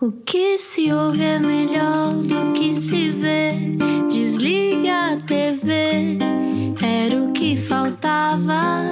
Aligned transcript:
O 0.00 0.12
que 0.12 0.56
se 0.56 0.92
ouve 0.92 1.24
é 1.24 1.40
melhor 1.40 2.14
do 2.14 2.52
que 2.52 2.72
se 2.72 3.10
vê. 3.10 3.54
Desliga 4.08 5.14
a 5.14 5.16
TV, 5.16 6.18
era 6.80 7.20
o 7.20 7.32
que 7.32 7.56
faltava. 7.56 8.84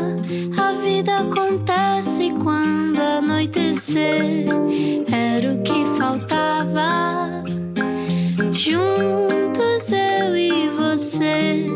A 0.58 0.72
vida 0.82 1.18
acontece 1.18 2.32
quando 2.42 2.98
anoitecer, 2.98 4.46
era 5.08 5.54
o 5.54 5.62
que 5.62 5.86
faltava. 5.96 7.44
Juntos 8.52 9.92
eu 9.92 10.36
e 10.36 10.70
você. 10.70 11.66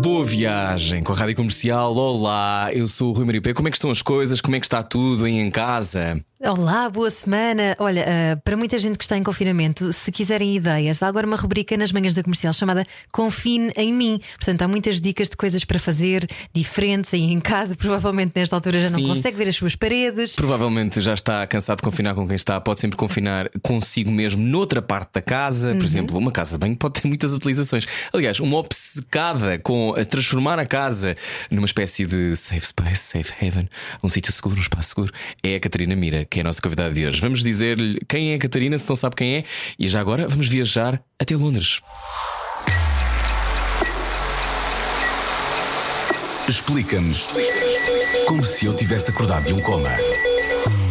Boa 0.00 0.24
viagem 0.24 1.02
com 1.02 1.12
a 1.12 1.16
Rádio 1.16 1.34
Comercial. 1.34 1.92
Olá, 1.96 2.70
eu 2.72 2.86
sou 2.86 3.10
o 3.10 3.12
Rui 3.12 3.24
Maripé. 3.24 3.52
Como 3.52 3.66
é 3.66 3.70
que 3.72 3.78
estão 3.78 3.90
as 3.90 4.00
coisas? 4.00 4.40
Como 4.40 4.54
é 4.54 4.60
que 4.60 4.66
está 4.66 4.80
tudo 4.80 5.24
aí 5.24 5.40
em 5.40 5.50
casa? 5.50 6.24
Olá, 6.42 6.88
boa 6.88 7.10
semana. 7.10 7.76
Olha, 7.78 8.02
uh, 8.02 8.40
para 8.40 8.56
muita 8.56 8.78
gente 8.78 8.96
que 8.96 9.04
está 9.04 9.14
em 9.14 9.22
confinamento, 9.22 9.92
se 9.92 10.10
quiserem 10.10 10.56
ideias, 10.56 11.02
há 11.02 11.06
agora 11.06 11.26
uma 11.26 11.36
rubrica 11.36 11.76
nas 11.76 11.92
manhãs 11.92 12.14
da 12.14 12.22
comercial 12.22 12.54
chamada 12.54 12.82
Confine 13.12 13.70
em 13.76 13.92
mim. 13.92 14.18
Portanto, 14.38 14.62
há 14.62 14.66
muitas 14.66 15.02
dicas 15.02 15.28
de 15.28 15.36
coisas 15.36 15.66
para 15.66 15.78
fazer 15.78 16.26
diferentes 16.50 17.12
aí 17.12 17.24
em 17.24 17.38
casa. 17.40 17.76
Provavelmente 17.76 18.32
nesta 18.34 18.56
altura 18.56 18.80
já 18.80 18.88
Sim. 18.88 19.02
não 19.02 19.14
consegue 19.14 19.36
ver 19.36 19.48
as 19.48 19.56
suas 19.56 19.76
paredes. 19.76 20.34
Provavelmente 20.34 21.02
já 21.02 21.12
está 21.12 21.46
cansado 21.46 21.76
de 21.76 21.82
confinar 21.82 22.14
com 22.14 22.26
quem 22.26 22.36
está. 22.36 22.58
Pode 22.58 22.80
sempre 22.80 22.96
confinar 22.96 23.50
consigo 23.60 24.10
mesmo 24.10 24.42
noutra 24.42 24.80
parte 24.80 25.10
da 25.12 25.20
casa. 25.20 25.74
Por 25.74 25.84
exemplo, 25.84 26.16
uma 26.16 26.32
casa 26.32 26.52
de 26.52 26.58
banho 26.58 26.74
pode 26.74 27.02
ter 27.02 27.06
muitas 27.06 27.34
utilizações. 27.34 27.86
Aliás, 28.14 28.40
uma 28.40 28.56
obcecada 28.56 29.58
com 29.58 29.94
a 29.94 30.02
transformar 30.06 30.58
a 30.58 30.64
casa 30.64 31.18
numa 31.50 31.66
espécie 31.66 32.06
de 32.06 32.34
safe 32.34 32.66
space, 32.66 33.12
safe 33.12 33.46
haven, 33.46 33.68
um 34.02 34.08
sítio 34.08 34.32
seguro, 34.32 34.56
um 34.56 34.62
espaço 34.62 34.88
seguro, 34.88 35.12
é 35.42 35.56
a 35.56 35.60
Catarina 35.60 35.94
Mira, 35.94 36.29
que 36.30 36.38
é 36.38 36.42
a 36.42 36.44
nossa 36.44 36.62
convidada 36.62 36.94
de 36.94 37.06
hoje. 37.06 37.20
Vamos 37.20 37.42
dizer-lhe 37.42 38.00
quem 38.08 38.32
é 38.32 38.36
a 38.36 38.38
Catarina, 38.38 38.78
se 38.78 38.88
não 38.88 38.96
sabe 38.96 39.16
quem 39.16 39.36
é, 39.38 39.44
e 39.78 39.88
já 39.88 40.00
agora 40.00 40.28
vamos 40.28 40.46
viajar 40.46 41.02
até 41.18 41.36
Londres. 41.36 41.80
Explica-nos 46.48 47.28
como 48.26 48.44
se 48.44 48.66
eu 48.66 48.74
tivesse 48.74 49.10
acordado 49.10 49.46
de 49.46 49.52
um 49.52 49.60
coma. 49.60 49.90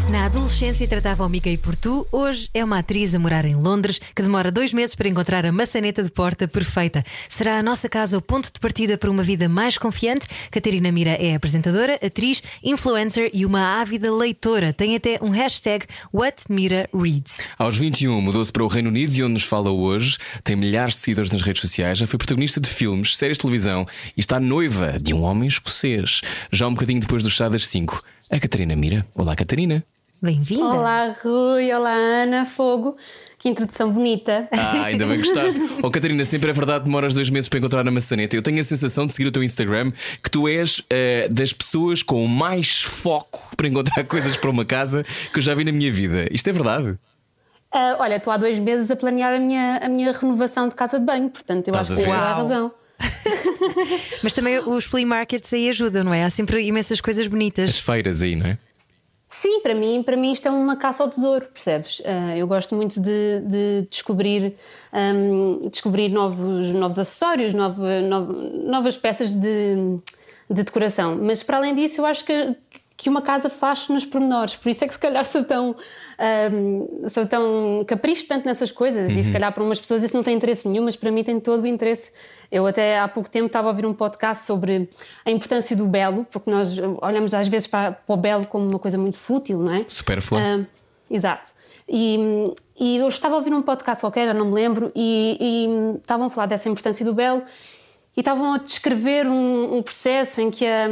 Na 0.10 0.26
adolescência 0.26 0.88
tratava 0.88 1.24
o 1.24 1.30
Mickey 1.30 1.56
por 1.56 1.76
tu, 1.76 2.08
hoje 2.12 2.50
é 2.52 2.64
uma 2.64 2.80
atriz 2.80 3.14
a 3.14 3.20
morar 3.20 3.46
em 3.46 3.56
Londres 3.56 4.00
que 4.16 4.24
demora 4.24 4.52
dois 4.52 4.74
meses 4.74 4.96
para 4.96 5.08
encontrar 5.08 5.46
a 5.46 5.52
maçaneta 5.52 6.02
de 6.02 6.10
porta 6.10 6.48
perfeita. 6.48 7.04
Será 7.30 7.60
a 7.60 7.64
nossa 7.64 7.88
casa 7.88 8.18
o 8.18 8.22
ponto 8.22 8.52
de 8.52 8.60
partida 8.60 8.98
para 8.98 9.12
uma 9.12 9.22
vida 9.22 9.48
mais 9.48 9.78
confiante? 9.78 10.26
Catarina 10.50 10.92
Mira 10.92 11.12
é 11.12 11.36
apresentadora, 11.36 12.00
atriz, 12.04 12.42
influencer 12.64 13.30
e 13.32 13.46
uma 13.46 13.80
ávida 13.80 14.12
leitora. 14.12 14.74
Tem 14.74 14.96
até 14.96 15.20
um 15.22 15.30
hashtag 15.30 15.86
WhatMiraReads. 16.12 17.48
Aos 17.56 17.78
21 17.78 18.20
mudou-se 18.20 18.52
para 18.52 18.64
o 18.64 18.68
Reino 18.68 18.90
Unido 18.90 19.14
e 19.14 19.24
onde 19.24 19.34
nos 19.34 19.44
fala 19.44 19.70
hoje. 19.70 20.18
Tem 20.44 20.56
milhares 20.56 20.96
de 20.96 21.02
seguidores 21.02 21.30
nas 21.30 21.44
redes 21.44 21.62
sociais, 21.62 22.00
já 22.00 22.08
foi 22.08 22.18
protagonista 22.18 22.60
de 22.60 22.68
filmes, 22.68 23.16
séries 23.16 23.38
de 23.38 23.42
televisão 23.42 23.86
e 24.18 24.22
está 24.22 24.40
noiva 24.40 24.98
de 25.00 25.14
um 25.14 25.22
homem 25.22 25.48
escocês. 25.48 26.22
Já 26.52 26.68
um 26.68 26.74
bocadinho 26.74 27.00
depois 27.00 27.22
do 27.22 27.30
chá 27.30 27.48
das 27.48 27.68
5. 27.68 28.04
A 28.32 28.40
Catarina 28.40 28.76
Mira. 28.76 29.06
Olá, 29.14 29.36
Catarina. 29.36 29.86
Bem-vinda. 30.22 30.66
Olá, 30.66 31.16
Rui. 31.24 31.72
Olá, 31.72 31.94
Ana. 31.94 32.46
Fogo. 32.46 32.98
Que 33.38 33.48
introdução 33.48 33.90
bonita. 33.90 34.50
Ah, 34.52 34.84
ainda 34.84 35.06
bem 35.08 35.22
que 35.22 35.24
gostaste. 35.24 35.62
Oh, 35.82 35.90
Catarina, 35.90 36.26
sempre 36.26 36.50
é 36.50 36.54
verdade 36.54 36.80
que 36.80 36.86
demoras 36.86 37.14
dois 37.14 37.30
meses 37.30 37.48
para 37.48 37.60
encontrar 37.60 37.88
a 37.88 37.92
maçaneta. 37.92 38.36
Eu 38.36 38.42
tenho 38.42 38.60
a 38.60 38.64
sensação 38.66 39.08
de 39.08 39.14
seguir 39.14 39.30
o 39.30 39.32
teu 39.32 39.42
Instagram 39.42 39.94
que 40.22 40.30
tu 40.30 40.46
és 40.46 40.84
eh, 40.90 41.30
das 41.30 41.54
pessoas 41.54 42.04
com 42.04 42.28
mais 42.28 42.82
foco 42.82 43.56
para 43.56 43.68
encontrar 43.68 44.04
coisas 44.08 44.36
para 44.36 44.50
uma 44.50 44.66
casa 44.66 45.06
que 45.32 45.40
eu 45.40 45.42
já 45.42 45.56
vi 45.56 45.64
na 45.64 45.72
minha 45.72 45.90
vida. 45.90 46.28
Isto 46.32 46.50
é 46.50 46.52
verdade? 46.52 47.00
Ah, 47.72 47.96
olha, 48.00 48.18
estou 48.18 48.34
há 48.34 48.36
dois 48.38 48.60
meses 48.60 48.92
a 48.92 48.98
planear 48.98 49.34
a 49.34 49.40
minha, 49.40 49.78
a 49.78 49.88
minha 49.88 50.12
renovação 50.12 50.68
de 50.68 50.76
casa 50.76 51.00
de 51.00 51.06
banho, 51.06 51.30
portanto, 51.30 51.70
eu 51.70 51.72
Estás 51.72 51.92
acho 51.92 51.96
que 51.98 52.04
tens 52.04 52.14
toda 52.14 52.28
a 52.28 52.34
razão. 52.34 52.72
Mas 54.22 54.34
também 54.34 54.60
os 54.60 54.84
flea 54.84 55.06
markets 55.06 55.54
aí 55.54 55.70
ajudam, 55.70 56.04
não 56.04 56.14
é? 56.14 56.26
Há 56.26 56.30
sempre 56.30 56.62
imensas 56.62 57.00
coisas 57.00 57.22
As 57.22 57.28
bonitas. 57.30 57.80
feiras 57.80 58.22
aí, 58.22 58.36
não 58.36 58.48
é? 58.48 58.58
Sim, 59.32 59.62
para 59.62 59.76
mim, 59.76 60.02
para 60.02 60.18
mim 60.18 60.32
isto 60.32 60.48
é 60.48 60.52
uma 60.52 60.76
caça 60.76 61.04
ao 61.04 61.10
tesouro, 61.10 61.46
percebes? 61.54 62.02
Ah, 62.04 62.36
eu 62.36 62.48
gosto 62.48 62.76
muito 62.76 63.00
de, 63.00 63.40
de 63.42 63.88
descobrir, 63.90 64.56
ahm, 64.92 65.70
descobrir 65.70 66.10
novos, 66.10 66.70
novos 66.74 66.98
acessórios, 66.98 67.54
novo- 67.54 67.84
novas 68.66 68.98
peças 68.98 69.36
de, 69.36 69.76
de 70.50 70.64
decoração. 70.64 71.16
Mas 71.22 71.44
para 71.44 71.58
além 71.58 71.76
disso, 71.76 72.02
eu 72.02 72.06
acho 72.08 72.26
que, 72.26 72.56
que 73.02 73.10
uma 73.10 73.22
casa 73.22 73.50
faz-se 73.50 73.94
nos 73.94 74.06
pormenores. 74.06 74.58
Por 74.58 74.70
isso 74.70 74.84
é 74.84 74.88
que 74.88 74.94
se 74.94 75.00
calhar 75.00 75.24
sou 75.24 75.42
tão, 75.42 75.74
ahm, 76.18 77.08
sou 77.08 77.26
tão 77.26 77.84
capricho 77.88 78.28
tanto 78.28 78.46
nessas 78.46 78.74
coisas. 78.74 79.10
E 79.10 79.24
se 79.24 79.32
calhar 79.32 79.54
para 79.54 79.64
umas 79.64 79.80
pessoas 79.80 80.04
isso 80.04 80.14
não 80.14 80.22
tem 80.22 80.36
interesse 80.36 80.68
nenhum, 80.68 80.84
mas 80.84 80.98
para 80.98 81.10
mim 81.10 81.24
tem 81.24 81.40
todo 81.40 81.64
o 81.64 81.68
interesse. 81.68 82.12
Eu 82.52 82.68
até 82.68 83.00
há 83.00 83.08
pouco 83.08 83.30
tempo 83.30 83.46
estava 83.46 83.70
a 83.70 83.72
ouvir 83.72 83.86
um 83.86 83.94
podcast 83.94 84.46
sobre 84.46 84.90
a 85.26 85.32
importância 85.32 85.78
do 85.78 85.86
belo, 85.86 86.26
porque 86.30 86.52
nós 86.52 86.76
olhamos 87.02 87.34
às 87.34 87.48
vezes 87.48 87.68
para, 87.68 87.94
para 87.94 88.14
o 88.14 88.18
belo 88.18 88.46
como 88.46 88.68
uma 88.68 88.80
coisa 88.80 88.98
muito 88.98 89.18
fútil, 89.18 89.60
não 89.60 89.76
é? 89.76 89.86
Supérflua. 89.88 90.42
Ah, 90.42 90.66
exato. 91.10 91.52
E, 91.88 92.54
e 92.78 92.98
eu 92.98 93.08
estava 93.08 93.36
a 93.36 93.38
ouvir 93.38 93.54
um 93.54 93.62
podcast 93.62 94.02
qualquer, 94.02 94.36
não 94.36 94.48
me 94.48 94.54
lembro, 94.54 94.92
e, 94.94 95.38
e 95.40 95.98
estavam 96.00 96.28
a 96.28 96.30
falar 96.30 96.48
dessa 96.48 96.68
importância 96.68 97.06
do 97.06 97.14
belo 97.14 97.44
e 98.18 98.22
estavam 98.22 98.54
a 98.54 98.58
descrever 98.58 99.28
um, 99.28 99.78
um 99.78 99.82
processo 99.84 100.42
em 100.42 100.50
que 100.52 100.66
ah, 100.66 100.88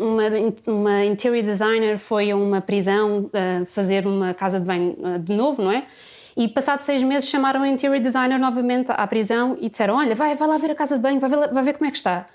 uma, 0.00 0.22
uma 0.66 1.04
interior 1.04 1.42
designer 1.42 1.98
foi 1.98 2.30
a 2.30 2.36
uma 2.36 2.60
prisão 2.60 3.30
ah, 3.32 3.64
fazer 3.66 4.06
uma 4.06 4.34
casa 4.34 4.58
de 4.58 4.66
banho 4.66 4.96
ah, 5.04 5.18
de 5.18 5.32
novo, 5.34 5.62
não 5.62 5.70
é? 5.70 5.86
E 6.36 6.48
passados 6.48 6.84
seis 6.84 7.02
meses 7.02 7.28
chamaram 7.28 7.62
a 7.62 7.68
interior 7.68 7.98
designer 8.00 8.38
novamente 8.38 8.90
à 8.90 9.06
prisão 9.06 9.56
e 9.60 9.68
disseram: 9.68 9.96
Olha, 9.96 10.14
vai, 10.14 10.34
vai 10.34 10.48
lá 10.48 10.56
ver 10.58 10.70
a 10.70 10.74
casa 10.74 10.96
de 10.96 11.02
banho, 11.02 11.20
vai 11.20 11.28
ver, 11.28 11.52
vai 11.52 11.62
ver 11.62 11.74
como 11.74 11.86
é 11.86 11.90
que 11.90 11.98
está. 11.98 12.26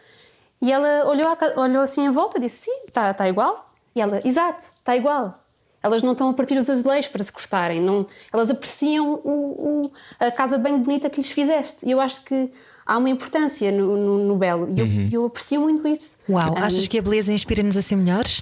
E 0.62 0.72
ela 0.72 1.06
olhou, 1.10 1.36
ca- 1.36 1.54
olhou 1.60 1.82
assim 1.82 2.06
em 2.06 2.12
volta 2.12 2.38
e 2.38 2.42
disse: 2.42 2.66
Sim, 2.66 2.84
está 2.88 3.12
tá 3.14 3.28
igual. 3.28 3.70
E 3.96 4.02
ela: 4.02 4.22
Exato, 4.24 4.64
está 4.78 4.96
igual. 4.96 5.44
Elas 5.82 6.04
não 6.04 6.12
estão 6.12 6.30
a 6.30 6.34
partir 6.34 6.56
os 6.58 6.70
azulejos 6.70 7.08
para 7.10 7.24
se 7.24 7.32
cortarem, 7.32 7.82
não, 7.82 8.06
elas 8.34 8.50
apreciam 8.50 9.14
o- 9.24 9.84
o- 9.86 9.92
a 10.20 10.30
casa 10.32 10.58
de 10.58 10.64
banho 10.64 10.78
bonita 10.80 11.10
que 11.10 11.18
lhes 11.18 11.32
fizeste. 11.32 11.78
E 11.84 11.92
eu 11.92 12.00
acho 12.00 12.24
que 12.24 12.52
há 12.88 12.98
uma 12.98 13.10
importância 13.10 13.72
no, 13.72 13.98
no- 13.98 14.18
no 14.26 14.36
belo 14.38 14.68
e 14.72 14.80
eu, 14.80 15.22
eu 15.22 15.26
aprecio 15.26 15.60
muito 15.62 15.86
isso. 15.88 16.16
Uau, 16.30 16.56
Ah, 16.58 16.66
achas 16.66 16.88
que 16.88 16.98
a 16.98 17.02
beleza 17.02 17.32
inspira-nos 17.34 17.76
a 17.76 17.82
ser 17.82 17.96
melhores? 17.98 18.42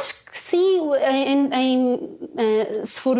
Acho 0.00 0.24
que 0.24 0.36
sim, 0.38 0.80
em, 1.06 1.48
em- 1.52 2.18
eh, 2.36 2.82
se 2.84 2.98
for, 3.00 3.18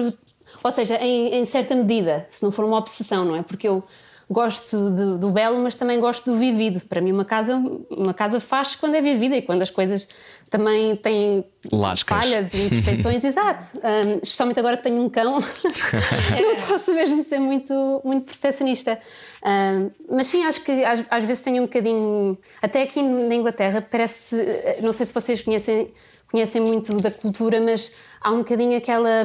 ou 0.64 0.72
seja, 0.72 0.96
em, 0.96 1.34
em 1.34 1.44
certa 1.44 1.74
medida, 1.76 2.26
se 2.30 2.42
não 2.42 2.50
for 2.50 2.64
uma 2.64 2.78
obsessão, 2.78 3.24
não 3.26 3.36
é? 3.36 3.42
Porque 3.42 3.68
eu 3.68 3.84
gosto 4.30 4.90
do, 4.90 5.18
do 5.18 5.30
belo, 5.30 5.58
mas 5.58 5.74
também 5.74 6.00
gosto 6.00 6.32
do 6.32 6.38
vivido. 6.38 6.80
Para 6.80 7.00
mim, 7.00 7.12
uma 7.12 7.24
casa, 7.24 7.56
uma 7.90 8.14
casa 8.14 8.40
faz 8.40 8.74
quando 8.74 8.94
é 8.94 9.02
vivida 9.02 9.36
e 9.36 9.42
quando 9.42 9.62
as 9.62 9.70
coisas 9.70 10.08
também 10.52 10.94
têm 10.96 11.44
Lascas. 11.72 12.18
falhas 12.18 12.52
e 12.52 12.66
imperfeições, 12.66 13.24
exato. 13.24 13.64
Um, 13.78 14.20
especialmente 14.22 14.60
agora 14.60 14.76
que 14.76 14.82
tenho 14.82 15.02
um 15.02 15.08
cão, 15.08 15.40
não 15.40 16.66
posso 16.68 16.92
mesmo 16.94 17.22
ser 17.22 17.38
muito, 17.38 18.02
muito 18.04 18.26
perfeccionista. 18.26 18.98
Um, 19.42 19.90
mas 20.14 20.26
sim, 20.26 20.44
acho 20.44 20.62
que 20.62 20.84
às, 20.84 21.02
às 21.10 21.24
vezes 21.24 21.42
tenho 21.42 21.62
um 21.62 21.66
bocadinho. 21.66 22.38
Até 22.60 22.82
aqui 22.82 23.00
na 23.02 23.34
Inglaterra, 23.34 23.86
parece. 23.90 24.36
Não 24.82 24.92
sei 24.92 25.06
se 25.06 25.14
vocês 25.14 25.40
conhecem, 25.40 25.90
conhecem 26.30 26.60
muito 26.60 26.94
da 26.98 27.10
cultura, 27.10 27.58
mas 27.58 27.92
há 28.20 28.30
um 28.30 28.38
bocadinho 28.38 28.76
aquela 28.76 29.24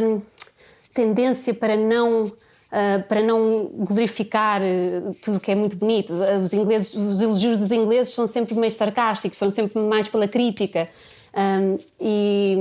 tendência 0.94 1.54
para 1.54 1.76
não. 1.76 2.32
Ah, 2.72 3.04
para 3.08 3.22
não 3.22 3.72
glorificar 3.74 4.62
ah, 4.62 5.12
tudo 5.24 5.40
que 5.40 5.52
é 5.52 5.56
muito 5.56 5.76
bonito. 5.76 6.14
Os, 6.44 6.54
ingleses, 6.54 6.94
os 6.94 7.22
elogios 7.22 7.60
dos 7.60 7.72
ingleses 7.72 8.14
são 8.14 8.28
sempre 8.28 8.56
meio 8.56 8.72
sarcásticos, 8.72 9.38
são 9.38 9.50
sempre 9.50 9.80
mais 9.80 10.08
pela 10.08 10.28
crítica. 10.28 10.88
Um, 11.34 11.78
e, 12.00 12.58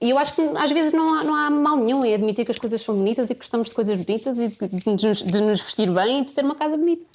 e 0.00 0.10
eu 0.10 0.18
acho 0.18 0.34
que 0.34 0.42
às 0.42 0.72
vezes 0.72 0.92
não 0.92 1.14
há, 1.14 1.24
não 1.24 1.34
há 1.34 1.50
mal 1.50 1.76
nenhum 1.76 2.04
em 2.04 2.14
admitir 2.14 2.44
que 2.44 2.50
as 2.50 2.58
coisas 2.58 2.82
são 2.82 2.96
bonitas 2.96 3.30
e 3.30 3.34
que 3.34 3.40
gostamos 3.40 3.68
de 3.68 3.74
coisas 3.74 4.02
bonitas 4.02 4.38
e 4.38 4.48
de, 4.48 4.68
de 4.68 5.06
nos, 5.06 5.22
de 5.22 5.40
nos 5.40 5.60
vestir 5.60 5.90
bem 5.90 6.20
e 6.20 6.24
de 6.24 6.32
ter 6.32 6.44
uma 6.44 6.54
casa 6.54 6.76
bonita. 6.76 7.06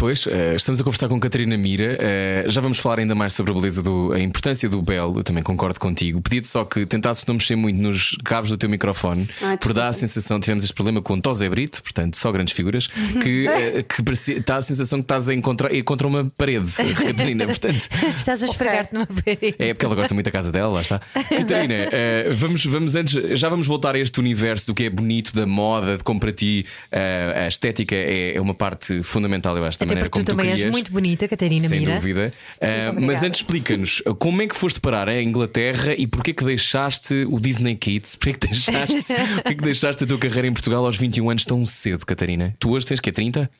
Pois, 0.00 0.28
eh, 0.28 0.54
estamos 0.54 0.80
a 0.80 0.84
conversar 0.84 1.08
com 1.08 1.18
Catarina 1.18 1.56
Mira. 1.56 1.96
eh, 1.98 2.44
já 2.46 2.60
vamos 2.60 2.78
falar 2.78 3.00
ainda 3.00 3.16
mais 3.16 3.34
sobre 3.34 3.50
a 3.50 3.54
beleza 3.54 3.82
do, 3.82 4.12
a 4.12 4.20
importância 4.20 4.68
do 4.68 4.80
belo. 4.80 5.18
Eu 5.18 5.24
também 5.24 5.42
concordo 5.42 5.80
contigo. 5.80 6.22
Pedi-te 6.22 6.46
só 6.46 6.64
que 6.64 6.86
tentasses 6.86 7.26
não 7.26 7.34
mexer 7.34 7.56
muito 7.56 7.82
nos 7.82 8.16
cabos 8.24 8.48
do 8.48 8.56
teu 8.56 8.70
microfone, 8.70 9.28
Ai, 9.42 9.58
por 9.58 9.72
dar 9.74 9.88
a 9.88 9.92
sensação, 9.92 10.38
tivemos 10.38 10.62
este 10.62 10.72
problema 10.72 11.02
com 11.02 11.14
o 11.14 11.20
Tosé 11.20 11.48
Brito, 11.48 11.82
portanto, 11.82 12.16
só 12.16 12.30
grandes 12.30 12.54
figuras, 12.54 12.86
que, 12.86 13.46
eh, 13.50 13.82
que 13.82 14.32
está 14.34 14.58
a 14.58 14.62
sensação 14.62 15.00
que 15.00 15.04
estás 15.04 15.28
a 15.28 15.34
encontrar, 15.34 15.72
ir 15.74 15.82
contra 15.82 16.06
uma 16.06 16.30
parede, 16.38 16.70
Catarina. 16.94 17.46
Portanto, 17.46 17.88
Estás 18.16 18.40
a 18.44 18.46
esfregar-te 18.46 18.94
numa 18.94 19.06
parede. 19.06 19.56
é 19.58 19.74
porque 19.74 19.84
ela 19.84 19.96
gosta 19.96 20.14
muito 20.14 20.26
da 20.26 20.30
casa 20.32 20.52
dela, 20.52 20.74
lá 20.74 20.80
está. 20.80 21.00
Catarina, 21.12 21.74
eh, 21.74 22.28
vamos, 22.34 22.64
vamos 22.64 22.94
antes, 22.94 23.36
já 23.36 23.48
vamos 23.48 23.66
voltar 23.66 23.96
a 23.96 23.98
este 23.98 24.20
universo 24.20 24.68
do 24.68 24.74
que 24.74 24.84
é 24.84 24.90
bonito, 24.90 25.34
da 25.34 25.44
moda, 25.44 25.98
de 25.98 26.04
como 26.04 26.20
para 26.20 26.30
ti 26.30 26.64
a 26.92 27.48
estética 27.48 27.96
é, 27.96 28.36
é 28.36 28.40
uma 28.40 28.54
parte 28.54 29.02
fundamental, 29.02 29.56
eu 29.56 29.64
acho, 29.64 29.87
Até 29.88 29.94
maneira 29.94 30.10
porque 30.10 30.10
como 30.10 30.24
tu 30.24 30.30
também 30.30 30.46
querias. 30.46 30.64
és 30.66 30.72
muito 30.72 30.92
bonita, 30.92 31.28
Catarina 31.28 31.68
Sem 31.68 31.80
Mira. 31.80 31.94
dúvida. 31.94 32.32
Ah, 32.60 32.92
mas 32.92 33.22
antes 33.22 33.40
explica-nos 33.40 34.02
como 34.18 34.42
é 34.42 34.46
que 34.46 34.56
foste 34.56 34.80
parar 34.80 35.08
a 35.08 35.22
Inglaterra 35.22 35.94
e 35.96 36.06
porquê 36.06 36.32
que 36.32 36.44
deixaste 36.44 37.26
o 37.28 37.40
Disney 37.40 37.76
Kids? 37.76 38.16
Porquê 38.16 38.34
que 38.34 38.46
deixaste, 38.46 39.02
porquê 39.42 39.54
que 39.54 39.62
deixaste 39.62 40.04
a 40.04 40.06
tua 40.06 40.18
carreira 40.18 40.46
em 40.46 40.52
Portugal 40.52 40.84
aos 40.84 40.96
21 40.96 41.30
anos 41.30 41.44
tão 41.44 41.64
cedo, 41.66 42.04
Catarina? 42.06 42.54
Tu 42.58 42.70
hoje 42.70 42.86
tens 42.86 43.00
que 43.00 43.10
30? 43.10 43.50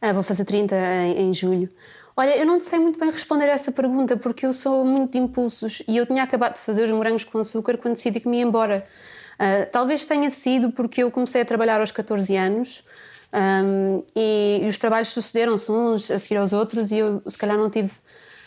Ah, 0.00 0.12
vou 0.12 0.22
fazer 0.22 0.44
30 0.44 0.74
em, 0.76 1.28
em 1.28 1.34
julho. 1.34 1.68
Olha, 2.16 2.36
eu 2.36 2.46
não 2.46 2.60
sei 2.60 2.78
muito 2.78 2.98
bem 2.98 3.10
responder 3.10 3.48
a 3.48 3.52
essa 3.52 3.72
pergunta 3.72 4.16
porque 4.16 4.46
eu 4.46 4.52
sou 4.52 4.84
muito 4.84 5.12
de 5.12 5.18
impulsos 5.18 5.82
e 5.88 5.96
eu 5.96 6.06
tinha 6.06 6.22
acabado 6.22 6.54
de 6.54 6.60
fazer 6.60 6.84
os 6.84 6.90
morangos 6.90 7.24
com 7.24 7.38
açúcar 7.38 7.76
quando 7.76 7.94
decidi 7.94 8.20
que 8.20 8.28
me 8.28 8.36
ia 8.38 8.44
embora. 8.44 8.86
Ah, 9.38 9.66
talvez 9.70 10.04
tenha 10.04 10.30
sido 10.30 10.70
porque 10.70 11.02
eu 11.02 11.10
comecei 11.10 11.40
a 11.40 11.44
trabalhar 11.44 11.80
aos 11.80 11.90
14 11.90 12.36
anos 12.36 12.84
ahm, 13.34 14.02
e, 14.14 14.60
e 14.62 14.68
os 14.68 14.78
trabalhos 14.78 15.08
sucederam-se 15.08 15.70
uns 15.70 16.10
a 16.10 16.18
seguir 16.18 16.36
aos 16.36 16.52
outros 16.52 16.90
e 16.92 16.98
eu 16.98 17.20
se 17.26 17.36
calhar 17.36 17.58
não 17.58 17.68
tive, 17.68 17.90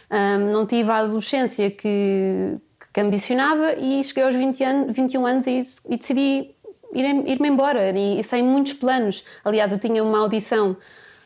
ahm, 0.09 0.51
não 0.51 0.65
tive 0.65 0.89
a 0.89 0.97
adolescência 0.99 1.69
que, 1.69 2.57
que 2.93 3.01
ambicionava 3.01 3.73
e 3.73 4.03
cheguei 4.03 4.23
aos 4.23 4.35
20 4.35 4.63
anos, 4.63 4.95
21 4.95 5.25
anos 5.27 5.45
e, 5.47 5.61
e 5.89 5.97
decidi 5.97 6.55
ir- 6.93 7.29
ir-me 7.29 7.47
embora 7.49 7.91
e, 7.91 8.19
e 8.19 8.23
sem 8.23 8.41
muitos 8.41 8.73
planos. 8.73 9.23
Aliás, 9.43 9.71
eu 9.71 9.79
tinha 9.79 10.03
uma 10.03 10.19
audição 10.19 10.77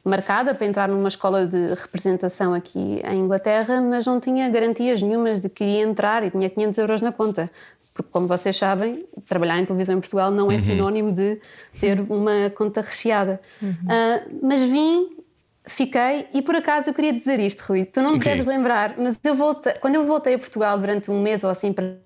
marcada 0.03 0.55
para 0.55 0.65
entrar 0.65 0.89
numa 0.89 1.07
escola 1.07 1.45
de 1.45 1.75
representação 1.75 2.53
aqui 2.55 3.01
em 3.05 3.19
Inglaterra, 3.19 3.79
mas 3.79 4.05
não 4.07 4.19
tinha 4.19 4.49
garantias 4.49 4.99
nenhumas 5.01 5.39
de 5.41 5.47
que 5.49 5.63
ia 5.63 5.83
entrar 5.83 6.23
e 6.23 6.31
tinha 6.31 6.49
500 6.49 6.77
euros 6.79 7.01
na 7.01 7.11
conta. 7.11 7.51
Porque, 8.01 8.12
como 8.12 8.27
vocês 8.27 8.56
sabem, 8.57 9.06
trabalhar 9.27 9.59
em 9.59 9.65
televisão 9.65 9.98
em 9.98 10.00
Portugal 10.00 10.31
não 10.31 10.51
é 10.51 10.59
sinónimo 10.59 11.12
de 11.13 11.39
ter 11.80 12.00
uma 12.01 12.50
conta 12.56 12.81
recheada. 12.81 13.39
Ah, 13.88 14.21
mas 14.42 14.62
vim, 14.62 15.09
fiquei, 15.68 16.27
e 16.33 16.42
por 16.42 16.56
acaso 16.56 16.89
eu 16.89 16.94
queria 16.94 17.13
dizer 17.13 17.39
isto, 17.39 17.62
Rui, 17.62 17.86
tu 17.86 18.01
não 18.01 18.13
te 18.13 18.18
Ok. 18.18 18.31
deves 18.31 18.48
lembrar, 18.48 18.95
mas 18.98 19.18
eu 19.24 19.36
voltei, 19.36 19.74
quando 19.74 19.95
eu 19.95 20.06
voltei 20.06 20.33
a 20.33 20.39
Portugal 20.39 20.77
durante 20.80 21.12
um 21.12 21.21
mês 21.21 21.44
ou 21.44 21.50
assim 21.50 21.71
para 21.74 21.98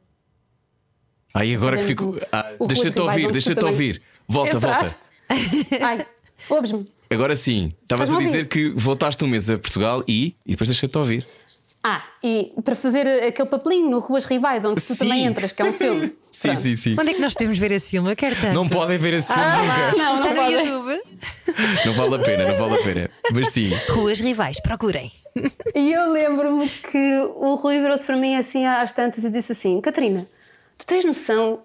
Ai, 1.33 1.53
agora 1.53 1.77
que 1.77 1.83
fico. 1.83 2.17
Ah, 2.31 2.53
deixa-te 2.65 2.99
ouvir, 3.01 3.31
deixa-te 3.31 3.55
também 3.55 3.71
ouvir. 3.71 4.01
Volta, 4.27 4.57
volta. 4.57 4.75
entraste. 4.77 5.01
Ai, 5.81 6.05
ouves-me? 6.49 6.85
Agora 7.09 7.35
sim, 7.35 7.73
estavas 7.81 8.11
a 8.11 8.17
dizer 8.17 8.37
ouvir? 8.37 8.47
que 8.47 8.69
voltaste 8.69 9.23
um 9.23 9.27
mês 9.27 9.49
a 9.49 9.57
Portugal 9.59 10.01
e, 10.07 10.35
e 10.45 10.51
depois 10.51 10.69
deixa-te 10.69 10.97
ouvir. 10.97 11.27
Ah, 11.87 12.01
e 12.23 12.51
para 12.63 12.75
fazer 12.75 13.05
aquele 13.25 13.47
papelinho 13.47 13.87
no 13.91 13.99
Ruas 13.99 14.25
Rivais, 14.25 14.65
onde 14.65 14.81
tu 14.81 14.93
Sim. 14.95 14.97
também 14.97 15.23
entras, 15.23 15.51
que 15.51 15.61
é 15.61 15.65
um 15.65 15.73
filme. 15.73 16.17
Sim, 16.31 16.47
Pronto. 16.49 16.61
sim, 16.63 16.75
sim. 16.75 16.95
Onde 16.99 17.11
é 17.11 17.13
que 17.13 17.21
nós 17.21 17.33
podemos 17.33 17.57
ver 17.59 17.71
esse 17.71 17.91
filme? 17.91 18.11
Eu 18.11 18.15
quero 18.15 18.35
tanto. 18.35 18.53
Não 18.55 18.67
podem 18.67 18.97
ver 18.97 19.13
esse 19.13 19.31
filme 19.31 19.49
nunca. 19.49 19.97
Não, 19.97 20.19
não 20.19 20.29
Está 20.31 20.43
no. 20.43 20.51
YouTube. 20.51 21.01
Não 21.85 21.93
vale 21.93 22.15
a 22.15 22.19
pena, 22.19 22.47
não 22.51 22.57
vale 22.57 22.81
a 22.81 22.83
pena. 22.83 23.09
Mas 23.31 23.49
sim. 23.49 23.69
Ruas 23.91 24.19
Rivais, 24.19 24.59
procurem. 24.59 25.13
E 25.73 25.93
eu 25.93 26.11
lembro-me 26.11 26.67
que 26.67 27.19
o 27.35 27.55
Rui 27.55 27.79
virou-se 27.79 28.03
para 28.03 28.17
mim 28.17 28.35
assim 28.35 28.65
às 28.65 28.91
tantas 28.91 29.23
e 29.23 29.29
disse 29.29 29.51
assim: 29.53 29.79
Catarina, 29.79 30.27
tu 30.77 30.85
tens 30.85 31.05
noção 31.05 31.61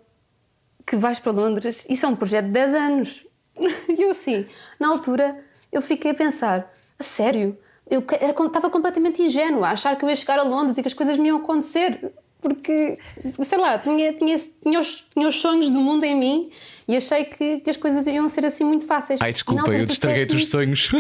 que 0.87 0.95
vais 0.97 1.19
para 1.19 1.33
Londres? 1.33 1.85
Isso 1.89 2.07
é 2.07 2.09
um 2.09 2.15
projeto 2.15 2.47
de 2.47 2.53
10 2.53 2.75
anos. 2.75 3.23
E 3.89 4.03
eu 4.03 4.11
assim, 4.11 4.47
na 4.79 4.89
altura, 4.89 5.37
eu 5.73 5.83
fiquei 5.83 6.11
a 6.13 6.15
pensar: 6.15 6.71
a 6.99 7.03
sério? 7.03 7.59
Eu 7.91 8.01
estava 8.47 8.71
completamente 8.71 9.21
ingênua 9.23 9.69
a 9.69 9.71
achar 9.73 9.97
que 9.97 10.05
eu 10.05 10.09
ia 10.09 10.17
chegar 10.17 10.39
a 10.39 10.43
Londres 10.45 10.79
e 10.79 10.83
que 10.83 10.89
as 10.89 10.95
coisas 10.95 11.19
me 11.19 11.29
iam 11.29 11.39
acontecer. 11.39 12.13
Porque, 12.41 12.99
sei 13.45 13.59
lá, 13.59 13.79
tinha, 13.79 14.15
tinha, 14.15 14.39
tinha, 14.63 14.81
os, 14.81 15.05
tinha 15.13 15.29
os 15.29 15.37
sonhos 15.37 15.69
do 15.69 15.79
mundo 15.79 16.05
em 16.05 16.17
mim 16.17 16.51
e 16.89 16.97
achei 16.97 17.25
que, 17.25 17.61
que 17.61 17.71
as 17.71 17.77
coisas 17.77 18.07
iam 18.07 18.29
ser 18.29 18.47
assim 18.47 18.65
muito 18.65 18.87
fáceis. 18.87 19.21
Ai, 19.23 19.33
desculpa, 19.33 19.71
eu 19.71 19.85
destraguei-te 19.87 20.35
os 20.35 20.49
sonhos. 20.49 20.91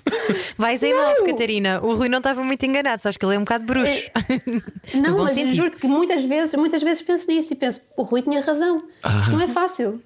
Vais 0.58 0.82
em 0.82 0.92
nove, 0.92 1.22
Catarina. 1.24 1.80
O 1.82 1.94
Rui 1.94 2.08
não 2.08 2.18
estava 2.18 2.42
muito 2.42 2.66
enganado, 2.66 3.00
sabes 3.00 3.16
que 3.16 3.24
ele 3.24 3.36
é 3.36 3.38
um 3.38 3.44
bocado 3.44 3.64
bruxo. 3.64 4.10
no 4.94 5.00
Não, 5.00 5.18
mas 5.18 5.30
sentido. 5.30 5.54
juro-te 5.54 5.76
que 5.78 5.86
muitas 5.86 6.22
vezes, 6.24 6.54
muitas 6.54 6.82
vezes 6.82 7.00
penso 7.02 7.26
nisso 7.28 7.52
e 7.52 7.56
penso, 7.56 7.80
o 7.96 8.02
Rui 8.02 8.22
tinha 8.22 8.42
razão. 8.42 8.82
Ah. 9.02 9.20
Isto 9.20 9.32
não 9.32 9.40
é 9.42 9.48
fácil. 9.48 10.02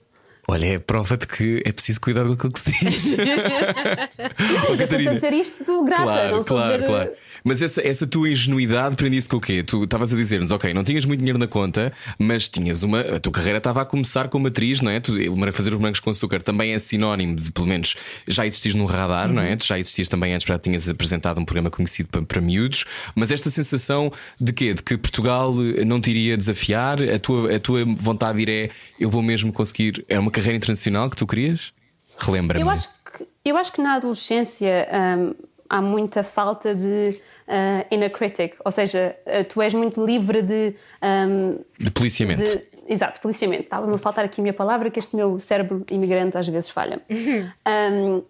Olha, 0.48 0.66
é 0.66 0.78
prova 0.78 1.16
de 1.16 1.26
que 1.26 1.62
é 1.64 1.70
preciso 1.72 2.00
cuidar 2.00 2.24
com 2.24 2.32
aquilo 2.32 2.52
que 2.52 2.60
se 2.60 2.72
diz. 2.72 3.16
Mas 4.68 4.80
eu 4.80 4.84
estou 4.86 4.98
a 4.98 5.14
dizer 5.14 5.32
isto 5.32 5.64
do 5.64 5.84
grata, 5.84 6.02
não 6.04 6.12
Claro, 6.12 6.40
a 6.40 6.44
claro, 6.44 6.72
dizer. 6.74 6.86
claro. 6.86 7.10
Mas 7.44 7.60
essa, 7.62 7.80
essa 7.86 8.06
tua 8.06 8.28
ingenuidade 8.28 8.94
prendisse 8.96 9.28
com 9.28 9.36
o 9.36 9.40
quê? 9.40 9.62
Tu 9.64 9.82
estavas 9.84 10.12
a 10.12 10.16
dizer-nos, 10.16 10.50
ok, 10.52 10.72
não 10.74 10.84
tinhas 10.84 11.04
muito 11.04 11.18
dinheiro 11.20 11.38
na 11.38 11.46
conta, 11.48 11.92
mas 12.18 12.48
tinhas 12.48 12.82
uma. 12.82 13.00
A 13.00 13.20
tua 13.20 13.32
carreira 13.32 13.58
estava 13.58 13.82
a 13.82 13.84
começar 13.84 14.28
como 14.28 14.46
atriz, 14.46 14.80
não 14.80 14.90
é? 14.90 15.00
Tu, 15.00 15.12
o 15.32 15.52
fazer 15.52 15.72
os 15.74 15.80
brancos 15.80 16.00
com 16.00 16.10
açúcar 16.10 16.40
também 16.42 16.72
é 16.72 16.78
sinónimo 16.78 17.36
de, 17.36 17.50
pelo 17.50 17.66
menos, 17.66 17.94
já 18.28 18.46
existis 18.46 18.74
no 18.74 18.84
radar, 18.84 19.28
não 19.28 19.42
Uhum. 19.42 19.48
é? 19.48 19.56
Tu 19.56 19.66
já 19.66 19.78
existias 19.78 20.08
também 20.08 20.34
antes, 20.34 20.46
já 20.46 20.58
tinhas 20.58 20.88
apresentado 20.88 21.40
um 21.40 21.44
programa 21.44 21.70
conhecido 21.70 22.08
para, 22.10 22.22
para 22.22 22.40
miúdos, 22.40 22.84
mas 23.14 23.30
esta 23.32 23.48
sensação 23.50 24.12
de 24.40 24.52
quê? 24.52 24.74
De 24.74 24.82
que 24.82 24.96
Portugal 24.96 25.52
eh, 25.76 25.84
não 25.84 26.00
te 26.00 26.10
iria 26.10 26.36
desafiar, 26.36 27.02
a 27.02 27.18
tua, 27.18 27.54
a 27.56 27.58
tua 27.58 27.84
vontade 27.84 28.36
de 28.38 28.42
ir 28.42 28.48
é 28.66 28.70
eu 29.00 29.10
vou 29.10 29.20
mesmo 29.22 29.52
conseguir. 29.52 30.04
É 30.08 30.16
uma 30.18 30.30
carreira 30.32 30.56
internacional 30.56 31.08
que 31.08 31.16
tu 31.16 31.26
querias? 31.26 31.72
Relembra-me. 32.18 32.62
Eu 32.64 32.68
acho, 32.70 32.88
que, 32.88 33.28
eu 33.44 33.56
acho 33.56 33.72
que 33.72 33.80
na 33.80 33.94
adolescência 33.94 34.88
hum, 35.18 35.34
há 35.68 35.80
muita 35.80 36.22
falta 36.22 36.74
de 36.74 37.20
uh, 37.48 37.94
inner 37.94 38.10
critic, 38.10 38.54
ou 38.64 38.72
seja, 38.72 39.16
uh, 39.26 39.44
tu 39.44 39.62
és 39.62 39.72
muito 39.74 40.04
livre 40.04 40.42
de. 40.42 40.74
hum, 41.02 41.58
De 41.78 41.90
policiamento. 41.90 42.42
de- 42.42 42.64
exato, 42.88 43.20
policiamento. 43.20 43.62
Estava-me 43.64 43.94
a 43.94 43.98
faltar 43.98 44.24
aqui 44.24 44.40
a 44.40 44.42
minha 44.42 44.52
palavra, 44.54 44.90
que 44.90 44.98
este 44.98 45.14
meu 45.16 45.38
cérebro 45.38 45.84
imigrante 45.90 46.36
às 46.36 46.48
vezes 46.48 46.68
falha. 46.70 47.00
Um, 47.68 48.22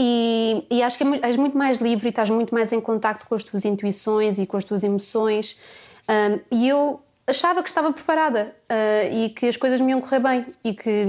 e, 0.00 0.66
e 0.70 0.82
acho 0.82 0.98
que 0.98 1.04
é 1.04 1.28
és 1.28 1.36
muito 1.36 1.56
mais 1.56 1.78
livre 1.78 2.06
e 2.06 2.10
estás 2.10 2.28
muito 2.30 2.52
mais 2.52 2.72
em 2.72 2.80
contacto 2.80 3.26
com 3.26 3.34
as 3.34 3.44
tuas 3.44 3.64
intuições 3.64 4.38
e 4.38 4.46
com 4.46 4.56
as 4.56 4.64
tuas 4.64 4.82
emoções. 4.82 5.58
Um, 6.08 6.40
e 6.50 6.68
eu 6.68 7.00
achava 7.26 7.62
que 7.62 7.68
estava 7.68 7.92
preparada 7.92 8.54
uh, 8.70 9.14
e 9.14 9.30
que 9.30 9.46
as 9.46 9.56
coisas 9.56 9.80
me 9.80 9.90
iam 9.92 10.00
correr 10.00 10.20
bem 10.20 10.46
e 10.64 10.74
que. 10.74 11.06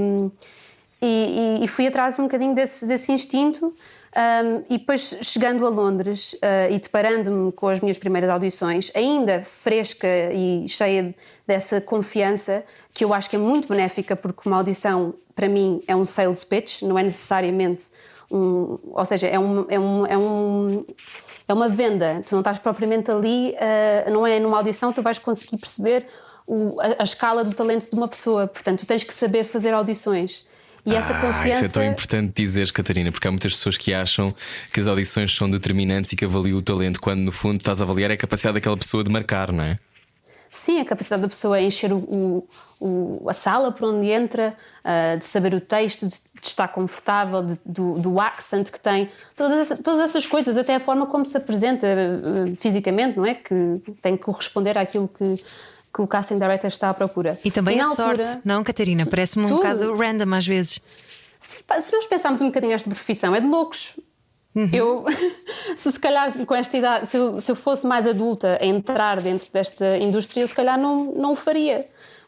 e, 1.01 1.59
e- 1.61 1.63
e 1.65 1.67
fui 1.67 1.85
atrás 1.87 2.17
um 2.17 2.23
bocadinho 2.23 2.55
desse, 2.55 2.85
desse 2.85 3.11
instinto. 3.11 3.67
um, 3.67 4.63
e 4.69 4.77
depois, 4.77 5.17
chegando 5.21 5.65
a 5.65 5.69
Londres 5.69 6.33
uh, 6.33 6.71
e 6.71 6.79
deparando-me 6.79 7.51
com 7.51 7.67
as 7.67 7.81
minhas 7.81 7.97
primeiras 7.97 8.29
audições, 8.29 8.91
ainda 8.95 9.43
fresca 9.43 10.07
e 10.31 10.67
cheia 10.69 11.03
de- 11.03 11.15
dessa 11.47 11.81
confiança, 11.81 12.63
que 12.93 13.03
eu 13.03 13.13
acho 13.13 13.29
que 13.29 13.35
é 13.35 13.39
muito 13.39 13.67
benéfica, 13.67 14.15
porque 14.15 14.47
uma 14.47 14.57
audição, 14.57 15.13
para 15.35 15.49
mim, 15.49 15.81
é 15.87 15.95
um 15.95 16.05
sales 16.05 16.43
pitch, 16.43 16.83
não 16.83 16.97
é 16.97 17.03
necessariamente 17.03 17.83
um. 18.33 18.77
Ou 18.91 19.05
seja, 19.05 19.27
é, 19.27 19.37
um, 19.39 19.65
é, 19.69 19.79
um, 19.79 20.05
é, 20.07 20.17
um, 20.17 20.85
é 21.47 21.53
uma 21.53 21.69
venda. 21.69 22.21
Tu 22.27 22.31
não 22.33 22.39
estás 22.39 22.59
propriamente 22.59 23.11
ali, 23.11 23.53
uh, 24.07 24.11
não 24.11 24.25
é 24.25 24.39
numa 24.39 24.57
audição, 24.57 24.91
tu 24.91 25.01
vais 25.01 25.19
conseguir 25.19 25.57
perceber 25.57 26.07
o- 26.47 26.79
a, 26.81 27.01
a 27.01 27.03
escala 27.03 27.43
do 27.43 27.53
talento 27.53 27.89
de 27.89 27.95
uma 27.95 28.07
pessoa. 28.07 28.47
Portanto, 28.47 28.79
tu 28.79 28.85
tens 28.85 29.03
que 29.03 29.13
saber 29.13 29.43
fazer 29.43 29.73
audições. 29.73 30.45
E 30.85 30.93
essa 30.93 31.13
Ah, 31.13 31.21
confiança. 31.21 31.47
Isso 31.49 31.65
é 31.65 31.69
tão 31.69 31.83
importante 31.85 32.33
dizeres, 32.35 32.69
Catarina, 32.69 33.09
porque 33.09 33.25
há 33.25 33.31
muitas 33.31 33.53
pessoas 33.53 33.77
que 33.77 33.93
acham 33.93 34.35
que 34.73 34.81
as 34.81 34.87
audições 34.87 35.33
são 35.33 35.49
determinantes 35.49 36.11
e 36.11 36.15
que 36.17 36.25
avaliam 36.25 36.57
o 36.57 36.61
talento, 36.61 36.99
quando 36.99 37.21
no 37.21 37.31
fundo 37.31 37.55
estás 37.57 37.79
a 37.81 37.85
avaliar 37.85 38.11
a 38.11 38.17
capacidade 38.17 38.55
daquela 38.55 38.75
pessoa 38.75 39.01
de 39.01 39.09
marcar, 39.09 39.53
não 39.53 39.63
é? 39.63 39.79
Sim, 40.55 40.79
a 40.81 40.85
capacidade 40.85 41.23
da 41.23 41.27
pessoa 41.27 41.57
é 41.57 41.63
encher 41.63 41.91
o, 41.91 41.97
o- 41.97 42.47
o- 42.79 43.29
a 43.29 43.33
sala 43.33 43.71
por 43.71 43.87
onde 43.89 44.07
entra, 44.07 44.55
ah, 44.83 45.15
de 45.15 45.25
saber 45.25 45.51
o 45.55 45.59
texto, 45.59 46.07
de, 46.07 46.13
de 46.39 46.47
estar 46.47 46.67
confortável, 46.67 47.41
de- 47.43 47.59
do, 47.65 47.97
do 47.99 48.19
accent 48.19 48.69
que 48.69 48.79
tem, 48.79 49.09
todas, 49.35 49.69
todas 49.81 49.99
essas 50.01 50.27
coisas, 50.27 50.55
até 50.55 50.75
a 50.75 50.79
forma 50.79 51.07
como 51.07 51.25
se 51.25 51.35
apresenta 51.35 51.87
ah, 51.87 52.55
fisicamente, 52.55 53.17
não 53.17 53.25
é? 53.25 53.33
Que 53.33 53.55
tem 54.01 54.15
que 54.15 54.23
corresponder 54.23 54.77
àquilo 54.77 55.07
que, 55.07 55.37
que 55.91 56.01
o 56.01 56.05
casting 56.07 56.37
director 56.37 56.67
está 56.67 56.89
à 56.91 56.93
procura. 56.93 57.39
E 57.43 57.49
também 57.49 57.77
na 57.77 57.85
a 57.85 57.87
altura- 57.87 58.23
sorte, 58.27 58.47
não, 58.47 58.63
Catarina? 58.63 59.07
Parece-me 59.07 59.45
um 59.45 59.47
Tudo. 59.47 59.57
bocado 59.57 59.95
random 59.95 60.35
às 60.35 60.45
vezes. 60.45 60.79
Se, 61.41 61.63
se 61.81 61.93
nós 61.93 62.05
pensarmos 62.05 62.41
um 62.41 62.45
bocadinho 62.47 62.73
esta 62.73 62.89
profissão, 62.91 63.33
é 63.35 63.41
de 63.41 63.47
loucos. 63.47 63.95
Uhum. 64.55 64.69
Eu, 64.71 65.05
se 65.77 65.91
se 65.91 65.99
calhar 65.99 66.31
com 66.45 66.55
esta 66.55 66.77
idade, 66.77 67.07
se 67.07 67.17
eu, 67.17 67.41
se 67.41 67.51
eu 67.51 67.55
fosse 67.55 67.85
mais 67.87 68.05
adulta 68.05 68.57
a 68.61 68.65
entrar 68.65 69.19
dentro 69.21 69.47
desta 69.51 69.97
indústria, 69.97 70.41
eu 70.41 70.47
se 70.47 70.53
calhar 70.55 70.77
não, 70.79 71.05
não 71.13 71.33
o 71.33 71.35
faria. 71.35 71.85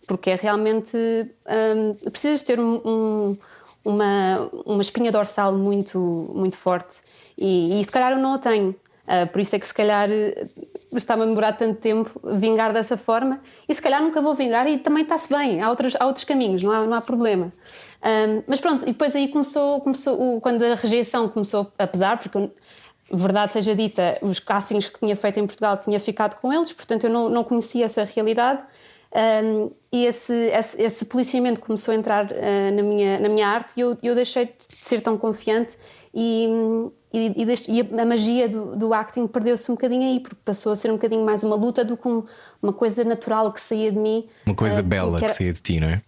Porque 0.07 0.29
é 0.31 0.35
realmente. 0.35 0.95
hum, 0.95 1.95
precisas 2.11 2.43
ter 2.43 2.59
um- 2.59 2.81
um- 2.85 3.37
uma, 3.83 4.49
uma 4.65 4.81
espinha 4.81 5.11
dorsal 5.11 5.53
muito, 5.53 5.99
muito 6.33 6.57
forte. 6.57 6.93
E, 7.37 7.79
e 7.79 7.83
se 7.83 7.91
calhar 7.91 8.11
eu 8.13 8.17
não 8.19 8.33
a 8.33 8.39
tenho. 8.39 8.75
Ah, 9.07 9.25
por 9.27 9.39
isso 9.41 9.55
é 9.55 9.59
que 9.59 9.65
se 9.67 9.73
calhar 9.73 10.09
eh, 10.95 10.97
está-me 10.97 11.23
a 11.23 11.25
demorar 11.25 11.53
tanto 11.53 11.79
tempo 11.79 12.09
vingar 12.23 12.73
dessa 12.73 12.97
forma 12.97 13.39
e 13.67 13.75
se 13.75 13.81
calhar 13.81 14.01
nunca 14.01 14.21
vou 14.21 14.33
vingar 14.33 14.67
e 14.67 14.77
também 14.77 15.03
está-se 15.03 15.29
bem, 15.29 15.61
há 15.61 15.69
outros, 15.69 15.95
há 15.99 16.05
outros 16.05 16.25
caminhos, 16.25 16.63
não 16.63 16.71
há, 16.71 16.85
não 16.85 16.93
há 16.93 17.01
problema. 17.01 17.51
Ahm, 18.01 18.43
mas 18.47 18.59
pronto, 18.59 18.83
e 18.83 18.87
depois 18.91 19.15
aí 19.15 19.27
começou, 19.27 19.81
começou 19.81 20.37
o- 20.37 20.41
quando 20.41 20.63
a 20.63 20.75
rejeição 20.75 21.27
começou 21.29 21.71
a 21.77 21.87
pesar, 21.87 22.17
porque 22.19 22.49
verdade 23.11 23.51
seja 23.51 23.75
dita, 23.75 24.17
os 24.21 24.39
castings 24.39 24.89
que 24.89 24.99
tinha 24.99 25.15
feito 25.15 25.39
em 25.39 25.45
Portugal 25.45 25.77
tinha 25.77 25.99
ficado 25.99 26.39
com 26.39 26.51
eles, 26.51 26.71
portanto 26.73 27.03
eu 27.05 27.09
não, 27.09 27.29
não 27.29 27.43
conhecia 27.43 27.85
essa 27.85 28.03
realidade. 28.03 28.61
Um, 29.15 29.71
e 29.93 30.05
esse, 30.05 30.33
esse, 30.33 30.81
esse 30.81 31.05
policiamento 31.05 31.61
começou 31.61 31.93
a 31.93 31.95
entrar 31.95 32.25
uh, 32.25 32.75
na, 32.75 32.83
minha, 32.83 33.17
na 33.17 33.29
minha 33.29 33.47
arte 33.47 33.77
e 33.77 33.79
eu, 33.79 33.95
eu 34.03 34.13
deixei 34.13 34.45
de 34.45 34.53
ser 34.57 34.99
tão 34.99 35.17
confiante 35.17 35.77
e, 36.15 36.47
e, 37.13 37.41
e, 37.41 37.45
deste, 37.45 37.69
e 37.69 37.81
a 37.81 38.05
magia 38.05 38.47
do, 38.47 38.75
do 38.75 38.93
acting 38.93 39.27
perdeu-se 39.27 39.69
um 39.69 39.75
bocadinho 39.75 40.03
aí, 40.03 40.21
porque 40.21 40.37
passou 40.45 40.71
a 40.71 40.75
ser 40.77 40.89
um 40.89 40.93
bocadinho 40.93 41.25
mais 41.25 41.43
uma 41.43 41.55
luta 41.55 41.83
do 41.83 41.97
que 41.97 42.07
um, 42.07 42.23
uma 42.63 42.71
coisa 42.71 43.03
natural 43.03 43.51
que 43.51 43.59
saía 43.59 43.91
de 43.91 43.97
mim. 43.97 44.25
Uma 44.45 44.55
coisa 44.55 44.79
uh, 44.79 44.83
bela 44.83 45.17
que, 45.17 45.25
era... 45.25 45.33
que 45.33 45.37
saía 45.37 45.51
de 45.51 45.61
ti, 45.61 45.79
não 45.79 45.89
é? 45.89 46.01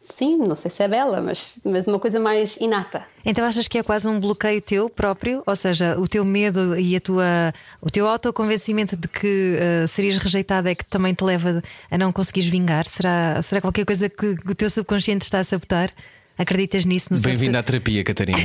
Sim, 0.00 0.36
não 0.36 0.56
sei 0.56 0.68
se 0.68 0.82
é 0.82 0.88
bela, 0.88 1.20
mas, 1.20 1.60
mas 1.64 1.86
uma 1.86 2.00
coisa 2.00 2.18
mais 2.18 2.56
inata. 2.56 3.04
Então 3.24 3.44
achas 3.44 3.68
que 3.68 3.78
é 3.78 3.84
quase 3.84 4.08
um 4.08 4.18
bloqueio 4.18 4.60
teu 4.60 4.90
próprio? 4.90 5.44
Ou 5.46 5.54
seja, 5.54 5.96
o 5.96 6.08
teu 6.08 6.24
medo 6.24 6.76
e 6.76 6.96
a 6.96 7.00
tua, 7.00 7.54
o 7.80 7.88
teu 7.88 8.08
autoconvencimento 8.08 8.96
de 8.96 9.06
que 9.06 9.56
uh, 9.56 9.86
serias 9.86 10.18
rejeitada 10.18 10.68
é 10.68 10.74
que 10.74 10.84
também 10.84 11.14
te 11.14 11.22
leva 11.22 11.62
a 11.88 11.96
não 11.96 12.10
conseguires 12.10 12.50
vingar? 12.50 12.84
Será, 12.88 13.40
será 13.42 13.60
qualquer 13.60 13.86
coisa 13.86 14.08
que 14.08 14.34
o 14.44 14.54
teu 14.56 14.68
subconsciente 14.68 15.24
está 15.24 15.38
a 15.38 15.44
sabotar? 15.44 15.92
Acreditas 16.36 16.84
nisso? 16.84 17.08
Bem-vinda 17.20 17.58
à 17.58 17.62
terapia, 17.62 18.02
Catarina. 18.02 18.38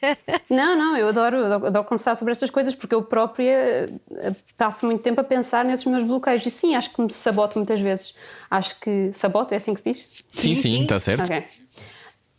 não, 0.48 0.76
não, 0.76 0.96
eu 0.96 1.08
adoro, 1.08 1.44
adoro, 1.44 1.66
adoro, 1.66 1.84
conversar 1.84 2.16
sobre 2.16 2.32
estas 2.32 2.50
coisas 2.50 2.74
porque 2.74 2.94
eu 2.94 3.02
própria 3.02 3.88
eh, 4.16 4.32
passo 4.56 4.86
muito 4.86 5.02
tempo 5.02 5.20
a 5.20 5.24
pensar 5.24 5.64
nesses 5.64 5.84
meus 5.86 6.02
bloqueios 6.02 6.44
e 6.46 6.50
sim, 6.50 6.74
acho 6.74 6.90
que 6.92 7.02
me 7.02 7.12
saboto 7.12 7.58
muitas 7.58 7.80
vezes. 7.80 8.14
Acho 8.50 8.80
que 8.80 9.10
saboto, 9.12 9.52
é 9.52 9.58
assim 9.58 9.74
que 9.74 9.80
se 9.80 9.92
diz? 9.92 10.24
Sim, 10.30 10.54
sim, 10.54 10.82
está 10.82 10.98
certo. 10.98 11.24
Okay. 11.24 11.44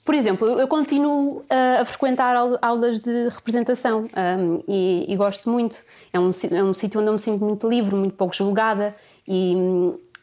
Por 0.04 0.16
exemplo, 0.16 0.48
eu 0.48 0.70
continuo 0.70 1.40
uh, 1.40 1.82
a 1.82 1.86
frequentar 1.86 2.34
aulas 2.62 3.02
de 3.02 3.28
representação 3.28 4.06
um, 4.06 4.64
e, 4.66 5.06
e, 5.06 5.16
gosto 5.18 5.50
muito. 5.50 5.84
É 6.14 6.20
um, 6.20 6.32
é 6.52 6.64
um 6.64 6.74
sítio 6.74 7.02
onde 7.02 7.10
eu 7.10 7.14
me 7.14 7.20
sinto 7.20 7.44
muito 7.44 7.68
livre, 7.68 7.94
muito 7.94 8.16
pouco 8.16 8.34
julgada 8.34 8.96
e, 9.28 9.54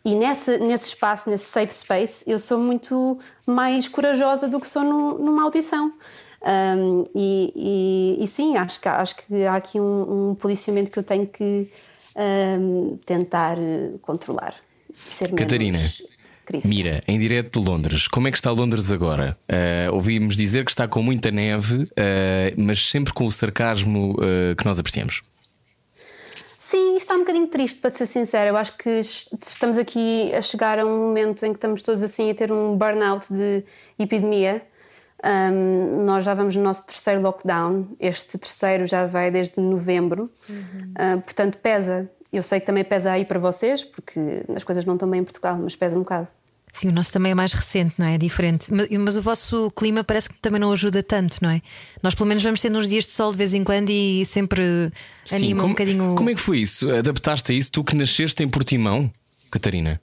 e 0.04 0.14
nesse, 0.14 0.58
nesse 0.58 0.88
espaço, 0.88 1.30
nesse 1.30 1.46
safe 1.46 1.74
space, 1.74 2.24
eu 2.26 2.38
sou 2.38 2.58
muito 2.58 3.18
mais 3.46 3.88
corajosa 3.88 4.48
do 4.48 4.60
que 4.60 4.66
sou 4.66 4.82
no, 4.82 5.18
numa 5.18 5.42
audição. 5.44 5.90
Um, 6.42 7.04
e, 7.14 7.52
e, 7.56 8.24
e, 8.24 8.28
sim, 8.28 8.56
acho 8.56 8.78
que, 8.78 8.88
acho 8.88 9.16
que 9.16 9.44
há 9.44 9.56
aqui 9.56 9.80
um, 9.80 10.30
um 10.30 10.34
policiamento 10.34 10.90
que 10.90 10.98
eu 10.98 11.02
tenho 11.02 11.26
que 11.26 11.66
um, 12.60 12.98
tentar 13.06 13.56
controlar. 14.02 14.54
Catarina. 15.34 15.80
Mira, 16.62 17.02
em 17.08 17.18
direto 17.18 17.58
de 17.58 17.66
Londres, 17.66 18.06
como 18.06 18.28
é 18.28 18.30
que 18.30 18.36
está 18.36 18.50
Londres 18.50 18.92
agora? 18.92 19.34
Uh, 19.48 19.94
ouvimos 19.94 20.36
dizer 20.36 20.64
que 20.64 20.70
está 20.70 20.86
com 20.86 21.02
muita 21.02 21.30
neve, 21.30 21.84
uh, 21.84 21.88
mas 22.58 22.86
sempre 22.86 23.14
com 23.14 23.24
o 23.24 23.32
sarcasmo 23.32 24.12
uh, 24.12 24.54
que 24.54 24.64
nós 24.66 24.78
apreciamos. 24.78 25.22
Sim, 26.64 26.96
está 26.96 27.14
um 27.14 27.18
bocadinho 27.18 27.46
triste, 27.46 27.78
para 27.78 27.90
ser 27.90 28.06
sincera. 28.06 28.48
Eu 28.48 28.56
acho 28.56 28.74
que 28.78 28.88
estamos 28.88 29.76
aqui 29.76 30.34
a 30.34 30.40
chegar 30.40 30.78
a 30.78 30.86
um 30.86 31.08
momento 31.08 31.44
em 31.44 31.50
que 31.50 31.58
estamos 31.58 31.82
todos 31.82 32.02
assim 32.02 32.30
a 32.30 32.34
ter 32.34 32.50
um 32.50 32.74
burnout 32.74 33.30
de 33.30 33.62
epidemia. 33.98 34.62
Um, 35.22 36.06
nós 36.06 36.24
já 36.24 36.32
vamos 36.32 36.56
no 36.56 36.62
nosso 36.62 36.86
terceiro 36.86 37.20
lockdown. 37.20 37.94
Este 38.00 38.38
terceiro 38.38 38.86
já 38.86 39.04
vai 39.04 39.30
desde 39.30 39.60
novembro. 39.60 40.30
Uhum. 40.48 41.18
Uh, 41.18 41.20
portanto, 41.20 41.58
pesa. 41.58 42.10
Eu 42.32 42.42
sei 42.42 42.60
que 42.60 42.66
também 42.66 42.82
pesa 42.82 43.12
aí 43.12 43.26
para 43.26 43.38
vocês, 43.38 43.84
porque 43.84 44.18
as 44.56 44.64
coisas 44.64 44.86
não 44.86 44.94
estão 44.94 45.10
bem 45.10 45.20
em 45.20 45.24
Portugal, 45.24 45.58
mas 45.58 45.76
pesa 45.76 45.98
um 45.98 46.00
bocado. 46.00 46.28
Sim, 46.74 46.88
o 46.88 46.92
nosso 46.92 47.12
também 47.12 47.30
é 47.30 47.34
mais 47.36 47.52
recente, 47.52 47.94
não 47.96 48.06
é? 48.06 48.16
É 48.16 48.18
diferente. 48.18 48.66
Mas, 48.74 48.88
mas, 48.90 49.16
o 49.16 49.22
vosso 49.22 49.70
clima 49.70 50.02
parece 50.02 50.28
que 50.28 50.34
também 50.40 50.60
não 50.60 50.72
ajuda 50.72 51.04
tanto, 51.04 51.38
não 51.40 51.48
é? 51.48 51.62
Nós, 52.02 52.16
pelo 52.16 52.28
menos, 52.28 52.42
vamos 52.42 52.60
tendo 52.60 52.76
uns 52.76 52.88
dias 52.88 53.04
de 53.04 53.10
sol 53.10 53.30
de 53.30 53.38
vez 53.38 53.54
em 53.54 53.62
quando 53.62 53.90
e 53.90 54.24
sempre 54.24 54.90
Sim, 55.24 55.36
anima 55.36 55.60
como, 55.60 55.68
um 55.68 55.72
bocadinho. 55.72 56.14
Como 56.16 56.30
é 56.30 56.34
que 56.34 56.40
foi 56.40 56.58
isso? 56.58 56.90
Adaptaste 56.90 57.52
a 57.52 57.54
isso? 57.54 57.70
Tu 57.70 57.84
que 57.84 57.94
nasceste 57.94 58.42
em 58.42 58.48
Portimão, 58.48 59.08
Catarina? 59.52 60.00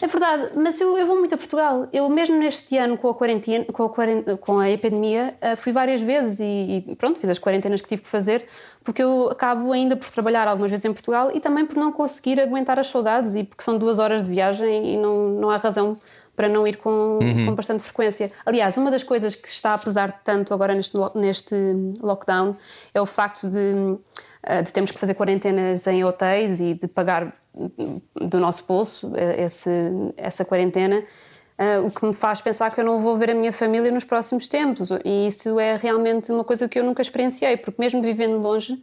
É 0.00 0.06
verdade, 0.06 0.50
mas 0.54 0.80
eu, 0.80 0.96
eu, 0.96 1.06
vou 1.06 1.16
muito 1.16 1.34
a 1.34 1.38
Portugal. 1.38 1.88
Eu 1.92 2.08
mesmo 2.08 2.36
neste 2.36 2.76
ano 2.78 2.96
com 2.96 3.08
a 3.08 3.14
quarentena, 3.14 3.64
com 3.64 3.82
a, 3.82 4.36
com 4.36 4.58
a 4.58 4.70
epidemia, 4.70 5.34
eh, 5.40 5.56
fui 5.56 5.72
várias 5.72 6.00
vezes 6.00 6.38
e, 6.38 6.84
e, 6.86 6.96
pronto, 6.96 7.18
fiz 7.18 7.28
as 7.28 7.38
quarentenas 7.38 7.82
que 7.82 7.88
tive 7.88 8.02
que 8.02 8.08
fazer, 8.08 8.46
porque 8.84 9.02
eu 9.02 9.28
acabo 9.28 9.72
ainda 9.72 9.96
por 9.96 10.08
trabalhar 10.10 10.46
algumas 10.46 10.70
vezes 10.70 10.84
em 10.84 10.92
Portugal 10.92 11.30
e 11.34 11.40
também 11.40 11.66
por 11.66 11.76
não 11.76 11.90
conseguir 11.90 12.40
aguentar 12.40 12.78
as 12.78 12.86
saudades 12.86 13.34
e 13.34 13.42
porque 13.42 13.64
são 13.64 13.76
duas 13.76 13.98
horas 13.98 14.24
de 14.24 14.30
viagem 14.30 14.94
e 14.94 14.96
não, 14.96 15.30
não 15.30 15.50
há 15.50 15.56
razão 15.56 15.96
para 16.36 16.48
não 16.48 16.64
ir 16.64 16.76
com, 16.76 17.18
uhum. 17.20 17.46
com 17.46 17.54
bastante 17.56 17.82
frequência. 17.82 18.30
Aliás, 18.46 18.76
uma 18.76 18.92
das 18.92 19.02
coisas 19.02 19.34
que 19.34 19.48
está 19.48 19.74
a 19.74 19.78
pesar 19.78 20.20
tanto 20.22 20.54
agora 20.54 20.72
neste, 20.72 20.96
neste 21.16 21.56
lockdown 22.00 22.54
é 22.94 23.00
o 23.00 23.06
facto 23.06 23.50
de 23.50 23.98
de 24.62 24.72
termos 24.72 24.90
que 24.90 24.98
fazer 24.98 25.14
quarentenas 25.14 25.86
em 25.86 26.04
hotéis 26.04 26.60
e 26.60 26.74
de 26.74 26.86
pagar 26.86 27.32
do 28.14 28.38
nosso 28.38 28.64
bolso 28.66 29.12
eh, 29.16 29.44
esse, 29.44 29.70
essa 30.16 30.44
quarentena, 30.44 31.02
uh, 31.58 31.86
o 31.86 31.90
que 31.90 32.06
me 32.06 32.14
faz 32.14 32.40
pensar 32.40 32.72
que 32.72 32.80
eu 32.80 32.84
não 32.84 33.00
vou 33.00 33.16
ver 33.16 33.30
a 33.30 33.34
minha 33.34 33.52
família 33.52 33.90
nos 33.90 34.04
próximos 34.04 34.46
tempos. 34.46 34.90
E 35.04 35.26
isso 35.26 35.58
é 35.58 35.76
realmente 35.76 36.30
uma 36.30 36.44
coisa 36.44 36.68
que 36.68 36.78
eu 36.78 36.84
nunca 36.84 37.02
experienciei, 37.02 37.56
porque 37.56 37.80
mesmo 37.80 38.00
vivendo 38.00 38.38
longe, 38.38 38.80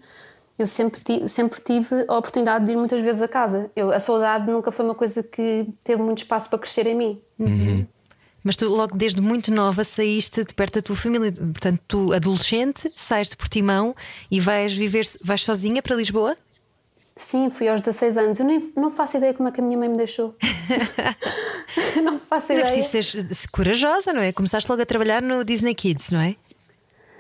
eu 0.58 0.68
sempre 0.68 1.02
tive, 1.02 1.28
sempre 1.28 1.62
tive 1.62 2.06
a 2.08 2.18
oportunidade 2.18 2.66
de 2.66 2.72
ir 2.72 2.78
muitas 2.78 3.02
vezes 3.02 3.22
a 3.22 3.28
casa. 3.28 3.72
Eu, 3.76 3.92
a 3.92 4.00
saudade 4.00 4.50
nunca 4.50 4.72
foi 4.72 4.86
uma 4.86 4.96
coisa 4.96 5.24
que 5.24 5.68
teve 5.84 6.02
muito 6.02 6.20
espaço 6.20 6.50
para 6.50 6.60
crescer 6.60 6.88
em 6.88 6.96
mim. 6.96 7.22
Uhum. 7.40 7.86
Mas 8.46 8.56
tu, 8.56 8.70
logo 8.70 8.96
desde 8.96 9.20
muito 9.20 9.52
nova, 9.52 9.84
saíste 9.84 10.46
de 10.46 10.54
perto 10.54 10.76
da 10.76 10.82
tua 10.84 10.96
família. 10.96 11.32
Portanto, 11.32 11.82
tu, 11.88 12.14
adolescente, 12.14 12.92
sais 12.96 13.28
de 13.28 13.36
Portimão 13.36 13.96
e 14.30 14.40
vais 14.40 14.72
viver, 14.72 15.04
vais 15.24 15.44
sozinha 15.44 15.82
para 15.82 15.96
Lisboa? 15.96 16.38
Sim, 17.16 17.50
fui 17.50 17.68
aos 17.68 17.82
16 17.82 18.18
anos. 18.18 18.40
Eu 18.40 18.46
nem, 18.46 18.72
não 18.76 18.92
faço 18.92 19.18
ideia 19.18 19.34
como 19.34 19.50
é 19.50 19.52
que 19.52 19.60
a 19.60 19.64
minha 19.64 19.80
mãe 19.80 19.90
me 19.90 19.98
deixou. 19.98 20.36
não 22.04 22.20
faço 22.20 22.48
Mas 22.50 22.60
ideia. 22.60 22.68
É 22.68 22.88
preciso 22.88 23.34
ser 23.34 23.48
corajosa, 23.50 24.14
não 24.14 24.22
é? 24.22 24.32
Começaste 24.32 24.70
logo 24.70 24.84
a 24.84 24.86
trabalhar 24.86 25.24
no 25.24 25.44
Disney 25.44 25.74
Kids, 25.74 26.12
não 26.12 26.22
é? 26.22 26.36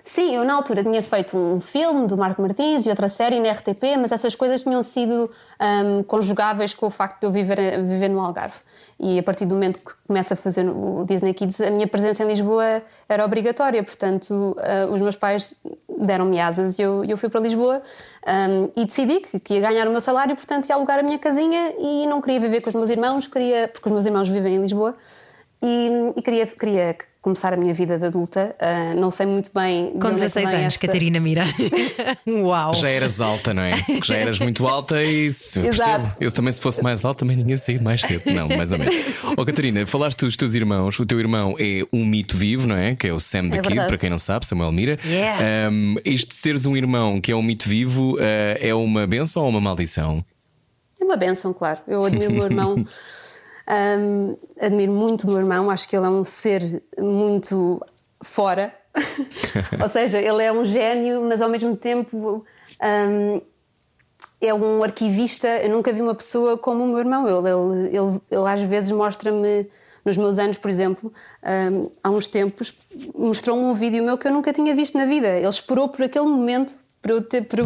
Sim, 0.03 0.35
eu 0.35 0.45
na 0.45 0.53
altura 0.53 0.83
tinha 0.83 1.01
feito 1.01 1.35
um 1.35 1.59
filme 1.59 2.05
do 2.05 2.15
Marco 2.15 2.39
Martins 2.39 2.85
e 2.85 2.89
outra 2.89 3.09
série 3.09 3.39
na 3.39 3.51
RTP, 3.51 3.97
mas 3.99 4.11
essas 4.11 4.35
coisas 4.35 4.61
tinham 4.61 4.83
sido 4.83 5.31
um, 5.59 6.03
conjugáveis 6.03 6.75
com 6.75 6.85
o 6.85 6.91
facto 6.91 7.21
de 7.21 7.25
eu 7.25 7.31
viver, 7.31 7.57
viver 7.81 8.09
no 8.09 8.19
Algarve. 8.19 8.57
E 8.97 9.19
a 9.19 9.23
partir 9.23 9.45
do 9.45 9.55
momento 9.55 9.79
que 9.79 9.91
começo 10.07 10.33
a 10.33 10.37
fazer 10.37 10.69
o 10.69 11.03
Disney 11.05 11.33
Kids, 11.33 11.59
a 11.59 11.69
minha 11.69 11.85
presença 11.85 12.23
em 12.23 12.27
Lisboa 12.27 12.81
era 13.09 13.25
obrigatória, 13.25 13.83
portanto, 13.83 14.31
uh, 14.31 14.93
os 14.93 15.01
meus 15.01 15.17
pais 15.17 15.53
deram-me 15.99 16.39
asas 16.39 16.79
e 16.79 16.81
eu, 16.81 17.03
eu 17.03 17.17
fui 17.17 17.27
para 17.27 17.41
Lisboa 17.41 17.81
um, 18.25 18.67
e 18.81 18.85
decidi 18.85 19.19
que, 19.19 19.39
que, 19.39 19.53
ia 19.55 19.61
ganhar 19.61 19.87
o 19.87 19.91
meu 19.91 19.99
salário, 19.99 20.33
portanto, 20.35 20.69
ia 20.69 20.75
alugar 20.75 20.99
a 20.99 21.03
minha 21.03 21.19
casinha 21.19 21.73
e 21.77 22.07
não 22.07 22.21
queria 22.21 22.39
viver 22.39 22.61
com 22.61 22.69
os 22.69 22.75
meus 22.75 22.89
irmãos, 22.89 23.27
queria, 23.27 23.67
porque 23.67 23.87
os 23.89 23.91
meus 23.91 24.05
irmãos 24.05 24.29
vivem 24.29 24.55
em 24.55 24.61
Lisboa, 24.61 24.95
e, 25.61 26.13
e 26.15 26.21
queria, 26.21 26.47
queria 26.47 26.95
começar 27.25 27.51
a 27.53 27.57
minha 27.57 27.73
vida 27.73 27.97
de 27.97 28.05
adulta. 28.05 28.55
Uh, 28.61 28.99
não 28.99 29.09
sei 29.09 29.25
muito 29.25 29.49
bem. 29.51 29.93
Com 29.99 30.11
16 30.11 30.35
é 30.35 30.55
anos, 30.57 30.75
esta... 30.75 30.85
Catarina 30.85 31.19
Mira. 31.19 31.43
Uau! 32.29 32.75
Já 32.75 32.87
eras 32.87 33.19
alta, 33.19 33.51
não 33.51 33.63
é? 33.63 33.81
Porque 33.81 34.05
já 34.05 34.17
eras 34.21 34.37
muito 34.37 34.67
alta 34.67 35.01
e 35.01 35.33
se 35.33 35.57
eu, 35.57 35.63
percebo, 35.63 36.11
eu 36.19 36.31
também, 36.31 36.53
se 36.53 36.61
fosse 36.61 36.83
mais 36.83 37.03
alta, 37.03 37.21
também 37.21 37.35
tinha 37.43 37.57
saído 37.57 37.83
mais 37.83 38.01
cedo. 38.01 38.31
Não, 38.31 38.47
mais 38.47 38.71
ou 38.71 38.77
menos. 38.77 38.95
Oh, 39.37 39.43
Catarina, 39.43 39.85
falaste 39.85 40.19
dos 40.19 40.37
teus 40.37 40.53
irmãos. 40.53 40.97
O 40.99 41.05
teu 41.05 41.19
irmão 41.19 41.55
é 41.59 41.81
um 41.91 42.05
mito 42.05 42.37
vivo, 42.37 42.67
não 42.67 42.75
é? 42.75 42.95
Que 42.95 43.07
é 43.07 43.13
o 43.13 43.19
Sam 43.19 43.49
the 43.49 43.57
é 43.57 43.61
Kid, 43.61 43.75
para 43.75 43.97
quem 43.97 44.09
não 44.09 44.19
sabe, 44.19 44.45
Samuel 44.45 44.71
Mira. 44.71 44.97
Yeah. 45.03 45.69
Um, 45.69 45.95
isto 46.05 46.29
de 46.29 46.35
seres 46.35 46.65
um 46.65 46.77
irmão 46.77 47.19
que 47.19 47.31
é 47.31 47.35
um 47.35 47.41
mito 47.41 47.67
vivo 47.67 48.15
uh, 48.15 48.19
é 48.59 48.73
uma 48.73 49.05
benção 49.07 49.43
ou 49.43 49.49
uma 49.49 49.59
maldição? 49.59 50.23
É 51.01 51.03
uma 51.03 51.17
benção, 51.17 51.53
claro. 51.53 51.79
Eu 51.87 52.05
admiro 52.05 52.31
o 52.31 52.33
meu 52.33 52.45
irmão. 52.45 52.85
Um, 53.67 54.37
admiro 54.59 54.91
muito 54.91 55.23
o 55.23 55.31
meu 55.31 55.39
irmão, 55.39 55.71
acho 55.71 55.89
que 55.89 55.95
ele 55.95 56.05
é 56.05 56.09
um 56.09 56.23
ser 56.23 56.83
muito 56.99 57.81
fora. 58.21 58.73
Ou 59.81 59.89
seja, 59.89 60.19
ele 60.19 60.43
é 60.43 60.51
um 60.51 60.63
gênio, 60.63 61.21
mas 61.27 61.41
ao 61.41 61.49
mesmo 61.49 61.75
tempo 61.75 62.45
um, 62.81 63.41
é 64.39 64.53
um 64.53 64.83
arquivista. 64.83 65.47
Eu 65.47 65.69
nunca 65.69 65.91
vi 65.91 66.01
uma 66.01 66.15
pessoa 66.15 66.57
como 66.57 66.83
o 66.83 66.87
meu 66.87 66.99
irmão. 66.99 67.27
Ele, 67.27 67.49
ele, 67.49 67.97
ele, 67.97 68.21
ele 68.31 68.47
às 68.47 68.61
vezes 68.61 68.91
mostra-me, 68.91 69.67
nos 70.03 70.15
meus 70.15 70.37
anos, 70.37 70.57
por 70.57 70.69
exemplo, 70.69 71.11
um, 71.43 71.89
há 72.03 72.09
uns 72.09 72.27
tempos, 72.27 72.73
mostrou-me 73.13 73.63
um 73.63 73.73
vídeo 73.73 74.03
meu 74.03 74.17
que 74.17 74.27
eu 74.27 74.31
nunca 74.31 74.53
tinha 74.53 74.75
visto 74.75 74.97
na 74.97 75.05
vida. 75.05 75.27
Ele 75.27 75.47
esperou 75.47 75.89
por 75.89 76.03
aquele 76.03 76.25
momento 76.25 76.77
para 77.01 77.13
eu 77.13 77.21
ter, 77.21 77.47
para, 77.47 77.63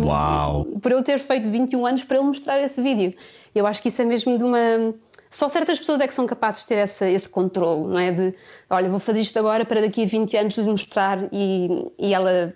para 0.82 0.94
eu 0.94 1.04
ter 1.04 1.20
feito 1.20 1.50
21 1.50 1.86
anos 1.86 2.04
para 2.04 2.18
ele 2.18 2.28
mostrar 2.28 2.62
esse 2.62 2.82
vídeo. 2.82 3.14
Eu 3.54 3.66
acho 3.66 3.82
que 3.82 3.90
isso 3.90 4.02
é 4.02 4.06
mesmo 4.06 4.38
de 4.38 4.44
uma 4.44 4.94
só 5.32 5.48
certas 5.48 5.78
pessoas 5.78 6.00
é 6.02 6.08
que 6.08 6.14
são 6.14 6.26
capazes 6.26 6.62
de 6.62 6.70
ter 6.70 6.76
essa, 6.76 7.08
esse 7.08 7.30
controle, 7.30 7.88
não 7.88 8.00
é? 8.00 8.12
De, 8.12 8.34
olha, 8.70 8.90
vou 8.90 9.00
fazer 9.00 9.22
isto 9.22 9.38
agora 9.38 9.64
para 9.64 9.82
daqui 9.82 10.04
a 10.04 10.08
20 10.08 10.38
anos 10.38 10.58
lhe 10.58 10.64
mostrar 10.64 11.20
e, 11.32 11.92
e, 12.00 12.14
ela, 12.14 12.54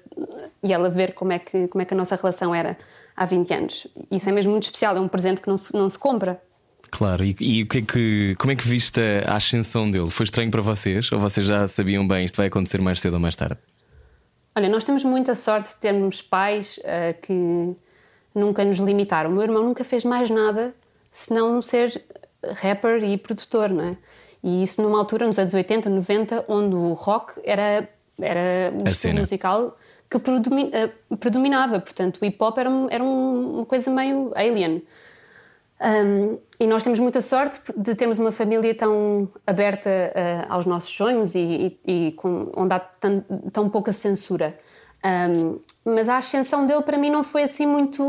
e 0.63 0.73
ela 0.73 0.89
ver 0.89 1.13
como 1.13 1.31
é, 1.31 1.39
que, 1.39 1.67
como 1.67 1.81
é 1.81 1.85
que 1.85 1.93
a 1.93 1.97
nossa 1.97 2.15
relação 2.15 2.53
era 2.53 2.77
há 3.15 3.25
20 3.25 3.53
anos. 3.53 3.87
Isso 4.09 4.27
é 4.27 4.31
mesmo 4.31 4.51
muito 4.51 4.63
especial, 4.63 4.97
é 4.97 4.99
um 4.99 5.07
presente 5.07 5.39
que 5.39 5.47
não 5.47 5.57
se, 5.57 5.71
não 5.73 5.87
se 5.87 5.99
compra. 5.99 6.41
Claro, 6.89 7.23
e, 7.23 7.35
e 7.39 7.63
o 7.63 7.67
que 7.67 7.77
é 7.77 7.81
que, 7.81 8.35
como 8.37 8.51
é 8.51 8.55
que 8.55 8.67
viste 8.67 8.99
a 9.25 9.35
ascensão 9.35 9.89
dele? 9.89 10.09
Foi 10.09 10.23
estranho 10.23 10.49
para 10.49 10.61
vocês? 10.61 11.11
Ou 11.11 11.19
vocês 11.19 11.45
já 11.45 11.67
sabiam 11.67 12.07
bem 12.07 12.25
isto 12.25 12.37
vai 12.37 12.47
acontecer 12.47 12.81
mais 12.81 12.99
cedo 12.99 13.15
ou 13.15 13.19
mais 13.19 13.35
tarde? 13.35 13.57
Olha, 14.55 14.69
nós 14.69 14.83
temos 14.83 15.03
muita 15.03 15.35
sorte 15.35 15.69
de 15.69 15.75
termos 15.75 16.21
pais 16.21 16.79
uh, 16.79 17.19
que 17.21 17.75
nunca 18.33 18.63
nos 18.63 18.77
limitaram. 18.77 19.29
O 19.29 19.33
meu 19.33 19.43
irmão 19.43 19.63
nunca 19.63 19.83
fez 19.83 20.03
mais 20.03 20.29
nada 20.29 20.73
senão 21.11 21.61
ser 21.61 22.03
rapper 22.61 23.03
e 23.03 23.17
produtor, 23.17 23.69
não 23.69 23.83
é? 23.83 23.97
E 24.43 24.63
isso 24.63 24.81
numa 24.81 24.97
altura, 24.99 25.25
nos 25.25 25.39
anos 25.39 25.53
80, 25.53 25.89
90, 25.89 26.45
onde 26.47 26.75
o 26.75 26.93
rock 26.93 27.33
era 27.45 27.87
era 28.21 28.71
o 28.71 28.87
estilo 28.87 29.13
musical 29.21 29.77
que 30.09 30.17
eh, 30.71 30.91
predominava. 31.19 31.79
Portanto, 31.79 32.19
o 32.21 32.25
hip 32.25 32.37
hop 32.43 32.57
era, 32.59 32.69
era 32.91 33.03
um- 33.03 33.55
uma 33.55 33.65
coisa 33.65 33.89
meio 33.89 34.31
alien. 34.35 34.83
Um, 35.81 36.37
e 36.59 36.67
nós 36.67 36.83
temos 36.83 36.99
muita 36.99 37.21
sorte 37.21 37.59
de 37.75 37.95
termos 37.95 38.17
uma 38.19 38.31
família 38.31 38.73
tão 38.75 39.27
aberta 39.45 39.89
uh, 39.89 40.53
aos 40.53 40.65
nossos 40.65 40.93
sonhos 40.95 41.35
e, 41.35 41.77
e- 41.85 42.07
e 42.07 42.11
com, 42.13 42.51
onde 42.55 42.73
há 42.73 42.79
tão, 42.79 43.21
tão 43.51 43.69
pouca 43.69 43.91
censura. 43.91 44.57
Um, 45.03 45.59
mas 45.83 46.07
a 46.07 46.17
ascensão 46.17 46.65
dele 46.65 46.83
para 46.83 46.97
mim 46.97 47.09
não 47.09 47.23
foi 47.23 47.43
assim 47.43 47.65
muito 47.65 48.01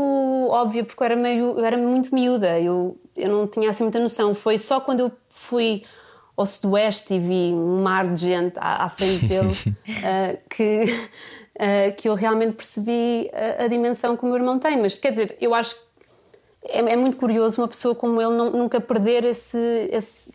óbvia, 0.49 0.85
porque 0.85 1.01
eu 1.01 1.05
era, 1.05 1.15
meio, 1.17 1.57
eu 1.59 1.65
era 1.65 1.75
muito 1.77 2.13
miúda, 2.15 2.57
eu, 2.59 2.95
eu 3.15 3.29
não 3.29 3.47
tinha 3.47 3.69
assim 3.69 3.83
muita 3.83 3.99
noção. 3.99 4.33
Foi 4.35 4.57
só 4.57 4.79
quando 4.79 4.99
eu 5.01 5.11
fui 5.29 5.83
ao 6.37 6.45
Sudoeste 6.45 7.13
e 7.13 7.19
vi 7.19 7.53
um 7.53 7.81
mar 7.81 8.11
de 8.13 8.19
gente 8.21 8.57
à, 8.59 8.83
à 8.83 8.89
frente 8.89 9.25
dele 9.25 9.51
uh, 9.51 10.37
que, 10.49 10.83
uh, 11.55 11.95
que 11.95 12.09
eu 12.09 12.13
realmente 12.15 12.53
percebi 12.53 13.29
a, 13.33 13.63
a 13.63 13.67
dimensão 13.67 14.17
que 14.17 14.23
o 14.23 14.27
meu 14.27 14.35
irmão 14.35 14.59
tem. 14.59 14.81
Mas 14.81 14.97
quer 14.97 15.11
dizer, 15.11 15.37
eu 15.39 15.53
acho 15.55 15.75
que 15.75 15.81
é, 16.65 16.79
é 16.79 16.95
muito 16.95 17.15
curioso 17.17 17.61
uma 17.61 17.67
pessoa 17.67 17.95
como 17.95 18.21
ele 18.21 18.31
não- 18.33 18.51
nunca 18.51 18.81
perder 18.81 19.23
esse, 19.23 19.57
esse- 19.91 20.31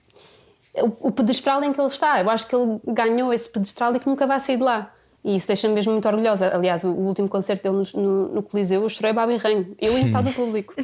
o, 0.76 1.08
o 1.08 1.12
pedestral 1.12 1.62
em 1.62 1.72
que 1.72 1.80
ele 1.80 1.88
está. 1.88 2.20
Eu 2.20 2.30
acho 2.30 2.46
que 2.46 2.54
ele 2.56 2.80
ganhou 2.86 3.32
esse 3.32 3.48
pedestral 3.50 3.94
e 3.94 4.00
que 4.00 4.06
nunca 4.08 4.26
vai 4.26 4.40
sair 4.40 4.56
de 4.56 4.62
lá. 4.62 4.92
E 5.22 5.36
isso 5.36 5.46
deixa-me 5.46 5.74
mesmo 5.74 5.92
muito 5.92 6.08
orgulhosa. 6.08 6.54
Aliás, 6.54 6.82
o, 6.82 6.92
o 6.92 7.06
último 7.06 7.28
concerto 7.28 7.62
dele 7.62 7.84
no, 7.94 8.02
no, 8.02 8.34
no 8.36 8.42
Coliseu, 8.42 8.82
eu 8.82 8.88
chorei 8.88 9.12
babi 9.12 9.36
ranho. 9.36 9.76
Eu 9.78 9.98
e 9.98 10.04
metade 10.04 10.30
do 10.30 10.34
público. 10.34 10.74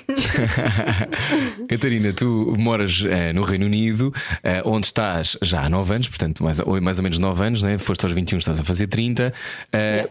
Catarina, 1.66 2.12
tu 2.12 2.54
moras 2.58 3.02
eh, 3.08 3.32
no 3.32 3.42
Reino 3.42 3.64
Unido, 3.64 4.12
eh, 4.42 4.60
onde 4.64 4.86
estás 4.86 5.38
já 5.40 5.64
há 5.64 5.70
9 5.70 5.94
anos, 5.94 6.08
portanto, 6.08 6.44
mais, 6.44 6.60
ou 6.60 6.80
mais 6.82 6.98
ou 6.98 7.02
menos 7.02 7.18
9 7.18 7.44
anos, 7.44 7.62
né? 7.62 7.78
foste 7.78 8.04
aos 8.04 8.12
21, 8.12 8.38
estás 8.38 8.60
a 8.60 8.64
fazer 8.64 8.88
30. 8.88 9.32
Eh, 9.72 10.10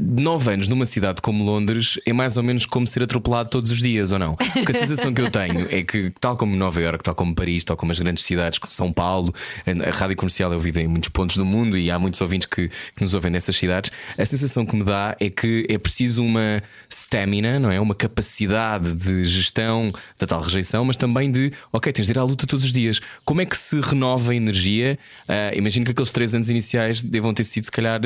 9 0.00 0.52
anos 0.54 0.68
numa 0.68 0.86
cidade 0.86 1.20
como 1.20 1.44
Londres 1.44 1.98
é 2.06 2.14
mais 2.14 2.38
ou 2.38 2.42
menos 2.42 2.64
como 2.64 2.86
ser 2.86 3.02
atropelado 3.02 3.50
todos 3.50 3.70
os 3.70 3.78
dias, 3.78 4.10
ou 4.10 4.18
não? 4.18 4.36
Porque 4.36 4.72
a 4.72 4.74
sensação 4.74 5.12
que 5.12 5.20
eu 5.20 5.30
tenho 5.30 5.66
é 5.70 5.82
que, 5.82 6.10
tal 6.18 6.34
como 6.34 6.56
Nova 6.56 6.80
Iorque, 6.80 7.04
tal 7.04 7.14
como 7.14 7.34
Paris, 7.34 7.62
tal 7.62 7.76
como 7.76 7.92
as 7.92 8.00
grandes 8.00 8.24
cidades, 8.24 8.58
como 8.58 8.72
São 8.72 8.90
Paulo, 8.90 9.34
a 9.66 9.90
rádio 9.90 10.16
comercial 10.16 10.50
é 10.50 10.54
ouvida 10.54 10.80
em 10.80 10.86
muitos 10.86 11.10
pontos 11.10 11.36
do 11.36 11.44
mundo 11.44 11.76
e 11.76 11.90
há 11.90 11.98
muitos 11.98 12.22
ouvintes 12.22 12.48
que, 12.48 12.68
que 12.68 13.02
nos 13.02 13.12
ouvem 13.12 13.30
nessas 13.30 13.54
cidades. 13.54 13.65
A 13.72 14.26
sensação 14.26 14.64
que 14.64 14.76
me 14.76 14.84
dá 14.84 15.16
é 15.20 15.30
que 15.30 15.66
é 15.68 15.78
preciso 15.78 16.22
uma 16.22 16.62
stamina, 16.88 17.58
não 17.58 17.70
é? 17.70 17.80
Uma 17.80 17.94
capacidade 17.94 18.92
de 18.94 19.24
gestão 19.24 19.90
da 20.18 20.26
tal 20.26 20.40
rejeição, 20.40 20.84
mas 20.84 20.96
também 20.96 21.30
de, 21.30 21.52
ok, 21.72 21.92
tens 21.92 22.06
de 22.06 22.12
ir 22.12 22.18
à 22.18 22.22
luta 22.22 22.46
todos 22.46 22.64
os 22.64 22.72
dias. 22.72 23.00
Como 23.24 23.40
é 23.40 23.46
que 23.46 23.56
se 23.56 23.80
renova 23.80 24.32
a 24.32 24.34
energia? 24.34 24.98
Ah, 25.28 25.52
imagino 25.54 25.84
que 25.84 25.92
aqueles 25.92 26.12
três 26.12 26.34
anos 26.34 26.50
iniciais 26.50 27.02
devam 27.02 27.34
ter 27.34 27.44
sido, 27.44 27.64
se 27.64 27.70
calhar, 27.70 28.00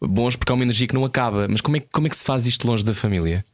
bons 0.00 0.36
porque 0.36 0.52
há 0.52 0.54
uma 0.54 0.64
energia 0.64 0.86
que 0.86 0.94
não 0.94 1.04
acaba. 1.04 1.46
Mas 1.48 1.60
como 1.60 1.76
é, 1.76 1.80
como 1.80 2.06
é 2.06 2.10
que 2.10 2.16
se 2.16 2.24
faz 2.24 2.46
isto 2.46 2.66
longe 2.66 2.84
da 2.84 2.94
família? 2.94 3.44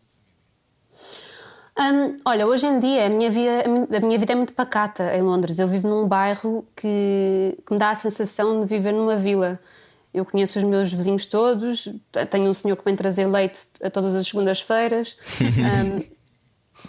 Hum, 1.79 2.17
olha, 2.25 2.45
hoje 2.45 2.67
em 2.67 2.81
dia 2.81 3.07
a 3.07 3.09
minha, 3.09 3.31
vida, 3.31 3.63
a 3.97 4.01
minha 4.01 4.19
vida 4.19 4.33
é 4.33 4.35
muito 4.35 4.53
pacata 4.53 5.15
em 5.17 5.23
Londres. 5.23 5.61
Eu 5.61 5.69
vivo 5.69 5.87
num 5.89 6.09
bairro 6.09 6.67
que, 6.75 7.57
que 7.65 7.73
me 7.73 7.79
dá 7.79 7.91
a 7.91 7.95
sensação 7.95 8.61
de 8.61 8.67
viver 8.67 8.93
numa 8.93 9.17
vila. 9.17 9.61
Eu 10.13 10.25
conheço 10.25 10.59
os 10.59 10.65
meus 10.65 10.93
vizinhos 10.93 11.27
todos, 11.27 11.89
tenho 12.31 12.49
um 12.51 12.55
senhor 12.55 12.77
que 12.77 12.85
vem 12.85 12.97
trazer 12.97 13.27
leite 13.27 13.61
a 13.83 13.91
todas 13.91 14.15
as 14.15 14.27
segundas-feiras, 14.27 15.17
Hum, 15.41 16.03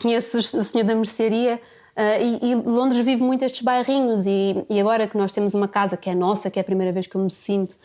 conheço 0.01 0.37
o 0.39 0.63
senhor 0.63 0.85
da 0.85 0.95
mercearia. 0.95 1.59
ah, 1.95 2.17
e, 2.19 2.51
e 2.51 2.55
Londres 2.55 3.03
vive 3.03 3.21
muito 3.21 3.43
estes 3.43 3.61
bairrinhos 3.61 4.25
e, 4.25 4.63
e 4.69 4.79
agora 4.79 5.07
que 5.07 5.17
nós 5.17 5.31
temos 5.31 5.53
uma 5.53 5.67
casa 5.67 5.97
que 5.97 6.09
é 6.09 6.15
nossa, 6.15 6.49
que 6.49 6.59
é 6.59 6.61
a 6.61 6.65
primeira 6.65 6.93
vez 6.93 7.07
que 7.07 7.15
eu 7.15 7.21
me 7.21 7.31
sinto 7.31 7.75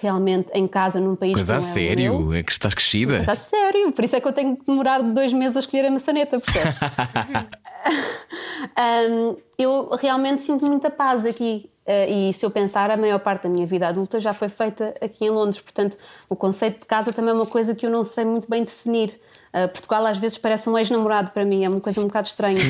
realmente 0.00 0.48
em 0.54 0.66
casa 0.68 1.00
num 1.00 1.16
país 1.16 1.34
Coisa 1.34 1.54
a 1.54 1.56
é 1.56 1.60
sério? 1.60 2.20
meu. 2.20 2.32
É 2.34 2.42
que 2.44 2.52
estás 2.52 2.72
crescida? 2.72 3.18
Está 3.18 3.34
sério, 3.34 3.90
por 3.92 4.04
isso 4.04 4.14
é 4.14 4.20
que 4.20 4.28
eu 4.28 4.32
tenho 4.32 4.56
que 4.56 4.64
demorar 4.64 5.02
dois 5.02 5.32
meses 5.32 5.56
a 5.56 5.60
escolher 5.60 5.86
a 5.86 5.90
maçaneta, 5.90 6.38
percebes? 6.40 6.76
Um, 8.76 9.36
eu 9.58 9.88
realmente 10.00 10.42
sinto 10.42 10.66
muita 10.66 10.90
paz 10.90 11.24
aqui. 11.24 11.70
Uh, 11.88 12.10
e 12.10 12.32
se 12.32 12.44
eu 12.44 12.50
pensar, 12.50 12.90
a 12.90 12.96
maior 12.96 13.18
parte 13.18 13.44
da 13.44 13.48
minha 13.48 13.66
vida 13.66 13.88
adulta 13.88 14.20
já 14.20 14.32
foi 14.32 14.48
feita 14.48 14.94
aqui 15.00 15.24
em 15.24 15.30
Londres. 15.30 15.60
Portanto, 15.60 15.96
o 16.28 16.36
conceito 16.36 16.80
de 16.80 16.86
casa 16.86 17.12
também 17.12 17.30
é 17.30 17.34
uma 17.34 17.46
coisa 17.46 17.74
que 17.74 17.86
eu 17.86 17.90
não 17.90 18.04
sei 18.04 18.24
muito 18.24 18.48
bem 18.48 18.64
definir. 18.64 19.20
Uh, 19.52 19.68
Portugal 19.68 20.04
às 20.06 20.18
vezes 20.18 20.36
parece 20.38 20.68
um 20.68 20.76
ex-namorado 20.76 21.30
para 21.30 21.44
mim, 21.44 21.64
é 21.64 21.68
uma 21.68 21.80
coisa 21.80 22.00
um 22.00 22.04
bocado 22.04 22.28
estranha. 22.28 22.60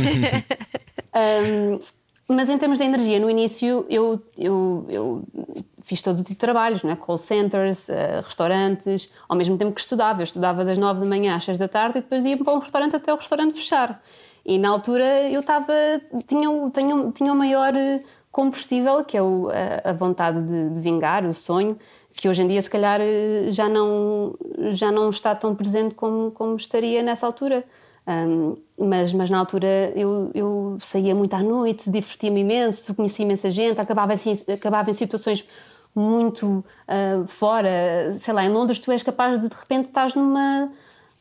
Um, 1.19 1.81
mas 2.29 2.49
em 2.49 2.59
termos 2.59 2.79
de 2.79 2.85
energia, 2.85 3.19
no 3.19 3.31
início 3.31 3.87
eu, 3.89 4.23
eu, 4.37 4.87
eu 4.89 5.25
fiz 5.81 6.03
todo 6.03 6.19
o 6.19 6.23
tipo 6.23 6.35
de 6.35 6.37
trabalhos, 6.37 6.83
não 6.83 6.91
é? 6.91 6.97
call 6.97 7.17
centers, 7.17 7.89
eh, 7.89 8.21
restaurantes, 8.23 9.11
ao 9.27 9.35
mesmo 9.35 9.57
tempo 9.57 9.73
que 9.73 9.81
estudava. 9.81 10.21
Eu 10.21 10.25
estudava 10.25 10.63
das 10.63 10.77
nove 10.77 11.01
da 11.01 11.07
manhã 11.07 11.35
às 11.35 11.45
seis 11.45 11.57
da 11.57 11.67
tarde 11.67 11.99
e 11.99 12.03
depois 12.03 12.27
ia 12.27 12.37
para 12.37 12.53
um 12.53 12.59
restaurante 12.59 12.95
até 12.95 13.13
o 13.13 13.17
restaurante 13.17 13.55
fechar. 13.55 14.03
E 14.45 14.59
na 14.59 14.69
altura 14.69 15.31
eu 15.31 15.41
estava, 15.41 15.73
tinha, 16.27 16.49
tinha, 16.71 17.13
tinha 17.13 17.33
o 17.33 17.37
maior 17.37 17.75
eh, 17.75 18.03
combustível, 18.31 19.05
que 19.05 19.17
é 19.17 19.23
o- 19.23 19.49
a, 19.51 19.91
a 19.91 19.93
vontade 19.93 20.43
de, 20.43 20.71
de 20.71 20.81
vingar, 20.81 21.25
o 21.27 21.35
sonho, 21.35 21.77
que 22.13 22.29
hoje 22.29 22.43
em 22.43 22.49
dia 22.49 22.61
se 22.63 22.71
calhar 22.71 23.01
eh, 23.01 23.49
já 23.51 23.69
não, 23.69 24.35
já 24.73 24.91
não 24.93 25.11
está 25.11 25.35
tão 25.35 25.55
presente 25.55 25.95
como, 25.95 26.31
como 26.33 26.57
estaria 26.57 27.03
nessa 27.03 27.27
altura. 27.27 27.65
Um, 28.07 28.57
mas, 28.79 29.13
mas 29.13 29.29
na 29.29 29.39
altura 29.39 29.93
eu, 29.95 30.31
eu 30.35 30.79
saía 30.81 31.15
muito 31.15 31.35
à 31.35 31.43
noite, 31.43 31.91
divertia-me 31.91 32.41
imenso, 32.41 32.95
conhecia 32.95 33.23
imensa 33.23 33.51
gente, 33.51 33.79
acabava, 33.81 34.15
assim, 34.15 34.33
acabava 34.51 34.91
em 34.91 34.95
situações 34.95 35.45
muito 35.95 36.65
ah, 36.87 37.25
fora. 37.27 38.15
Sei 38.19 38.33
lá, 38.33 38.45
em 38.45 38.49
Londres 38.51 38.81
tu 38.81 38.91
és 38.91 39.03
capaz 39.03 39.39
de 39.39 39.49
de 39.49 39.55
repente 39.55 39.87
estás 39.87 40.15
numa, 40.15 40.71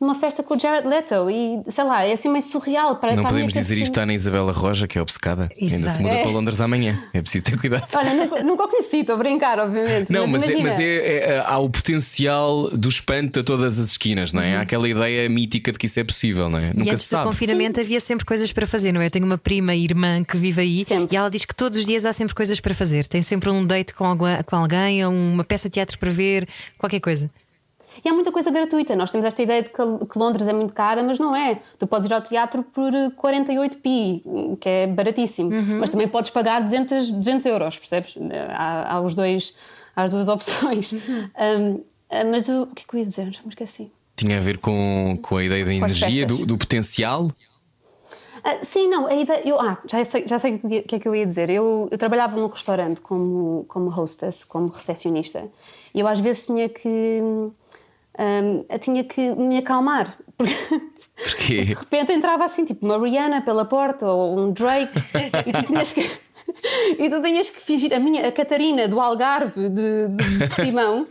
numa 0.00 0.14
festa 0.14 0.42
com 0.42 0.54
o 0.54 0.60
Jared 0.60 0.86
Leto 0.86 1.28
e 1.30 1.60
sei 1.70 1.84
lá, 1.84 2.04
é 2.04 2.12
assim 2.12 2.28
meio 2.30 2.44
surreal. 2.44 2.96
Para, 2.96 3.14
Não 3.14 3.22
para 3.22 3.32
podemos 3.32 3.52
dizer 3.52 3.74
cabeça. 3.74 3.82
isto 3.84 3.98
à 3.98 4.02
Ana 4.04 4.14
Isabela 4.14 4.52
Roja, 4.52 4.86
que 4.86 4.96
é 4.98 5.02
obcecada. 5.02 5.50
Ainda 5.60 5.68
se 5.68 5.74
Exato. 5.76 6.02
muda 6.02 6.14
É. 6.14 6.22
para 6.22 6.30
Londres 6.30 6.60
amanhã. 6.60 7.02
É 7.12 7.20
preciso 7.20 7.44
ter 7.44 7.58
cuidado. 7.58 7.86
Olha, 7.92 8.14
nunca, 8.14 8.42
nunca 8.44 8.64
o 8.64 8.68
conheci, 8.68 8.98
estou 8.98 9.16
a 9.16 9.18
brincar, 9.18 9.58
obviamente. 9.58 10.10
Não, 10.12 10.26
mas, 10.26 10.42
é, 10.44 10.46
imagina, 10.52 10.70
mas 10.70 10.78
é- 10.80 11.34
é- 11.36 11.44
há 11.44 11.58
o 11.58 11.68
potencial 11.68 12.70
do 12.70 12.88
espanto 12.88 13.40
a 13.40 13.42
todas 13.44 13.78
as 13.78 13.90
esquinas, 13.90 14.32
não 14.32 14.40
é? 14.42 14.56
Há 14.56 14.60
aquela 14.62 14.88
ideia 14.88 15.28
mítica 15.28 15.72
de 15.72 15.78
que 15.78 15.86
isso 15.86 15.98
é 15.98 16.04
possível, 16.04 16.48
não 16.48 16.58
é? 16.58 16.66
Uhum. 16.66 16.70
E 16.74 16.78
Nunca 16.78 16.90
antes 16.92 17.02
se 17.04 17.08
do 17.08 17.10
sabe. 17.10 17.26
confinamento 17.26 17.80
havia 17.80 18.00
sempre 18.00 18.24
coisas 18.24 18.52
para 18.52 18.66
fazer, 18.66 18.92
não 18.92 19.00
é? 19.00 19.06
Eu 19.06 19.10
tenho 19.10 19.26
uma 19.26 19.38
prima 19.38 19.74
e 19.74 19.84
irmã 19.84 20.22
que 20.22 20.36
vive 20.36 20.60
aí 20.60 20.84
Sempre. 20.84 21.14
e 21.14 21.16
ela 21.16 21.28
diz 21.30 21.44
que 21.44 21.54
todos 21.54 21.78
os 21.78 21.84
dias 21.84 22.04
há 22.04 22.12
sempre 22.12 22.34
coisas 22.34 22.60
para 22.60 22.72
fazer. 22.74 23.06
Tem 23.06 23.20
sempre 23.22 23.50
um 23.50 23.64
date 23.66 23.94
com 23.94 24.04
alguém, 24.04 24.42
com 24.46 24.56
alguém 24.56 25.04
ou 25.04 25.12
uma 25.12 25.42
peça 25.44 25.68
de 25.68 25.74
teatro 25.74 25.98
para 25.98 26.10
ver, 26.10 26.46
qualquer 26.78 27.00
coisa. 27.00 27.28
E 28.04 28.08
há 28.08 28.12
muita 28.12 28.30
coisa 28.30 28.50
gratuita. 28.50 28.94
Nós 28.94 29.10
temos 29.10 29.26
esta 29.26 29.42
ideia 29.42 29.62
de 29.62 29.70
que, 29.70 30.18
Londres 30.18 30.46
é 30.46 30.52
muito 30.52 30.72
cara, 30.72 31.02
mas 31.02 31.18
não 31.18 31.34
é. 31.34 31.60
Tu 31.78 31.86
podes 31.86 32.06
ir 32.06 32.14
ao 32.14 32.22
teatro 32.22 32.62
por 32.62 32.94
eh, 32.94 33.10
48p, 33.10 34.58
que 34.58 34.68
é 34.68 34.86
baratíssimo. 34.86 35.50
Mas 35.80 35.90
também 35.90 36.08
podes 36.08 36.30
pagar 36.30 36.62
200, 36.62 37.10
200 37.10 37.46
euros, 37.46 37.78
percebes? 37.78 38.14
Há, 38.50 38.94
há 38.94 39.00
os 39.00 39.14
dois, 39.14 39.54
há 39.94 40.04
as 40.04 40.10
duas 40.10 40.26
opções. 40.28 40.92
Um, 40.92 41.82
ah, 42.10 42.24
mas 42.24 42.48
o, 42.48 42.62
o 42.62 42.66
que 42.68 42.82
é 42.82 42.84
que 42.88 42.96
eu 42.96 43.00
ia 43.00 43.06
dizer? 43.06 43.32
Já 43.32 43.42
me 43.42 43.48
esqueci. 43.48 43.90
Tinha 44.16 44.38
a 44.38 44.40
ver 44.40 44.58
com, 44.58 45.18
com 45.22 45.36
a 45.36 45.44
ideia 45.44 45.64
da 45.64 45.74
energia, 45.74 46.26
do, 46.26 46.44
do 46.44 46.58
potencial. 46.58 47.30
Ah, 48.42 48.64
sim, 48.64 48.88
não, 48.88 49.06
a 49.06 49.14
ideia. 49.14 49.42
Eu, 49.46 49.60
ah, 49.60 49.78
já 49.86 50.02
sei, 50.04 50.26
já 50.26 50.38
sei 50.38 50.56
o 50.56 50.68
que, 50.68 50.82
que 50.82 50.94
é 50.96 50.98
que 50.98 51.08
eu 51.08 51.14
ia 51.14 51.26
dizer. 51.26 51.50
Eu, 51.50 51.88
eu 51.90 51.98
trabalhava 51.98 52.36
num 52.36 52.46
restaurante 52.46 53.00
como, 53.00 53.64
como 53.68 53.90
hostess, 53.90 54.44
como 54.44 54.68
recepcionista, 54.68 55.48
e 55.94 56.00
eu 56.00 56.08
às 56.08 56.20
vezes 56.20 56.46
tinha 56.46 56.68
que. 56.68 57.20
Hum, 58.18 58.64
eu 58.68 58.78
tinha 58.78 59.04
que 59.04 59.34
me 59.34 59.58
acalmar. 59.58 60.18
Porque 60.36 60.54
Porque 61.18 61.64
de 61.64 61.74
repente 61.74 62.12
entrava 62.12 62.44
assim, 62.44 62.64
tipo 62.64 62.86
uma 62.86 62.98
Rihanna 62.98 63.42
pela 63.42 63.64
porta 63.64 64.06
ou 64.06 64.38
um 64.38 64.52
Drake, 64.52 64.98
e 65.46 65.52
tu 65.52 65.62
tinhas 65.64 65.92
que. 65.92 66.08
E 66.98 67.10
tu 67.10 67.20
tinhas 67.20 67.50
que 67.50 67.60
fingir. 67.60 67.92
A 67.92 68.00
minha, 68.00 68.26
a 68.26 68.32
Catarina 68.32 68.88
do 68.88 68.98
Algarve, 68.98 69.68
de, 69.68 70.06
de 70.08 70.48
Portimão, 70.48 71.06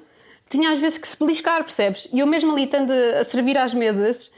tinha 0.50 0.72
às 0.72 0.80
vezes 0.80 0.98
que 0.98 1.08
se 1.08 1.16
beliscar, 1.18 1.64
percebes? 1.64 2.10
E 2.12 2.20
eu 2.20 2.26
mesmo 2.26 2.52
ali, 2.52 2.64
estando 2.64 2.92
a 2.92 3.24
servir 3.24 3.56
às 3.56 3.72
mesas, 3.72 4.32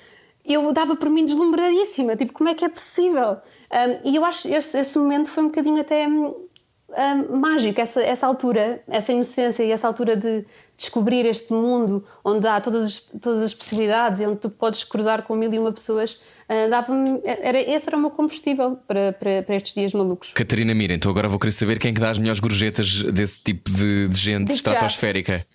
eu 0.45 0.71
dava 0.73 0.97
por 0.97 1.09
mim 1.09 1.25
deslumbradíssima. 1.25 2.17
Tipo, 2.17 2.33
como 2.33 2.49
é 2.49 2.53
que 2.53 2.65
é 2.65 2.69
possível? 2.69 3.37
Um, 3.71 4.09
e 4.09 4.17
eu 4.17 4.25
acho 4.25 4.41
que 4.41 4.53
esse, 4.53 4.77
esse 4.77 4.99
momento 4.99 5.29
foi 5.29 5.43
um 5.43 5.47
bocadinho 5.47 5.79
até 5.79 6.05
hum, 6.05 6.35
hum, 6.89 7.37
mágico, 7.37 7.79
essa, 7.79 8.01
essa 8.01 8.27
altura, 8.27 8.83
essa 8.85 9.13
inocência 9.13 9.63
e 9.63 9.71
essa 9.71 9.87
altura 9.87 10.17
de 10.17 10.45
descobrir 10.79 11.25
este 11.25 11.51
mundo 11.53 12.03
onde 12.23 12.47
há 12.47 12.59
todas 12.59 12.83
as, 12.83 12.97
todas 13.21 13.43
as 13.43 13.53
possibilidades 13.53 14.19
e 14.19 14.25
onde 14.25 14.39
tu 14.39 14.49
podes 14.49 14.83
cruzar 14.83 15.23
com 15.23 15.35
mil 15.35 15.53
e 15.53 15.59
uma 15.59 15.71
pessoas. 15.71 16.13
uh, 16.49 17.21
era, 17.23 17.59
esse 17.59 17.87
era 17.87 17.95
o 17.97 17.99
meu 17.99 18.09
combustível 18.09 18.77
para, 18.87 19.13
para, 19.13 19.43
para 19.43 19.55
estes 19.55 19.73
dias 19.73 19.93
malucos. 19.93 20.31
Catarina 20.33 20.73
Mira, 20.73 20.93
então 20.93 21.11
agora 21.11 21.27
vou 21.27 21.37
querer 21.37 21.51
saber 21.51 21.77
quem 21.79 21.91
é 21.91 21.93
que 21.93 21.99
dá 22.01 22.09
as 22.09 22.17
melhores 22.17 22.39
gorjetas 22.39 23.03
desse 23.11 23.41
tipo 23.41 23.69
de, 23.71 24.07
de 24.07 24.17
gente 24.17 24.47
Digo 24.47 24.51
já. 24.51 24.55
estratosférica. 24.55 25.45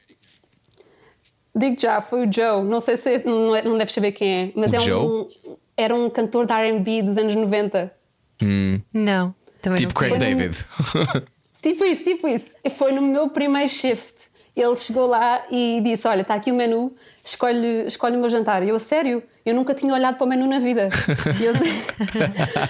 Digo 1.57 1.77
já, 1.81 2.03
foi 2.03 2.27
o 2.27 2.33
Joe. 2.33 2.63
Não 2.65 2.81
sei 2.81 2.97
se 2.97 3.19
não, 3.25 3.55
é- 3.55 3.63
não 3.63 3.79
deves 3.79 3.95
saber 3.95 4.13
quem 4.13 4.29
é, 4.49 4.53
mas 4.57 4.73
O 4.73 4.77
é 4.77 4.81
Joe? 4.81 5.07
um, 5.07 5.29
era 5.77 5.95
um 5.95 6.11
cantor 6.11 6.47
de 6.47 6.53
RB 6.53 7.03
dos 7.03 7.17
anos 7.17 7.35
90. 7.35 7.93
Não, 8.93 9.35
também 9.63 9.79
Tipo 9.79 9.93
não 9.95 9.99
Craig 10.09 10.19
conheço. 10.19 10.37
David. 10.37 11.25
Tipo 11.63 11.85
isso, 11.85 12.05
tipo 12.05 12.29
isso. 12.29 12.51
E 12.63 12.69
Foi 12.71 12.93
no 12.93 13.01
meu 13.01 13.31
primeiro 13.31 13.69
shift. 13.71 14.14
Ele 14.57 14.77
chegou 14.77 15.07
lá 15.07 15.45
e 15.51 15.81
disse: 15.83 16.07
Olha, 16.07 16.23
está 16.23 16.35
aqui 16.35 16.53
o 16.53 16.55
menu, 16.55 16.95
escolhe, 17.25 17.87
escolhe 17.87 18.17
o 18.17 18.21
meu 18.21 18.29
jantar. 18.29 18.63
E 18.63 18.69
eu, 18.69 18.77
a 18.77 18.81
sério, 18.81 19.23
eu 19.45 19.55
nunca 19.55 19.75
tinha 19.75 19.93
olhado 19.93 20.17
para 20.17 20.25
o 20.25 20.29
menu 20.29 20.47
na 20.47 20.59
vida. 20.59 20.89
E 21.41 21.45
eu, 21.45 21.55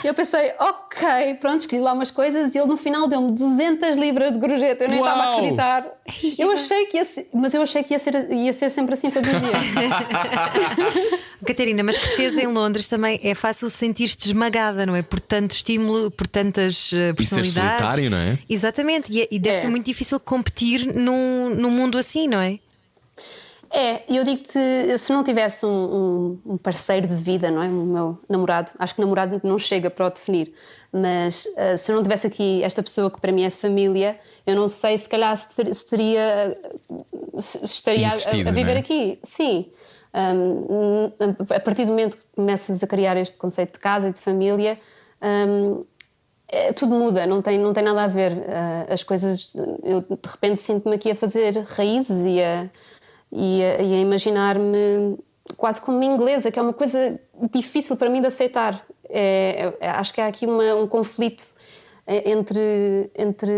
eu 0.05 0.15
pensei: 0.15 0.53
Ok, 0.59 1.35
pronto, 1.41 1.61
escolhi 1.61 1.81
lá 1.81 1.93
umas 1.93 2.11
coisas 2.11 2.55
e 2.55 2.59
ele 2.59 2.67
no 2.67 2.77
final 2.77 3.09
deu-me 3.09 3.33
200 3.33 3.97
libras 3.97 4.33
de 4.33 4.39
gorjeta. 4.39 4.85
Eu 4.85 4.91
nem 4.91 4.99
estava 4.99 5.23
a 5.23 5.37
acreditar. 5.37 5.87
Eu 6.39 6.51
achei 6.51 6.87
que 6.87 6.97
ia 6.99 7.05
ser, 7.05 7.29
mas 7.33 7.55
eu 7.55 7.63
achei 7.63 7.83
que 7.83 7.95
ia 7.95 7.99
ser, 7.99 8.31
ia 8.31 8.53
ser 8.53 8.69
sempre 8.71 8.93
assim 8.95 9.11
todos 9.11 9.29
os 9.29 9.41
dias. 9.41 11.21
Catarina, 11.47 11.83
mas 11.83 11.97
cresceres 11.97 12.37
em 12.37 12.47
Londres 12.47 12.87
também 12.89 13.19
é 13.23 13.35
fácil 13.35 13.71
sentir-te 13.71 14.27
esmagada, 14.27 14.85
não 14.85 14.95
é? 14.95 15.03
Por 15.03 15.21
tanto 15.21 15.53
estímulo, 15.53 16.11
por 16.11 16.27
tantas 16.27 16.91
personalidades. 17.17 17.21
E 17.21 17.27
ser 17.27 17.45
solitário, 17.45 18.11
não 18.11 18.19
é? 18.19 18.39
Exatamente, 18.49 19.13
e, 19.13 19.23
é, 19.23 19.29
e 19.31 19.39
deve 19.39 19.57
é. 19.57 19.61
ser 19.61 19.69
muito 19.69 19.87
difícil 19.87 20.21
competir 20.21 20.95
num, 20.95 21.55
num 21.55 21.71
mundo 21.71 21.97
assim, 21.97 22.29
não 22.29 22.41
é? 22.41 22.59
É, 23.77 24.05
eu 24.09 24.23
digo-te, 24.23 24.99
se 25.01 25.13
não 25.13 25.25
tivesse 25.25 25.67
um, 25.67 26.39
um, 26.47 26.57
parceiro 26.57 27.09
de 27.09 27.17
vida, 27.17 27.51
não 27.51 27.61
é? 27.61 27.67
O 27.67 27.73
meu 27.73 28.19
namorado, 28.29 28.71
acho 28.79 28.95
que 28.95 29.01
namorado 29.01 29.41
não 29.43 29.59
chega 29.59 29.91
para 29.91 30.07
o 30.07 30.11
definir, 30.11 30.55
mas 30.93 31.45
uh, 31.45 31.77
se 31.77 31.91
eu 31.91 31.97
não 31.97 32.03
tivesse 32.05 32.25
aqui 32.25 32.63
esta 32.63 32.85
pessoa 32.85 33.11
que 33.11 33.21
para 33.21 33.33
mim 33.33 33.43
é 33.43 33.51
família, 33.51 34.17
eu 34.47 34.55
não 34.55 34.69
sei 34.69 34.97
se 34.97 35.09
calhar 35.09 35.37
se, 35.37 35.57
ter, 35.57 35.75
se 35.75 35.91
teria, 35.91 36.57
se 37.41 37.65
estaria 37.65 38.11
a, 38.11 38.13
a, 38.13 38.53
viver 38.53 38.77
é? 38.77 38.79
aqui. 38.79 39.19
Sim. 39.25 39.73
Um, 40.15 41.11
a 41.53 41.59
partir 41.59 41.85
do 41.85 41.91
momento 41.91 42.17
que 42.17 42.23
começas 42.37 42.81
a 42.81 42.87
criar 42.87 43.17
este 43.17 43.37
conceito 43.37 43.73
de 43.73 43.81
casa 43.81 44.09
e 44.09 44.13
de 44.13 44.21
família, 44.21 44.79
um, 45.21 45.85
é, 46.47 46.73
tudo 46.73 46.95
muda, 46.95 47.27
não 47.27 47.43
tem, 47.43 47.59
não 47.59 47.73
tem 47.73 47.83
nada 47.83 48.05
a 48.05 48.07
ver. 48.07 48.33
Uh, 48.33 48.93
as 48.93 49.03
coisas, 49.03 49.53
eu 49.83 50.01
de 50.03 50.29
repente 50.31 50.61
sinto-me 50.61 50.95
aqui 50.95 51.11
a 51.11 51.17
fazer 51.17 51.59
raízes 51.59 52.25
e 52.25 52.41
a, 52.41 52.71
e 53.35 53.63
a, 53.63 53.81
a 53.81 53.83
imaginar-me 53.83 55.19
quase 55.57 55.81
como 55.81 55.99
uma 55.99 56.05
inglesa, 56.05 56.51
que 56.51 56.59
é 56.59 56.63
uma 56.63 56.73
coisa 56.73 57.21
difícil 57.53 57.97
para 57.97 58.09
mim 58.09 58.21
de 58.21 58.29
aceitar. 58.29 58.87
É, 59.09 59.75
é, 59.81 59.89
acho 59.91 60.15
que 60.15 60.21
há 60.21 60.29
aqui 60.29 60.47
uma, 60.47 60.75
um 60.77 60.87
conflito 60.87 61.45
entre, 62.07 63.11
entre 63.15 63.53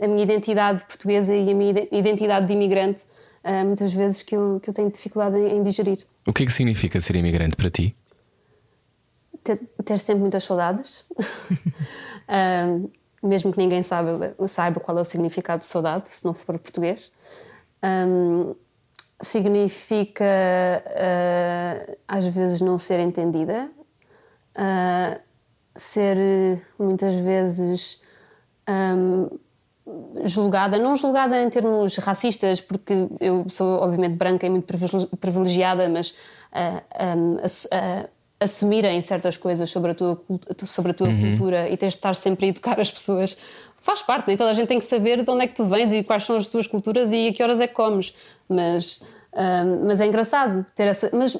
a 0.00 0.06
minha 0.06 0.22
identidade 0.22 0.84
portuguesa 0.84 1.34
e 1.34 1.50
a 1.50 1.54
minha 1.54 1.88
identidade 1.90 2.46
de 2.46 2.52
imigrante, 2.52 3.02
uh, 3.44 3.64
muitas 3.64 3.92
vezes 3.92 4.22
que 4.22 4.36
eu, 4.36 4.60
que 4.60 4.70
eu 4.70 4.74
tenho 4.74 4.90
dificuldade 4.90 5.36
em, 5.36 5.62
digerir. 5.62 6.04
O 6.26 6.32
que 6.32 6.42
é 6.42 6.46
que 6.46 6.52
significa 6.52 7.00
ser 7.00 7.16
imigrante 7.16 7.56
para 7.56 7.70
ti? 7.70 7.96
Ter, 9.42 9.60
ter 9.84 9.98
sempre 9.98 10.20
muitas 10.20 10.44
saudades. 10.44 11.06
uh, 12.28 12.90
mesmo 13.22 13.52
que 13.52 13.58
ninguém 13.58 13.82
saiba, 13.82 14.34
saiba 14.48 14.80
qual 14.80 14.98
é 14.98 15.00
o 15.00 15.04
significado 15.04 15.60
de 15.60 15.66
saudade, 15.66 16.04
se 16.10 16.24
não 16.24 16.34
for 16.34 16.58
português. 16.58 17.10
Um, 17.84 18.54
significa 19.22 20.24
uh, 20.84 21.96
às 22.08 22.26
vezes 22.26 22.60
não 22.60 22.76
ser 22.76 22.98
entendida, 22.98 23.70
uh, 24.56 25.20
ser 25.76 26.60
muitas 26.78 27.14
vezes 27.14 28.00
um, 28.68 29.38
julgada, 30.24 30.76
não 30.76 30.96
julgada 30.96 31.40
em 31.40 31.48
termos 31.48 31.96
racistas, 31.96 32.60
porque 32.60 33.08
eu 33.20 33.48
sou 33.48 33.80
obviamente 33.80 34.16
branca 34.16 34.44
e 34.44 34.50
muito 34.50 34.66
privilegiada, 35.18 35.88
mas 35.88 36.10
uh, 36.10 36.82
um, 37.16 37.38
assumirem 38.40 39.00
certas 39.00 39.36
coisas 39.36 39.70
sobre 39.70 39.92
a 39.92 39.94
tua, 39.94 40.20
sobre 40.64 40.90
a 40.90 40.94
tua 40.94 41.08
uhum. 41.08 41.20
cultura 41.20 41.68
e 41.68 41.76
tens 41.76 41.92
de 41.92 41.98
estar 41.98 42.14
sempre 42.14 42.46
a 42.46 42.48
educar 42.48 42.80
as 42.80 42.90
pessoas 42.90 43.36
faz 43.82 44.00
parte, 44.00 44.28
nem 44.28 44.36
toda 44.36 44.50
a 44.50 44.54
gente 44.54 44.68
tem 44.68 44.78
que 44.78 44.86
saber 44.86 45.22
de 45.22 45.30
onde 45.30 45.44
é 45.44 45.46
que 45.46 45.54
tu 45.54 45.64
vens 45.66 45.92
e 45.92 46.02
quais 46.02 46.24
são 46.24 46.36
as 46.36 46.48
tuas 46.48 46.66
culturas 46.66 47.10
e 47.12 47.28
a 47.28 47.32
que 47.32 47.42
horas 47.42 47.60
é 47.60 47.66
que 47.66 47.74
comes. 47.74 48.14
Mas, 48.48 49.02
mas 49.86 50.00
é 50.00 50.06
engraçado 50.06 50.64
ter 50.74 50.84
essa. 50.84 51.10
Mas 51.12 51.36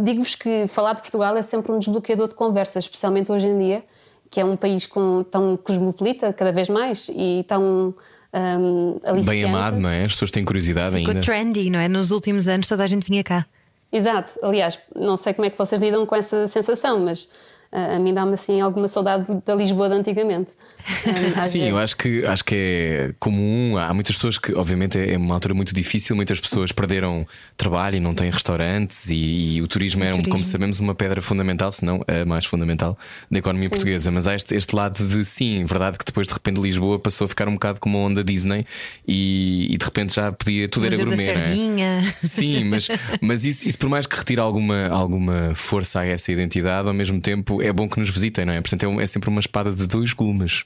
digo-vos 0.00 0.34
que 0.34 0.66
falar 0.68 0.94
de 0.94 1.02
Portugal 1.02 1.36
é 1.36 1.42
sempre 1.42 1.70
um 1.70 1.78
desbloqueador 1.78 2.28
de 2.28 2.34
conversas, 2.34 2.84
especialmente 2.84 3.30
hoje 3.30 3.46
em 3.46 3.58
dia, 3.58 3.84
que 4.30 4.40
é 4.40 4.44
um 4.44 4.56
país 4.56 4.86
com, 4.86 5.22
tão 5.22 5.56
cosmopolita 5.56 6.32
cada 6.32 6.50
vez 6.50 6.68
mais 6.68 7.08
e 7.14 7.44
tão. 7.46 7.94
Um, 8.34 8.98
Bem 9.26 9.44
amado, 9.44 9.78
não 9.78 9.90
é? 9.90 10.06
As 10.06 10.12
pessoas 10.12 10.30
têm 10.30 10.42
curiosidade 10.42 10.96
Ficou 10.96 11.10
ainda. 11.10 11.20
trendy, 11.20 11.68
não 11.68 11.78
é? 11.78 11.86
Nos 11.86 12.10
últimos 12.10 12.48
anos 12.48 12.66
toda 12.66 12.82
a 12.82 12.86
gente 12.86 13.06
vinha 13.06 13.22
cá. 13.22 13.44
Exato. 13.92 14.30
Aliás, 14.42 14.78
não 14.96 15.18
sei 15.18 15.34
como 15.34 15.44
é 15.44 15.50
que 15.50 15.58
vocês 15.58 15.78
lidam 15.78 16.06
com 16.06 16.16
essa 16.16 16.48
sensação, 16.48 16.98
mas 17.00 17.28
a 17.72 17.98
mim 17.98 18.12
dá-me 18.12 18.34
assim 18.34 18.60
alguma 18.60 18.86
saudade 18.86 19.26
da 19.46 19.54
Lisboa 19.54 19.88
de 19.88 19.94
antigamente. 19.94 20.50
Sim, 21.44 21.60
vezes. 21.60 21.70
eu 21.70 21.78
acho 21.78 21.96
que, 21.96 22.26
acho 22.26 22.44
que 22.44 22.54
é 22.54 23.14
comum. 23.18 23.78
Há 23.78 23.94
muitas 23.94 24.14
pessoas 24.16 24.38
que, 24.38 24.52
obviamente, 24.54 24.98
é 24.98 25.16
uma 25.16 25.34
altura 25.34 25.54
muito 25.54 25.74
difícil. 25.74 26.14
Muitas 26.14 26.38
pessoas 26.38 26.70
perderam 26.72 27.26
trabalho 27.56 27.96
e 27.96 28.00
não 28.00 28.14
têm 28.14 28.30
restaurantes, 28.30 29.08
e, 29.08 29.56
e 29.56 29.62
o 29.62 29.68
turismo 29.68 30.02
o 30.02 30.04
é, 30.04 30.10
turismo. 30.10 30.30
como 30.30 30.44
sabemos, 30.44 30.80
uma 30.80 30.94
pedra 30.94 31.22
fundamental, 31.22 31.72
se 31.72 31.84
não 31.84 32.02
a 32.06 32.24
mais 32.26 32.44
fundamental, 32.44 32.98
da 33.30 33.38
economia 33.38 33.68
sim. 33.68 33.74
portuguesa. 33.74 34.10
Mas 34.10 34.26
há 34.26 34.34
este, 34.34 34.54
este 34.54 34.76
lado 34.76 35.06
de 35.06 35.24
sim, 35.24 35.64
verdade 35.64 35.96
que 35.96 36.04
depois 36.04 36.26
de 36.26 36.34
repente 36.34 36.60
Lisboa 36.60 36.98
passou 36.98 37.24
a 37.24 37.28
ficar 37.28 37.48
um 37.48 37.54
bocado 37.54 37.80
como 37.80 37.96
a 37.96 38.00
onda 38.02 38.22
Disney 38.22 38.66
e, 39.08 39.68
e 39.70 39.78
de 39.78 39.84
repente 39.84 40.14
já 40.14 40.30
podia, 40.30 40.68
tudo 40.68 40.86
era 40.86 40.96
gourmet. 40.96 41.30
É? 41.30 42.02
Sim, 42.22 42.64
mas, 42.64 42.88
mas 43.20 43.44
isso, 43.44 43.66
isso 43.66 43.78
por 43.78 43.88
mais 43.88 44.06
que 44.06 44.16
retire 44.16 44.40
alguma, 44.40 44.88
alguma 44.88 45.52
força 45.54 46.00
a 46.00 46.06
essa 46.06 46.30
identidade, 46.30 46.86
ao 46.86 46.94
mesmo 46.94 47.20
tempo 47.20 47.61
é 47.62 47.72
bom 47.72 47.88
que 47.88 47.98
nos 47.98 48.10
visitem, 48.10 48.44
não 48.44 48.52
é? 48.52 48.60
Portanto, 48.60 49.00
é, 49.00 49.02
é 49.02 49.06
sempre 49.06 49.28
uma 49.28 49.40
espada 49.40 49.72
de 49.72 49.86
dois 49.86 50.12
gumes. 50.12 50.64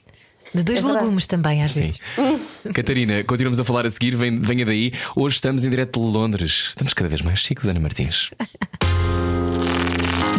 De 0.53 0.63
dois 0.63 0.83
é 0.83 0.87
legumes 0.87 1.27
também, 1.27 1.63
às 1.63 1.71
Sim. 1.71 1.81
vezes. 1.81 1.99
Catarina, 2.73 3.23
continuamos 3.23 3.59
a 3.59 3.63
falar 3.63 3.85
a 3.85 3.91
seguir, 3.91 4.15
venha 4.15 4.65
daí. 4.65 4.91
Hoje 5.15 5.35
estamos 5.35 5.63
em 5.63 5.69
direto 5.69 5.99
de 5.99 6.05
Londres. 6.05 6.67
Estamos 6.69 6.93
cada 6.93 7.09
vez 7.09 7.21
mais 7.21 7.39
chiques, 7.39 7.67
Ana 7.67 7.79
Martins. 7.79 8.31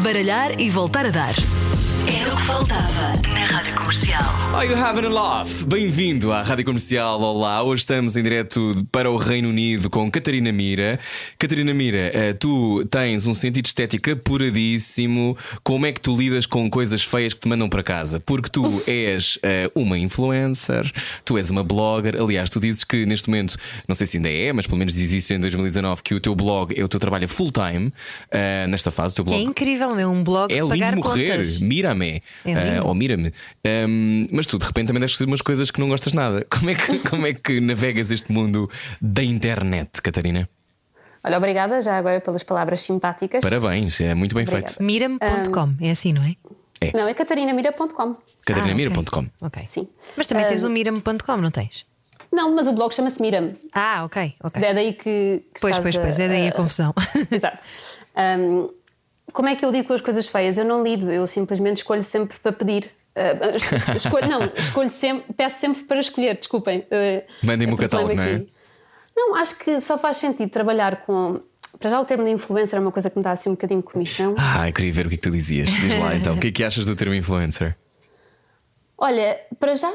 Baralhar 0.02 0.60
e 0.60 0.70
voltar 0.70 1.06
a 1.06 1.10
dar. 1.10 1.34
Era 2.08 2.32
o 2.32 2.36
que 2.38 2.42
faltava 2.44 3.12
na 3.34 3.44
Rádio 3.44 3.74
Comercial. 3.76 4.22
Are 4.54 4.66
you 4.66 4.74
having 4.74 5.04
a 5.04 5.10
laugh? 5.10 5.62
Bem-vindo 5.66 6.32
à 6.32 6.42
Rádio 6.42 6.64
Comercial. 6.64 7.20
Olá, 7.20 7.62
hoje 7.62 7.82
estamos 7.82 8.16
em 8.16 8.22
direto 8.22 8.74
para 8.90 9.10
o 9.10 9.18
Reino 9.18 9.50
Unido 9.50 9.90
com 9.90 10.10
Catarina 10.10 10.50
Mira. 10.50 10.98
Catarina 11.38 11.74
Mira, 11.74 12.10
eh, 12.14 12.32
tu 12.32 12.82
tens 12.86 13.26
um 13.26 13.34
sentido 13.34 13.66
estético 13.66 14.10
apuradíssimo. 14.10 15.36
Como 15.62 15.84
é 15.84 15.92
que 15.92 16.00
tu 16.00 16.16
lidas 16.16 16.46
com 16.46 16.70
coisas 16.70 17.02
feias 17.02 17.34
que 17.34 17.40
te 17.40 17.48
mandam 17.48 17.68
para 17.68 17.82
casa? 17.82 18.18
Porque 18.18 18.48
tu 18.48 18.64
és 18.88 19.36
uh, 19.36 19.78
uma 19.78 19.98
influencer, 19.98 20.90
tu 21.26 21.36
és 21.36 21.50
uma 21.50 21.62
blogger. 21.62 22.16
Aliás, 22.16 22.48
tu 22.48 22.58
dizes 22.58 22.84
que 22.84 23.04
neste 23.04 23.28
momento, 23.28 23.54
não 23.86 23.94
sei 23.94 24.06
se 24.06 24.16
ainda 24.16 24.30
é, 24.30 24.50
mas 24.50 24.66
pelo 24.66 24.78
menos 24.78 24.94
diz 24.94 25.12
isso 25.12 25.34
em 25.34 25.40
2019, 25.40 26.02
que 26.02 26.14
o 26.14 26.20
teu 26.20 26.34
blog 26.34 26.74
é 26.74 26.82
o 26.82 26.88
teu 26.88 26.98
trabalho 26.98 27.28
full 27.28 27.52
time 27.52 27.88
uh, 27.88 28.66
nesta 28.66 28.90
fase. 28.90 29.12
O 29.12 29.16
teu 29.16 29.24
blog. 29.26 29.38
Que 29.38 29.46
é 29.46 29.50
incrível, 29.50 29.90
é 29.90 30.06
um 30.06 30.24
blog 30.24 30.50
é 30.50 30.60
lindo 30.60 30.96
morrer. 30.96 31.44
Mira 31.60 31.97
É 32.06 32.80
uh, 32.80 32.86
ou 32.86 32.94
Mira-me. 32.94 33.32
Um, 33.64 34.28
mas 34.32 34.46
tu 34.46 34.58
de 34.58 34.66
repente 34.66 34.88
também 34.88 35.00
deixas 35.00 35.20
umas 35.20 35.40
coisas 35.40 35.70
que 35.70 35.80
não 35.80 35.88
gostas 35.88 36.12
nada. 36.12 36.46
Como 36.50 36.70
é 36.70 36.74
que, 36.74 36.98
como 36.98 37.26
é 37.26 37.34
que 37.34 37.60
navegas 37.60 38.10
este 38.10 38.32
mundo 38.32 38.70
da 39.00 39.22
internet, 39.22 40.02
Catarina? 40.02 40.48
Olha, 41.22 41.36
obrigada 41.36 41.80
já 41.82 41.96
agora 41.96 42.20
pelas 42.20 42.42
palavras 42.42 42.80
simpáticas. 42.80 43.42
Parabéns, 43.42 44.00
é 44.00 44.14
muito 44.14 44.34
bem 44.34 44.44
obrigada. 44.44 44.68
feito. 44.68 44.82
Mirame.com, 44.82 45.60
um, 45.60 45.76
é 45.80 45.90
assim, 45.90 46.12
não 46.12 46.22
é? 46.22 46.36
É. 46.80 46.96
Não, 46.96 47.08
é 47.08 47.14
catarinamira.com. 47.14 48.16
Catarinamira.com. 48.44 49.26
Ah, 49.40 49.46
okay. 49.46 49.62
ok. 49.62 49.66
Sim. 49.66 49.88
Mas 50.16 50.26
também 50.26 50.44
um, 50.44 50.48
tens 50.48 50.62
o 50.62 50.70
mirame.com, 50.70 51.36
não 51.36 51.50
tens? 51.50 51.86
Não, 52.30 52.54
mas 52.54 52.66
o 52.66 52.72
blog 52.72 52.94
chama-se 52.94 53.20
Mirame. 53.20 53.54
Ah, 53.72 54.04
ok, 54.04 54.34
ok. 54.42 54.62
É 54.62 54.74
daí 54.74 54.92
que. 54.92 55.44
que 55.54 55.60
pois, 55.60 55.78
pois, 55.78 55.96
pois, 55.96 56.18
é 56.18 56.28
daí 56.28 56.46
a, 56.46 56.50
a 56.50 56.52
confusão. 56.52 56.94
Exato. 57.30 57.64
Um, 58.16 58.68
como 59.32 59.48
é 59.48 59.56
que 59.56 59.64
eu 59.64 59.70
lido 59.70 59.86
com 59.86 59.94
as 59.94 60.00
coisas 60.00 60.26
feias? 60.26 60.58
Eu 60.58 60.64
não 60.64 60.82
lido, 60.82 61.10
eu 61.10 61.26
simplesmente 61.26 61.78
escolho 61.78 62.02
sempre 62.02 62.38
para 62.38 62.52
pedir. 62.52 62.90
Uh, 63.16 63.96
escolho, 63.96 64.28
não, 64.28 64.52
escolho 64.56 64.90
sempre, 64.90 65.32
peço 65.34 65.58
sempre 65.58 65.84
para 65.84 66.00
escolher, 66.00 66.36
desculpem. 66.36 66.80
Uh, 66.80 67.46
Mandem-me 67.46 67.74
o 67.74 67.76
catálogo, 67.76 68.14
não 68.14 68.22
é? 68.22 68.44
Não, 69.16 69.34
acho 69.34 69.58
que 69.58 69.80
só 69.80 69.98
faz 69.98 70.18
sentido 70.18 70.50
trabalhar 70.50 71.04
com. 71.04 71.40
Para 71.78 71.90
já 71.90 72.00
o 72.00 72.04
termo 72.04 72.24
de 72.24 72.30
influencer 72.30 72.78
é 72.78 72.80
uma 72.80 72.92
coisa 72.92 73.10
que 73.10 73.18
me 73.18 73.22
dá 73.22 73.32
assim 73.32 73.50
um 73.50 73.52
bocadinho 73.52 73.80
de 73.80 73.86
comissão. 73.86 74.34
Ah, 74.38 74.68
eu 74.68 74.72
queria 74.72 74.92
ver 74.92 75.06
o 75.06 75.08
que 75.08 75.16
é 75.16 75.18
que 75.18 75.22
tu 75.22 75.30
dizias. 75.30 75.68
Diz 75.68 75.98
lá 75.98 76.14
então, 76.14 76.36
o 76.36 76.40
que 76.40 76.48
é 76.48 76.52
que 76.52 76.64
achas 76.64 76.86
do 76.86 76.96
termo 76.96 77.14
influencer? 77.14 77.76
Olha, 78.96 79.38
para 79.60 79.74
já 79.74 79.92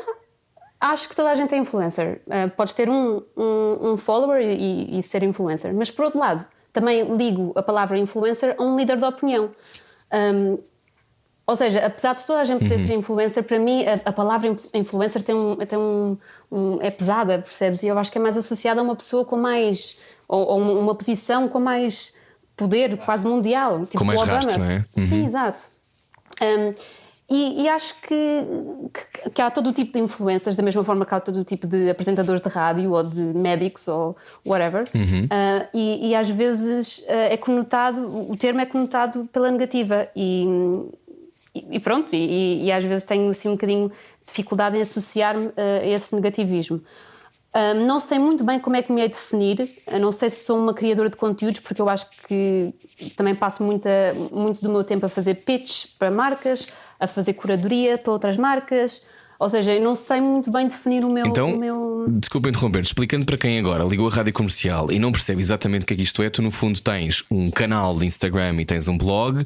acho 0.79 1.07
que 1.07 1.15
toda 1.15 1.31
a 1.31 1.35
gente 1.35 1.55
é 1.55 1.57
influencer. 1.57 2.21
Uh, 2.27 2.49
podes 2.51 2.73
ter 2.73 2.89
um, 2.89 3.21
um, 3.35 3.93
um 3.93 3.97
follower 3.97 4.41
e, 4.41 4.97
e, 4.97 5.03
ser 5.03 5.23
influencer, 5.23 5.73
mas 5.73 5.89
por 5.89 6.05
outro 6.05 6.19
lado, 6.19 6.45
também 6.73 7.15
ligo 7.15 7.53
a 7.55 7.61
palavra 7.61 7.97
influencer 7.97 8.55
a 8.57 8.63
um 8.63 8.75
líder 8.75 8.97
de 8.97 9.05
opinião. 9.05 9.51
Um, 10.11 10.57
ou 11.45 11.55
seja, 11.55 11.85
apesar 11.85 12.15
de 12.15 12.25
toda 12.25 12.39
a 12.39 12.45
gente 12.45 12.63
poder 12.63 12.79
uhum. 12.79 12.87
ser 12.87 12.93
influencer, 12.93 13.43
para 13.43 13.59
mim 13.59 13.85
a, 13.85 14.09
a 14.09 14.13
palavra 14.13 14.55
influencer 14.73 15.21
tem 15.23 15.35
um, 15.35 15.55
tem 15.57 15.77
um, 15.77 16.17
um, 16.51 16.81
é 16.81 16.89
pesada, 16.89 17.39
percebes? 17.39 17.83
E 17.83 17.87
eu 17.87 17.99
acho 17.99 18.11
que 18.11 18.17
é 18.17 18.21
mais 18.21 18.37
associada 18.37 18.79
a 18.79 18.83
uma 18.83 18.95
pessoa 18.95 19.23
com 19.23 19.37
mais. 19.37 19.99
ou, 20.27 20.45
ou 20.47 20.79
uma 20.79 20.95
posição 20.95 21.47
com 21.47 21.59
mais 21.59 22.13
poder, 22.55 22.97
quase 22.97 23.25
mundial. 23.25 23.85
Tipo 23.85 23.99
com 23.99 24.05
mais 24.05 24.21
Obama. 24.21 24.35
Rastro, 24.35 24.59
não 24.59 24.65
é? 24.65 24.85
Uhum. 24.95 25.07
Sim, 25.07 25.25
exato. 25.25 25.63
Um, 26.41 26.73
e, 27.35 27.63
e 27.63 27.67
acho 27.67 27.95
que, 27.99 28.45
que, 28.93 29.29
que, 29.31 29.41
há 29.41 29.49
todo 29.49 29.71
o 29.71 29.73
tipo 29.73 29.91
de 29.91 29.99
influências, 29.99 30.55
da 30.55 30.61
mesma 30.61 30.83
forma 30.83 31.03
que 31.03 31.15
há 31.15 31.19
todo 31.19 31.37
o 31.37 31.43
tipo 31.43 31.65
de 31.65 31.89
apresentadores 31.89 32.39
de 32.39 32.47
rádio 32.47 32.91
ou 32.91 33.03
de 33.03 33.21
médicos 33.21 33.87
ou 33.87 34.15
whatever, 34.45 34.87
Uhum. 34.93 35.23
uh, 35.23 35.67
e, 35.73 36.09
e, 36.09 36.15
às 36.15 36.29
vezes 36.29 36.99
uh, 36.99 37.31
é 37.31 37.37
conotado, 37.37 38.31
o 38.31 38.37
termo 38.37 38.61
é 38.61 38.67
conotado 38.67 39.27
pela 39.33 39.49
negativa 39.49 40.07
e, 40.15 40.45
e 41.55 41.79
pronto, 41.79 42.09
e, 42.13 42.71
às 42.71 42.83
vezes 42.83 43.03
tenho 43.03 43.27
assim 43.31 43.49
um 43.49 43.53
bocadinho 43.53 43.89
de 43.89 44.27
dificuldade 44.27 44.77
em 44.77 44.81
associar-me 44.81 45.49
a 45.57 45.87
esse 45.87 46.13
negativismo. 46.13 46.81
Um, 47.55 47.85
não 47.85 47.99
sei 47.99 48.17
muito 48.17 48.43
bem 48.43 48.59
como 48.59 48.75
é 48.75 48.81
que 48.81 48.91
me 48.91 49.01
é 49.01 49.07
definir, 49.07 49.59
eu 49.91 49.99
não 49.99 50.11
sei 50.11 50.31
se 50.31 50.43
sou 50.43 50.57
uma 50.57 50.73
criadora 50.73 51.07
de 51.07 51.15
conteúdos, 51.15 51.59
porque 51.59 51.79
eu 51.79 51.87
acho 51.87 52.07
que 52.27 52.73
também 53.15 53.35
passo 53.35 53.61
muita, 53.61 53.89
muito 54.31 54.59
do 54.59 54.71
meu 54.71 54.83
tempo 54.83 55.05
a 55.05 55.09
fazer 55.09 55.35
pitch 55.35 55.95
para 55.99 56.09
marcas, 56.09 56.67
a 56.99 57.05
fazer 57.05 57.33
curadoria 57.33 57.95
para 57.97 58.11
outras 58.11 58.37
marcas. 58.37 59.03
Ou 59.39 59.49
seja, 59.49 59.73
eu 59.73 59.81
não 59.81 59.95
sei 59.95 60.21
muito 60.21 60.51
bem 60.51 60.67
definir 60.67 61.03
o 61.03 61.09
meu. 61.09 61.25
Então, 61.27 61.53
o 61.53 61.57
meu... 61.57 62.05
desculpa 62.09 62.49
interromper, 62.49 62.81
explicando 62.81 63.25
para 63.25 63.37
quem 63.37 63.59
agora 63.59 63.83
ligou 63.83 64.07
a 64.07 64.11
rádio 64.11 64.31
comercial 64.33 64.91
e 64.91 64.99
não 64.99 65.11
percebe 65.11 65.41
exatamente 65.41 65.83
o 65.83 65.85
que 65.85 65.93
é 65.93 65.97
que 65.97 66.03
isto 66.03 66.21
é, 66.23 66.29
tu 66.29 66.41
no 66.41 66.51
fundo 66.51 66.79
tens 66.81 67.23
um 67.29 67.51
canal 67.51 67.97
de 67.97 68.05
Instagram 68.05 68.61
e 68.61 68.65
tens 68.65 68.87
um 68.87 68.97
blog 68.97 69.41
uh, 69.41 69.45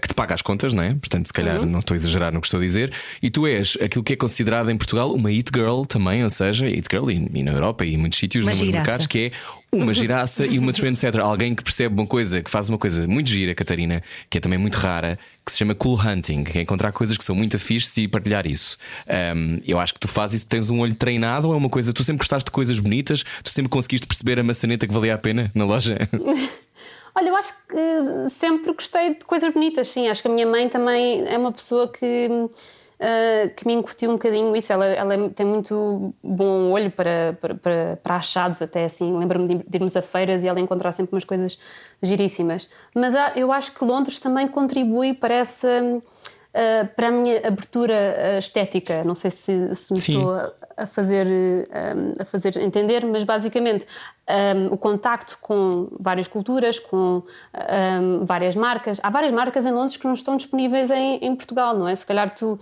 que 0.00 0.08
te 0.08 0.14
paga 0.14 0.34
as 0.34 0.42
contas, 0.42 0.72
não 0.74 0.82
é? 0.82 0.94
Portanto, 0.94 1.26
se 1.26 1.32
calhar 1.32 1.60
Uhum. 1.60 1.66
não 1.66 1.80
estou 1.80 1.94
a 1.94 1.96
exagerar 1.96 2.32
no 2.32 2.40
que 2.40 2.46
estou 2.46 2.60
a 2.60 2.62
dizer, 2.62 2.92
e 3.22 3.30
tu 3.30 3.46
és 3.46 3.76
aquilo 3.82 4.02
que 4.04 4.12
é 4.12 4.16
considerado 4.16 4.70
em 4.70 4.76
Portugal 4.76 5.12
uma 5.12 5.28
It 5.30 5.50
Girl 5.54 5.82
também, 5.82 6.22
ou 6.24 6.30
seja, 6.30 6.66
It 6.66 6.86
Girl 6.90 7.10
e, 7.10 7.30
e 7.34 7.42
na 7.42 7.52
Europa 7.52 7.84
e 7.84 7.94
em 7.94 7.96
muitos 7.96 8.18
sítios, 8.18 8.44
giraça. 8.44 8.64
mercados, 8.64 9.06
que 9.06 9.26
é 9.26 9.30
uma 9.82 9.94
giraça 9.94 10.46
e 10.46 10.58
uma 10.58 10.72
trendsetter, 10.72 11.20
alguém 11.20 11.54
que 11.54 11.62
percebe 11.62 11.94
uma 11.94 12.06
coisa, 12.06 12.42
que 12.42 12.50
faz 12.50 12.68
uma 12.68 12.78
coisa 12.78 13.06
muito 13.06 13.30
gira, 13.30 13.54
Catarina, 13.54 14.02
que 14.28 14.38
é 14.38 14.40
também 14.40 14.58
muito 14.58 14.74
rara, 14.74 15.18
que 15.44 15.52
se 15.52 15.58
chama 15.58 15.74
cool 15.74 15.98
hunting, 16.00 16.44
que 16.44 16.58
é 16.58 16.62
encontrar 16.62 16.92
coisas 16.92 17.16
que 17.16 17.24
são 17.24 17.34
muito 17.34 17.56
afixes 17.56 17.96
e 17.96 18.08
partilhar 18.08 18.46
isso. 18.46 18.76
Um, 19.36 19.60
eu 19.66 19.78
acho 19.78 19.94
que 19.94 20.00
tu 20.00 20.08
fazes 20.08 20.40
isso, 20.40 20.46
tens 20.46 20.70
um 20.70 20.80
olho 20.80 20.94
treinado 20.94 21.48
ou 21.48 21.54
é 21.54 21.56
uma 21.56 21.68
coisa, 21.68 21.92
tu 21.92 22.02
sempre 22.02 22.18
gostaste 22.18 22.46
de 22.46 22.50
coisas 22.50 22.78
bonitas, 22.78 23.24
tu 23.42 23.50
sempre 23.50 23.68
conseguiste 23.68 24.06
perceber 24.06 24.38
a 24.38 24.42
maçaneta 24.42 24.86
que 24.86 24.92
valia 24.92 25.14
a 25.14 25.18
pena 25.18 25.50
na 25.54 25.64
loja? 25.64 25.96
Olha, 27.18 27.30
eu 27.30 27.36
acho 27.36 27.54
que 27.66 28.28
sempre 28.28 28.74
gostei 28.74 29.14
de 29.14 29.24
coisas 29.24 29.50
bonitas, 29.50 29.88
sim. 29.88 30.06
Acho 30.06 30.20
que 30.20 30.28
a 30.28 30.30
minha 30.30 30.46
mãe 30.46 30.68
também 30.68 31.26
é 31.26 31.38
uma 31.38 31.50
pessoa 31.50 31.90
que, 31.90 32.28
uh, 33.00 33.54
que 33.54 33.66
me 33.66 33.74
incutiu 33.74 34.10
um 34.10 34.14
bocadinho 34.14 34.54
isso. 34.56 34.72
Ela, 34.72 34.86
ela 34.86 35.28
tem 35.30 35.44
muito 35.46 36.14
bom 36.22 36.70
olho 36.70 36.90
para, 36.90 37.36
para, 37.40 37.54
para, 37.54 37.98
para 38.02 38.16
achados, 38.16 38.60
até 38.62 38.84
assim. 38.84 39.16
Lembro-me 39.16 39.48
de, 39.48 39.64
de 39.68 39.76
irmos 39.78 39.96
a 39.96 40.02
feiras 40.02 40.42
e 40.42 40.48
ela 40.48 40.60
encontrar 40.60 40.92
sempre 40.92 41.14
umas 41.14 41.24
coisas 41.24 41.58
giríssimas. 42.02 42.68
Mas 42.94 43.14
há- 43.14 43.32
eu 43.36 43.52
acho 43.52 43.72
que 43.72 43.84
Londres 43.84 44.18
também 44.20 44.48
contribui 44.48 45.14
para 45.14 45.34
essa. 45.34 45.68
uh, 45.68 46.86
para 46.94 47.08
a 47.08 47.10
minha 47.10 47.38
abertura 47.46 47.94
uh, 47.94 48.38
estética, 48.38 49.04
não 49.04 49.14
sei 49.14 49.30
se, 49.30 49.74
se 49.74 49.92
me 49.92 49.98
Sim. 49.98 50.12
estou 50.18 50.32
a, 50.34 50.52
a 50.76 50.86
fazer, 50.86 51.26
um, 51.26 52.14
a 52.20 52.24
fazer 52.24 52.56
entender, 52.58 53.04
mas 53.06 53.24
basicamente 53.24 53.86
um, 54.28 54.74
o 54.74 54.76
contacto 54.76 55.38
com 55.40 55.88
várias 55.98 56.28
culturas, 56.28 56.78
com 56.78 57.22
um, 57.22 58.24
várias 58.24 58.54
marcas. 58.54 59.00
Há 59.02 59.10
várias 59.10 59.32
marcas 59.32 59.64
em 59.64 59.72
Londres 59.72 59.96
que 59.96 60.04
não 60.04 60.14
estão 60.14 60.36
disponíveis 60.36 60.90
em, 60.90 61.18
em 61.24 61.34
Portugal, 61.34 61.76
não 61.76 61.88
é? 61.88 61.94
Se 61.94 62.04
calhar 62.04 62.30
tu 62.30 62.58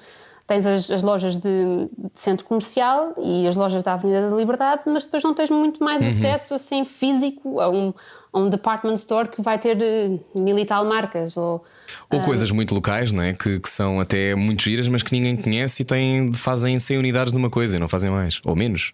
tens 0.47 0.67
as, 0.67 0.91
as 0.91 1.03
lojas 1.03 1.37
de, 1.37 1.89
de 1.97 2.11
centro 2.13 2.45
comercial 2.45 3.15
e 3.19 3.47
as 3.47 3.57
lojas 3.57 3.83
da 3.83 3.95
Avenida 3.95 4.29
da 4.29 4.37
Liberdade, 4.37 4.83
mas 4.87 5.05
depois 5.05 5.23
não 5.23 5.35
tens 5.35 5.51
muito 5.51 5.83
mais 5.83 6.03
acesso 6.03 6.55
assim 6.55 6.85
físico 6.85 7.61
a 7.61 7.71
um, 7.71 7.95
a 8.33 8.39
um 8.39 8.51
department 8.51 8.95
store 8.95 9.29
que 9.29 9.41
vai 9.41 9.59
ter 9.59 9.81
eh, 9.81 10.19
mil 10.35 10.59
e 10.59 10.67
tal 10.67 10.85
marcas. 10.85 11.37
Ou, 11.37 11.65
Ou 12.13 12.21
coisas 12.21 12.51
muito 12.51 12.75
locais, 12.75 13.13
não 13.13 13.23
é? 13.23 13.33
Que, 13.33 13.59
que 13.59 13.71
são 13.71 14.01
até 14.01 14.35
muito 14.35 14.63
giras, 14.63 14.87
mas 14.87 15.03
que 15.03 15.13
ninguém 15.13 15.37
conhece 15.37 15.83
e 15.83 15.85
têm, 15.85 16.33
fazem 16.35 16.79
100 16.79 16.99
unidades 16.99 17.33
de 17.33 17.39
uma 17.39 17.49
coisa 17.49 17.77
e 17.77 17.79
não 17.79 17.89
fazem 17.89 18.11
mais, 18.11 18.41
ou 18.45 18.55
menos. 18.55 18.93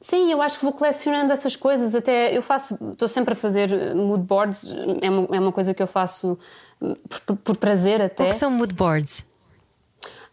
Sim, 0.00 0.32
eu 0.32 0.40
acho 0.40 0.58
que 0.58 0.64
vou 0.64 0.72
colecionando 0.72 1.32
essas 1.32 1.54
coisas. 1.54 1.94
Até 1.94 2.36
eu 2.36 2.42
faço, 2.42 2.74
estou 2.92 3.06
sempre 3.06 3.34
a 3.34 3.36
fazer 3.36 3.70
eh, 3.70 3.94
mood 3.94 4.24
boards, 4.24 4.66
é 5.02 5.08
uma, 5.08 5.36
é 5.36 5.40
uma 5.40 5.52
coisa 5.52 5.72
que 5.72 5.82
eu 5.82 5.86
faço 5.86 6.36
hum, 6.82 6.96
por, 7.26 7.36
por 7.36 7.56
prazer 7.58 8.02
até. 8.02 8.24
O 8.24 8.28
que 8.28 8.34
são 8.34 8.50
mood 8.50 8.74
boards? 8.74 9.24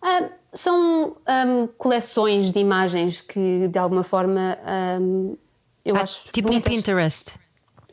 Ah, 0.01 0.29
são 0.57 1.15
hum, 1.27 1.67
coleções 1.77 2.51
de 2.51 2.59
imagens 2.59 3.21
que 3.21 3.67
de 3.67 3.77
alguma 3.79 4.03
forma 4.03 4.57
hum, 5.01 5.35
eu 5.85 5.95
Ah, 5.95 6.01
acho 6.01 6.31
tipo 6.31 6.47
um 6.49 6.51
bonitas. 6.51 6.73
Pinterest. 6.73 7.25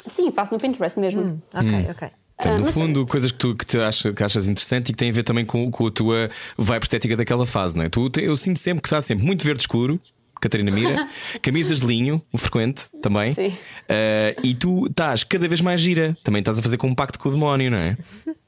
Sim, 0.09 0.31
faço 0.33 0.53
no 0.53 0.61
Pinterest 0.61 0.99
mesmo. 0.99 1.43
Ok, 1.55 1.87
ok. 1.91 2.09
Portanto, 2.37 2.59
no 2.59 2.65
mas- 2.65 2.75
fundo, 2.75 3.07
coisas 3.07 3.31
que 3.31 3.39
tu 3.39 3.55
que 3.55 3.65
te 3.65 3.79
acha, 3.79 4.13
que 4.13 4.23
achas 4.25 4.49
interessante 4.49 4.89
e 4.89 4.93
que 4.93 4.99
têm 4.99 5.11
a 5.11 5.13
ver 5.13 5.23
também 5.23 5.45
com, 5.47 5.71
com 5.71 5.87
a 5.87 5.91
tua 5.91 6.29
vibe 6.59 6.83
estética 6.83 7.17
daquela 7.17 7.47
fase, 7.47 7.77
não 7.79 7.85
é? 7.85 7.89
Tu, 7.89 8.11
eu 8.19 8.37
sinto 8.37 8.59
sempre 8.59 8.83
que 8.83 8.89
está 8.89 9.01
sempre 9.01 9.25
muito 9.25 9.45
verde 9.45 9.61
escuro. 9.63 10.01
Catarina 10.41 10.71
Mira, 10.71 11.09
camisas 11.41 11.81
de 11.81 11.87
linho, 11.87 12.21
o 12.33 12.37
frequente 12.37 12.87
também. 13.01 13.33
Sim. 13.33 13.57
Ah, 13.89 14.35
e 14.43 14.53
tu 14.55 14.87
estás 14.87 15.23
cada 15.25 15.47
vez 15.49 15.61
mais 15.61 15.81
gira. 15.81 16.15
Também 16.25 16.41
estás 16.41 16.59
a 16.59 16.63
fazer 16.63 16.77
com 16.77 16.89
um 16.89 16.95
pacto 16.95 17.19
com 17.19 17.29
o 17.29 17.33
demónio, 17.33 17.71
não 17.71 17.79
é? 17.79 17.97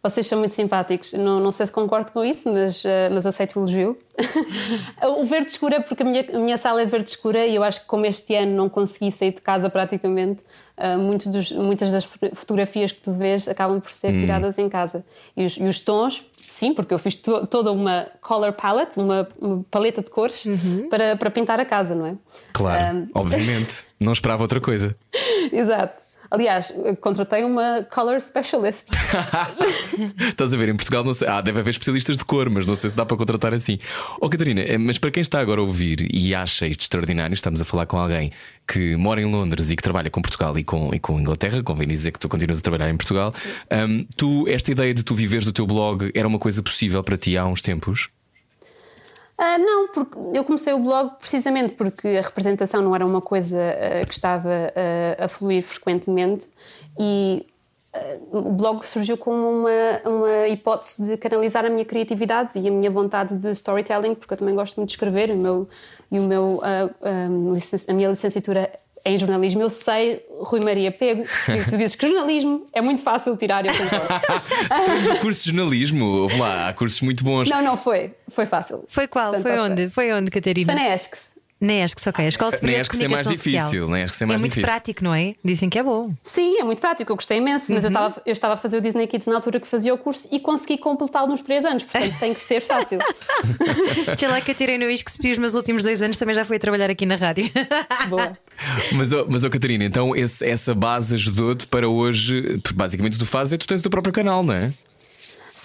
Vocês 0.00 0.26
são 0.28 0.38
muito 0.38 0.54
simpáticos. 0.54 1.12
Não, 1.12 1.40
não 1.40 1.50
sei 1.50 1.66
se 1.66 1.72
concordo 1.72 2.12
com 2.12 2.24
isso, 2.24 2.52
mas, 2.52 2.84
eh, 2.84 3.08
mas 3.10 3.26
aceito 3.26 3.56
o 3.58 3.62
elogio. 3.62 3.98
o 5.18 5.24
verde 5.24 5.50
escuro 5.50 5.74
é 5.74 5.80
porque 5.80 6.02
a 6.02 6.06
minha, 6.06 6.24
a 6.32 6.38
minha 6.38 6.56
sala 6.56 6.80
é 6.82 6.86
verde 6.86 7.10
escura 7.10 7.44
e 7.46 7.54
eu 7.56 7.64
acho 7.64 7.80
que, 7.80 7.86
como 7.86 8.06
este 8.06 8.34
ano 8.36 8.52
não 8.54 8.68
consegui 8.68 9.10
sair 9.10 9.32
de 9.34 9.40
casa 9.40 9.68
praticamente, 9.68 10.42
muitos 11.00 11.26
dos- 11.26 11.50
muitas 11.52 11.90
das 11.90 12.04
foto- 12.04 12.34
fotografias 12.34 12.92
que 12.92 13.00
tu 13.00 13.12
vês 13.12 13.48
acabam 13.48 13.80
por 13.80 13.92
ser 13.92 14.12
tiradas 14.20 14.56
em 14.58 14.68
casa. 14.68 15.04
E 15.36 15.44
os, 15.44 15.56
e 15.56 15.64
os 15.64 15.80
tons, 15.80 16.24
sim, 16.36 16.72
porque 16.72 16.94
eu 16.94 16.98
fiz 17.00 17.16
to- 17.16 17.46
toda 17.48 17.72
uma 17.72 18.06
color 18.22 18.52
palette, 18.52 19.00
uma, 19.00 19.28
uma 19.40 19.64
paleta 19.68 20.00
de 20.00 20.10
cores 20.12 20.44
para, 20.88 21.16
para 21.16 21.28
pintar 21.30 21.58
a 21.58 21.64
casa, 21.64 21.94
não 21.96 22.06
é? 22.06 22.14
Claro, 22.52 23.08
obviamente. 23.14 23.84
Não 23.98 24.12
esperava 24.12 24.42
outra 24.42 24.60
coisa. 24.60 24.94
Exato. 25.52 25.98
Aliás, 26.30 26.72
eu 26.84 26.96
contratei 26.96 27.42
uma 27.42 27.86
color 27.90 28.20
specialist. 28.20 28.88
Estás 30.28 30.52
a 30.52 30.56
ver, 30.56 30.68
em 30.68 30.76
Portugal 30.76 31.02
não 31.02 31.14
sei. 31.14 31.26
Ah, 31.26 31.40
deve 31.40 31.60
haver 31.60 31.70
especialistas 31.70 32.18
de 32.18 32.24
cor, 32.24 32.50
mas 32.50 32.66
não 32.66 32.76
sei 32.76 32.90
se 32.90 32.96
dá 32.96 33.06
para 33.06 33.16
contratar 33.16 33.54
assim. 33.54 33.78
Oh, 34.20 34.28
Catarina, 34.28 34.60
eh, 34.60 34.76
mas 34.76 34.98
para 34.98 35.10
quem 35.10 35.22
está 35.22 35.40
agora 35.40 35.60
a 35.60 35.64
ouvir 35.64 36.06
e 36.12 36.34
acha 36.34 36.66
isto 36.66 36.82
extraordinário, 36.82 37.34
estamos 37.34 37.60
a 37.60 37.64
falar 37.64 37.86
com 37.86 37.96
alguém 37.96 38.30
que 38.66 38.96
mora 38.96 39.22
em 39.22 39.24
Londres 39.24 39.70
e 39.70 39.76
que 39.76 39.82
trabalha 39.82 40.10
com 40.10 40.20
Portugal 40.20 40.58
e 40.58 40.64
com, 40.64 40.94
e 40.94 40.98
com 40.98 41.18
Inglaterra, 41.18 41.62
convém 41.62 41.88
dizer 41.88 42.12
que 42.12 42.18
tu 42.18 42.28
continuas 42.28 42.58
a 42.58 42.62
trabalhar 42.62 42.90
em 42.90 42.96
Portugal. 42.96 43.32
Ahm, 43.70 44.04
tu, 44.14 44.46
esta 44.46 44.70
ideia 44.70 44.92
de 44.92 45.02
tu 45.02 45.14
viveres 45.14 45.46
do 45.46 45.52
teu 45.52 45.66
blog 45.66 46.10
era 46.14 46.28
uma 46.28 46.38
coisa 46.38 46.62
possível 46.62 47.02
para 47.02 47.16
ti 47.16 47.38
há 47.38 47.46
uns 47.46 47.62
tempos? 47.62 48.10
Ah, 49.40 49.56
não, 49.56 49.86
porque 49.88 50.18
eu 50.36 50.42
comecei 50.44 50.72
o 50.72 50.80
blog 50.80 51.12
precisamente 51.20 51.74
porque 51.76 52.08
a 52.08 52.22
representação 52.22 52.82
não 52.82 52.92
era 52.94 53.06
uma 53.06 53.20
coisa 53.20 53.56
ah, 54.02 54.04
que 54.04 54.12
estava 54.12 54.50
ah, 54.74 55.24
a 55.24 55.28
fluir 55.28 55.62
frequentemente 55.62 56.48
e 56.98 57.46
o 58.30 58.52
blog 58.52 58.86
surgiu 58.86 59.16
como 59.16 59.36
uma, 59.62 59.70
uma 60.04 60.46
hipótese 60.48 61.02
de 61.02 61.16
canalizar 61.16 61.64
a 61.64 61.70
minha 61.70 61.84
criatividade 61.84 62.56
e 62.58 62.68
a 62.68 62.70
minha 62.70 62.90
vontade 62.90 63.36
de 63.36 63.50
storytelling, 63.50 64.14
porque 64.14 64.34
eu 64.34 64.38
também 64.38 64.54
gosto 64.54 64.76
muito 64.76 64.88
de 64.90 64.92
escrever 64.94 65.30
e 65.30 65.32
o 65.32 65.36
meu, 65.38 65.68
e 66.12 66.20
o 66.20 66.22
meu, 66.28 66.60
licen- 67.54 67.80
a 67.88 67.92
minha 67.94 68.08
licenciatura 68.10 68.70
em 69.10 69.18
jornalismo. 69.18 69.60
Eu 69.62 69.70
sei, 69.70 70.24
Rui 70.40 70.60
Maria 70.60 70.90
Pego, 70.92 71.24
que 71.46 71.70
tu 71.70 71.76
dizes 71.76 71.94
que 71.94 72.06
jornalismo 72.06 72.64
é 72.72 72.80
muito 72.80 73.02
fácil 73.02 73.36
tirar, 73.36 73.64
eu 73.66 73.72
concordo. 73.72 74.06
Tens 74.86 75.06
o 75.16 75.20
curso 75.20 75.44
de 75.44 75.56
jornalismo, 75.56 76.04
ouve 76.04 76.38
lá, 76.38 76.68
há 76.68 76.72
cursos 76.72 77.00
muito 77.00 77.24
bons. 77.24 77.48
não, 77.48 77.62
não 77.62 77.76
foi, 77.76 78.12
foi 78.28 78.46
fácil. 78.46 78.84
Foi 78.88 79.06
qual? 79.06 79.32
Portanto, 79.32 79.42
Foi 79.52 79.58
onde? 79.60 79.90
Foi 79.90 80.12
onde, 80.12 80.30
Catarina? 80.30 80.72
Foi 80.72 80.82
na 81.60 81.72
ESCS. 81.74 81.78
Na 81.78 81.84
ESCS, 81.84 82.06
ok. 82.06 82.24
A 82.24 82.28
Escola 82.28 82.50
Superior 82.52 82.80
de 82.82 82.88
ESCS 82.88 83.00
é 83.00 83.08
mais 83.08 83.22
Comunicação 83.24 83.32
difícil, 83.32 83.80
Social. 83.80 83.96
ESCS 83.96 84.22
é 84.22 84.26
mais 84.26 84.40
muito 84.40 84.50
difícil. 84.52 84.68
prático, 84.68 85.04
não 85.04 85.14
é? 85.14 85.34
Dizem 85.44 85.68
que 85.68 85.78
é 85.78 85.82
bom. 85.82 86.10
Sim, 86.22 86.58
é 86.58 86.64
muito 86.64 86.80
prático, 86.80 87.10
eu 87.12 87.16
gostei 87.16 87.38
imenso, 87.38 87.72
mas 87.72 87.84
eu, 87.84 87.88
estava, 87.88 88.22
eu 88.24 88.32
estava 88.32 88.54
a 88.54 88.56
fazer 88.56 88.78
o 88.78 88.80
Disney 88.80 89.06
Kids 89.06 89.26
na 89.26 89.34
altura 89.36 89.58
que 89.60 89.66
fazia 89.66 89.92
o 89.92 89.98
curso 89.98 90.28
e 90.30 90.38
consegui 90.40 90.78
completá-lo 90.78 91.28
nos 91.28 91.42
três 91.42 91.64
anos, 91.64 91.82
portanto 91.84 92.18
tem 92.18 92.34
que 92.34 92.40
ser 92.40 92.60
fácil. 92.60 92.98
Sei 94.18 94.28
lá 94.28 94.40
que 94.40 94.50
eu 94.50 94.54
tirei 94.54 94.78
no 94.78 94.88
ISCSP 94.90 95.32
os 95.32 95.38
meus 95.38 95.54
últimos 95.54 95.82
dois 95.82 96.00
anos, 96.02 96.16
também 96.16 96.34
já 96.34 96.44
fui 96.44 96.56
a 96.56 96.60
trabalhar 96.60 96.90
aqui 96.90 97.04
na 97.06 97.16
rádio. 97.16 97.50
Boa. 98.08 98.36
Mas, 98.92 99.12
oh, 99.12 99.26
mas 99.28 99.44
oh, 99.44 99.50
Catarina, 99.50 99.84
então 99.84 100.16
esse- 100.16 100.44
essa 100.44 100.74
base 100.74 101.14
ajudou-te 101.14 101.66
para 101.66 101.88
hoje. 101.88 102.58
porque 102.62 102.74
Basicamente, 102.74 103.14
o 103.14 103.18
que 103.18 103.24
tu 103.24 103.28
fazes 103.28 103.52
é 103.52 103.56
que 103.58 103.64
tu 103.64 103.68
tens 103.68 103.80
o 103.80 103.82
teu 103.82 103.90
próprio 103.90 104.12
canal, 104.12 104.42
não 104.42 104.54
é? 104.54 104.72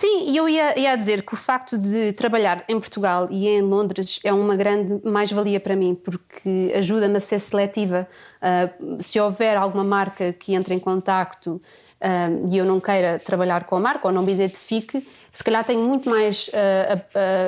Sim, 0.04 0.32
e 0.32 0.36
eu 0.36 0.50
ia, 0.50 0.78
ia 0.78 0.98
dizer 0.98 1.24
que 1.24 1.34
o 1.34 1.38
facto 1.38 1.78
de 1.78 2.12
trabalhar 2.12 2.66
em 2.68 2.78
Portugal 2.78 3.30
e 3.32 3.48
em 3.48 3.62
Londres 3.62 4.20
é 4.22 4.34
uma 4.34 4.54
grande 4.54 5.00
mais-valia 5.02 5.62
para 5.62 5.78
mim, 5.78 5.96
porque 5.96 6.74
ajuda-me 6.76 7.16
a 7.16 7.20
ser 7.22 7.40
seletiva. 7.40 8.06
Ah, 8.42 8.70
se 9.00 9.18
houver 9.18 9.56
alguma 9.56 9.86
marca 9.86 10.34
que 10.34 10.54
entre 10.56 10.76
em 10.76 10.80
contacto 10.80 11.62
ah, 12.04 12.28
e 12.52 12.58
eu 12.58 12.66
não 12.66 12.80
queira 12.80 13.18
trabalhar 13.18 13.64
com 13.64 13.76
a 13.78 13.80
marca 13.80 14.08
ou 14.08 14.14
não 14.14 14.22
me 14.24 14.34
identifique, 14.34 15.08
se 15.32 15.44
calhar 15.44 15.64
tenho 15.64 15.82
muito 15.82 16.10
mais 16.10 16.50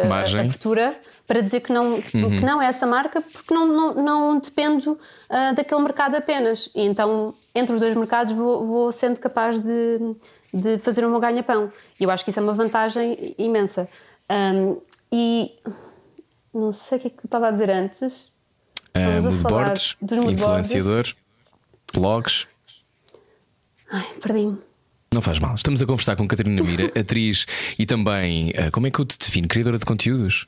Margem. 0.10 0.40
abertura 0.40 0.96
para 1.28 1.42
dizer 1.42 1.60
que 1.60 1.72
não, 1.74 2.02
que 2.02 2.18
Uhum. 2.18 2.42
não 2.42 2.62
é 2.62 2.68
essa 2.68 2.88
marca, 2.88 3.20
porque 3.22 3.54
não, 3.54 3.68
não, 3.68 3.94
não 3.96 4.40
dependo 4.40 4.98
ah, 5.30 5.52
daquele 5.54 5.82
mercado 5.82 6.16
apenas. 6.16 6.70
E 6.74 6.82
então, 6.84 7.34
entre 7.54 7.74
os 7.74 7.80
dois 7.80 7.96
mercados, 7.96 8.34
vou, 8.34 8.66
vou 8.66 8.92
sendo 8.92 9.20
capaz 9.20 9.60
de, 9.62 10.00
de 10.54 10.78
fazer 10.80 11.06
o 11.06 11.10
meu 11.10 11.20
ganha-pão. 11.20 11.70
E 12.00 12.04
eu 12.04 12.10
acho 12.10 12.24
que 12.24 12.30
isso 12.32 12.40
é 12.40 12.44
uma 12.44 12.54
vantagem 12.54 13.36
imensa. 13.38 13.88
Um, 14.32 14.82
e 15.12 15.52
não 16.54 16.72
sei 16.72 16.98
o 16.98 17.02
que 17.02 17.08
é 17.08 17.10
que 17.12 17.26
estava 17.26 17.48
a 17.50 17.52
dizer 17.52 17.70
antes. 17.70 18.34
Uh, 18.96 19.22
moodboards, 19.22 19.92
falar 19.92 19.98
dos 20.02 20.18
moodboards. 20.20 20.72
influenciador, 20.72 21.14
blogs. 21.94 22.48
Ai, 23.96 24.06
perdi-me. 24.22 24.58
Não 25.14 25.22
faz 25.22 25.40
mal. 25.40 25.56
Estamos 25.56 25.82
a 25.82 25.86
conversar 25.86 26.18
com 26.18 26.28
Catarina 26.28 26.62
Mira, 26.62 26.92
atriz 27.00 27.46
e 27.80 27.86
também, 27.86 28.52
ah, 28.58 28.70
como 28.70 28.88
é 28.88 28.92
que 28.92 29.00
eu 29.00 29.06
te 29.06 29.18
defino? 29.18 29.48
Criadora 29.48 29.78
de 29.78 29.86
conteúdos. 29.86 30.48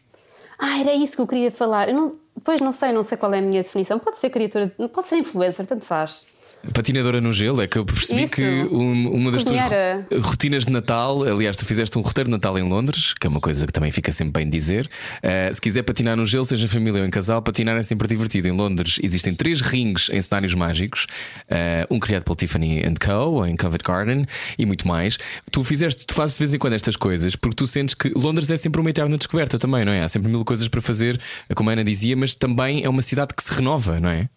Ah, 0.59 0.79
era 0.79 0.93
isso 0.93 1.15
que 1.15 1.21
eu 1.21 1.27
queria 1.27 1.49
falar. 1.49 1.87
Eu 1.87 1.95
não, 1.95 2.19
pois 2.43 2.59
não 2.59 2.73
sei, 2.73 2.91
não 2.91 3.03
sei 3.03 3.17
qual 3.17 3.33
é 3.33 3.37
a 3.37 3.41
minha 3.41 3.61
definição. 3.61 3.99
Pode 3.99 4.17
ser 4.17 4.29
criatura, 4.31 4.67
pode 4.93 5.07
ser 5.07 5.17
influencer, 5.17 5.65
tanto 5.65 5.85
faz. 5.85 6.25
Patinadora 6.73 7.21
no 7.21 7.31
gelo, 7.31 7.61
é 7.61 7.67
que 7.67 7.77
eu 7.77 7.85
percebi 7.85 8.23
Isso. 8.23 8.33
que 8.33 8.43
um- 8.43 9.09
uma 9.13 9.31
das 9.31 9.43
tuas 9.43 9.55
Cozinheira. 9.61 10.05
ro- 10.11 10.19
rotinas 10.21 10.65
de 10.65 10.71
Natal, 10.71 11.23
aliás, 11.23 11.55
tu 11.55 11.65
fizeste 11.65 11.97
um 11.97 12.01
roteiro 12.01 12.27
de 12.27 12.31
Natal 12.31 12.57
em 12.59 12.63
Londres, 12.63 13.13
que 13.13 13.25
é 13.25 13.29
uma 13.29 13.39
coisa 13.39 13.65
que 13.65 13.71
também 13.71 13.91
fica 13.91 14.11
sempre 14.11 14.41
bem 14.41 14.49
dizer. 14.49 14.89
Uh, 15.23 15.53
se 15.53 15.61
quiser 15.61 15.83
patinar 15.83 16.17
no 16.17 16.25
gelo, 16.25 16.43
seja 16.43 16.65
em 16.65 16.67
família 16.67 17.01
ou 17.01 17.07
em 17.07 17.09
casal, 17.09 17.41
patinar 17.41 17.77
é 17.77 17.83
sempre 17.83 18.07
divertido. 18.07 18.47
Em 18.47 18.51
Londres 18.51 18.99
existem 19.01 19.33
três 19.33 19.61
rings 19.61 20.09
em 20.11 20.21
cenários 20.21 20.53
mágicos, 20.53 21.07
uh, 21.49 21.93
um 21.93 21.99
criado 21.99 22.23
pela 22.23 22.35
Tiffany 22.35 22.83
Co., 22.99 23.45
em 23.45 23.55
Covent 23.55 23.81
Garden 23.83 24.25
e 24.57 24.65
muito 24.65 24.87
mais. 24.87 25.17
Tu 25.51 25.63
fizeste, 25.63 26.05
tu 26.05 26.13
fazes 26.13 26.35
de 26.35 26.39
vez 26.39 26.53
em 26.53 26.57
quando 26.57 26.73
estas 26.73 26.95
coisas 26.95 27.35
porque 27.35 27.55
tu 27.55 27.65
sentes 27.67 27.95
que 27.95 28.09
Londres 28.09 28.49
é 28.51 28.57
sempre 28.57 28.81
uma 28.81 28.89
eterna 28.89 29.17
descoberta 29.17 29.57
também, 29.57 29.85
não 29.85 29.91
é? 29.91 30.01
Há 30.03 30.07
sempre 30.07 30.29
mil 30.29 30.43
coisas 30.43 30.67
para 30.67 30.81
fazer, 30.81 31.19
como 31.55 31.69
a 31.69 31.73
Ana 31.73 31.83
dizia, 31.83 32.15
mas 32.17 32.35
também 32.35 32.83
é 32.83 32.89
uma 32.89 33.01
cidade 33.01 33.33
que 33.33 33.43
se 33.43 33.53
renova, 33.53 33.99
não 33.99 34.09
é? 34.09 34.27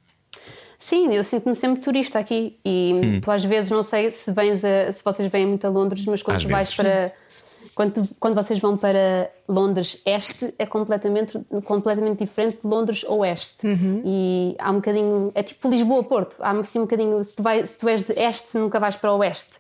Sim, 0.90 1.14
eu 1.14 1.22
sinto-me 1.22 1.54
sempre 1.54 1.80
turista 1.80 2.18
aqui 2.18 2.58
e 2.64 2.92
Hum. 2.94 3.20
tu 3.20 3.30
às 3.30 3.44
vezes 3.44 3.70
não 3.70 3.84
sei 3.84 4.10
se 4.10 4.32
vens 4.32 4.64
a- 4.64 4.92
se 4.92 5.04
vocês 5.04 5.30
vêm 5.30 5.46
muito 5.46 5.64
a 5.64 5.70
Londres, 5.70 6.04
mas 6.04 6.20
quando 6.20 6.38
Às 6.38 6.42
tu 6.42 6.48
vais 6.48 6.66
vezes. 6.68 6.74
para 6.74 7.12
quando, 7.76 8.08
quando 8.18 8.34
vocês 8.34 8.58
vão 8.58 8.76
para 8.76 9.30
Londres 9.48 9.98
Este 10.04 10.52
é 10.58 10.66
completamente, 10.66 11.40
completamente 11.64 12.18
diferente 12.24 12.58
de 12.60 12.66
Londres 12.66 13.04
Oeste. 13.04 13.58
E 14.04 14.56
há 14.58 14.70
um 14.72 14.74
bocadinho, 14.76 15.30
é 15.34 15.42
tipo 15.44 15.68
Lisboa 15.68 16.02
Porto, 16.02 16.34
há 16.40 16.50
assim 16.50 16.80
um 16.80 16.82
bocadinho, 16.82 17.22
se 17.22 17.36
tu, 17.36 17.42
vai, 17.44 17.64
se 17.64 17.78
tu 17.78 17.88
és 17.88 18.04
de 18.04 18.12
Este, 18.20 18.58
nunca 18.58 18.80
vais 18.80 18.96
para 18.96 19.12
Oeste. 19.14 19.52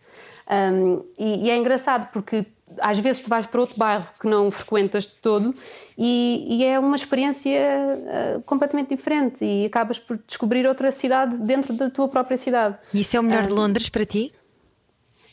Um, 0.50 1.04
e, 1.16 1.46
e 1.46 1.50
é 1.50 1.56
engraçado 1.56 2.10
porque 2.12 2.44
às 2.80 2.98
vezes 2.98 3.22
tu 3.22 3.28
vais 3.28 3.46
para 3.46 3.60
outro 3.60 3.76
bairro 3.76 4.06
que 4.18 4.26
não 4.26 4.50
frequentas 4.50 5.06
de 5.06 5.16
todo 5.16 5.54
e, 5.96 6.46
e 6.48 6.64
é 6.64 6.78
uma 6.78 6.96
experiência 6.96 7.60
ah, 7.60 8.40
completamente 8.44 8.94
diferente 8.94 9.44
e 9.44 9.66
acabas 9.66 9.98
por 9.98 10.18
descobrir 10.26 10.66
outra 10.66 10.90
cidade 10.90 11.36
dentro 11.42 11.72
da 11.74 11.90
tua 11.90 12.08
própria 12.08 12.36
cidade. 12.36 12.76
E 12.92 13.00
isso 13.00 13.16
é 13.16 13.20
o 13.20 13.22
melhor 13.22 13.46
de 13.46 13.52
Londres 13.52 13.88
para 13.88 14.04
ti? 14.04 14.32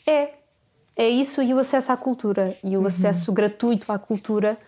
É, 0.06 0.30
é 0.96 1.08
isso 1.08 1.42
e 1.42 1.52
o 1.52 1.58
acesso 1.58 1.92
à 1.92 1.96
cultura 1.96 2.44
e 2.64 2.76
o 2.76 2.86
acesso 2.86 3.32
gratuito 3.32 3.90
à 3.92 3.98
cultura, 3.98 4.58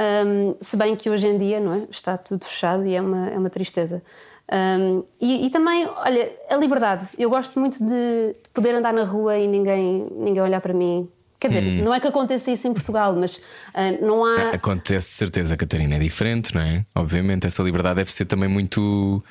hum, 0.00 0.54
se 0.60 0.76
bem 0.76 0.96
que 0.96 1.10
hoje 1.10 1.26
em 1.26 1.38
dia 1.38 1.60
não 1.60 1.74
é? 1.74 1.86
está 1.90 2.16
tudo 2.16 2.44
fechado 2.44 2.86
e 2.86 2.94
é 2.94 3.00
uma, 3.00 3.30
é 3.30 3.38
uma 3.38 3.50
tristeza. 3.50 4.02
Hum, 4.50 5.04
e, 5.20 5.46
e 5.46 5.50
também, 5.50 5.86
olha, 5.86 6.32
a 6.50 6.56
liberdade. 6.56 7.06
Eu 7.18 7.28
gosto 7.28 7.60
muito 7.60 7.78
de 7.84 8.34
poder 8.54 8.74
andar 8.74 8.92
na 8.92 9.04
rua 9.04 9.36
e 9.36 9.46
ninguém, 9.46 10.06
ninguém 10.10 10.42
olhar 10.42 10.60
para 10.60 10.72
mim. 10.72 11.08
Quer 11.40 11.48
dizer, 11.48 11.60
não 11.84 11.94
é 11.94 12.00
que 12.00 12.06
aconteça 12.08 12.50
isso 12.50 12.66
em 12.66 12.72
Portugal, 12.72 13.14
mas 13.14 13.40
ah, 13.72 13.92
não 14.00 14.24
há. 14.24 14.50
Acontece 14.50 15.10
certeza, 15.10 15.56
Catarina, 15.56 15.94
é 15.94 15.98
diferente, 15.98 16.52
não 16.52 16.60
é? 16.60 16.84
Obviamente, 16.94 17.46
essa 17.46 17.62
liberdade 17.62 17.96
deve 17.96 18.10
ser 18.10 18.24
também 18.24 18.48
muito. 18.48 19.22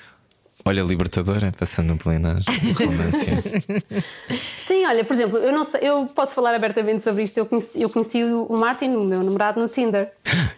Olha, 0.67 0.81
libertadora, 0.81 1.53
passando 1.57 1.93
um 1.93 1.97
plenário. 1.97 2.43
Sim, 4.67 4.85
olha, 4.85 5.05
por 5.05 5.13
exemplo, 5.13 5.37
eu, 5.37 5.53
não 5.53 5.63
sei, 5.63 5.81
eu 5.83 6.05
posso 6.07 6.33
falar 6.33 6.53
abertamente 6.53 7.03
sobre 7.03 7.23
isto. 7.23 7.37
Eu 7.37 7.45
conheci, 7.45 7.81
eu 7.81 7.89
conheci 7.89 8.23
o 8.23 8.57
Martin, 8.57 8.89
o 8.89 9.05
meu 9.05 9.23
namorado, 9.23 9.61
no 9.61 9.67
Tinder. 9.69 10.09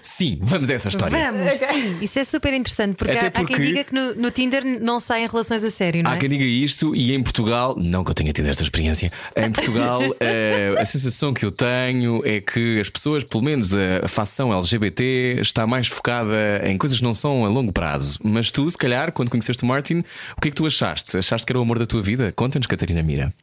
Sim, 0.02 0.38
vamos 0.42 0.70
a 0.70 0.74
essa 0.74 0.90
história. 0.90 1.32
Vamos, 1.32 1.58
sim. 1.60 1.98
Isso 2.02 2.20
é 2.20 2.24
super 2.24 2.54
interessante, 2.54 2.96
porque, 2.96 3.14
Até 3.14 3.26
há, 3.26 3.28
há 3.28 3.32
porque- 3.32 3.54
quem 3.54 3.66
diga 3.66 3.84
que 3.84 3.94
no, 3.94 4.16
no 4.16 4.32
Tinder 4.32 4.64
não 4.82 5.00
saem 5.00 5.28
relações 5.28 5.64
a 5.64 5.70
sério, 5.70 6.04
não 6.04 6.12
Há 6.12 6.16
é? 6.16 6.18
quem 6.18 6.30
diga 6.30 6.44
isto 6.44 6.96
e 6.96 7.14
em 7.14 7.22
Portugal, 7.22 7.76
não 7.78 8.04
que 8.04 8.10
eu 8.10 8.16
tenha 8.16 8.34
tido 8.34 8.48
esta 8.50 8.64
experiência, 8.64 9.12
em 9.36 9.52
Portugal 9.52 10.02
eh, 10.20 10.74
a 10.78 10.86
sensação 10.86 11.34
que 11.34 11.46
eu 11.46 11.52
tenho 11.52 12.22
é 12.26 12.42
que 12.42 12.80
as 12.82 12.90
pessoas, 12.90 13.24
pelo 13.24 13.44
menos 13.44 13.74
a, 13.74 14.06
a 14.06 14.08
facção 14.08 14.52
LGBT, 14.52 15.38
está 15.42 15.68
mais 15.68 15.88
focada 15.88 16.36
em 16.66 16.78
coisas 16.78 16.98
que 16.98 17.04
não 17.04 17.14
são 17.14 17.46
a 17.46 17.50
longo 17.50 17.72
prazo. 17.72 18.18
Mas 18.24 18.52
tu, 18.52 18.70
se 18.70 18.78
calhar, 18.78 19.12
quando 19.12 19.30
conheceste 19.30 19.64
o 19.64 19.68
Martin, 19.68 19.99
o 20.38 20.42
que 20.42 20.48
é 20.48 20.52
que 20.52 20.58
tu 20.58 20.66
achaste? 20.66 21.18
Achaste 21.18 21.46
que 21.46 21.52
era 21.52 21.60
o 21.60 21.62
amor 21.62 21.80
da 21.80 21.86
tua 21.86 22.02
vida? 22.02 22.32
Conta-nos, 22.36 22.68
Catarina 22.68 23.02
Mira. 23.04 23.34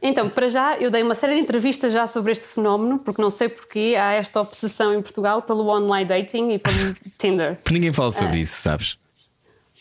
Então, 0.00 0.28
para 0.30 0.48
já, 0.48 0.76
eu 0.78 0.90
dei 0.92 1.02
uma 1.02 1.14
série 1.16 1.34
de 1.34 1.40
entrevistas 1.40 1.92
já 1.92 2.06
sobre 2.06 2.30
este 2.30 2.46
fenómeno, 2.46 3.00
porque 3.00 3.20
não 3.20 3.30
sei 3.30 3.48
porque 3.48 3.96
há 4.00 4.12
esta 4.12 4.40
obsessão 4.40 4.94
em 4.94 5.02
Portugal 5.02 5.42
pelo 5.42 5.68
online 5.68 6.06
dating 6.08 6.50
e 6.52 6.58
pelo 6.58 6.94
Tinder. 7.18 7.56
Porque 7.56 7.74
ninguém 7.74 7.92
fala 7.92 8.12
sobre 8.12 8.38
isso, 8.38 8.60
sabes? 8.62 8.96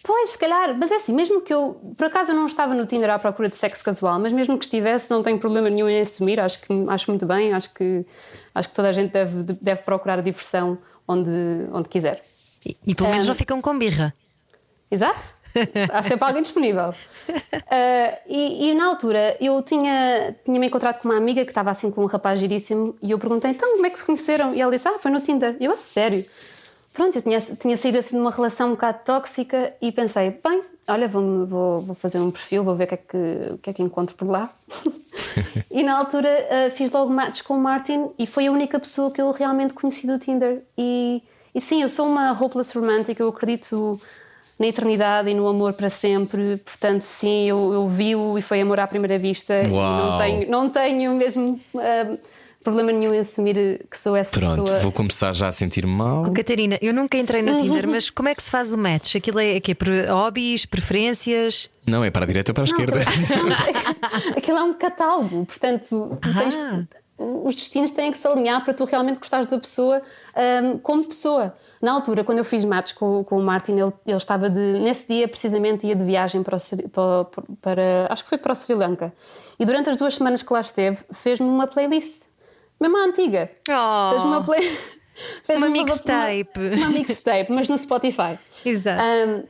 Pois, 0.04 0.32
se 0.32 0.38
calhar, 0.38 0.76
mas 0.78 0.89
é 0.91 0.95
assim, 0.95 1.13
mesmo 1.13 1.41
que 1.41 1.54
eu, 1.54 1.73
por 1.97 2.06
acaso 2.08 2.32
eu 2.32 2.36
não 2.36 2.45
estava 2.45 2.73
no 2.73 2.86
Tinder 2.86 3.10
à 3.10 3.19
procura 3.19 3.47
de 3.50 3.56
sexo 3.56 3.84
casual, 3.84 4.19
mas 4.19 4.32
mesmo 4.32 4.58
que 4.58 4.65
estivesse, 4.65 5.10
não 5.10 5.21
tenho 5.23 5.38
problema 5.39 5.69
nenhum 5.69 5.89
em 5.89 6.00
assumir, 6.00 6.39
acho 6.39 6.62
que 6.62 6.67
acho 6.88 7.10
muito 7.12 7.26
bem, 7.26 7.52
acho 7.54 7.71
que, 7.73 8.06
acho 8.56 8.69
que 8.69 8.76
toda 8.76 8.89
a 8.89 8.91
gente 8.91 9.12
deve, 9.12 9.41
deve 9.60 9.82
procurar 9.82 10.19
a 10.19 10.21
diversão 10.21 10.78
onde, 11.08 11.30
onde 11.71 11.89
quiser. 11.89 12.23
E, 12.65 12.78
e 12.88 12.95
pelo 12.95 13.10
menos 13.10 13.26
Ah. 13.26 13.30
não 13.30 13.36
ficam 13.36 13.60
com 13.62 13.78
birra. 13.78 14.13
Exato. 14.89 15.19
Há 15.91 16.04
sempre 16.04 16.26
alguém 16.26 16.41
disponível. 16.41 16.93
Ah, 17.70 18.17
e, 18.28 18.70
e 18.70 18.74
na 18.74 18.86
altura 18.86 19.38
eu 19.39 19.62
tinha, 19.62 20.36
tinha 20.46 20.60
me 20.60 20.67
encontrado 20.67 21.00
com 21.00 21.10
uma 21.10 21.17
amiga 21.17 21.43
que 21.43 21.52
estava 21.52 21.72
assim 21.72 21.91
com 21.91 22.04
um 22.04 22.06
rapaz 22.06 22.39
giríssimo 22.39 22.96
e 23.02 23.12
eu 23.12 23.20
perguntei 23.20 23.52
então 23.52 23.74
como 23.74 23.86
é 23.86 23.89
que 23.89 24.00
se 24.00 24.06
conheceram? 24.06 24.54
E 24.54 24.62
ela 24.62 24.72
disse: 24.72 24.88
Ah, 24.88 24.98
foi 25.00 25.12
no 25.12 25.20
Tinder. 25.20 25.56
E 25.60 25.65
eu, 25.65 25.74
a 25.74 25.78
sério. 25.78 26.26
Pronto, 26.98 27.15
eu 27.15 27.22
tinha, 27.22 27.39
tinha 27.39 27.78
saído 27.78 28.00
assim 28.00 28.15
de 28.15 28.22
uma 28.22 28.32
relação 28.32 28.70
um 28.70 28.72
bocado 28.72 29.00
tóxica 29.06 29.72
e 29.80 29.91
pensei: 29.91 30.32
bem, 30.32 30.63
olha, 30.88 31.08
vou, 31.08 31.46
vou, 31.46 31.82
vou 31.82 31.96
fazer 31.96 32.20
um 32.20 32.32
perfil, 32.32 32.63
vou 32.63 32.76
ver 32.76 32.86
o 32.86 32.88
que 32.88 32.93
é 32.96 32.98
que, 32.98 33.17
o 33.54 33.58
que, 33.60 33.70
é 33.70 33.74
que 33.74 33.84
encontro 33.84 34.15
por 34.15 34.28
lá. 34.28 34.50
e 35.70 35.84
na 35.84 35.96
altura 35.96 36.30
ah, 36.50 36.72
fiz 36.72 36.91
logo 36.91 37.13
match 37.13 37.43
com 37.43 37.56
o 37.56 37.60
Martin 37.60 38.10
e 38.17 38.26
foi 38.26 38.48
a 38.48 38.52
única 38.52 38.80
pessoa 38.80 39.12
que 39.12 39.22
eu 39.22 39.30
realmente 39.30 39.76
conheci 39.76 40.08
do 40.08 40.17
Tinder. 40.17 40.63
E, 40.76 41.22
e 41.54 41.62
sim, 41.62 41.84
eu 41.84 41.89
sou 41.89 42.08
uma 42.08 42.32
hopeless 42.32 42.76
romantic, 42.76 43.20
eu 43.20 43.28
acredito 43.28 44.00
na 44.60 44.67
eternidade 44.67 45.30
e 45.30 45.34
no 45.34 45.48
amor 45.48 45.74
para 45.74 45.89
sempre. 45.89 46.58
Portanto, 46.58 47.02
sim, 47.02 47.48
eu, 47.50 47.74
eu 47.74 47.89
vi-o 47.89 48.38
e 48.38 48.41
foi 48.41 48.62
amor 48.62 48.80
à 48.80 48.88
primeira 48.88 49.17
vista. 49.17 49.54
E 49.63 49.67
não 49.67 50.17
tenho, 50.17 50.50
não 50.50 50.70
tenho 50.70 51.13
mesmo 51.15 51.60
ah, 51.76 52.17
problema 52.63 52.91
nenhum 52.91 53.13
em 53.13 53.20
assumir 53.20 53.86
que 53.89 53.98
sou 53.98 54.15
essa 54.15 54.32
Pronto, 54.32 54.63
pessoa. 54.63 54.80
vou 54.80 54.91
começar 54.91 55.34
já 55.34 55.48
a 55.48 55.52
sentir 55.52 55.86
mal. 55.86 56.26
Oh, 56.28 56.32
Catarina, 56.34 56.78
eu 56.82 56.93
nunca 56.93 57.17
entrei 57.17 57.41
no 57.41 57.56
Tinder, 57.62 57.88
mas 57.88 58.10
como 58.10 58.30
é 58.30 58.36
que 58.36 58.41
se 58.43 58.50
faz 58.52 58.74
o 58.74 58.78
match? 58.78 59.15
Aquilo 59.15 59.39
é, 59.39 59.56
é 59.56 59.60
quê? 59.60 59.76
Por 59.76 59.88
hobbies, 60.10 60.65
preferências? 60.65 61.70
Não, 61.86 62.04
é 62.04 62.10
para 62.12 62.24
a 62.24 62.28
direita 62.28 62.52
ou 62.52 62.56
para 62.56 62.63
a 62.63 62.67
Não, 62.67 62.74
esquerda. 62.74 63.02
aquilo, 64.36 64.58
é 64.58 64.63
um 64.63 64.74
catálogo, 64.74 65.46
portanto, 65.46 66.17
tu 66.22 66.34
tens- 66.38 66.56
Ah. 66.56 66.84
Os 67.18 67.56
destinos 67.56 67.92
têm 67.92 68.12
que 68.12 68.18
se 68.18 68.28
alinhar 68.28 68.64
para 68.64 68.74
tu 68.74 68.84
realmente 68.86 69.18
gostares 69.20 69.48
da 69.48 69.58
pessoa 69.60 70.02
hum, 70.64 70.78
como 70.80 71.04
pessoa. 71.08 71.56
Na 71.82 71.92
altura, 71.92 72.24
quando 72.24 72.40
eu 72.40 72.46
fiz 72.46 72.64
match 72.64 72.94
com, 72.94 73.24
com 73.24 73.38
o 73.38 73.44
Martin, 73.44 73.74
ele, 73.74 73.94
ele 74.06 74.18
estava 74.18 74.50
de. 74.50 74.60
Nesse 74.60 75.08
dia, 75.08 75.28
precisamente, 75.28 75.86
ia 75.88 75.96
de 75.96 76.04
viagem 76.04 76.42
para, 76.44 76.56
o 76.56 76.60
Sri- 76.60 76.88
para, 76.88 77.26
para- 77.62 78.08
Acho 78.10 78.24
que 78.24 78.30
foi 78.30 78.38
para 78.38 78.52
o 78.52 78.56
Sri 78.56 78.74
Lanka. 78.76 79.14
E 79.60 79.66
durante 79.66 79.90
as 79.90 79.98
duas 79.98 80.16
semanas 80.16 80.42
que 80.44 80.52
lá 80.54 80.62
esteve, 80.62 80.98
fez-me 81.14 81.48
uma 81.48 81.68
playlist, 81.68 82.24
mesmo 82.80 82.98
a 82.98 83.02
antiga. 83.06 83.52
Oh. 83.70 84.10
Fez-me 84.12 84.28
uma 84.28 84.44
play. 84.44 84.80
fez-me 85.44 85.66
Uma 85.68 85.70
mixtape. 85.70 86.60
Uma, 86.60 86.76
uma 86.76 86.90
mixtape, 86.90 87.52
mas 87.52 87.68
no 87.70 87.78
Spotify. 87.78 88.38
Exato. 88.66 89.02
Um, 89.04 89.44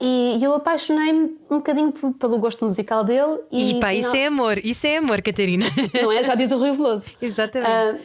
e 0.00 0.38
eu 0.42 0.54
apaixonei-me 0.54 1.36
um 1.50 1.56
bocadinho 1.58 1.92
pelo 1.92 2.38
gosto 2.38 2.64
musical 2.64 3.04
dele. 3.04 3.38
E, 3.50 3.72
E 3.72 3.80
pá, 3.80 3.92
e 3.94 4.00
isso 4.00 4.08
não, 4.10 4.16
é 4.16 4.26
amor, 4.26 4.58
isso 4.58 4.86
é 4.86 4.96
amor, 4.96 5.20
Catarina. 5.22 5.66
não 6.02 6.10
é? 6.12 6.22
Já 6.22 6.34
diz 6.34 6.50
o 6.52 6.58
Rui 6.58 6.72
Veloso. 6.72 7.06
Exatamente. 7.20 7.70
Ah, 7.70 7.96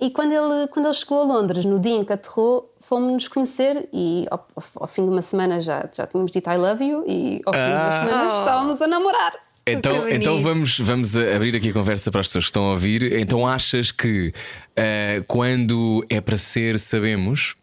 e 0.00 0.10
quando 0.10 0.32
ele, 0.32 0.68
quando 0.68 0.86
ele 0.86 0.94
chegou 0.94 1.20
a 1.20 1.24
Londres, 1.24 1.64
no 1.64 1.78
dia 1.78 1.92
em 1.96 2.04
que 2.04 2.12
aterrou, 2.12 2.74
fomos-nos 2.80 3.28
conhecer 3.28 3.88
e 3.92 4.26
ao, 4.30 4.48
ao- 4.76 4.88
fim 4.88 5.04
de 5.04 5.10
uma 5.10 5.22
semana 5.22 5.60
já, 5.60 5.88
já 5.94 6.06
tínhamos 6.06 6.32
dito 6.32 6.48
I 6.50 6.56
love 6.56 6.82
you 6.82 7.04
e 7.06 7.40
ao 7.44 7.52
fim 7.52 7.60
de 7.60 7.66
duas 7.66 7.94
Ah. 7.94 8.06
semanas 8.08 8.32
Oh. 8.32 8.38
estávamos 8.40 8.82
a 8.82 8.86
namorar. 8.86 9.32
Então, 9.66 10.08
então 10.08 10.42
vamos, 10.42 10.78
vamos 10.80 11.14
abrir 11.16 11.54
aqui 11.54 11.68
a 11.68 11.72
conversa 11.72 12.10
para 12.10 12.22
as 12.22 12.26
pessoas 12.28 12.44
que 12.46 12.48
estão 12.48 12.64
a 12.64 12.70
ouvir. 12.72 13.12
Então 13.20 13.46
achas 13.46 13.92
que 13.92 14.32
eh, 14.74 15.22
quando 15.28 16.04
é 16.08 16.20
para 16.20 16.36
ser, 16.38 16.78
sabemos? 16.80 17.54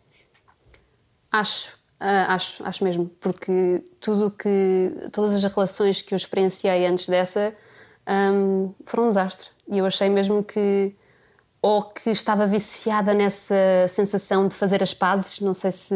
Acho, 1.32 1.77
ah, 2.00 2.34
acho, 2.34 2.64
acho 2.66 2.84
mesmo, 2.84 3.10
porque 3.20 3.84
tudo 4.00 4.32
que 4.32 4.92
todas 5.12 5.34
as 5.34 5.44
relações 5.52 6.02
que 6.02 6.14
eu 6.14 6.18
experienciei 6.18 6.86
antes 6.86 7.08
dessa 7.08 7.54
ahm, 8.06 8.70
foram 8.86 9.06
um 9.06 9.10
desastre. 9.10 9.50
E 9.70 9.78
eu 9.80 9.86
achei 9.86 10.10
mesmo 10.10 10.44
que 10.44 10.96
ou 11.62 11.82
que 11.84 12.12
estava 12.12 12.46
viciada 12.46 13.14
nessa 13.14 13.56
sensação 13.90 14.48
de 14.48 14.56
fazer 14.56 14.82
as 14.84 14.94
pazes, 14.94 15.40
não 15.42 15.54
sei 15.54 15.72
se, 15.72 15.96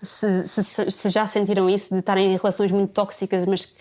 se, 0.00 0.62
se- 0.62 0.90
se 0.90 1.08
já 1.10 1.26
sentiram 1.26 1.68
isso, 1.68 1.92
de 1.92 2.00
estarem 2.00 2.32
em 2.32 2.36
relações 2.36 2.70
muito 2.72 2.92
tóxicas, 2.92 3.44
mas 3.44 3.74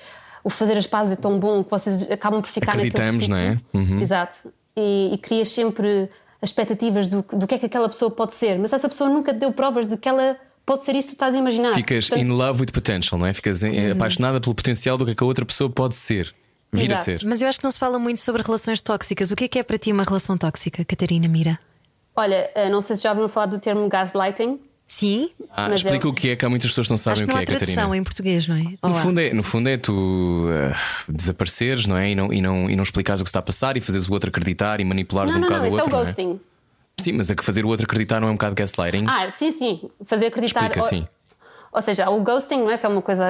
o 0.43 0.49
fazer 0.49 0.78
as 0.78 0.88
pazes 0.88 1.14
é 1.18 1.22
tão 1.22 1.39
bom 1.39 1.64
que 1.64 1.70
vocês 1.70 2.10
acabam 2.12 2.41
por 2.41 2.49
ficar 2.49 2.76
naquele 2.76 2.89
Acreditamos, 2.89 3.24
ciclo. 3.26 3.36
não 3.36 3.41
é? 3.41 3.60
Uhum. 3.74 4.01
Exato. 4.01 4.51
E, 4.76 5.12
e 5.14 5.18
querias 5.20 5.49
sempre 5.49 6.10
as 6.41 6.49
expectativas 6.49 7.08
do, 7.08 7.22
do 7.22 7.47
que 7.47 7.56
é 7.56 7.60
que 7.60 7.68
aquela 7.68 7.88
pessoa 7.88 8.10
pode 8.12 8.34
ser, 8.34 8.58
mas 8.60 8.74
essa 8.74 8.89
pessoa 8.89 9.10
nunca 9.10 9.32
deu 9.32 9.54
provas 9.54 9.88
de 9.88 9.95
que 9.95 10.10
ela 10.10 10.36
pode 10.66 10.84
ser 10.84 10.95
isso 10.95 11.09
que 11.09 11.14
tu 11.14 11.18
estás 11.18 11.36
a 11.36 11.38
imaginar. 11.38 11.74
Ficas 11.74 12.07
Portanto, 12.09 12.28
in 12.28 12.32
love 12.32 12.61
with 12.61 12.68
potential, 12.72 13.20
não 13.20 13.26
é? 13.28 13.34
Ficas 13.34 13.64
eh, 13.64 13.91
apaixonada 13.91 14.39
pelo 14.41 14.55
potencial 14.55 14.97
do 14.97 15.05
que, 15.05 15.11
é 15.11 15.16
que 15.16 15.24
a 15.24 15.28
outra 15.28 15.45
pessoa 15.45 15.70
pode 15.70 15.95
ser, 15.95 16.34
vir 16.72 16.91
a 16.91 16.95
Exato. 16.95 17.03
ser. 17.03 17.26
Mas 17.26 17.41
eu 17.41 17.47
acho 17.47 17.57
que 17.59 17.64
não 17.64 17.72
se 17.72 17.80
fala 17.80 17.97
muito 17.99 18.22
sobre 18.22 18.41
relações 18.41 18.82
tóxicas. 18.82 19.32
O 19.32 19.36
que 19.36 19.45
é 19.45 19.47
que 19.47 19.59
é 19.59 19.64
para 19.64 19.78
ti 19.78 19.91
uma 19.91 20.03
relação 20.03 20.38
tóxica, 20.38 20.84
Catarina 20.86 21.28
Mira? 21.28 21.59
Olha, 22.16 22.49
eh, 22.55 22.70
não 22.70 22.82
sei 22.82 22.95
se 22.95 23.03
já 23.03 23.09
ouviram 23.09 23.28
falar 23.30 23.47
do 23.47 23.59
termo 23.59 23.88
gaslighting. 23.89 24.59
Sim? 24.86 25.30
Ah, 25.49 25.70
Mas 25.70 25.78
explica 25.80 26.05
eu- 26.05 26.11
o 26.11 26.14
que 26.14 26.30
é, 26.30 26.36
que 26.36 26.45
há 26.45 26.49
muitas 26.49 26.70
pessoas 26.70 26.86
que 26.86 26.91
não 26.91 26.97
sabem 26.97 27.14
acho 27.14 27.24
o 27.24 27.26
que 27.26 27.32
que 27.32 27.34
não 27.34 27.39
é, 27.39 27.43
há 27.43 27.47
tradução 27.47 27.76
Catarina. 27.76 27.97
em 27.97 28.03
português, 28.03 28.47
não 28.47 28.55
é? 28.55 28.64
No 28.88 28.95
há? 28.95 29.01
fundo, 29.01 29.20
é, 29.22 29.34
no 29.34 29.41
fundo 29.41 29.70
é 29.70 29.78
tu 29.78 30.45
ah, 30.51 30.78
desapareceres, 31.09 31.88
não 31.88 31.97
é? 31.97 32.11
E 32.11 32.16
não, 32.16 32.32
e, 32.32 32.41
não, 32.41 32.70
e 32.70 32.76
não 32.76 32.84
explicares 32.84 33.20
o 33.22 33.24
que 33.24 33.30
está 33.30 33.39
a 33.39 33.41
passar 33.41 33.76
e 33.78 33.82
fazeres 33.82 34.07
o 34.07 34.14
outro 34.14 34.30
acreditar 34.30 34.80
e 34.80 34.86
manipulares 34.86 35.32
Não, 35.34 35.39
um 35.39 35.41
não, 35.41 35.47
bocado 35.47 35.66
não, 35.66 35.72
o 35.72 35.78
isso 35.80 35.80
é 35.89 35.93
o 35.93 35.97
outro. 35.97 36.24
não 36.24 36.32
é? 36.36 36.38
Sim, 37.00 37.14
mas 37.14 37.30
é 37.30 37.36
que 37.36 37.44
fazer 37.44 37.66
o 37.66 37.68
outro 37.68 37.86
acreditar 37.86 38.20
não 38.20 38.28
é 38.28 38.32
um 38.32 38.36
bocado 38.36 38.56
gaslighting? 38.56 39.06
Ah, 39.08 39.30
sim, 39.30 39.52
sim. 39.52 39.89
Fazer 40.06 40.28
acreditar. 40.28 40.62
Explica, 40.62 40.82
ou, 40.82 40.88
sim. 40.89 41.08
ou 41.74 41.82
seja, 41.82 42.10
o 42.10 42.22
ghosting, 42.22 42.60
não 42.62 42.72
é? 42.72 42.78
Que 42.78 42.86
é 42.86 42.89
uma 42.89 43.02
coisa, 43.02 43.26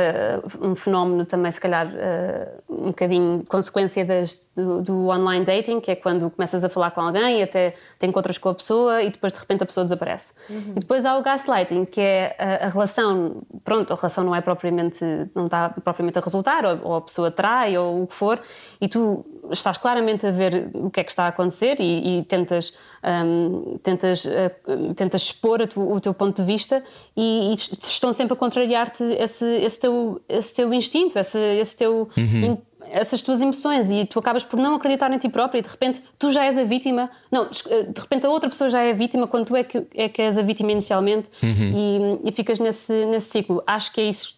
um 0.61 0.75
fenómeno 0.75 1.25
também, 1.25 1.51
se 1.51 1.59
calhar, 1.61 1.91
eh, 1.95 2.51
um 2.69 2.87
bocadinho 2.87 3.43
consequência 3.47 4.05
das- 4.05 4.41
do, 4.55 4.81
do 4.81 5.07
online 5.07 5.43
dating, 5.43 5.79
que 5.79 5.91
é 5.91 5.95
quando 5.95 6.29
começas 6.29 6.63
a 6.63 6.69
falar 6.69 6.91
com 6.91 7.01
alguém 7.01 7.39
e 7.39 7.43
até 7.43 7.71
te 7.99 8.05
encontras 8.05 8.37
com 8.37 8.49
a 8.49 8.53
pessoa 8.53 9.01
e 9.01 9.09
depois 9.09 9.33
de 9.33 9.39
repente 9.39 9.63
a 9.63 9.65
pessoa 9.65 9.83
desaparece. 9.83 10.33
E 10.49 10.79
depois 10.79 11.05
há 11.05 11.17
o 11.17 11.23
gaslighting, 11.23 11.85
que 11.85 11.99
é 12.01 12.35
a, 12.37 12.65
a 12.65 12.69
relação, 12.69 13.41
pronto, 13.63 13.91
a 13.91 13.95
relação 13.95 14.23
não 14.23 14.35
é 14.35 14.41
propriamente, 14.41 15.03
não 15.33 15.45
está 15.45 15.69
propriamente 15.69 16.19
a 16.19 16.21
resultar, 16.21 16.65
ou, 16.65 16.79
ou 16.83 16.95
a 16.97 17.01
pessoa 17.01 17.31
trai, 17.31 17.77
ou 17.77 18.03
o 18.03 18.07
que 18.07 18.13
for, 18.13 18.39
e 18.79 18.87
tu 18.87 19.25
estás 19.51 19.77
claramente 19.77 20.25
a 20.25 20.31
ver 20.31 20.69
o 20.73 20.89
que 20.89 20.99
é 20.99 21.03
que 21.03 21.11
está 21.11 21.25
a 21.25 21.27
acontecer 21.29 21.77
e, 21.79 22.19
e 22.19 22.23
tentas, 22.23 22.73
hum, 23.03 23.77
tentas, 23.83 24.25
eh, 24.25 24.49
tentas 24.95 25.21
expor 25.23 25.61
a 25.61 25.67
tu- 25.67 25.81
o 25.91 25.99
teu 25.99 26.13
ponto 26.13 26.41
de 26.41 26.45
vista 26.47 26.81
e, 27.15 27.51
e 27.51 27.53
est- 27.55 27.83
estão 27.87 28.13
sempre 28.13 28.33
a 28.33 28.37
contrariar-te 28.37 29.03
esse, 29.03 29.45
esse, 29.45 29.79
teu, 29.79 30.21
esse 30.29 30.55
teu 30.55 30.73
instinto, 30.73 31.17
esse, 31.19 31.37
esse 31.39 31.75
teu, 31.75 32.07
in- 32.17 32.57
essas 32.91 33.21
tuas 33.21 33.41
emoções 33.41 33.89
e 33.89 34.05
tu 34.05 34.19
acabas 34.19 34.43
por 34.43 34.59
não 34.59 34.75
acreditar 34.75 35.11
em 35.11 35.17
ti 35.17 35.29
próprio 35.29 35.59
e 35.59 35.61
de 35.61 35.69
repente 35.69 36.01
tu 36.17 36.31
já 36.31 36.45
és 36.45 36.57
a 36.57 36.63
vítima. 36.63 37.09
Não, 37.31 37.49
eh, 37.69 37.83
de 37.83 38.01
repente 38.01 38.25
a 38.25 38.29
outra 38.29 38.49
pessoa 38.49 38.69
já 38.69 38.81
é 38.81 38.91
a 38.91 38.93
vítima 38.93 39.27
quando 39.27 39.45
tu 39.45 39.55
é 39.55 39.63
que, 39.63 39.83
é 39.95 40.09
que 40.09 40.21
és 40.21 40.37
a 40.37 40.41
vítima 40.41 40.71
inicialmente 40.71 41.29
e, 41.41 42.29
e 42.29 42.31
ficas 42.31 42.59
nesse, 42.59 43.05
nesse 43.05 43.29
ciclo. 43.29 43.63
Acho 43.65 43.91
que 43.91 44.01
é 44.01 44.09
isso 44.09 44.35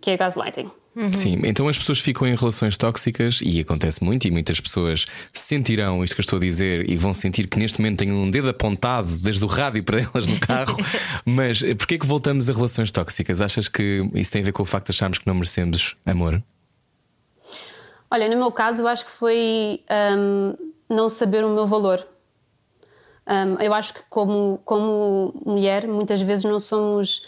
que 0.00 0.10
é 0.10 0.16
gaslighting. 0.16 0.70
Sim, 1.12 1.40
então 1.44 1.68
as 1.68 1.76
pessoas 1.76 1.98
ficam 1.98 2.26
em 2.26 2.34
relações 2.34 2.74
tóxicas 2.74 3.40
e 3.42 3.60
acontece 3.60 4.02
muito, 4.02 4.26
e 4.26 4.30
muitas 4.30 4.58
pessoas 4.58 5.04
sentirão 5.30 6.02
isto 6.02 6.14
que 6.14 6.20
eu 6.20 6.22
estou 6.22 6.38
a 6.38 6.40
dizer 6.40 6.88
e 6.90 6.96
vão 6.96 7.12
sentir 7.12 7.48
que 7.48 7.58
neste 7.58 7.78
momento 7.78 7.98
têm 7.98 8.10
um 8.10 8.30
dedo 8.30 8.48
apontado 8.48 9.14
desde 9.18 9.44
o 9.44 9.46
rádio 9.46 9.84
para 9.84 10.00
elas 10.00 10.26
no 10.26 10.40
carro. 10.40 10.78
Mas 11.26 11.62
eh, 11.62 11.74
porquê 11.74 11.98
que 11.98 12.06
voltamos 12.06 12.48
a 12.48 12.52
relações 12.54 12.90
tóxicas? 12.90 13.42
Achas 13.42 13.68
que 13.68 14.08
isso 14.14 14.32
tem 14.32 14.40
a 14.40 14.44
ver 14.46 14.52
com 14.52 14.62
o 14.62 14.66
facto 14.66 14.86
de 14.86 14.92
acharmos 14.92 15.18
que 15.18 15.26
não 15.26 15.34
merecemos 15.34 15.96
amor? 16.06 16.42
Olha, 18.10 18.28
no 18.28 18.36
meu 18.36 18.52
caso, 18.52 18.82
eu 18.82 18.88
acho 18.88 19.04
que 19.04 19.10
foi 19.10 19.82
hum, 20.16 20.54
não 20.88 21.08
saber 21.08 21.44
o 21.44 21.48
meu 21.50 21.66
valor. 21.66 22.06
Hum, 23.28 23.56
eu 23.60 23.74
acho 23.74 23.94
que, 23.94 24.02
como, 24.08 24.60
como 24.64 25.34
mulher, 25.44 25.86
muitas 25.88 26.20
vezes 26.20 26.44
não 26.44 26.60
somos. 26.60 27.22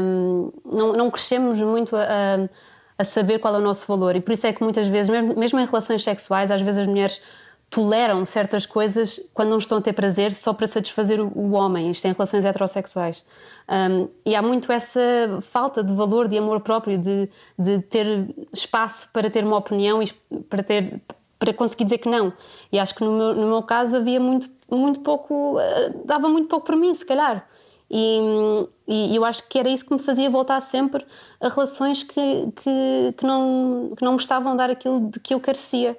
hum, 0.00 0.52
não, 0.64 0.92
não 0.92 1.10
crescemos 1.10 1.60
muito 1.60 1.96
a, 1.96 2.02
a- 2.02 2.48
a 2.98 3.04
saber 3.04 3.38
qual 3.40 3.54
é 3.54 3.58
o 3.58 3.60
nosso 3.60 3.86
valor. 3.86 4.16
E 4.16 4.20
por 4.20 4.32
isso 4.32 4.46
é 4.46 4.52
que 4.52 4.62
muitas 4.62 4.88
vezes, 4.88 5.10
mesmo, 5.10 5.38
mesmo 5.38 5.58
em 5.60 5.66
relações 5.66 6.02
sexuais, 6.02 6.50
às 6.50 6.62
vezes 6.62 6.80
as 6.80 6.86
mulheres 6.88 7.20
toleram 7.68 8.24
certas 8.24 8.64
coisas 8.64 9.20
quando 9.34 9.50
não 9.50 9.58
estão 9.58 9.78
a 9.78 9.80
ter 9.80 9.92
prazer 9.92 10.32
só 10.32 10.52
para 10.52 10.66
satisfazer 10.66 11.20
o, 11.20 11.52
homem. 11.52 11.90
Isto 11.90 12.06
em 12.06 12.12
relações 12.12 12.44
heterossexuais. 12.44 13.24
Hum, 13.68 14.08
e 14.24 14.34
há 14.34 14.42
muito 14.42 14.70
essa 14.70 15.00
falta 15.42 15.82
de 15.82 15.92
valor, 15.92 16.28
de 16.28 16.38
amor 16.38 16.60
próprio, 16.60 16.96
de, 16.98 17.28
de 17.58 17.80
ter 17.80 18.34
espaço 18.52 19.08
para 19.12 19.28
ter 19.28 19.44
uma 19.44 19.56
opinião 19.56 20.02
e 20.02 20.12
para, 20.48 20.62
ter, 20.62 21.00
para 21.38 21.52
conseguir 21.52 21.84
dizer 21.84 21.98
que 21.98 22.08
não. 22.08 22.32
E 22.70 22.78
acho 22.78 22.94
que 22.94 23.04
no 23.04 23.12
meu, 23.12 23.34
no 23.34 23.46
meu 23.48 23.62
caso 23.62 23.96
havia 23.96 24.20
muito, 24.20 24.48
muito 24.70 25.00
pouco, 25.00 25.58
eh, 25.58 25.94
dava 26.04 26.28
muito 26.28 26.48
pouco 26.48 26.66
para 26.66 26.76
mim, 26.76 26.94
se 26.94 27.04
calhar. 27.04 27.46
E, 27.90 28.66
e 28.86 29.16
eu 29.16 29.24
acho 29.24 29.48
que 29.48 29.58
era 29.58 29.68
isso 29.68 29.84
que 29.84 29.92
me 29.92 29.98
fazia 30.00 30.28
voltar 30.28 30.60
sempre 30.60 31.04
a 31.40 31.48
relações 31.48 32.02
que, 32.02 32.52
que, 32.56 33.14
que, 33.16 33.24
não, 33.24 33.92
que 33.96 34.04
não 34.04 34.12
me 34.12 34.18
estavam 34.18 34.52
a 34.52 34.56
dar 34.56 34.70
aquilo 34.70 35.08
de 35.10 35.20
que 35.20 35.34
eu 35.34 35.40
carecia. 35.40 35.96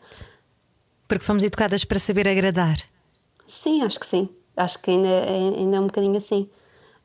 Porque 1.07 1.23
fomos 1.25 1.43
educadas 1.43 1.83
para 1.85 1.99
saber 1.99 2.27
agradar. 2.27 2.77
Sim, 3.45 3.81
acho 3.83 3.99
que 3.99 4.05
sim. 4.05 4.29
Acho 4.55 4.79
que 4.81 4.91
ainda, 4.91 5.07
é- 5.07 5.53
ainda 5.57 5.77
é 5.77 5.79
um 5.79 5.87
bocadinho 5.87 6.17
assim. 6.17 6.49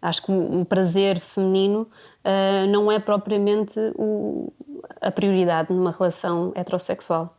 Acho 0.00 0.22
que 0.24 0.32
o, 0.32 0.64
prazer 0.64 1.20
feminino 1.20 1.88
ah, 2.24 2.66
não 2.68 2.90
é 2.90 2.98
propriamente 2.98 3.78
o- 3.94 4.52
a 5.00 5.10
prioridade 5.12 5.72
numa 5.72 5.92
relação 5.92 6.52
heterossexual. 6.56 7.38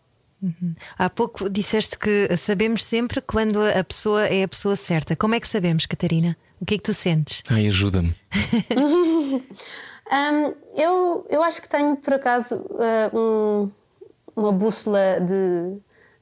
Há 0.97 1.09
pouco 1.09 1.49
disseste 1.49 1.97
que 1.97 2.35
sabemos 2.37 2.83
sempre 2.83 3.21
quando 3.21 3.61
a 3.63 3.81
pessoa 3.83 4.25
é 4.27 4.43
a 4.43 4.47
pessoa 4.47 4.75
certa. 4.75 5.15
Como 5.15 5.35
é 5.35 5.39
que 5.39 5.47
sabemos, 5.47 5.85
Catarina? 5.85 6.35
O 6.59 6.65
que 6.65 6.75
é 6.75 6.77
que 6.77 6.83
tu 6.83 6.93
sentes? 6.93 7.43
Ai, 7.49 7.67
ajuda-me. 7.67 8.13
Hum, 10.11 10.53
eu, 10.75 11.25
eu 11.29 11.41
acho 11.41 11.61
que 11.61 11.69
tenho, 11.69 11.95
por 11.95 12.13
acaso, 12.13 12.69
ah, 12.77 13.09
um- 13.17 13.71
uma 14.35 14.51
bússola 14.51 15.19
de, 15.21 15.77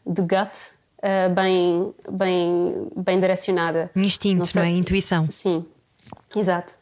de 0.05 0.21
gut 0.21 0.51
ah, 1.03 1.29
bem, 1.29 1.93
bem, 2.11 2.87
bem 2.95 3.19
direcionada. 3.19 3.89
Um 3.95 4.01
instinto, 4.01 4.37
não, 4.39 4.45
sei- 4.45 4.61
é? 4.63 4.67
Intuição. 4.69 5.29
Sim, 5.31 5.65
exato. 6.35 6.73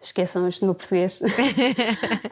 Esqueçam 0.00 0.46
este 0.46 0.64
meu 0.64 0.74
português. 0.74 1.20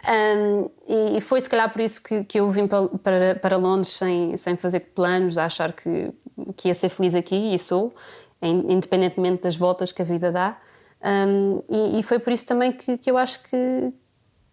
Um, 0.05 0.71
e, 0.87 1.17
e 1.19 1.21
foi 1.21 1.41
se 1.41 1.49
calhar 1.49 1.71
por 1.73 1.81
isso 1.81 2.03
que, 2.03 2.25
que 2.25 2.39
eu 2.41 2.51
vim 2.51 2.67
para, 2.67 2.89
para, 2.89 3.35
para 3.37 3.57
Londres 3.57 3.93
sem, 3.93 4.37
sem 4.37 4.57
fazer 4.57 4.81
planos, 4.95 5.39
a 5.39 5.47
achar 5.47 5.73
que, 5.73 6.11
que 6.57 6.69
ia 6.69 6.75
ser 6.75 6.89
feliz 6.89 7.15
aqui, 7.15 7.55
e 7.55 7.59
sou, 7.59 7.95
in- 8.43 8.67
independentemente 8.69 9.43
das 9.43 9.57
voltas 9.57 9.93
que 9.93 10.03
a 10.03 10.05
vida 10.05 10.31
dá. 10.33 10.59
Um, 11.03 11.63
e, 11.69 12.01
e 12.01 12.03
foi 12.03 12.19
por 12.19 12.33
isso 12.33 12.45
também 12.47 12.73
que, 12.73 12.99
que 12.99 13.11
eu 13.11 13.17
acho 13.17 13.43
que, 13.45 13.93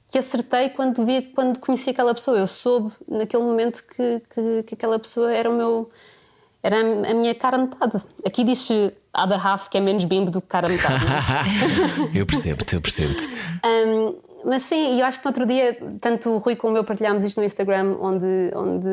que 0.10 0.18
acertei 0.18 0.70
quando, 0.70 1.05
vi, 1.05 1.22
quando 1.34 1.60
conheci 1.60 1.91
aquela 1.91 2.14
pessoa. 2.14 2.38
Eu 2.38 2.47
soube 2.47 2.91
naquele 3.07 3.43
momento 3.43 3.84
que, 3.84 4.22
que, 4.34 4.64
que 4.64 4.74
aquela 4.74 4.99
pessoa 4.99 5.32
era 5.32 5.49
o 5.49 5.53
meu. 5.53 5.89
Era 6.62 6.82
a 6.82 7.14
minha 7.14 7.34
cara 7.36 7.57
metade. 7.57 8.03
Aqui 8.26 8.43
diz-se 8.43 8.93
other 9.16 9.45
half, 9.45 9.70
que 9.70 9.78
é 9.78 9.82
menos 9.82 10.03
bimbo 10.03 10.30
do 10.30 10.41
que 10.41 10.47
cara 10.47 10.68
metade. 10.68 11.05
é? 12.14 12.20
eu 12.20 12.26
percebo-te, 12.26 12.76
eu 12.76 12.82
percebo-te. 12.82 13.30
Um, 13.66 14.16
mas 14.46 14.64
sim, 14.64 14.96
e 14.96 15.00
eu 15.02 15.06
acho 15.06 15.20
que 15.20 15.26
no 15.26 15.30
outro 15.30 15.46
dia, 15.46 15.78
tanto 16.00 16.30
o 16.32 16.38
Rui 16.38 16.56
como 16.56 16.78
eu 16.78 16.84
partilhámos 16.84 17.24
isto 17.24 17.40
no 17.40 17.46
Instagram, 17.46 17.98
onde, 18.00 18.26
onde 18.56 18.88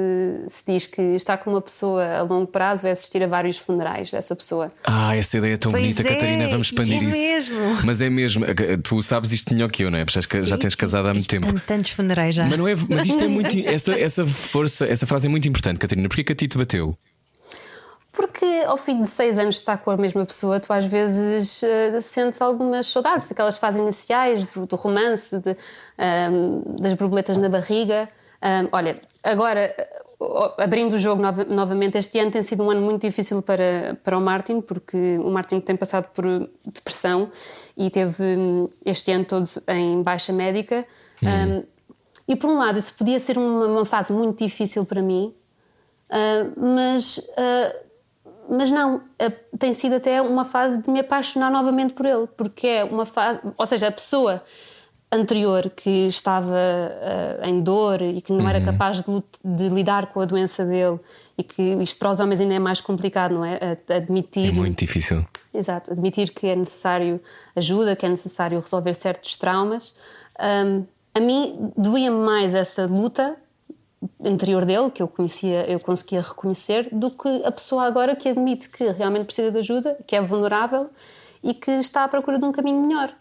se 0.48 0.64
diz 0.66 0.86
que 0.86 1.00
estar 1.14 1.36
com 1.38 1.50
uma 1.50 1.60
pessoa 1.62 2.04
a 2.04 2.22
longo 2.22 2.46
prazo 2.46 2.86
é 2.86 2.90
assistir 2.90 3.22
a 3.22 3.26
vários 3.26 3.58
funerais 3.58 4.10
dessa 4.10 4.34
pessoa. 4.36 4.70
Ah, 4.84 5.14
essa 5.16 5.36
ideia 5.38 5.54
é 5.54 5.56
tão 5.56 5.70
Pois 5.70 5.82
bonita, 5.82 6.02
é, 6.02 6.04
Catarina. 6.14 6.48
Vamos 6.48 6.68
expandir 6.68 7.00
é 7.02 7.04
isso. 7.04 7.18
mesmo. 7.52 7.78
Mas 7.84 8.00
é 8.00 8.10
mesmo. 8.10 8.44
Tu 8.82 9.02
sabes 9.02 9.32
isto 9.32 9.52
melhor 9.54 9.70
que 9.70 9.84
eu, 9.84 9.90
não 9.90 9.98
é? 9.98 10.04
Porque 10.04 10.20
já- 10.20 10.42
já 10.44 10.56
Sim, 10.56 10.60
tens 10.60 10.72
sim. 10.72 10.76
casado 10.78 11.08
há 11.08 11.12
muito 11.14 11.28
tempo. 11.28 11.46
tan- 11.52 11.58
Tantos 11.66 11.90
funerais 11.90 12.34
já. 12.34 12.46
Mas, 12.46 12.58
não 12.58 12.66
é, 12.68 12.74
mas 12.88 13.06
isto 13.06 13.22
é 13.22 13.28
muito. 13.28 13.56
Essa, 13.66 13.98
essa 13.98 14.26
força, 14.26 14.86
essa 14.86 15.06
frase 15.06 15.26
é 15.26 15.28
muito 15.30 15.48
importante, 15.48 15.78
Catarina. 15.78 16.08
Porquê 16.08 16.24
que 16.24 16.32
a 16.32 16.36
ti 16.36 16.48
te 16.48 16.56
bateu? 16.58 16.96
Porque 18.16 18.46
ao 18.66 18.78
fim 18.78 19.02
de 19.02 19.08
seis 19.08 19.36
anos 19.36 19.56
de 19.56 19.60
estar 19.60 19.76
com 19.76 19.90
a 19.90 19.96
mesma 19.96 20.24
pessoa, 20.24 20.58
tu 20.58 20.72
às 20.72 20.86
vezes 20.86 21.62
eh, 21.62 22.00
sentes 22.00 22.40
algumas 22.40 22.86
saudades 22.86 23.28
daquelas 23.28 23.58
fases 23.58 23.78
iniciais, 23.78 24.46
do, 24.46 24.64
do 24.64 24.74
romance, 24.74 25.38
de, 25.38 25.54
ahm, 25.98 26.62
das 26.80 26.94
borboletas 26.94 27.36
na 27.36 27.50
barriga. 27.50 28.08
Ahm, 28.40 28.68
olha, 28.72 29.00
agora, 29.22 29.60
eh, 29.76 30.02
abrindo 30.56 30.94
o 30.94 30.98
jogo 30.98 31.20
nova- 31.20 31.44
novamente, 31.44 31.98
este 31.98 32.18
ano 32.18 32.30
tem 32.30 32.42
sido 32.42 32.64
um 32.64 32.70
ano 32.70 32.80
muito 32.80 33.02
difícil 33.06 33.42
para, 33.42 33.98
para 34.02 34.16
o 34.16 34.20
Martin, 34.20 34.62
porque 34.62 35.18
o 35.18 35.30
Martin 35.30 35.60
tem 35.60 35.76
passado 35.76 36.06
por 36.14 36.24
depressão 36.64 37.30
e 37.76 37.90
teve 37.90 38.22
hum, 38.24 38.68
este 38.84 39.12
ano 39.12 39.26
todo 39.26 39.44
em 39.68 40.02
baixa 40.02 40.32
médica. 40.32 40.86
Ahm, 41.22 41.64
e 42.26 42.34
por 42.34 42.48
um 42.48 42.56
lado, 42.56 42.78
isso 42.78 42.94
podia 42.94 43.20
ser 43.20 43.36
uma, 43.36 43.66
uma 43.66 43.84
fase 43.84 44.10
muito 44.10 44.42
difícil 44.42 44.86
para 44.86 45.02
mim, 45.02 45.34
ah, 46.10 46.46
mas 46.56 47.20
ah, 47.36 47.85
mas 48.48 48.70
não, 48.70 49.02
eh, 49.18 49.30
tem 49.58 49.72
sido 49.72 49.96
até 49.96 50.20
uma 50.22 50.44
fase 50.44 50.82
de 50.82 50.90
me 50.90 51.00
apaixonar 51.00 51.50
novamente 51.50 51.94
por 51.94 52.06
ele, 52.06 52.26
porque 52.36 52.66
é 52.66 52.84
uma 52.84 53.06
fase, 53.06 53.40
ou 53.56 53.66
seja, 53.66 53.88
a 53.88 53.92
pessoa 53.92 54.42
anterior 55.10 55.70
que 55.70 56.06
estava 56.06 56.56
eh, 56.56 57.40
em 57.44 57.60
dor 57.60 58.02
e 58.02 58.20
que 58.20 58.32
não 58.32 58.48
era 58.48 58.60
capaz 58.60 59.02
de, 59.02 59.22
de 59.44 59.68
lidar 59.68 60.06
com 60.06 60.20
a 60.20 60.24
doença 60.24 60.64
dele 60.64 60.98
e 61.38 61.42
que 61.42 61.62
isto 61.62 61.98
para 61.98 62.10
os 62.10 62.20
homens 62.20 62.40
ainda 62.40 62.54
é 62.54 62.58
mais 62.58 62.80
complicado, 62.80 63.34
não 63.34 63.44
é? 63.44 63.78
Admitir 63.88 64.50
É 64.50 64.52
muito 64.52 64.78
difícil. 64.78 65.24
Exato, 65.54 65.92
admitir 65.92 66.30
que 66.32 66.48
é 66.48 66.56
necessário 66.56 67.20
ajuda, 67.54 67.96
que 67.96 68.04
é 68.04 68.08
necessário 68.08 68.60
resolver 68.60 68.94
certos 68.94 69.36
traumas. 69.36 69.94
Hum, 70.38 70.84
a 71.14 71.20
mim 71.20 71.72
doía-me 71.76 72.24
mais 72.24 72.54
essa 72.54 72.84
luta 72.84 73.36
anterior 74.24 74.64
dele, 74.64 74.90
que 74.90 75.02
eu 75.02 75.08
conhecia, 75.08 75.70
eu 75.70 75.80
conseguia 75.80 76.20
reconhecer, 76.20 76.88
do 76.92 77.10
que 77.10 77.28
a 77.44 77.52
pessoa 77.52 77.84
agora 77.84 78.16
que 78.16 78.28
admite 78.28 78.68
que 78.70 78.88
realmente 78.90 79.26
precisa 79.26 79.50
de 79.50 79.58
ajuda, 79.58 79.98
que 80.06 80.16
é 80.16 80.20
vulnerável 80.20 80.90
e 81.42 81.54
que 81.54 81.70
está 81.72 82.04
à 82.04 82.08
procura 82.08 82.38
de 82.38 82.44
um 82.44 82.52
caminho 82.52 82.80
melhor. 82.80 83.14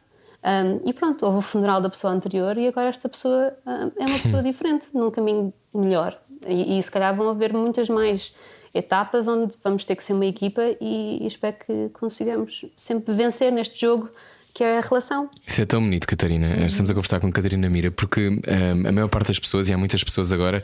Um, 0.44 0.88
e 0.88 0.94
pronto, 0.94 1.26
houve 1.26 1.40
o 1.40 1.42
funeral 1.42 1.82
da 1.82 1.90
pessoa 1.90 2.14
anterior 2.14 2.56
e 2.58 2.68
agora 2.68 2.90
esta 2.90 3.10
pessoa 3.10 3.58
um, 3.66 4.04
é 4.04 4.06
uma 4.06 4.20
pessoa 4.20 4.42
diferente, 4.44 4.88
num 4.94 5.10
caminho 5.10 5.54
melhor. 5.74 6.20
E, 6.48 6.78
e 6.78 6.84
se 6.84 6.92
calhar 6.92 7.16
vão 7.16 7.30
haver 7.30 7.52
muitas 7.52 7.90
mais 7.90 8.34
etapas 8.74 9.28
onde 9.28 9.58
vamos 9.64 9.86
ter 9.86 9.96
que 9.96 10.04
ser 10.04 10.14
uma 10.14 10.26
equipa 10.26 10.62
e, 10.80 11.24
e 11.24 11.28
espero 11.28 11.56
que 11.58 11.90
consigamos 11.90 12.66
sempre 12.76 13.14
vencer 13.16 13.52
neste 13.52 13.80
jogo 13.80 14.10
que 14.56 14.64
é 14.64 14.78
a 14.78 14.82
relação. 14.82 15.30
Isso 15.46 15.62
é 15.62 15.66
tão 15.66 15.82
bonito, 15.82 16.08
Catarina. 16.08 16.48
Uhum. 16.48 16.66
Estamos 16.66 16.90
a 16.90 16.94
conversar 16.94 17.20
com 17.20 17.30
Catarina 17.30 17.70
Mira, 17.70 17.92
porque 17.92 18.30
um, 18.30 18.88
a 18.88 18.92
maior 18.94 19.10
parte 19.10 19.28
das 19.28 19.38
pessoas, 19.38 19.68
e 19.68 19.74
há 19.74 19.78
muitas 19.78 20.02
pessoas 20.02 20.32
agora 20.32 20.64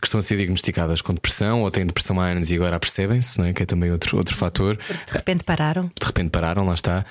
que 0.00 0.08
estão 0.08 0.18
a 0.18 0.22
ser 0.22 0.36
diagnosticadas 0.38 1.00
com 1.00 1.14
depressão 1.14 1.62
ou 1.62 1.70
têm 1.70 1.86
depressão 1.86 2.20
há 2.20 2.26
anos 2.26 2.50
e 2.50 2.56
agora 2.56 2.80
percebem-se, 2.80 3.40
é? 3.40 3.52
que 3.52 3.62
é 3.62 3.66
também 3.66 3.92
outro, 3.92 4.16
outro 4.16 4.34
fator. 4.34 4.76
Porque 4.76 5.04
de 5.06 5.12
repente 5.12 5.44
pararam. 5.44 5.84
De 5.84 6.04
repente 6.04 6.30
pararam, 6.30 6.66
lá 6.66 6.74
está. 6.74 7.06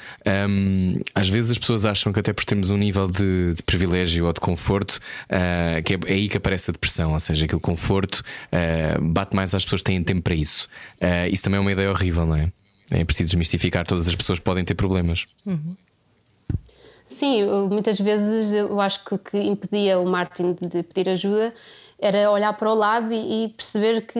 Um, 0.49 0.99
às 1.15 1.29
vezes 1.29 1.51
as 1.51 1.57
pessoas 1.57 1.85
acham 1.85 2.11
que 2.11 2.19
até 2.19 2.33
por 2.33 2.43
termos 2.43 2.71
um 2.71 2.77
nível 2.77 3.07
de, 3.07 3.53
de 3.53 3.63
privilégio 3.63 4.25
ou 4.25 4.33
de 4.33 4.41
conforto, 4.41 4.99
uh, 5.29 5.81
que 5.81 5.93
é, 5.93 5.97
é, 6.07 6.11
aí 6.11 6.27
que 6.27 6.35
aparece 6.35 6.69
a 6.69 6.73
depressão, 6.73 7.13
ou 7.13 7.19
seja, 7.21 7.47
que 7.47 7.55
o 7.55 7.59
conforto 7.61 8.21
uh, 8.51 9.01
bate 9.01 9.33
mais 9.33 9.55
às 9.55 9.63
pessoas 9.63 9.79
que 9.79 9.85
têm 9.85 10.03
tempo 10.03 10.23
para 10.23 10.35
isso. 10.35 10.67
Uh, 11.01 11.31
isso 11.31 11.43
também 11.43 11.57
é 11.57 11.61
uma 11.61 11.71
ideia 11.71 11.89
horrível, 11.89 12.25
não 12.25 12.35
é? 12.35 12.49
É 12.91 13.05
preciso 13.05 13.29
desmistificar, 13.29 13.85
todas 13.85 14.09
as 14.09 14.15
pessoas 14.15 14.39
podem 14.39 14.65
ter 14.65 14.75
problemas. 14.75 15.25
Uhum. 15.45 15.75
Sim, 17.07 17.45
muitas 17.69 17.97
vezes 17.99 18.53
eu 18.53 18.79
acho 18.81 19.03
que 19.03 19.15
o 19.15 19.17
que 19.17 19.37
impedia 19.37 19.97
o 19.97 20.05
Martin 20.05 20.53
de 20.59 20.83
pedir 20.83 21.09
ajuda 21.09 21.53
era 21.99 22.29
olhar 22.29 22.53
para 22.53 22.69
o 22.69 22.75
lado 22.75 23.11
e, 23.11 23.45
e, 23.45 23.49
perceber 23.49 24.01
que, 24.01 24.19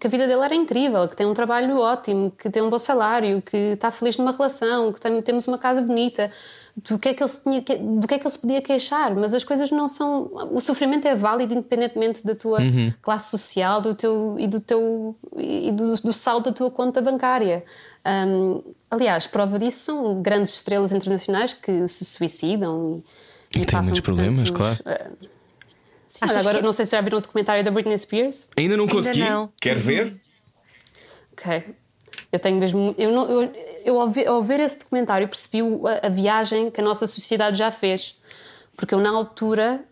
que 0.00 0.06
a 0.06 0.10
vida 0.10 0.26
dele 0.26 0.40
era 0.40 0.54
incrível, 0.54 1.06
que 1.06 1.16
tem 1.16 1.26
um 1.26 1.34
trabalho 1.34 1.78
ótimo, 1.78 2.30
que 2.30 2.48
tem 2.48 2.62
um 2.62 2.70
bom 2.70 2.78
salário, 2.78 3.42
que 3.42 3.56
está 3.56 3.90
feliz 3.90 4.16
numa 4.16 4.32
relação, 4.32 4.92
que 4.92 5.00
tem, 5.00 5.20
temos 5.20 5.46
uma 5.46 5.58
casa 5.58 5.82
bonita, 5.82 6.30
do 6.76 6.98
que, 6.98 7.08
é 7.08 7.14
que 7.14 7.22
ele 7.22 7.30
se 7.30 7.42
tinha, 7.42 7.60
do 7.60 8.06
que 8.06 8.14
é 8.14 8.18
que 8.18 8.24
ele 8.24 8.30
se 8.30 8.38
podia 8.38 8.60
queixar, 8.60 9.14
mas 9.14 9.32
as 9.32 9.42
coisas 9.42 9.70
não 9.70 9.88
são. 9.88 10.30
O 10.50 10.60
sofrimento 10.60 11.08
é 11.08 11.14
válido 11.14 11.54
independentemente 11.54 12.24
da 12.24 12.34
tua 12.34 12.60
uhum. 12.60 12.92
classe 13.00 13.30
social 13.30 13.80
do 13.80 13.94
teu, 13.94 14.36
e 14.38 14.46
do 14.46 14.60
teu 14.60 15.16
e 15.38 15.72
do, 15.72 15.94
do 15.94 16.12
saldo 16.12 16.50
da 16.50 16.56
tua 16.56 16.70
conta 16.70 17.00
bancária. 17.00 17.64
Um, 18.06 18.62
aliás, 18.90 19.26
prova 19.26 19.58
disso 19.58 19.80
são 19.80 20.22
grandes 20.22 20.54
estrelas 20.54 20.92
internacionais 20.92 21.52
que 21.52 21.88
se 21.88 22.04
suicidam 22.04 23.02
e, 23.52 23.58
e, 23.58 23.62
e 23.62 23.64
têm 23.64 23.80
muitos 23.82 24.00
problemas, 24.00 24.48
claro. 24.50 24.78
Uh, 24.80 25.26
sim, 26.06 26.24
agora 26.24 26.58
que... 26.58 26.64
não 26.64 26.72
sei 26.72 26.86
se 26.86 26.92
já 26.92 27.00
viram 27.00 27.18
o 27.18 27.20
documentário 27.20 27.64
da 27.64 27.70
Britney 27.70 27.98
Spears. 27.98 28.48
Ainda 28.56 28.76
não 28.76 28.86
consegui. 28.86 29.22
Ainda 29.22 29.34
não. 29.34 29.52
Quer 29.60 29.76
ver? 29.76 30.14
Ok. 31.32 31.74
Eu 32.30 32.38
tenho 32.38 32.58
mesmo. 32.58 32.94
Eu, 32.96 33.10
não, 33.10 33.28
eu, 33.28 33.52
eu 33.84 34.00
ao, 34.00 34.08
ver, 34.08 34.26
ao 34.26 34.42
ver 34.42 34.60
esse 34.60 34.78
documentário 34.78 35.26
percebi 35.28 35.62
a, 35.62 36.06
a 36.06 36.08
viagem 36.08 36.70
que 36.70 36.80
a 36.80 36.84
nossa 36.84 37.06
sociedade 37.06 37.58
já 37.58 37.70
fez. 37.70 38.16
Porque 38.76 38.94
eu, 38.94 39.00
na 39.00 39.10
altura, 39.10 39.84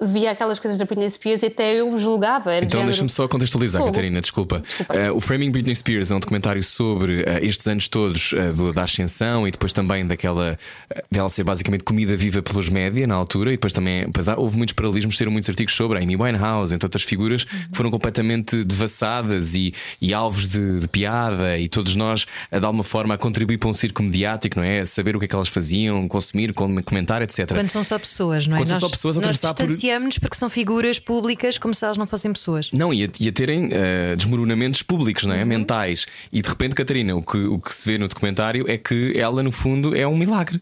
via 0.00 0.30
aquelas 0.30 0.58
coisas 0.58 0.78
da 0.78 0.84
Britney 0.84 1.10
Spears 1.10 1.42
e 1.42 1.46
até 1.46 1.74
eu 1.74 1.96
julgava. 1.98 2.56
então 2.56 2.84
deixa-me 2.84 3.08
só 3.08 3.28
contextualizar, 3.28 3.80
Fogo. 3.80 3.92
Catarina, 3.92 4.20
desculpa. 4.20 4.60
desculpa. 4.60 4.94
Uh, 4.94 5.16
o 5.16 5.20
Framing 5.20 5.50
Britney 5.50 5.76
Spears 5.76 6.10
é 6.10 6.14
um 6.14 6.20
documentário 6.20 6.62
sobre 6.62 7.22
uh, 7.22 7.38
estes 7.42 7.66
anos 7.66 7.88
todos 7.88 8.32
uh, 8.32 8.52
do, 8.54 8.72
da 8.72 8.84
ascensão 8.84 9.46
e 9.46 9.50
depois 9.50 9.72
também 9.72 10.06
daquela 10.06 10.58
dela 11.10 11.28
ser 11.28 11.44
basicamente 11.44 11.84
comida 11.84 12.16
viva 12.16 12.42
pelos 12.42 12.68
média 12.68 13.06
na 13.06 13.14
altura 13.14 13.50
e 13.50 13.54
depois 13.54 13.72
também 13.72 14.04
depois 14.06 14.28
há, 14.28 14.36
houve 14.36 14.56
muitos 14.56 14.72
paralelismos, 14.72 15.16
ter 15.16 15.28
muitos 15.28 15.48
artigos 15.48 15.74
sobre 15.74 15.98
a 15.98 16.02
Amy 16.02 16.16
Winehouse, 16.16 16.74
entre 16.74 16.86
outras 16.86 17.02
figuras 17.02 17.44
que 17.44 17.76
foram 17.76 17.90
completamente 17.90 18.64
devassadas 18.64 19.54
e, 19.54 19.74
e 20.00 20.14
alvos 20.14 20.48
de, 20.48 20.80
de, 20.80 20.88
piada 20.88 21.58
e 21.58 21.68
todos 21.68 21.94
nós 21.94 22.26
de 22.50 22.64
alguma 22.64 22.84
forma 22.84 23.14
a 23.14 23.18
contribuir 23.18 23.58
para 23.58 23.68
um 23.68 23.74
circo 23.74 24.02
mediático, 24.02 24.58
não 24.58 24.64
é? 24.64 24.84
Saber 24.84 25.14
o 25.14 25.18
que 25.18 25.26
é 25.26 25.28
que 25.28 25.34
elas 25.34 25.48
faziam, 25.48 26.08
consumir, 26.08 26.52
comentar, 26.54 27.22
etc. 27.22 27.48
Quando 27.48 27.70
são 27.70 27.84
só 27.84 27.98
pessoas, 27.98 28.46
não 28.46 28.56
é? 28.56 28.60
Quando 28.60 28.70
nós, 28.70 28.80
são 28.80 28.88
só 28.88 28.94
pessoas 28.94 29.16
a 29.16 29.20
atravessar 29.20 29.54
por 29.54 29.68
nos 29.98 30.18
porque 30.18 30.36
são 30.36 30.48
figuras 30.48 30.98
públicas 30.98 31.58
como 31.58 31.74
se 31.74 31.84
elas 31.84 31.96
não 31.96 32.06
fossem 32.06 32.32
pessoas. 32.32 32.70
Não, 32.72 32.92
e 32.92 33.04
a, 33.04 33.08
e 33.18 33.28
a 33.28 33.32
terem 33.32 33.66
uh, 33.66 34.16
desmoronamentos 34.16 34.82
públicos, 34.82 35.24
não 35.24 35.34
é? 35.34 35.40
Uhum. 35.40 35.46
mentais. 35.46 36.06
E 36.32 36.40
de 36.42 36.48
repente, 36.48 36.74
Catarina, 36.74 37.16
o 37.16 37.22
que, 37.22 37.38
o 37.38 37.58
que 37.58 37.74
se 37.74 37.90
vê 37.90 37.98
no 37.98 38.08
documentário 38.08 38.70
é 38.70 38.78
que 38.78 39.18
ela, 39.18 39.42
no 39.42 39.50
fundo, 39.50 39.96
é 39.96 40.06
um 40.06 40.16
milagre. 40.16 40.60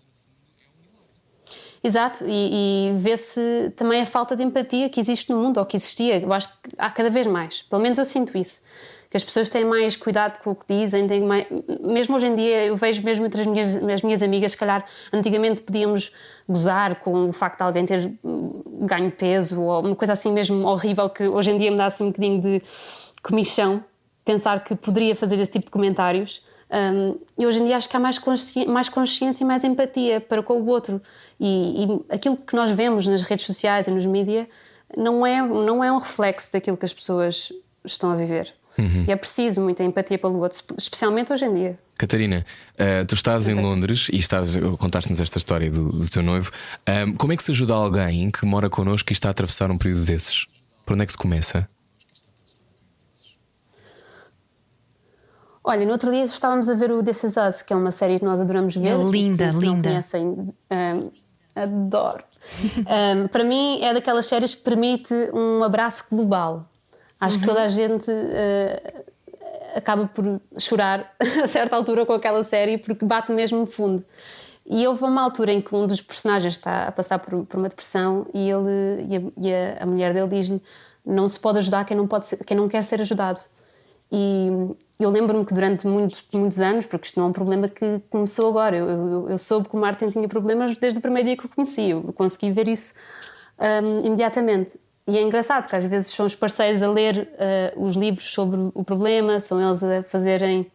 Exato, 1.82 2.24
e, 2.26 2.90
e 2.90 2.98
vê-se 2.98 3.72
também 3.76 4.02
a 4.02 4.06
falta 4.06 4.34
de 4.34 4.42
empatia 4.42 4.88
que 4.88 4.98
existe 4.98 5.30
no 5.30 5.40
mundo, 5.40 5.58
ou 5.58 5.66
que 5.66 5.76
existia. 5.76 6.20
Eu 6.20 6.32
acho 6.32 6.48
que 6.48 6.70
há 6.76 6.90
cada 6.90 7.10
vez 7.10 7.26
mais. 7.26 7.62
Pelo 7.62 7.82
menos 7.82 7.98
eu 7.98 8.04
sinto 8.04 8.36
isso 8.36 8.62
que 9.10 9.16
as 9.16 9.24
pessoas 9.24 9.48
têm 9.48 9.64
mais 9.64 9.96
cuidado 9.96 10.38
com 10.42 10.50
o 10.50 10.54
que 10.54 10.66
dizem, 10.68 11.06
têm 11.06 11.22
mais... 11.22 11.46
mesmo 11.80 12.16
hoje 12.16 12.26
em 12.26 12.36
dia 12.36 12.66
eu 12.66 12.76
vejo 12.76 13.02
mesmo 13.02 13.24
entre 13.24 13.40
as 13.40 13.46
minhas, 13.46 13.76
as 13.76 14.02
minhas 14.02 14.22
amigas, 14.22 14.52
se 14.52 14.58
calhar 14.58 14.84
antigamente 15.12 15.62
podíamos 15.62 16.12
gozar 16.48 16.96
com 17.00 17.28
o 17.28 17.32
facto 17.32 17.58
de 17.58 17.64
alguém 17.64 17.84
ter 17.84 18.18
ganho 18.80 19.10
peso 19.10 19.60
ou 19.60 19.84
uma 19.84 19.94
coisa 19.94 20.14
assim 20.14 20.32
mesmo 20.32 20.66
horrível 20.66 21.10
que 21.10 21.28
hoje 21.28 21.50
em 21.50 21.58
dia 21.58 21.70
me 21.70 21.76
dá 21.76 21.86
assim 21.86 22.04
um 22.04 22.06
bocadinho 22.08 22.40
de 22.40 22.62
comichão 23.22 23.84
pensar 24.24 24.62
que 24.62 24.74
poderia 24.74 25.16
fazer 25.16 25.38
esse 25.38 25.52
tipo 25.52 25.66
de 25.66 25.70
comentários. 25.70 26.42
Um, 26.70 27.18
e 27.38 27.46
hoje 27.46 27.60
em 27.60 27.64
dia 27.64 27.78
acho 27.78 27.88
que 27.88 27.96
há 27.96 28.00
mais, 28.00 28.18
consci... 28.18 28.66
mais 28.66 28.88
consciência 28.90 29.42
e 29.42 29.46
mais 29.46 29.64
empatia 29.64 30.20
para 30.20 30.42
com 30.42 30.60
o 30.60 30.66
outro. 30.66 31.00
E, 31.40 31.84
e, 31.84 32.14
aquilo 32.14 32.36
que 32.36 32.54
nós 32.54 32.70
vemos 32.70 33.06
nas 33.06 33.22
redes 33.22 33.46
sociais 33.46 33.86
e 33.86 33.90
nos 33.90 34.04
mídias 34.04 34.46
não 34.94 35.26
é, 35.26 35.40
não 35.40 35.82
é 35.82 35.90
um 35.90 35.98
reflexo 35.98 36.52
daquilo 36.52 36.76
que 36.76 36.84
as 36.84 36.92
pessoas 36.92 37.50
estão 37.84 38.10
a 38.10 38.16
viver. 38.16 38.52
Uhum. 38.78 39.06
E 39.08 39.10
é 39.10 39.16
preciso 39.16 39.62
muita 39.62 39.82
empatia 39.82 40.18
pelo 40.18 40.38
outro, 40.40 40.62
especialmente 40.76 41.32
hoje 41.32 41.46
em 41.46 41.54
dia. 41.54 41.78
Catarina, 41.98 42.46
uh, 42.74 43.04
tu 43.06 43.14
estás 43.14 43.48
em 43.48 43.54
Londres 43.54 44.06
e 44.12 44.18
estás, 44.18 44.56
contaste-nos 44.78 45.20
esta 45.20 45.36
história 45.38 45.68
do, 45.68 45.90
do 45.90 46.08
teu 46.08 46.22
noivo. 46.22 46.52
Um, 46.88 47.14
como 47.16 47.32
é 47.32 47.36
que 47.36 47.42
se 47.42 47.50
ajuda 47.50 47.74
alguém 47.74 48.30
que 48.30 48.46
mora 48.46 48.70
connosco 48.70 49.10
e 49.10 49.12
está 49.12 49.28
a 49.28 49.30
atravessar 49.32 49.68
um 49.70 49.76
período 49.76 50.04
desses? 50.04 50.46
Por 50.86 50.94
onde 50.94 51.02
é 51.02 51.06
que 51.06 51.12
se 51.12 51.18
começa? 51.18 51.68
Olha, 55.64 55.84
no 55.84 55.92
outro 55.92 56.10
dia 56.10 56.24
estávamos 56.24 56.68
a 56.68 56.74
ver 56.74 56.90
o 56.92 57.02
This 57.02 57.24
Is 57.24 57.36
Us, 57.36 57.62
que 57.62 57.72
é 57.72 57.76
uma 57.76 57.90
série 57.90 58.18
que 58.18 58.24
nós 58.24 58.40
adoramos 58.40 58.74
ver. 58.74 58.88
É 58.88 58.96
linda, 58.96 59.50
se 59.50 59.58
linda. 59.58 59.74
Não 59.74 59.82
conhecem, 59.82 60.26
um, 60.26 61.10
adoro. 61.54 62.24
um, 62.78 63.28
para 63.28 63.44
mim 63.44 63.82
é 63.82 63.92
daquelas 63.92 64.24
séries 64.26 64.54
que 64.54 64.62
permite 64.62 65.12
um 65.34 65.62
abraço 65.62 66.04
global. 66.10 66.70
Acho 67.20 67.34
uhum. 67.34 67.40
que 67.40 67.46
toda 67.46 67.64
a 67.64 67.68
gente 67.68 68.08
uh, 68.08 69.04
acaba 69.74 70.06
por 70.06 70.40
chorar 70.58 71.14
a 71.42 71.46
certa 71.46 71.76
altura 71.76 72.06
com 72.06 72.12
aquela 72.12 72.42
série 72.42 72.78
porque 72.78 73.04
bate 73.04 73.32
mesmo 73.32 73.66
fundo. 73.66 74.04
E 74.66 74.86
houve 74.86 75.02
uma 75.04 75.22
altura 75.22 75.52
em 75.52 75.62
que 75.62 75.74
um 75.74 75.86
dos 75.86 76.02
personagens 76.02 76.54
está 76.54 76.88
a 76.88 76.92
passar 76.92 77.18
por, 77.18 77.46
por 77.46 77.58
uma 77.58 77.68
depressão 77.68 78.26
e, 78.34 78.50
ele, 78.50 79.06
e, 79.08 79.16
a, 79.16 79.20
e 79.38 79.54
a, 79.54 79.82
a 79.82 79.86
mulher 79.86 80.12
dele 80.12 80.28
diz-lhe: 80.28 80.62
Não 81.04 81.26
se 81.26 81.40
pode 81.40 81.58
ajudar 81.58 81.84
quem 81.86 81.96
não, 81.96 82.06
pode 82.06 82.26
ser, 82.26 82.44
quem 82.44 82.56
não 82.56 82.68
quer 82.68 82.84
ser 82.84 83.00
ajudado. 83.00 83.40
E 84.12 84.48
eu 84.98 85.10
lembro-me 85.10 85.44
que 85.44 85.54
durante 85.54 85.86
muitos, 85.86 86.24
muitos 86.32 86.58
anos, 86.58 86.86
porque 86.86 87.06
isto 87.06 87.18
não 87.18 87.26
é 87.26 87.30
um 87.30 87.32
problema 87.32 87.68
que 87.68 88.02
começou 88.10 88.48
agora, 88.48 88.76
eu, 88.76 88.88
eu, 88.88 89.30
eu 89.30 89.38
soube 89.38 89.68
que 89.68 89.76
o 89.76 89.78
Martin 89.78 90.10
tinha 90.10 90.26
problemas 90.28 90.76
desde 90.78 90.98
o 90.98 91.02
primeiro 91.02 91.26
dia 91.26 91.36
que 91.36 91.46
o 91.46 91.48
conheci, 91.48 91.90
eu 91.90 92.12
consegui 92.14 92.50
ver 92.50 92.68
isso 92.68 92.94
um, 93.58 94.06
imediatamente. 94.06 94.78
E 95.08 95.16
é 95.16 95.22
engraçado 95.22 95.66
que 95.66 95.74
às 95.74 95.84
vezes 95.84 96.12
são 96.12 96.26
os 96.26 96.34
parceiros 96.34 96.82
a 96.82 96.90
ler 96.90 97.30
uh, 97.74 97.82
os 97.82 97.96
livros 97.96 98.30
sobre 98.30 98.70
o 98.74 98.84
problema, 98.84 99.40
são 99.40 99.58
eles 99.58 99.82
a 99.82 100.02
fazerem 100.02 100.70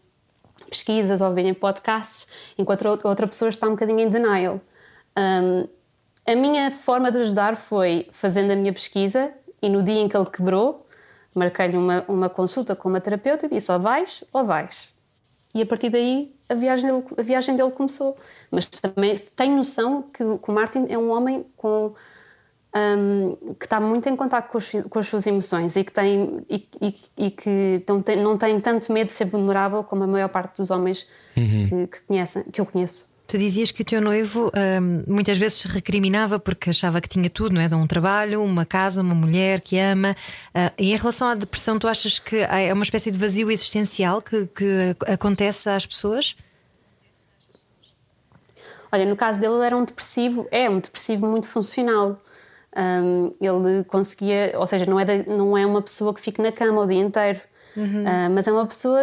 pesquisas 0.68 1.22
ou 1.22 1.32
verem 1.32 1.54
podcasts, 1.54 2.28
enquanto 2.58 2.84
outra 3.04 3.28
pessoa 3.28 3.50
está 3.50 3.68
um 3.68 3.72
bocadinho 3.72 4.00
em 4.00 4.10
denial. 4.10 4.60
Um, 5.16 5.68
a 6.26 6.36
minha 6.36 6.72
forma 6.72 7.12
de 7.12 7.20
ajudar 7.20 7.56
foi 7.58 8.08
fazendo 8.12 8.50
a 8.50 8.56
minha 8.56 8.74
pesquisa 8.74 9.32
e 9.62 9.70
no 9.70 9.84
dia 9.84 10.02
em 10.02 10.10
que 10.10 10.18
ele 10.18 10.26
quebrou, 10.26 10.88
marquei-lhe 11.36 11.78
uma, 11.78 12.04
uma 12.08 12.28
consulta 12.28 12.76
com 12.76 12.90
uma 12.90 13.00
terapeuta 13.00 13.46
e 13.46 13.50
disse 13.50 13.72
ou 13.72 13.80
vais 13.80 14.24
ou 14.34 14.44
vais. 14.44 14.92
E 15.54 15.62
a 15.62 15.66
partir 15.68 15.92
daí 15.92 16.34
a 16.50 16.56
viagem 16.56 16.90
dele, 16.90 17.06
a 17.16 17.22
viagem 17.22 17.56
dele 17.56 17.70
começou. 17.70 18.18
Mas 18.50 18.66
também 18.66 19.16
tenho 19.36 19.56
noção 19.56 20.02
que 20.02 20.24
o 20.24 20.42
Martin 20.48 20.88
é 20.90 20.98
um 20.98 21.12
homem 21.12 21.46
com 21.56 21.94
um, 22.76 23.56
que 23.60 23.66
está 23.66 23.80
muito 23.80 24.10
em 24.10 24.16
contato 24.16 24.50
com, 24.50 24.90
com, 24.90 25.00
as 25.00 25.08
suas 25.08 25.28
emoções 25.28 25.76
e 25.76 25.84
que, 25.84 25.92
tem, 25.92 26.44
e, 26.50 26.68
e, 26.82 26.96
e 27.18 27.32
que 27.32 27.84
não 27.88 28.02
tem, 28.02 28.18
não 28.18 28.38
tem, 28.38 28.60
tanto 28.60 28.92
medo 28.92 29.08
de 29.08 29.14
ser 29.14 29.26
vulnerável 29.26 29.84
como 29.84 30.04
a 30.04 30.08
maior 30.08 30.30
parte 30.30 30.58
dos 30.58 30.72
homens 30.72 31.08
uhum. 31.38 31.66
que, 31.68 31.88
que, 31.88 32.02
conhecem, 32.08 32.44
que 32.52 32.60
eu 32.60 32.66
conheço. 32.66 33.12
Tu 33.26 33.38
dizias 33.38 33.72
que 33.72 33.82
o 33.82 33.86
teu 33.86 34.02
noivo 34.02 34.52
um, 34.54 35.04
muitas 35.08 35.38
vezes 35.38 35.64
recriminava 35.64 36.40
porque 36.40 36.72
achava 36.72 37.00
que 37.00 37.08
tinha 37.08 37.30
tudo, 37.30 37.54
não 37.56 37.62
é? 37.62 37.70
De 37.70 37.76
um 37.76 37.88
trabalho, 37.88 38.44
uma 38.44 38.66
casa, 38.66 39.02
uma 39.02 39.16
mulher 39.16 39.62
que 39.62 39.80
ama. 39.80 40.16
Uh, 40.50 40.74
e 40.78 40.94
em 40.94 40.98
relação 40.98 41.30
à 41.30 41.36
depressão, 41.36 41.80
tu 41.80 41.88
achas 41.88 42.20
que 42.20 42.38
é 42.38 42.74
uma 42.74 42.84
espécie 42.84 43.10
de 43.12 43.18
vazio 43.18 43.50
existencial 43.50 44.22
que, 44.22 44.46
que 44.48 44.96
acontece 45.08 45.70
às 45.70 45.86
pessoas? 45.86 46.36
Olha, 48.92 49.06
no 49.06 49.16
caso 49.16 49.40
dele, 49.40 49.54
ele 49.54 49.66
era 49.66 49.78
um 49.78 49.86
depressivo, 49.86 50.48
é 50.52 50.70
um 50.70 50.80
depressivo 50.80 51.26
muito 51.26 51.48
funcional. 51.48 52.22
Um, 52.76 53.32
ele 53.40 53.84
conseguia, 53.84 54.54
ou 54.58 54.66
seja, 54.66 54.86
não 54.86 55.00
é, 55.00 55.06
da, 55.06 55.18
não 55.32 55.56
é 55.56 55.66
uma 55.66 55.82
pessoa 55.82 56.14
que 56.14 56.20
fique 56.20 56.42
na 56.42 56.52
cama 56.52 56.82
o 56.82 56.88
dia 56.88 57.02
inteiro, 57.02 57.40
uhum. 57.78 58.04
uh, 58.04 58.30
mas 58.32 58.48
é 58.48 58.52
uma 58.52 58.66
pessoa 58.66 59.00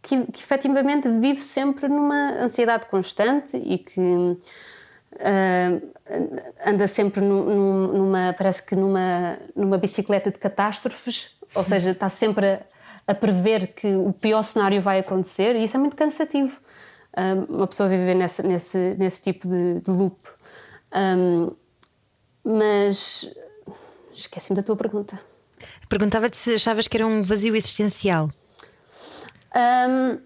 que, 0.00 0.24
que 0.26 0.40
efetivamente 0.40 1.08
vive 1.08 1.42
sempre 1.42 1.88
numa 1.88 2.42
ansiedade 2.42 2.86
constante 2.86 3.56
e 3.56 3.78
que 3.78 4.00
uh, 4.00 4.38
anda 6.64 6.88
sempre 6.88 7.20
num, 7.20 7.88
numa, 7.88 8.34
parece 8.36 8.62
que 8.62 8.74
numa, 8.74 9.38
numa 9.54 9.76
bicicleta 9.76 10.30
de 10.30 10.38
catástrofes, 10.38 11.36
ou 11.54 11.64
seja, 11.64 11.90
está 11.90 12.08
sempre 12.08 12.46
a, 12.46 12.60
a 13.08 13.14
prever 13.14 13.74
que 13.74 13.94
o 13.94 14.12
pior 14.12 14.42
cenário 14.42 14.80
vai 14.80 15.00
acontecer 15.00 15.54
e 15.54 15.64
isso 15.64 15.76
é 15.76 15.80
muito 15.80 15.96
cansativo. 15.96 16.58
Uh, 17.12 17.56
uma 17.56 17.66
pessoa 17.66 17.90
viver 17.90 18.14
nesse, 18.14 18.42
nesse, 18.42 18.96
nesse 18.98 19.20
tipo 19.20 19.46
de, 19.46 19.80
de 19.80 19.90
loop. 19.90 20.16
Um, 20.94 21.54
mas 22.44 23.28
esqueci-me 24.12 24.56
da 24.56 24.62
tua 24.62 24.76
pergunta. 24.76 25.18
Perguntava-te 25.88 26.36
se 26.36 26.54
achavas 26.54 26.86
que 26.86 26.96
era 26.96 27.06
um 27.06 27.22
vazio 27.22 27.56
existencial. 27.56 28.28
Um, 29.54 30.18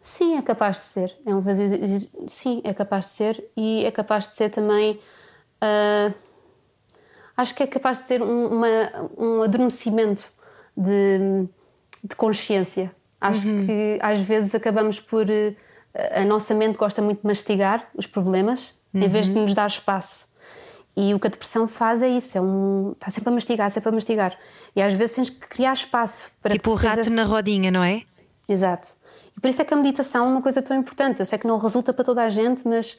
sim, 0.00 0.36
é 0.36 0.42
capaz 0.42 0.78
de 0.78 0.84
ser. 0.84 1.16
É 1.24 1.34
um 1.34 1.40
vazio. 1.40 1.68
Sim, 2.26 2.62
é 2.64 2.72
capaz 2.74 3.06
de 3.06 3.10
ser. 3.12 3.50
E 3.56 3.84
é 3.84 3.90
capaz 3.90 4.28
de 4.28 4.34
ser 4.34 4.50
também. 4.50 4.98
Uh, 5.62 6.14
acho 7.36 7.54
que 7.54 7.62
é 7.62 7.66
capaz 7.66 7.98
de 7.98 8.04
ser 8.04 8.22
um, 8.22 8.46
uma, 8.46 9.10
um 9.16 9.42
adormecimento 9.42 10.32
de, 10.76 11.46
de 12.02 12.16
consciência. 12.16 12.94
Acho 13.20 13.48
uhum. 13.48 13.66
que 13.66 13.98
às 14.02 14.18
vezes 14.20 14.54
acabamos 14.54 15.00
por. 15.00 15.26
A 16.14 16.24
nossa 16.26 16.54
mente 16.54 16.76
gosta 16.76 17.00
muito 17.00 17.22
de 17.22 17.26
mastigar 17.26 17.88
os 17.94 18.06
problemas 18.06 18.78
uhum. 18.98 19.06
em 19.06 19.08
vez 19.08 19.26
de 19.26 19.32
uhum. 19.32 19.42
nos 19.42 19.54
dar 19.54 19.66
espaço. 19.66 20.34
E 20.96 21.12
o 21.12 21.20
que 21.20 21.26
a 21.26 21.30
depressão 21.30 21.68
faz 21.68 22.00
é 22.00 22.08
isso, 22.08 22.38
é 22.38 22.40
um, 22.40 22.92
está 22.92 23.10
sempre 23.10 23.28
a 23.28 23.32
mastigar, 23.32 23.70
sempre 23.70 23.90
a 23.90 23.92
mastigar. 23.92 24.38
E 24.74 24.80
às 24.80 24.94
vezes 24.94 25.16
tens 25.16 25.30
que 25.30 25.46
criar 25.46 25.74
espaço 25.74 26.30
para. 26.40 26.54
Tipo 26.54 26.70
o 26.70 26.74
rato 26.74 27.00
esse... 27.00 27.10
na 27.10 27.24
rodinha, 27.24 27.70
não 27.70 27.84
é? 27.84 28.02
Exato. 28.48 28.88
E 29.36 29.40
por 29.40 29.48
isso 29.50 29.60
é 29.60 29.64
que 29.64 29.74
a 29.74 29.76
meditação 29.76 30.24
é 30.24 30.28
uma 30.28 30.40
coisa 30.40 30.62
tão 30.62 30.74
importante. 30.74 31.20
Eu 31.20 31.26
sei 31.26 31.38
que 31.38 31.46
não 31.46 31.58
resulta 31.58 31.92
para 31.92 32.02
toda 32.02 32.22
a 32.22 32.30
gente, 32.30 32.66
mas 32.66 32.94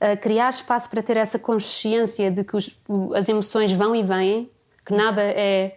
uh, 0.00 0.18
criar 0.22 0.48
espaço 0.48 0.88
para 0.88 1.02
ter 1.02 1.18
essa 1.18 1.38
consciência 1.38 2.30
de 2.30 2.44
que 2.44 2.56
os, 2.56 2.78
as 3.14 3.28
emoções 3.28 3.72
vão 3.72 3.94
e 3.94 4.02
vêm, 4.02 4.50
que 4.84 4.94
nada 4.94 5.22
é. 5.22 5.76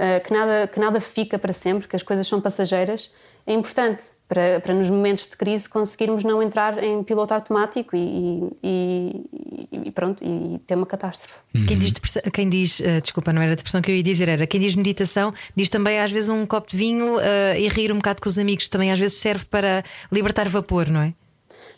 Uh, 0.00 0.24
que, 0.24 0.32
nada, 0.32 0.68
que 0.68 0.78
nada 0.78 1.00
fica 1.00 1.38
para 1.40 1.52
sempre, 1.52 1.88
que 1.88 1.96
as 1.96 2.04
coisas 2.04 2.26
são 2.26 2.40
passageiras, 2.40 3.12
é 3.44 3.52
importante 3.52 4.04
para, 4.28 4.60
para 4.60 4.74
nos 4.74 4.90
momentos 4.90 5.26
de 5.26 5.36
crise 5.36 5.68
conseguirmos 5.68 6.22
não 6.22 6.42
entrar 6.42 6.82
em 6.82 7.02
piloto 7.02 7.32
automático 7.32 7.96
e, 7.96 8.44
e, 8.62 9.24
e 9.72 9.90
pronto, 9.90 10.22
e 10.22 10.58
ter 10.66 10.74
uma 10.74 10.86
catástrofe. 10.86 11.34
Uhum. 11.54 11.66
Quem 11.66 11.78
diz, 11.78 11.92
quem 12.32 12.48
diz 12.48 12.80
uh, 12.80 13.00
desculpa, 13.00 13.32
não 13.32 13.40
era 13.40 13.56
depressão 13.56 13.80
que 13.80 13.90
eu 13.90 13.96
ia 13.96 14.02
dizer, 14.02 14.28
era 14.28 14.46
quem 14.46 14.60
diz 14.60 14.74
meditação, 14.74 15.32
diz 15.56 15.70
também 15.70 15.98
às 15.98 16.12
vezes 16.12 16.28
um 16.28 16.44
copo 16.44 16.70
de 16.70 16.76
vinho 16.76 17.16
uh, 17.16 17.20
e 17.58 17.66
rir 17.68 17.90
um 17.90 17.96
bocado 17.96 18.20
com 18.20 18.28
os 18.28 18.38
amigos, 18.38 18.68
também 18.68 18.92
às 18.92 18.98
vezes 18.98 19.16
serve 19.16 19.46
para 19.46 19.82
libertar 20.12 20.48
vapor, 20.48 20.88
não 20.88 21.00
é? 21.00 21.14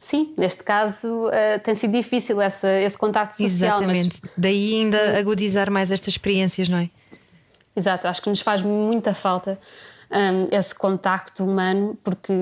Sim, 0.01 0.35
neste 0.37 0.65
caso 0.65 1.27
uh, 1.27 1.61
tem 1.63 1.75
sido 1.75 1.93
difícil 1.93 2.41
essa, 2.41 2.69
esse 2.81 2.99
contacto 2.99 3.37
social. 3.37 3.79
Exatamente, 3.79 4.19
mas... 4.23 4.33
daí 4.37 4.81
ainda 4.81 5.19
agudizar 5.19 5.71
mais 5.71 5.93
estas 5.93 6.15
experiências, 6.15 6.69
não 6.69 6.79
é? 6.79 6.91
Exato, 7.77 8.09
acho 8.09 8.21
que 8.21 8.29
nos 8.29 8.41
faz 8.41 8.63
muita 8.63 9.15
falta 9.15 9.59
um, 10.11 10.57
esse 10.57 10.75
contacto 10.75 11.45
humano, 11.45 11.99
porque 12.03 12.33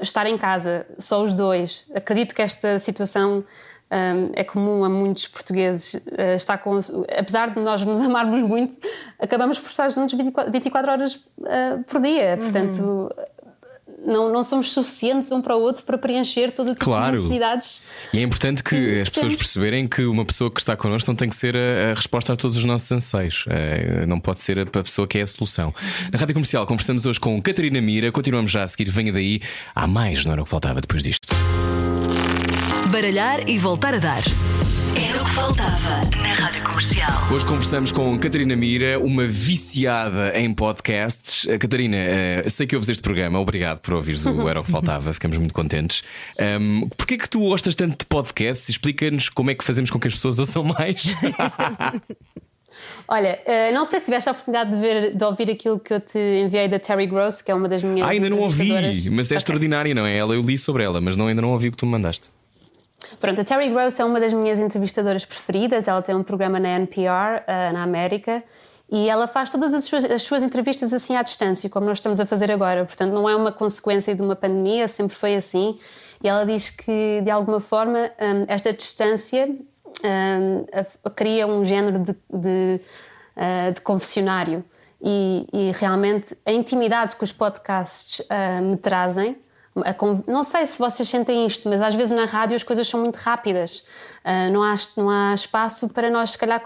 estar 0.00 0.26
em 0.26 0.38
casa, 0.38 0.86
só 0.98 1.22
os 1.22 1.34
dois, 1.34 1.86
acredito 1.94 2.34
que 2.34 2.42
esta 2.42 2.78
situação 2.78 3.44
um, 3.90 4.30
é 4.34 4.42
comum 4.42 4.84
a 4.84 4.88
muitos 4.88 5.28
portugueses. 5.28 5.94
Uh, 5.94 6.36
está 6.36 6.58
com, 6.58 6.80
apesar 7.16 7.50
de 7.50 7.60
nós 7.60 7.84
nos 7.84 8.00
amarmos 8.02 8.42
muito, 8.42 8.76
acabamos 9.18 9.58
por 9.58 9.70
estar 9.70 9.90
juntos 9.90 10.14
24, 10.14 10.50
24 10.50 10.90
horas 10.90 11.14
uh, 11.14 11.82
por 11.86 12.00
dia. 12.00 12.36
Portanto, 12.36 12.80
uhum 12.80 13.08
não, 14.06 14.32
não 14.32 14.42
somos 14.42 14.72
suficientes 14.72 15.30
um 15.30 15.40
para 15.40 15.56
o 15.56 15.60
outro 15.60 15.82
para 15.84 15.98
preencher 15.98 16.50
todo 16.50 16.68
o 16.68 16.72
tipo 16.72 16.84
claro. 16.84 17.16
de 17.16 17.22
necessidades. 17.22 17.82
E 18.12 18.18
é 18.18 18.22
importante 18.22 18.62
que 18.62 19.00
as 19.00 19.08
pessoas 19.08 19.34
perceberem 19.36 19.86
que 19.86 20.04
uma 20.04 20.24
pessoa 20.24 20.50
que 20.50 20.60
está 20.60 20.76
connosco 20.76 21.10
não 21.10 21.16
tem 21.16 21.28
que 21.28 21.36
ser 21.36 21.56
a, 21.56 21.92
a 21.92 21.94
resposta 21.94 22.32
a 22.32 22.36
todos 22.36 22.56
os 22.56 22.64
nossos 22.64 22.90
anseios. 22.92 23.44
É, 23.48 24.06
não 24.06 24.20
pode 24.20 24.40
ser 24.40 24.58
a, 24.58 24.62
a, 24.62 24.82
pessoa 24.82 25.06
que 25.06 25.18
é 25.18 25.22
a 25.22 25.26
solução. 25.26 25.74
Na 26.12 26.18
Rádio 26.18 26.34
Comercial 26.34 26.66
conversamos 26.66 27.06
hoje 27.06 27.18
com 27.20 27.40
Catarina 27.40 27.80
Mira. 27.80 28.12
Continuamos 28.12 28.50
já 28.50 28.64
a 28.64 28.68
seguir. 28.68 28.90
Venha 28.90 29.12
daí. 29.12 29.40
Há 29.74 29.86
mais, 29.86 30.24
não 30.24 30.32
era 30.32 30.42
o 30.42 30.44
que 30.44 30.50
faltava 30.50 30.80
depois 30.80 31.02
disto. 31.02 31.28
Baralhar 32.90 33.48
e 33.48 33.58
voltar 33.58 33.94
a 33.94 33.98
dar. 33.98 34.22
O 35.24 35.26
que 35.26 35.32
faltava 35.32 36.00
na 36.20 36.34
Rádio 36.34 36.62
Comercial. 36.62 37.08
Hoje 37.32 37.46
conversamos 37.46 37.90
com 37.90 38.18
Catarina 38.18 38.54
Mira, 38.54 39.00
uma 39.00 39.26
viciada 39.26 40.38
em 40.38 40.52
podcasts. 40.52 41.44
Uh, 41.44 41.58
Catarina, 41.58 41.96
uh, 42.44 42.50
sei 42.50 42.66
que 42.66 42.76
ouves 42.76 42.90
este 42.90 43.02
programa, 43.02 43.38
obrigado 43.38 43.80
por 43.80 43.94
ouvires 43.94 44.26
o 44.26 44.46
Era 44.46 44.60
o 44.60 44.64
que 44.64 44.70
Faltava, 44.70 45.10
ficamos 45.14 45.38
muito 45.38 45.54
contentes. 45.54 46.02
Um, 46.38 46.90
Porquê 46.90 47.16
que 47.16 47.26
tu 47.26 47.40
gostas 47.40 47.74
tanto 47.74 48.00
de 48.00 48.04
podcasts? 48.04 48.68
Explica-nos 48.68 49.30
como 49.30 49.50
é 49.50 49.54
que 49.54 49.64
fazemos 49.64 49.90
com 49.90 49.98
que 49.98 50.08
as 50.08 50.14
pessoas 50.14 50.38
ouçam 50.38 50.62
mais. 50.62 51.02
Olha, 53.08 53.40
uh, 53.46 53.72
não 53.72 53.86
sei 53.86 54.00
se 54.00 54.04
tiveste 54.04 54.28
a 54.28 54.32
oportunidade 54.32 54.72
de, 54.72 54.78
ver, 54.78 55.16
de 55.16 55.24
ouvir 55.24 55.50
aquilo 55.50 55.80
que 55.80 55.94
eu 55.94 56.00
te 56.00 56.18
enviei 56.18 56.68
da 56.68 56.78
Terry 56.78 57.06
Gross, 57.06 57.40
que 57.40 57.50
é 57.50 57.54
uma 57.54 57.68
das 57.68 57.82
minhas. 57.82 58.06
Ah, 58.06 58.10
ainda 58.10 58.28
não 58.28 58.40
ouvi, 58.40 58.68
mas 59.10 59.28
é 59.28 59.28
okay. 59.28 59.36
extraordinária, 59.38 59.94
não 59.94 60.04
é? 60.04 60.14
Ela, 60.14 60.34
eu 60.34 60.42
li 60.42 60.58
sobre 60.58 60.84
ela, 60.84 61.00
mas 61.00 61.16
não, 61.16 61.28
ainda 61.28 61.40
não 61.40 61.52
ouvi 61.52 61.68
o 61.68 61.70
que 61.70 61.78
tu 61.78 61.86
me 61.86 61.92
mandaste. 61.92 62.30
Pronto, 63.20 63.40
a 63.40 63.44
Terry 63.44 63.70
Gross 63.70 63.98
é 64.00 64.04
uma 64.04 64.20
das 64.20 64.32
minhas 64.32 64.58
entrevistadoras 64.58 65.24
preferidas. 65.24 65.88
Ela 65.88 66.02
tem 66.02 66.14
um 66.14 66.22
programa 66.22 66.58
na 66.58 66.68
NPR, 66.70 67.42
uh, 67.42 67.72
na 67.72 67.82
América, 67.82 68.42
e 68.90 69.08
ela 69.08 69.26
faz 69.26 69.50
todas 69.50 69.72
as 69.72 69.84
suas, 69.84 70.04
as 70.04 70.22
suas, 70.22 70.42
entrevistas 70.42 70.92
assim 70.92 71.16
à 71.16 71.22
distância, 71.22 71.68
como 71.70 71.86
nós 71.86 71.98
estamos 71.98 72.20
a 72.20 72.26
fazer 72.26 72.50
agora. 72.50 72.84
Portanto, 72.84 73.12
não 73.12 73.28
é 73.28 73.34
uma 73.34 73.50
consequência 73.50 74.14
de 74.14 74.22
uma 74.22 74.36
pandemia, 74.36 74.86
sempre 74.88 75.16
foi 75.16 75.34
assim. 75.34 75.78
E 76.22 76.28
ela 76.28 76.44
diz 76.44 76.70
que, 76.70 77.20
de 77.22 77.30
alguma 77.30 77.60
forma, 77.60 78.10
um, 78.20 78.44
esta 78.46 78.72
distância 78.72 79.46
um, 79.46 81.10
cria 81.14 81.46
um 81.46 81.64
género 81.64 81.98
de, 81.98 82.12
de, 82.32 82.80
uh, 83.36 83.72
de 83.72 83.80
confessionário. 83.80 84.64
E, 85.06 85.46
e, 85.52 85.72
realmente 85.72 86.34
a 86.46 86.52
intimidade 86.52 87.14
que 87.14 87.24
os 87.24 87.32
podcasts 87.32 88.20
uh, 88.20 88.62
me 88.62 88.76
trazem 88.76 89.36
não 90.28 90.44
sei 90.44 90.66
se 90.66 90.78
vocês 90.78 91.08
sentem 91.08 91.46
isto, 91.46 91.68
mas 91.68 91.82
às 91.82 91.94
vezes 91.96 92.16
na 92.16 92.26
rádio 92.26 92.54
as 92.54 92.62
coisas 92.62 92.86
são 92.86 93.00
muito 93.00 93.16
rápidas. 93.16 93.84
Uh, 94.24 94.52
não, 94.52 94.62
há, 94.62 94.76
não 94.96 95.10
há 95.10 95.34
espaço 95.34 95.88
para 95.88 96.08
nós, 96.08 96.30
se 96.30 96.38
calhar, 96.38 96.62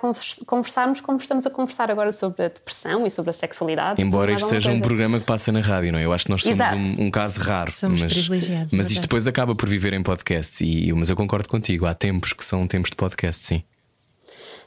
conversarmos 0.47 1.01
como 1.01 1.17
estamos 1.19 1.47
a 1.47 1.51
conversar 1.51 1.91
agora 1.91 2.13
sobre 2.13 2.45
a 2.45 2.49
depressão 2.49 3.07
e 3.07 3.11
sobre 3.11 3.31
a 3.31 3.33
sexualidade. 3.33 4.03
Embora 4.03 4.33
isto 4.33 4.49
seja 4.49 4.69
coisa. 4.69 4.79
um 4.79 4.83
programa 4.83 5.19
que 5.19 5.25
passa 5.25 5.51
na 5.51 5.61
rádio, 5.61 5.91
não 5.91 5.99
é? 5.99 6.05
Eu 6.05 6.13
acho 6.13 6.27
que 6.27 6.31
nós 6.31 6.43
somos 6.43 6.61
um, 6.61 7.07
um, 7.07 7.11
caso 7.11 7.41
raro. 7.41 7.73
Somos 7.73 8.03
mas, 8.03 8.13
privilegiados. 8.13 8.75
Mas 8.75 8.91
isto 8.91 9.03
depois 9.03 9.27
acaba 9.27 9.55
por 9.55 9.69
viver 9.69 9.95
em 9.95 10.03
podcast. 10.03 10.63
E, 10.63 10.93
mas 10.93 11.09
eu 11.09 11.17
concordo 11.17 11.49
contigo, 11.49 11.87
há 11.87 11.95
tempos 11.95 12.35
que 12.35 12.45
são 12.45 12.67
tempos 12.67 12.91
de 12.91 12.97
podcast, 12.97 13.45
sim. 13.45 13.63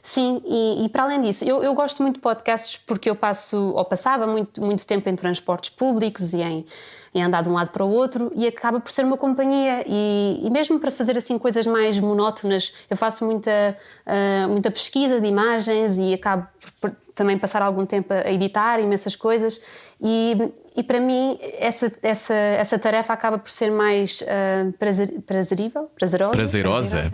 Sim, 0.02 0.42
e, 0.44 0.84
e, 0.84 0.88
para 0.88 1.04
além 1.04 1.22
disso, 1.22 1.44
eu, 1.44 1.62
eu, 1.62 1.72
gosto 1.74 2.02
muito 2.02 2.16
de 2.16 2.20
podcasts 2.20 2.76
porque 2.84 3.08
eu 3.08 3.14
passo, 3.14 3.56
ou 3.56 3.84
passava 3.84 4.26
muito, 4.26 4.60
muito 4.60 4.84
tempo 4.84 5.08
em 5.08 5.14
transportes 5.14 5.70
públicos 5.70 6.32
e 6.32 6.42
em, 6.42 6.66
em 7.14 7.22
andar 7.22 7.42
de 7.42 7.48
um 7.48 7.52
lado 7.52 7.70
para 7.70 7.84
o 7.84 7.90
outro 7.90 8.32
e 8.34 8.46
acaba 8.46 8.80
por 8.80 8.90
ser 8.90 9.04
uma 9.04 9.16
companhia. 9.16 9.84
E, 9.86 10.40
e 10.42 10.50
mesmo 10.50 10.80
para 10.80 10.90
fazer 10.90 11.16
assim 11.16 11.38
coisas 11.38 11.66
mais 11.66 12.00
monótonas, 12.00 12.72
eu 12.88 12.96
faço 12.96 13.24
muita, 13.24 13.76
uh, 14.06 14.48
muita 14.48 14.70
pesquisa 14.70 15.20
de 15.20 15.26
imagens 15.26 15.98
e 15.98 16.14
acabo 16.14 16.46
por, 16.80 16.90
por 16.90 16.96
também 17.14 17.38
passar 17.38 17.60
algum 17.60 17.84
tempo 17.84 18.12
a 18.14 18.30
editar 18.30 18.80
imensas 18.80 19.14
coisas. 19.14 19.60
E, 20.00 20.52
e 20.74 20.82
para 20.82 20.98
mim, 20.98 21.38
essa, 21.58 21.92
essa, 22.02 22.34
essa 22.34 22.78
tarefa 22.78 23.12
acaba 23.12 23.38
por 23.38 23.50
ser 23.50 23.70
mais 23.70 24.22
uh, 24.22 24.72
prazer, 24.72 25.20
prazerível, 25.26 25.90
prazerosa. 25.94 26.32
Prazerosa. 26.32 27.12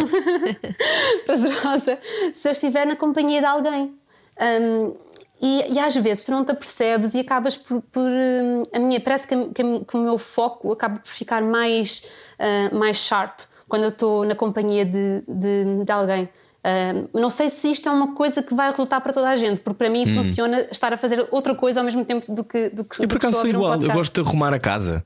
prazerosa 1.24 1.98
se 2.34 2.48
eu 2.48 2.52
estiver 2.52 2.86
na 2.86 2.96
companhia 2.96 3.40
de 3.40 3.46
alguém. 3.46 3.98
Um, 4.40 5.09
e, 5.40 5.72
e, 5.72 5.78
às 5.78 5.94
vezes 5.96 6.24
tu 6.24 6.30
não 6.30 6.44
te 6.44 6.52
apercebes 6.52 7.14
e 7.14 7.20
acabas 7.20 7.56
por. 7.56 7.80
por 7.80 8.02
um, 8.02 8.66
a 8.74 8.78
minha, 8.78 9.00
parece 9.00 9.26
que, 9.26 9.34
que, 9.48 9.62
que, 9.84 9.96
o 9.96 10.00
meu 10.02 10.18
foco 10.18 10.70
acaba 10.70 10.98
por 10.98 11.10
ficar 11.10 11.40
mais, 11.40 12.04
uh, 12.38 12.76
mais 12.76 12.98
sharp 12.98 13.40
quando 13.66 13.84
eu 13.84 13.88
estou 13.88 14.26
na 14.26 14.34
companhia 14.34 14.84
de, 14.84 15.24
de, 15.26 15.82
de 15.82 15.92
alguém. 15.92 16.24
Uh, 16.24 17.08
não 17.18 17.30
sei 17.30 17.48
se 17.48 17.70
isto 17.70 17.88
é 17.88 17.92
uma 17.92 18.14
coisa 18.14 18.42
que 18.42 18.54
vai 18.54 18.68
resultar 18.68 19.00
para 19.00 19.14
toda 19.14 19.30
a 19.30 19.36
gente, 19.36 19.60
porque 19.60 19.78
para 19.78 19.88
mim 19.88 20.10
hum. 20.10 20.16
funciona 20.16 20.68
estar 20.70 20.92
a 20.92 20.98
fazer 20.98 21.26
outra 21.30 21.54
coisa 21.54 21.80
ao 21.80 21.84
mesmo 21.86 22.04
tempo 22.04 22.30
do 22.34 22.44
que. 22.44 22.68
Do 22.68 22.84
que 22.84 23.02
eu 23.02 23.08
por 23.08 23.16
acaso 23.16 23.40
sou 23.40 23.48
igual, 23.48 23.78
um 23.78 23.82
eu 23.82 23.92
gosto 23.92 24.22
de 24.22 24.28
arrumar 24.28 24.52
a 24.52 24.58
casa. 24.58 25.02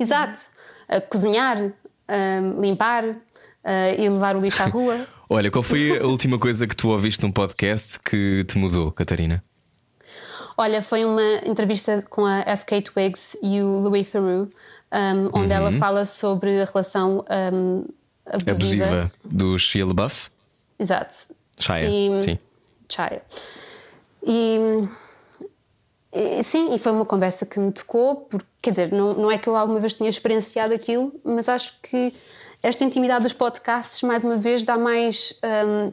Exato. 0.00 0.40
Uh, 0.88 1.06
cozinhar, 1.10 1.72
limpar 2.58 3.04
e 3.98 4.08
levar 4.08 4.36
o 4.36 4.40
lixo 4.40 4.62
à 4.62 4.66
rua. 4.66 5.06
Olha, 5.28 5.50
qual 5.50 5.62
foi 5.62 5.98
a 5.98 6.06
última 6.06 6.38
coisa 6.38 6.66
que 6.66 6.76
tu 6.76 6.90
ouviste 6.90 7.22
num 7.22 7.32
podcast 7.32 7.98
que 8.00 8.44
te 8.44 8.58
mudou, 8.58 8.92
Catarina? 8.92 9.42
Olha, 10.56 10.80
foi 10.80 11.04
uma 11.04 11.40
entrevista 11.44 12.04
com 12.08 12.24
a 12.24 12.40
F.K. 12.40 12.82
Twigs 12.82 13.36
e 13.42 13.60
o 13.60 13.80
Louis 13.80 14.08
Theroux, 14.10 14.48
um, 14.92 15.26
onde 15.32 15.52
uhum. 15.52 15.52
ela 15.52 15.72
fala 15.72 16.06
sobre 16.06 16.62
a 16.62 16.64
relação 16.64 17.24
um, 17.52 17.84
abusiva. 18.26 18.52
Abusiva 18.84 19.12
do 19.24 19.58
Shia 19.58 19.84
LaBeouf? 19.84 20.30
Exato. 20.78 21.14
Shia, 21.58 21.90
E- 21.90 22.22
sim. 22.22 22.38
Chaya. 22.88 23.22
E, 24.22 24.58
e- 26.12 26.42
sim, 26.44 26.74
e 26.74 26.78
foi 26.78 26.92
uma 26.92 27.04
conversa 27.04 27.44
que 27.44 27.58
me 27.58 27.72
tocou, 27.72 28.16
porque, 28.16 28.46
quer 28.62 28.70
dizer, 28.70 28.92
não, 28.92 29.14
não 29.14 29.30
é 29.30 29.38
que 29.38 29.48
eu 29.48 29.56
alguma 29.56 29.80
vez 29.80 29.96
tenha 29.96 30.10
experienciado 30.10 30.72
aquilo, 30.72 31.12
mas 31.24 31.48
acho 31.48 31.74
que 31.82 32.14
esta 32.62 32.84
intimidade 32.84 33.24
dos 33.24 33.32
podcasts, 33.32 34.02
mais 34.02 34.24
uma 34.24 34.36
vez, 34.36 34.64
dá 34.64 34.78
mais 34.78 35.38
hum, 35.66 35.92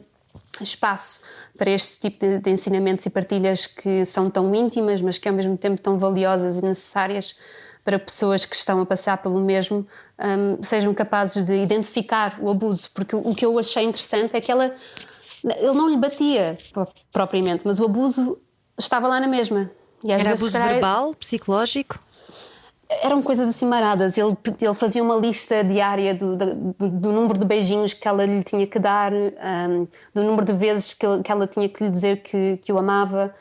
espaço 0.62 1.20
para 1.56 1.70
este 1.70 1.98
tipo 2.00 2.18
de, 2.20 2.38
de 2.38 2.50
ensinamentos 2.50 3.04
e 3.06 3.10
partilhas 3.10 3.66
que 3.66 4.04
são 4.04 4.30
tão 4.30 4.54
íntimas, 4.54 5.00
mas 5.00 5.18
que 5.18 5.28
ao 5.28 5.34
mesmo 5.34 5.56
tempo 5.56 5.80
tão 5.80 5.98
valiosas 5.98 6.56
e 6.56 6.64
necessárias 6.64 7.36
para 7.84 7.98
pessoas 7.98 8.44
que 8.44 8.54
estão 8.54 8.80
a 8.80 8.86
passar 8.86 9.16
pelo 9.18 9.40
mesmo 9.40 9.86
hum, 10.18 10.62
sejam 10.62 10.94
capazes 10.94 11.44
de 11.44 11.56
identificar 11.56 12.38
o 12.40 12.48
abuso, 12.48 12.88
porque 12.94 13.14
o, 13.16 13.30
o 13.30 13.34
que 13.34 13.44
eu 13.44 13.58
achei 13.58 13.82
interessante 13.84 14.36
é 14.36 14.40
que 14.40 14.52
ela 14.52 14.74
ele 15.44 15.72
não 15.72 15.88
lhe 15.88 15.96
batia 15.96 16.56
pro- 16.72 16.86
propriamente, 17.12 17.62
mas 17.66 17.80
o 17.80 17.84
abuso 17.84 18.38
estava 18.78 19.08
lá 19.08 19.18
na 19.18 19.26
mesma. 19.26 19.68
E 20.04 20.12
às 20.12 20.20
Era 20.20 20.30
vezes, 20.30 20.54
abuso 20.54 20.58
verbal, 20.72 21.14
psicológico? 21.16 21.98
Eram 23.02 23.22
coisas 23.22 23.48
assim 23.48 23.66
maradas. 23.66 24.18
Ele, 24.18 24.36
ele 24.60 24.74
fazia 24.74 25.02
uma 25.02 25.16
lista 25.16 25.62
diária 25.64 26.14
do, 26.14 26.36
do, 26.36 26.74
do 26.78 27.12
número 27.12 27.38
de 27.38 27.44
beijinhos 27.44 27.94
que 27.94 28.06
ela 28.06 28.24
lhe 28.26 28.42
tinha 28.42 28.66
que 28.66 28.78
dar, 28.78 29.12
hum, 29.12 29.86
do 30.14 30.22
número 30.22 30.44
de 30.44 30.52
vezes 30.52 30.92
que, 30.94 31.06
que 31.22 31.32
ela 31.32 31.46
tinha 31.46 31.68
que 31.68 31.84
lhe 31.84 31.90
dizer 31.90 32.22
que, 32.22 32.58
que 32.58 32.72
o 32.72 32.78
amava. 32.78 33.34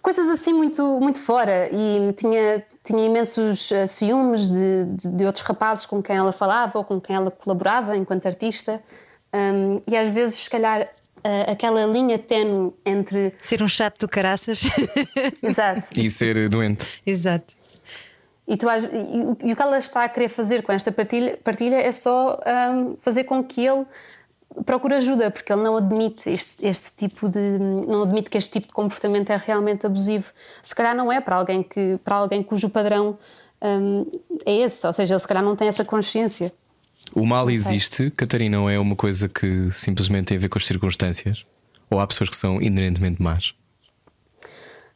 Coisas 0.00 0.28
assim 0.28 0.52
muito, 0.52 1.00
muito 1.00 1.20
fora. 1.20 1.68
E 1.72 2.12
tinha, 2.12 2.64
tinha 2.84 3.04
imensos 3.04 3.72
eh, 3.72 3.86
ciúmes 3.88 4.48
de, 4.48 4.84
de, 4.84 5.08
de 5.08 5.24
outros 5.24 5.44
rapazes 5.44 5.84
com 5.84 6.00
quem 6.00 6.14
ela 6.14 6.32
falava 6.32 6.78
ou 6.78 6.84
com 6.84 7.00
quem 7.00 7.16
ela 7.16 7.30
colaborava 7.30 7.96
enquanto 7.96 8.26
artista. 8.26 8.80
Hum, 9.34 9.80
e 9.86 9.96
às 9.96 10.08
vezes, 10.08 10.44
se 10.44 10.50
calhar, 10.50 10.88
eh, 11.24 11.50
aquela 11.50 11.84
linha 11.86 12.18
tenue 12.18 12.72
entre. 12.84 13.34
Ser 13.40 13.60
um 13.60 13.68
chato 13.68 13.98
do 13.98 14.08
caraças? 14.08 14.62
Exato. 15.42 15.98
E 15.98 16.08
ser 16.08 16.48
doente. 16.48 16.86
Exato. 17.04 17.54
E, 18.48 18.56
tu, 18.56 18.66
e 18.70 19.24
o- 19.24 19.36
e 19.48 19.52
o 19.52 19.56
que 19.56 19.62
ela 19.62 19.78
está 19.78 20.04
a 20.04 20.08
querer 20.08 20.28
fazer 20.28 20.62
com 20.62 20.72
esta 20.72 20.92
partilha, 20.92 21.38
partilha 21.42 21.76
é 21.76 21.90
só 21.92 22.38
hum, 22.74 22.96
fazer 23.00 23.24
com 23.24 23.42
que 23.42 23.60
ele 23.66 23.84
procure 24.64 24.94
ajuda, 24.94 25.30
porque 25.30 25.52
ele 25.52 25.62
não 25.62 25.76
admite 25.76 26.30
este, 26.30 26.64
este 26.66 26.92
tipo 26.96 27.28
de. 27.28 27.38
não 27.58 28.02
admite 28.04 28.30
que 28.30 28.38
este 28.38 28.52
tipo 28.52 28.68
de 28.68 28.72
comportamento 28.72 29.30
é 29.30 29.36
realmente 29.36 29.84
abusivo. 29.84 30.30
Se 30.62 30.74
calhar 30.74 30.94
não 30.94 31.10
é 31.12 31.20
para 31.20 31.36
alguém, 31.36 31.62
que, 31.62 31.98
para 32.04 32.14
alguém 32.16 32.42
cujo 32.42 32.68
padrão 32.70 33.18
hum, 33.60 34.06
é 34.46 34.58
esse, 34.58 34.86
ou 34.86 34.92
seja, 34.92 35.14
ele 35.14 35.20
se 35.20 35.26
calhar 35.28 35.42
não 35.42 35.56
tem 35.56 35.66
essa 35.68 35.84
consciência. 35.84 36.52
O 37.14 37.24
mal 37.26 37.50
existe, 37.50 38.10
Catarina, 38.10 38.56
não 38.56 38.68
é 38.70 38.78
uma 38.78 38.96
coisa 38.96 39.28
que 39.28 39.70
simplesmente 39.72 40.26
tem 40.26 40.36
a 40.36 40.40
ver 40.40 40.48
com 40.48 40.58
as 40.58 40.64
circunstâncias? 40.66 41.44
Ou 41.90 42.00
há 42.00 42.06
pessoas 42.06 42.28
que 42.30 42.36
são 42.36 42.60
inerentemente 42.60 43.20
más? 43.22 43.54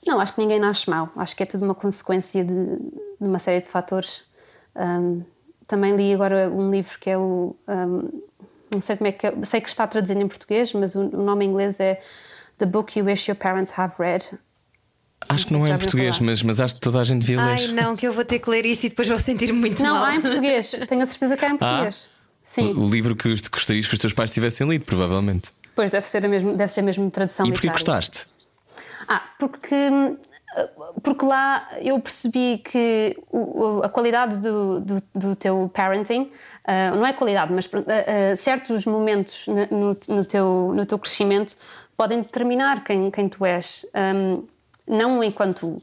Não, 0.07 0.19
acho 0.21 0.35
que 0.35 0.41
ninguém 0.41 0.59
nasce 0.59 0.89
mau. 0.89 1.11
Acho 1.17 1.37
que 1.37 1.43
é 1.43 1.47
tudo 1.47 1.65
uma 1.65 1.75
consequência 1.75 2.43
de, 2.45 2.55
de 2.55 2.81
uma 3.21 3.39
série 3.39 3.61
de 3.63 3.69
fatores. 3.71 4.23
Hum, 4.75 5.23
também 5.67 5.95
li 5.97 6.13
agora 6.15 6.51
um 6.51 6.71
livro 6.71 6.99
que 6.99 7.11
é 7.11 7.19
o. 7.19 7.55
hum, 7.69 8.23
não 8.73 8.81
sei 8.81 8.97
como 8.97 9.09
é 9.09 9.13
que 9.13 9.27
é. 9.27 9.35
Sei 9.45 9.61
que 9.61 9.69
está 9.69 9.87
traduzido 9.87 10.21
em 10.21 10.29
português, 10.29 10.73
mas 10.73 10.95
o, 10.95 11.01
o 11.01 11.23
nome 11.23 11.45
em 11.45 11.49
inglês 11.49 11.79
é 11.81 12.01
The 12.59 12.67
Book 12.67 12.99
You 12.99 13.05
Wish 13.07 13.31
Your 13.31 13.37
Parents 13.39 13.73
Have 13.79 13.95
Read. 13.99 14.27
Acho 15.29 15.47
que 15.47 15.53
não 15.53 15.61
sei 15.63 15.73
é 15.73 15.75
em 15.75 15.79
português, 15.79 16.19
mas, 16.19 16.43
mas 16.43 16.59
acho 16.61 16.75
que 16.77 16.81
toda 16.81 16.99
a 16.99 17.05
gente 17.05 17.21
devia 17.21 17.39
Ai, 17.41 17.67
ler. 17.67 17.73
não, 17.75 17.95
que 17.95 18.09
eu 18.09 18.13
vou 18.13 18.25
ter 18.25 18.39
que 18.39 18.49
ler 18.49 18.65
isso 18.65 18.87
e 18.87 18.89
depois 18.89 19.07
vou 19.07 19.19
sentir 19.19 19.53
muito 19.53 19.83
Não, 19.83 19.95
mal. 19.95 20.05
há 20.05 20.15
em 20.15 20.21
português. 20.23 20.71
Tenho 20.89 21.03
a 21.03 21.07
certeza 21.07 21.37
que 21.37 21.45
há 21.45 21.51
em 21.51 21.59
português. 21.59 22.09
Sim, 22.43 22.73
O, 22.73 22.87
o 22.87 22.91
livro 22.91 23.15
que 23.15 23.29
os- 23.29 23.43
gostarias 23.43 23.87
que 23.87 23.93
os 23.95 24.01
teus 24.01 24.15
pais 24.15 24.33
tivessem 24.33 24.67
lido, 24.67 24.85
provavelmente. 24.87 25.51
pois 25.77 25.91
deve 25.91 26.07
ser 26.09 26.25
a 26.25 26.29
mesmo, 26.29 26.57
deve 26.57 26.73
ser 26.73 26.81
mesmo 26.83 27.09
tradução 27.11 27.45
E 27.47 27.53
porquê 27.53 27.67
literária. 27.69 27.85
gostaste? 28.01 28.27
Ah, 29.13 29.25
porque, 29.41 29.91
porque 31.03 31.27
lá 31.27 31.67
eu 31.81 31.99
percebi 31.99 32.59
que 32.59 33.21
a 33.83 33.89
qualidade 33.89 34.39
do, 34.39 34.81
do, 34.81 35.03
do 35.13 35.35
teu 35.35 35.69
parenting, 35.75 36.31
ah, 36.65 36.93
não 36.93 37.05
é 37.05 37.13
qualidade, 37.13 37.53
mas 37.53 37.69
ah, 37.75 38.31
ah, 38.31 38.37
certos 38.37 38.87
momentos 38.87 39.49
no, 39.49 39.97
no 40.09 40.25
teu, 40.25 40.73
no 40.77 40.87
teu 40.87 40.97
crescimento 40.97 41.57
podem 41.97 42.23
determinar 42.23 42.85
quem, 42.85 43.11
quem 43.11 43.29
tu 43.29 43.45
és. 43.45 43.85
Não 44.87 45.25
enquanto 45.25 45.83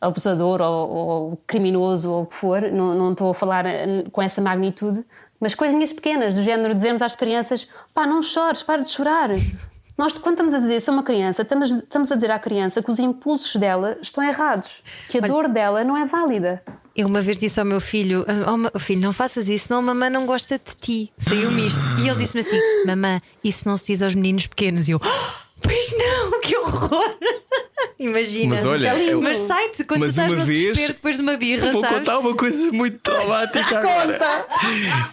abusador 0.00 0.62
ou, 0.62 0.88
ou 0.90 1.36
criminoso 1.46 2.10
ou 2.10 2.22
o 2.22 2.26
que 2.26 2.34
for, 2.34 2.62
não, 2.62 2.94
não 2.94 3.12
estou 3.12 3.30
a 3.30 3.34
falar 3.34 3.66
com 4.10 4.22
essa 4.22 4.40
magnitude, 4.40 5.04
mas 5.38 5.54
coisinhas 5.54 5.92
pequenas, 5.92 6.34
do 6.34 6.42
género 6.42 6.74
dizermos 6.74 7.02
às 7.02 7.14
crianças: 7.14 7.68
pá, 7.92 8.06
não 8.06 8.22
chores, 8.22 8.62
para 8.62 8.82
de 8.82 8.90
chorar. 8.90 9.28
Nós, 9.96 10.12
quando 10.14 10.34
estamos 10.34 10.52
a 10.54 10.58
dizer 10.58 10.76
isso 10.76 10.90
a 10.90 10.94
uma 10.94 11.02
criança, 11.04 11.42
estamos, 11.42 11.70
estamos 11.70 12.10
a 12.10 12.14
dizer 12.16 12.30
à 12.30 12.38
criança 12.38 12.82
que 12.82 12.90
os 12.90 12.98
impulsos 12.98 13.54
dela 13.56 13.96
estão 14.02 14.24
errados, 14.24 14.82
que 15.08 15.18
a 15.18 15.20
dor 15.20 15.46
dela 15.48 15.84
não 15.84 15.96
é 15.96 16.04
válida. 16.04 16.62
Eu 16.96 17.06
uma 17.06 17.20
vez 17.20 17.38
disse 17.38 17.58
ao 17.60 17.66
meu 17.66 17.80
filho: 17.80 18.24
oh, 18.52 18.56
ma- 18.56 18.70
filho, 18.78 19.00
não 19.00 19.12
faças 19.12 19.48
isso, 19.48 19.68
senão 19.68 19.80
a 19.80 19.82
mamãe 19.82 20.10
não 20.10 20.26
gosta 20.26 20.58
de 20.58 20.74
ti. 20.80 21.12
Saiu-me 21.18 21.66
isto. 21.66 21.80
E 22.00 22.08
ele 22.08 22.18
disse-me 22.18 22.40
assim: 22.40 22.58
Mamã, 22.86 23.20
isso 23.42 23.68
não 23.68 23.76
se 23.76 23.86
diz 23.86 24.02
aos 24.02 24.14
meninos 24.14 24.46
pequenos. 24.46 24.88
E 24.88 24.92
eu: 24.92 25.00
"Ah, 25.02 25.34
Pois 25.64 25.92
não, 25.98 26.40
que 26.42 26.56
horror! 26.56 27.16
Imagina. 27.98 28.54
Mas 28.56 28.64
olha, 28.64 28.88
É 28.88 29.14
Mas 29.14 29.38
sai-te 29.38 29.84
quando 29.84 30.00
Mas 30.00 30.10
tu 30.10 30.20
estás 30.20 30.32
no 30.32 30.44
vez- 30.44 30.58
desespero 30.58 30.92
depois 30.94 31.16
de 31.16 31.22
uma 31.22 31.36
birra, 31.36 31.72
Vou 31.72 31.80
sabes? 31.80 31.98
contar 31.98 32.18
uma 32.18 32.34
coisa 32.36 32.70
muito 32.72 32.98
traumática 32.98 33.78
agora. 33.78 34.18
Conta! 34.18 34.46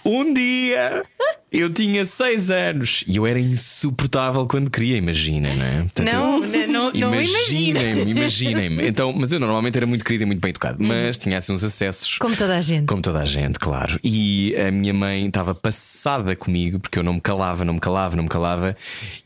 Um 0.06 0.34
dia 0.34 1.04
eu 1.52 1.70
tinha 1.72 2.04
seis 2.06 2.49
anos 2.49 3.04
e 3.08 3.18
eu 3.18 3.26
era 3.28 3.39
insuportável 3.39 4.47
quando 4.47 4.70
queria, 4.70 4.97
imaginem, 4.97 5.56
não 5.56 5.66
é? 5.66 5.82
Portanto, 5.82 6.12
Não, 6.12 6.43
eu- 6.43 6.49
não, 6.49 6.68
não, 6.68 6.70
não. 6.94 7.14
Imaginem-me, 7.14 8.12
imaginem-me. 8.12 8.88
Então, 8.88 9.14
mas 9.14 9.32
eu 9.32 9.39
normalmente 9.39 9.78
era 9.78 9.86
muito 9.86 10.04
querido 10.04 10.24
e 10.24 10.26
muito 10.26 10.39
bem 10.39 10.50
educado, 10.50 10.78
mas 10.84 11.18
tinha 11.18 11.38
assim 11.38 11.54
uns 11.54 11.64
acessos. 11.64 12.18
Como 12.18 12.36
toda 12.36 12.58
a 12.58 12.62
gente. 12.62 12.86
Como 12.86 13.02
toda 13.02 13.20
a 13.20 13.26
gente, 13.26 13.60
claro. 13.60 14.00
E 14.04 14.56
a 14.56 14.72
minha 14.72 14.94
mãe 14.94 15.26
estava 15.26 15.54
passada 15.54 16.36
comigo 16.36 16.80
porque 16.80 17.00
eu 17.00 17.04
não 17.04 17.14
me 17.14 17.22
calava, 17.22 17.64
não 17.66 17.74
me 17.74 17.80
calava, 17.80 18.16
não 18.16 18.24
me 18.24 18.30
calava. 18.30 18.76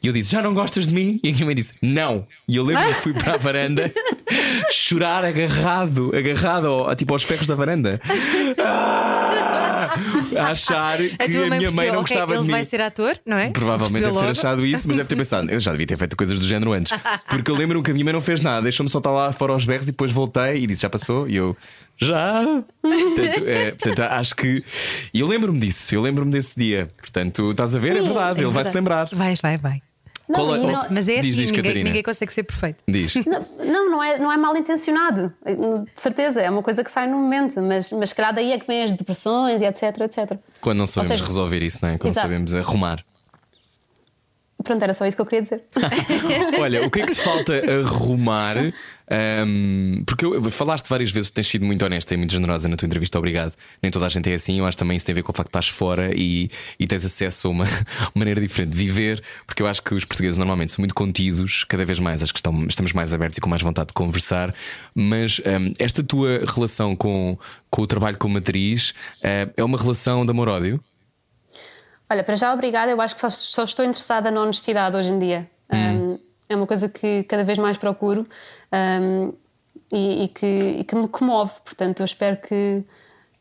E 0.01 0.07
eu 0.07 0.13
disse: 0.13 0.31
Já 0.31 0.41
não 0.41 0.53
gostas 0.53 0.87
de 0.87 0.93
mim? 0.93 1.19
E 1.23 1.29
a 1.29 1.31
minha 1.31 1.45
mãe 1.45 1.55
disse: 1.55 1.73
Não. 1.81 2.25
E 2.47 2.55
eu 2.55 2.63
lembro 2.63 2.85
que 2.85 2.93
fui 2.95 3.13
para 3.13 3.33
a 3.33 3.37
varanda 3.37 3.91
chorar 4.71 5.23
agarrado, 5.23 6.11
agarrado 6.15 6.67
ao, 6.67 6.95
tipo 6.95 7.13
aos 7.13 7.23
ferros 7.23 7.47
da 7.47 7.55
varanda. 7.55 8.01
Ah! 8.59 9.51
a 10.39 10.47
achar 10.51 10.97
que 10.97 11.15
A 11.37 11.47
mãe, 11.47 11.59
minha 11.59 11.71
mãe 11.71 11.85
percebeu, 11.87 11.93
não 11.93 12.01
ok, 12.01 12.15
gostava 12.15 12.31
ele 12.33 12.41
de 12.41 12.47
mim. 12.47 12.51
vai 12.53 12.65
ser 12.65 12.81
ator, 12.81 13.19
não 13.25 13.37
é? 13.37 13.49
Provavelmente 13.49 13.93
Percebeu 14.03 14.13
deve 14.13 14.19
ter 14.19 14.27
logo. 14.27 14.39
achado 14.39 14.65
isso, 14.65 14.87
mas 14.87 14.97
deve 14.97 15.09
ter 15.09 15.15
pensado, 15.15 15.49
eu 15.49 15.59
já 15.59 15.71
devia 15.71 15.87
ter 15.87 15.97
feito 15.97 16.15
coisas 16.17 16.39
do 16.39 16.47
género 16.47 16.73
antes. 16.73 16.91
Porque 17.29 17.49
eu 17.51 17.55
lembro-me 17.55 17.83
que 17.83 17.91
a 17.91 17.93
minha 17.93 18.05
mãe 18.05 18.13
não 18.13 18.21
fez 18.21 18.41
nada, 18.41 18.61
deixou-me 18.63 18.89
só 18.89 18.97
estar 18.97 19.11
lá 19.11 19.31
fora 19.31 19.53
aos 19.53 19.65
berros 19.65 19.87
e 19.87 19.91
depois 19.91 20.11
voltei 20.11 20.63
e 20.63 20.67
disse: 20.67 20.81
Já 20.83 20.89
passou? 20.89 21.27
E 21.27 21.35
eu, 21.35 21.55
já. 21.97 22.43
Portanto, 22.81 23.43
é, 23.47 23.71
portanto, 23.71 23.99
acho 24.11 24.35
que. 24.35 24.63
E 25.13 25.19
eu 25.19 25.27
lembro-me 25.27 25.59
disso, 25.59 25.93
eu 25.95 26.01
lembro-me 26.01 26.31
desse 26.31 26.57
dia. 26.59 26.89
Portanto, 26.97 27.51
estás 27.51 27.73
a 27.75 27.79
ver? 27.79 27.95
é 27.95 27.99
Sim, 28.01 28.05
verdade, 28.07 28.39
É 28.39 28.43
ele 28.43 28.51
vai 28.51 28.65
se 28.65 28.73
lembrar. 28.73 29.09
Vai, 29.13 29.35
vai, 29.41 29.57
vai. 29.57 29.81
Não, 30.27 30.55
é- 30.55 30.57
não- 30.57 30.85
Mas 30.89 31.07
é 31.07 31.19
Diz, 31.19 31.19
assim, 31.19 31.21
diz, 31.21 31.37
ninguém, 31.37 31.53
Catarina. 31.55 31.83
ninguém 31.89 32.03
consegue 32.03 32.33
ser 32.33 32.43
perfeito. 32.43 32.79
Diz. 32.87 33.13
Não, 33.25 33.45
não, 33.63 33.91
não 33.91 34.03
é, 34.03 34.17
não 34.17 34.31
é 34.31 34.37
mal 34.37 34.55
intencionado, 34.57 35.31
de 35.45 35.85
certeza, 36.01 36.41
é 36.41 36.49
uma 36.49 36.63
coisa 36.63 36.83
que 36.83 36.91
sai 36.91 37.07
no 37.07 37.17
momento, 37.17 37.61
mas, 37.61 37.91
mas 37.91 38.09
se 38.09 38.15
calhar 38.15 38.33
daí 38.33 38.51
é 38.51 38.59
que 38.59 38.65
vem 38.65 38.83
as 38.83 38.91
depressões 38.93 39.61
e 39.61 39.65
etc, 39.65 39.83
etc. 40.01 40.37
Quando 40.61 40.79
não 40.79 40.87
sabemos 40.87 41.11
seja- 41.19 41.25
resolver 41.25 41.61
isso, 41.61 41.79
não 41.81 41.89
é? 41.89 41.97
Quando 41.97 42.11
Exato. 42.13 42.27
sabemos 42.27 42.55
arrumar. 42.55 43.03
Pronto, 44.63 44.81
era 44.81 44.93
só 44.95 45.05
isso 45.05 45.15
que 45.15 45.21
eu 45.21 45.25
queria 45.27 45.43
dizer. 45.43 45.63
Olha, 46.59 46.83
o 46.85 46.89
que 46.89 47.01
é 47.01 47.05
que 47.05 47.11
te 47.13 47.21
falta 47.21 47.53
arrumar? 47.81 48.55
Ahm, 49.09 50.03
porque 50.05 50.25
eu, 50.25 50.49
falaste 50.49 50.87
várias 50.87 51.11
vezes 51.11 51.29
que 51.29 51.35
tens 51.35 51.47
sido 51.47 51.63
muito 51.65 51.85
honesta 51.85 52.13
e 52.13 52.17
muito 52.17 52.31
generosa 52.31 52.67
na 52.67 52.75
tua 52.75 52.85
entrevista, 52.87 53.17
obrigado. 53.19 53.53
Nem 53.81 53.91
toda 53.91 54.05
a 54.05 54.09
gente 54.09 54.29
é 54.31 54.33
assim, 54.33 54.59
eu 54.59 54.65
acho 54.65 54.77
também 54.77 54.97
isso 54.97 55.05
tem 55.05 55.13
a 55.13 55.15
ver 55.15 55.23
com 55.23 55.31
o 55.31 55.35
facto 55.35 55.47
de 55.47 55.57
estás 55.57 55.67
fora 55.67 56.11
e, 56.15 56.49
e 56.79 56.87
tens 56.87 57.05
acesso 57.05 57.47
a 57.47 57.51
uma 57.51 57.65
maneira 58.15 58.41
diferente 58.41 58.71
de 58.71 58.77
viver, 58.77 59.23
porque 59.45 59.61
eu 59.61 59.67
acho 59.67 59.81
que 59.83 59.93
os 59.93 60.03
portugueses 60.05 60.37
normalmente 60.37 60.71
são 60.71 60.81
muito 60.81 60.95
contidos, 60.95 61.63
cada 61.63 61.85
vez 61.85 61.99
mais, 61.99 62.23
acho 62.23 62.33
que 62.33 62.39
estão- 62.39 62.65
estamos 62.67 62.93
mais 62.93 63.13
abertos 63.13 63.37
e 63.37 63.41
com 63.41 63.49
mais 63.49 63.61
vontade 63.61 63.87
de 63.89 63.93
conversar. 63.93 64.53
Mas 64.93 65.39
ahm, 65.45 65.71
esta 65.77 66.03
tua 66.03 66.41
relação 66.47 66.95
com, 66.95 67.37
com 67.69 67.81
o 67.83 67.87
trabalho 67.87 68.17
como 68.17 68.37
atriz 68.37 68.93
ah, 69.23 69.49
é 69.55 69.63
uma 69.63 69.77
relação 69.77 70.25
de 70.25 70.31
amor-ódio? 70.31 70.83
Olha, 72.09 72.23
para 72.23 72.35
já, 72.35 72.53
obrigada. 72.53 72.91
Eu 72.91 73.01
acho 73.01 73.15
que 73.15 73.21
só, 73.21 73.29
só 73.29 73.63
estou 73.63 73.83
interessada 73.83 74.29
na 74.29 74.41
honestidade 74.41 74.95
hoje 74.95 75.11
em 75.11 75.19
dia. 75.19 75.49
Um, 75.71 76.19
é 76.47 76.55
uma 76.55 76.67
coisa 76.67 76.87
que 76.87 77.23
cada 77.23 77.43
vez 77.43 77.57
mais 77.57 77.77
procuro 77.77 78.27
um, 78.71 79.33
e, 79.91 80.23
e 80.23 80.27
que, 80.29 80.45
e 80.45 80.83
que 80.83 80.95
me 80.95 81.07
comove. 81.07 81.53
Portanto, 81.63 81.99
eu 81.99 82.05
espero 82.05 82.37
que, 82.37 82.83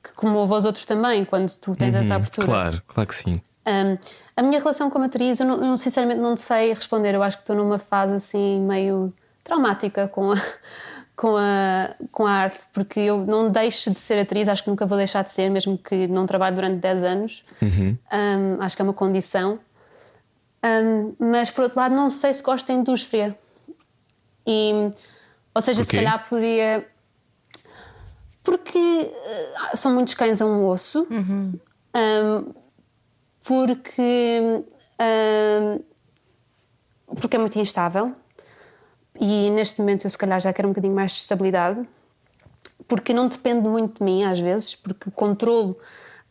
que 0.03 0.13
comova 0.15 0.57
os 0.57 0.65
outros 0.65 0.85
também 0.87 1.25
quando 1.25 1.51
tu 1.57 1.75
tens 1.75 1.95
essa 1.95 2.15
abertura. 2.15 2.47
Claro, 2.47 2.83
claro 2.87 3.09
que 3.09 3.15
sim. 3.15 3.41
Um, 3.67 3.99
a 4.37 4.43
minha 4.43 4.59
relação 4.59 4.91
como 4.91 5.05
atriz, 5.05 5.41
eu, 5.41 5.47
não, 5.47 5.65
eu 5.65 5.79
sinceramente 5.79 6.21
não 6.21 6.37
sei 6.37 6.73
responder. 6.73 7.15
Eu 7.15 7.23
acho 7.23 7.39
que 7.39 7.43
estou 7.43 7.57
numa 7.57 7.79
fase 7.79 8.15
assim 8.15 8.61
meio 8.61 9.13
traumática 9.43 10.07
com 10.09 10.33
a, 10.33 10.37
com 11.17 11.37
a, 11.37 11.95
com 12.11 12.27
a 12.27 12.31
arte, 12.31 12.67
porque 12.73 13.01
eu 13.01 13.25
não 13.25 13.51
deixo 13.51 13.91
de 13.91 13.99
ser 13.99 14.19
atriz, 14.19 14.49
acho 14.49 14.63
que 14.63 14.71
nunca 14.71 14.85
vou 14.85 14.99
deixar 14.99 15.23
de 15.23 15.31
ser, 15.31 15.49
mesmo 15.51 15.79
que 15.79 16.07
não 16.07 16.27
trabalhe 16.27 16.55
durante 16.55 16.77
10 16.81 17.03
anos. 17.05 17.45
Um, 18.13 18.63
acho 18.63 18.77
que 18.77 18.83
é 18.83 18.85
uma 18.85 18.95
condição. 18.95 19.59
Um, 20.65 21.15
mas 21.19 21.51
por 21.51 21.65
outro 21.65 21.79
lado, 21.79 21.95
não 21.95 22.11
sei 22.11 22.33
se 22.33 22.43
gosto 22.43 22.67
da 22.69 22.75
indústria. 22.75 23.39
E, 24.47 24.91
ou 25.55 25.63
seja, 25.63 25.83
Porquê? 25.83 25.97
se 25.97 26.05
calhar 26.05 26.29
podia. 26.29 26.89
Porque 28.43 28.79
eh, 28.79 29.77
são 29.77 29.93
muitos 29.93 30.15
cães 30.15 30.41
a 30.41 30.47
um 30.47 30.67
osso. 30.67 31.07
Um, 31.11 32.53
porque. 33.43 34.65
um, 35.01 35.81
porque 37.21 37.37
é 37.37 37.39
muito 37.39 37.59
instável. 37.59 38.15
E 39.19 39.51
neste 39.51 39.81
momento 39.81 40.07
eu, 40.07 40.11
se 40.11 40.19
calhar, 40.19 40.41
já 40.41 40.53
quero 40.53 40.69
um 40.69 40.73
bocadinho 40.73 40.95
mais 40.95 41.13
de 41.13 41.19
estabilidade. 41.19 41.87
Porque 42.89 43.13
não 43.15 43.29
depende 43.29 43.69
muito 43.69 43.99
de 43.99 44.05
mim, 44.05 44.25
às 44.25 44.39
vezes, 44.39 44.75
porque 44.75 45.09
o 45.09 45.13
controle 45.13 45.77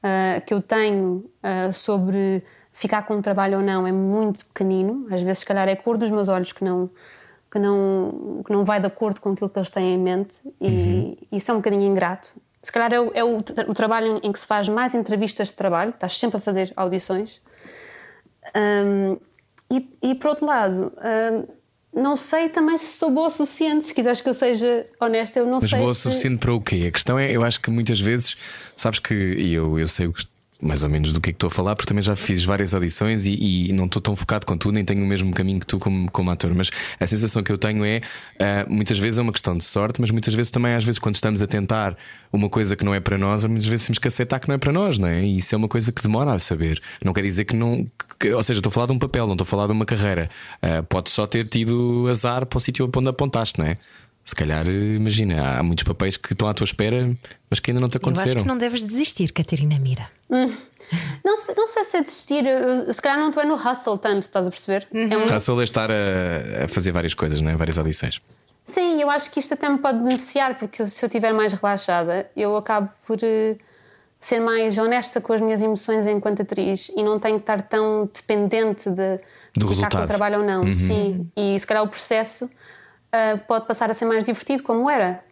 ah, 0.03 0.41
que 0.45 0.53
eu 0.53 0.61
tenho 0.61 1.32
ah, 1.41 1.71
sobre 1.71 2.43
ficar 2.71 3.03
com 3.03 3.15
o 3.17 3.21
trabalho 3.21 3.57
ou 3.57 3.63
não 3.63 3.88
é 3.88 3.91
muito 3.91 4.45
pequenino. 4.47 5.07
Às 5.09 5.21
vezes, 5.21 5.39
se 5.39 5.45
calhar, 5.45 5.67
é 5.69 5.71
a 5.71 5.78
cor 5.78 5.97
dos 5.97 6.09
meus 6.09 6.28
olhos 6.28 6.51
que 6.51 6.63
não, 6.63 6.89
que 7.54 7.60
não, 7.60 8.41
que 8.43 8.51
não 8.51 8.66
vai 8.66 8.80
de 8.80 8.88
acordo 8.88 9.22
com 9.22 9.34
aquilo 9.34 9.47
que 9.47 9.60
eles 9.60 9.70
têm 9.70 9.93
em 9.93 9.97
mente. 9.99 10.39
E 10.60 11.20
isso 11.32 11.51
é 11.51 11.54
um 11.54 11.58
bocadinho 11.58 11.84
ingrato. 11.84 12.30
Se 12.64 12.72
calhar 12.72 12.91
é, 12.91 12.99
o, 12.99 13.12
é 13.14 13.24
o 13.24 13.38
o 13.38 13.74
trabalho 13.76 14.20
em 14.24 14.32
que 14.32 14.39
se 14.39 14.47
faz 14.47 14.68
mais 14.68 14.95
entrevistas 14.95 15.49
de 15.49 15.54
trabalho, 15.54 15.91
estás 15.91 16.18
sempre 16.18 16.38
a 16.38 16.39
fazer 16.39 16.74
audições. 16.76 17.39
Hum, 18.56 19.18
e, 19.72 19.89
e 20.01 20.16
por 20.16 20.30
outro 20.32 20.45
lado, 20.45 20.91
hum, 20.97 21.47
não 21.93 22.16
sei 22.16 22.49
também 22.49 22.78
se 22.78 22.97
sou 22.97 23.12
boa 23.12 23.28
o 23.28 23.30
suficiente. 23.30 23.86
Se 23.86 23.93
quiseres 23.93 24.20
que 24.22 24.30
eu 24.30 24.34
seja 24.34 24.86
honesta, 24.99 25.38
eu 25.39 25.45
não 25.45 25.60
Mas 25.62 25.70
sei 25.70 25.80
boa 25.80 25.91
o 25.91 25.95
se. 25.95 26.01
suficiente 26.01 26.39
para 26.39 26.54
o 26.54 26.60
quê? 26.62 26.86
A 26.88 26.91
questão 26.91 27.20
é, 27.20 27.32
eu 27.32 27.43
acho 27.43 27.60
que 27.62 27.70
muitas 27.70 27.99
vezes, 27.99 28.36
sabes 28.76 28.97
que 28.99 29.14
e 29.14 29.54
eu, 29.54 29.78
eu 29.78 29.88
sei 29.88 30.08
o 30.08 30.14
que- 30.14 30.33
mais 30.64 30.82
ou 30.84 30.89
menos 30.89 31.11
do 31.11 31.20
que 31.20 31.30
é 31.30 31.34
que 31.34 31.36
estou 31.38 31.47
a 31.47 31.51
falar, 31.51 31.76
porque 31.76 31.88
também 31.88 32.01
já 32.03 32.16
fiz 32.16 32.43
várias 32.45 32.74
audições 32.74 33.26
e, 33.26 33.68
e 33.70 33.74
não 33.74 33.86
estou 33.86 34.01
tão 34.01 34.16
focado 34.16 34.45
com 34.45 34.57
tu, 34.57 34.72
nem 34.72 34.86
tenho 34.86 35.03
o 35.03 35.05
mesmo 35.07 35.32
caminho 35.34 35.59
que 35.59 35.66
tu 35.68 35.78
como, 35.80 36.09
como 36.11 36.32
ator. 36.32 36.53
Mas 36.55 36.70
a 36.99 37.05
sensação 37.07 37.43
que 37.43 37.51
eu 37.51 37.57
tenho 37.57 37.84
é 37.86 38.01
ah, 38.39 38.66
muitas 38.70 38.97
vezes 38.97 39.20
é 39.20 39.22
uma 39.22 39.32
questão 39.32 39.57
de 39.57 39.64
sorte, 39.64 39.99
mas 39.99 40.09
muitas 40.11 40.34
vezes 40.34 40.51
também, 40.51 40.74
às 40.74 40.84
vezes, 40.84 40.99
quando 40.99 41.16
estamos 41.16 41.41
a 41.41 41.47
tentar 41.47 41.95
uma 42.32 42.49
coisa 42.49 42.76
que 42.76 42.84
não 42.86 42.95
é 42.95 42.99
para 42.99 43.18
nós, 43.18 43.45
muitas 43.45 43.68
vezes 43.68 43.86
temos 43.86 43.99
que 43.99 44.07
aceitar 44.07 44.39
que 44.39 44.47
não 44.47 44.55
é 44.55 44.57
para 44.57 44.72
nós, 44.72 44.97
não 44.97 45.07
é? 45.07 45.24
E 45.24 45.38
isso 45.38 45.53
é 45.53 45.57
uma 45.57 45.68
coisa 45.68 45.91
que 45.91 46.01
demora 46.01 46.32
a 46.34 46.39
saber. 46.39 46.82
Não 47.03 47.14
quer 47.14 47.22
dizer 47.24 47.45
que 47.45 47.55
não. 47.55 47.86
que- 48.20 48.32
ou 48.34 48.41
seja, 48.41 48.59
estou 48.59 48.70
a 48.70 48.74
falar 48.74 48.88
de 48.88 48.93
um 48.93 48.99
papel, 48.99 49.26
não 49.28 49.34
estou 49.34 49.43
a 49.45 49.47
falar 49.47 49.68
de 49.68 49.74
uma 49.74 49.86
carreira. 49.86 50.30
Podes 50.89 51.14
só 51.14 51.28
ter 51.28 51.47
tido 51.47 52.07
azar 52.09 52.45
para 52.45 52.57
o 52.57 52.59
sítio 52.59 52.89
onde 52.95 53.09
apontaste, 53.09 53.59
não 53.59 53.66
é? 53.68 53.78
Se 54.26 54.34
calhar, 54.34 54.65
imagina, 54.67 55.57
há 55.59 55.63
muitos 55.63 55.84
papéis 55.84 56.15
que 56.15 56.32
estão 56.32 56.47
à 56.47 56.53
tua 56.53 56.63
espera, 56.63 57.13
mas 57.49 57.59
que 57.59 57.71
ainda 57.71 57.82
não 57.82 57.89
te 57.89 57.95
Eu 57.95 57.99
acho 58.01 58.09
aconteceram. 58.09 58.41
que 58.41 58.47
não 58.47 58.57
deves 58.57 58.84
desistir, 58.84 59.32
Catarina 59.34 59.78
Mira. 59.80 60.07
Não, 61.24 61.38
sei, 61.38 61.55
não 61.55 61.67
sei 61.67 61.84
se 61.84 61.97
é 61.97 62.01
desistir, 62.03 62.43
se 62.93 63.01
calhar 63.01 63.19
não 63.19 63.30
estou 63.30 63.45
no 63.45 63.55
hustle 63.55 63.97
tanto, 63.97 64.21
estás 64.24 64.47
a 64.47 64.49
perceber? 64.49 64.88
É 64.93 65.17
um- 65.17 65.28
Russell 65.30 65.59
é 65.59 65.63
estar 65.63 65.89
a, 65.91 66.65
a 66.65 66.67
fazer 66.67 66.91
várias 66.91 67.13
coisas, 67.13 67.41
não 67.41 67.51
é? 67.51 67.55
Várias 67.55 67.78
audições. 67.78 68.21
Sim, 68.65 69.01
eu 69.01 69.09
acho 69.09 69.30
que 69.30 69.39
isto 69.41 69.53
até 69.53 69.67
me 69.67 69.78
pode 69.78 69.99
beneficiar, 69.99 70.55
porque 70.57 70.86
se 70.86 71.03
eu 71.03 71.07
estiver 71.07 71.34
mais 71.34 71.51
relaxada, 71.51 72.30
eu 72.36 72.55
acabo 72.55 72.89
por 73.05 73.17
eh, 73.21 73.57
ser 74.21 74.39
mais 74.39 74.78
honesta 74.78 75.19
com 75.19 75.34
as 75.34 75.41
minhas 75.41 75.61
emoções 75.61 76.07
enquanto 76.07 76.43
atriz 76.43 76.89
e 76.95 77.03
não 77.03 77.19
tenho 77.19 77.36
que 77.36 77.41
estar 77.43 77.61
tão 77.63 78.09
dependente 78.13 78.89
de, 78.89 79.19
Do 79.57 79.67
de 79.67 79.76
ficar 79.76 79.89
com 79.89 79.97
resultado. 79.97 80.03
o 80.03 80.07
trabalho 80.07 80.39
ou 80.39 80.45
não. 80.45 80.71
Sim, 80.71 81.30
e 81.36 81.59
se 81.59 81.67
calhar 81.67 81.84
o 81.84 81.89
processo 81.89 82.49
ah, 83.14 83.38
pode 83.47 83.68
passar 83.68 83.91
a 83.91 83.93
ser 83.93 84.05
mais 84.05 84.24
divertido, 84.24 84.64
como 84.64 84.89
era. 84.89 85.24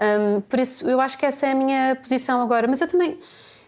Um, 0.00 0.40
por 0.40 0.58
isso, 0.58 0.88
eu 0.88 1.00
acho 1.00 1.16
que 1.16 1.24
essa 1.24 1.46
é 1.46 1.52
a 1.52 1.54
minha 1.54 1.96
posição 1.96 2.42
agora. 2.42 2.66
Mas 2.66 2.80
eu 2.80 2.88
também. 2.88 3.16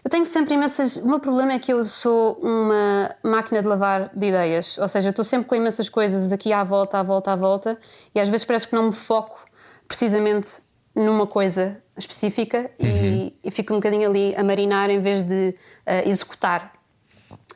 Eu 0.03 0.09
tenho 0.09 0.25
sempre 0.25 0.55
imensas. 0.55 0.97
O 0.97 1.07
meu 1.07 1.19
problema 1.19 1.53
é 1.53 1.59
que 1.59 1.71
eu 1.71 1.85
sou 1.85 2.33
uma 2.41 3.15
máquina 3.23 3.61
de 3.61 3.67
lavar 3.67 4.09
de 4.13 4.27
ideias. 4.27 4.77
Ou 4.77 4.87
seja, 4.87 5.07
eu 5.07 5.11
estou 5.11 5.23
sempre 5.23 5.47
com 5.47 5.55
imensas 5.55 5.87
coisas 5.87 6.31
aqui 6.31 6.51
à 6.51 6.63
volta, 6.63 6.99
à 6.99 7.03
volta, 7.03 7.31
à 7.31 7.35
volta. 7.35 7.79
E 8.13 8.19
às 8.19 8.27
vezes 8.27 8.43
parece 8.43 8.67
que 8.67 8.75
não 8.75 8.87
me 8.87 8.93
foco 8.93 9.45
precisamente 9.87 10.49
numa 10.93 11.25
coisa 11.25 11.81
específica 11.95 12.69
e, 12.79 13.33
e 13.43 13.51
fico 13.51 13.73
um 13.73 13.77
bocadinho 13.77 14.09
ali 14.09 14.35
a 14.35 14.43
marinar 14.43 14.89
em 14.89 14.99
vez 14.99 15.23
de 15.23 15.55
ah, 15.85 16.01
executar. 16.03 16.73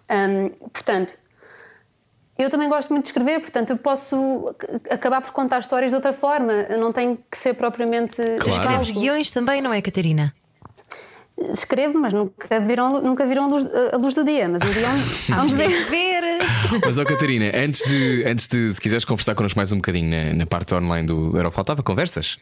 Um, 0.10 0.50
portanto, 0.70 1.18
eu 2.38 2.50
também 2.50 2.68
gosto 2.70 2.90
muito 2.90 3.04
de 3.06 3.10
escrever, 3.10 3.40
portanto, 3.40 3.70
eu 3.72 3.78
posso 3.78 4.50
ac- 4.50 4.82
acabar 4.90 5.22
por 5.22 5.32
contar 5.32 5.60
histórias 5.60 5.92
de 5.92 5.96
outra 5.96 6.12
forma. 6.14 6.52
Eu 6.52 6.78
não 6.80 6.92
tenho 6.92 7.18
que 7.32 7.38
ser 7.38 7.54
propriamente. 7.54 8.16
Claro. 8.16 8.50
Escreves 8.50 8.82
escalpo. 8.88 9.00
guiões 9.00 9.32
também, 9.32 9.62
não 9.62 9.74
é, 9.74 9.82
Catarina? 9.82 10.34
Escrevo, 11.52 12.00
mas 12.00 12.14
nunca 12.14 12.60
viram, 12.62 13.02
nunca 13.02 13.26
viram 13.26 13.44
a, 13.44 13.48
luz, 13.48 13.70
a 13.94 13.98
luz 13.98 14.16
do 14.16 14.24
dia. 14.24 14.48
Mas 14.48 14.62
um 14.62 14.72
dia 14.72 14.88
vamos 15.36 15.54
ver. 15.54 15.70
Ver. 15.90 16.24
Mas, 16.86 16.98
ó 16.98 17.04
Catarina, 17.04 17.52
antes 17.54 17.82
de, 17.90 18.24
antes 18.26 18.48
de, 18.48 18.74
se 18.74 18.80
quiseres 18.80 19.04
conversar 19.04 19.36
connosco 19.36 19.60
mais 19.60 19.72
um 19.72 19.76
bocadinho 19.78 20.10
na, 20.10 20.34
na 20.34 20.46
parte 20.46 20.74
online 20.74 21.06
do 21.08 21.38
Era 21.38 21.52
Faltava, 21.52 21.84
conversas? 21.84 22.38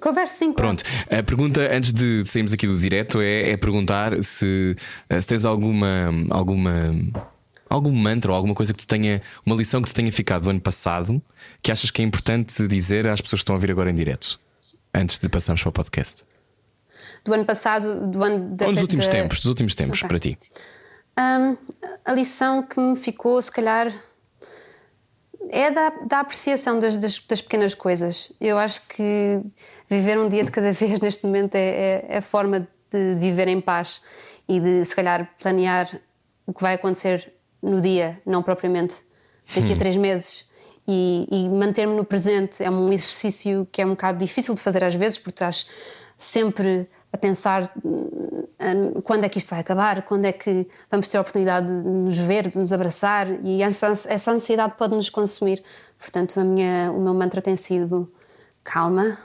Converso 0.00 0.34
sim. 0.34 0.52
Pronto, 0.52 0.82
a 1.08 1.22
pergunta 1.22 1.60
antes 1.72 1.92
de 1.92 2.24
de 2.24 2.28
sairmos 2.28 2.52
aqui 2.52 2.66
do 2.66 2.76
direto 2.76 3.20
é, 3.20 3.52
é 3.52 3.56
perguntar 3.56 4.22
se, 4.22 4.76
eh, 5.08 5.20
se 5.20 5.26
tens 5.28 5.44
alguma, 5.44 6.10
alguma, 6.28 6.92
algum 7.68 7.92
mantra 7.92 8.30
ou 8.30 8.36
alguma 8.36 8.54
coisa 8.54 8.72
que 8.72 8.80
te 8.80 8.86
tenha, 8.86 9.22
uma 9.44 9.56
lição 9.56 9.82
que 9.82 9.88
te 9.88 9.94
tenha 9.94 10.10
ficado 10.12 10.44
do 10.44 10.50
ano 10.50 10.60
passado 10.60 11.22
que 11.62 11.70
achas 11.70 11.90
que 11.90 12.02
é 12.02 12.04
importante 12.04 12.66
dizer 12.66 13.06
às 13.06 13.20
pessoas 13.20 13.40
que 13.40 13.44
estão 13.44 13.54
a 13.54 13.56
ouvir 13.56 13.70
agora 13.70 13.90
em 13.90 13.94
direto, 13.94 14.40
antes 14.94 15.18
de 15.18 15.28
passarmos 15.28 15.62
para 15.62 15.70
o 15.70 15.72
podcast. 15.72 16.24
Do 17.24 17.34
ano 17.34 17.44
passado, 17.44 18.06
do 18.06 18.22
ano 18.22 18.56
da. 18.56 18.66
Ou 18.66 18.72
dos 18.72 18.82
últimos 18.82 19.08
tempos, 19.08 19.38
dos 19.38 19.46
últimos 19.46 19.74
tempos 19.74 19.98
Ok. 19.98 20.08
para 20.08 20.18
ti. 20.18 20.38
Hum, 21.18 21.56
a 22.04 22.12
lição 22.12 22.62
que 22.62 22.78
me 22.78 22.94
ficou, 22.94 23.40
se 23.40 23.50
calhar, 23.50 23.92
é 25.50 25.70
da, 25.70 25.90
da 26.06 26.20
apreciação 26.20 26.78
das, 26.78 26.96
das, 26.96 27.18
das 27.18 27.40
pequenas 27.40 27.74
coisas. 27.74 28.32
Eu 28.40 28.58
acho 28.58 28.86
que 28.88 29.40
viver 29.88 30.18
um 30.18 30.28
dia 30.28 30.44
de 30.44 30.52
cada 30.52 30.72
vez 30.72 31.00
neste 31.00 31.26
momento 31.26 31.54
é, 31.54 31.60
é, 31.60 32.06
é 32.08 32.18
a 32.18 32.22
forma 32.22 32.68
de 32.90 33.14
viver 33.14 33.48
em 33.48 33.60
paz 33.60 34.00
e 34.48 34.60
de, 34.60 34.84
se 34.84 34.94
calhar, 34.94 35.28
planear 35.40 36.00
o 36.46 36.52
que 36.52 36.62
vai 36.62 36.74
acontecer 36.74 37.32
no 37.66 37.80
dia, 37.80 38.20
não 38.24 38.42
propriamente 38.42 38.94
daqui 39.54 39.72
a 39.72 39.76
três 39.76 39.96
meses. 39.96 40.48
E, 40.88 41.26
e 41.30 41.48
manter-me 41.48 41.94
no 41.94 42.04
presente 42.04 42.62
é 42.62 42.70
um 42.70 42.92
exercício 42.92 43.66
que 43.72 43.82
é 43.82 43.86
um 43.86 43.90
bocado 43.90 44.18
difícil 44.18 44.54
de 44.54 44.60
fazer 44.60 44.84
às 44.84 44.94
vezes, 44.94 45.18
porque 45.18 45.34
estás 45.34 45.66
sempre 46.16 46.88
a 47.12 47.18
pensar 47.18 47.72
hum, 47.84 48.46
hum, 48.60 49.00
quando 49.02 49.24
é 49.24 49.28
que 49.28 49.38
isto 49.38 49.50
vai 49.50 49.60
acabar, 49.60 50.02
quando 50.02 50.26
é 50.26 50.32
que 50.32 50.68
vamos 50.90 51.08
ter 51.08 51.18
a 51.18 51.20
oportunidade 51.20 51.66
de 51.66 51.88
nos 51.88 52.18
ver, 52.18 52.48
de 52.50 52.58
nos 52.58 52.72
abraçar, 52.72 53.28
e 53.44 53.62
essa, 53.62 53.88
essa 53.88 54.30
ansiedade 54.30 54.74
pode 54.78 54.94
nos 54.94 55.10
consumir. 55.10 55.62
Portanto, 55.98 56.40
minha, 56.40 56.92
o 56.92 57.00
meu 57.00 57.14
mantra 57.14 57.42
tem 57.42 57.56
sido 57.56 58.10
calma, 58.62 59.18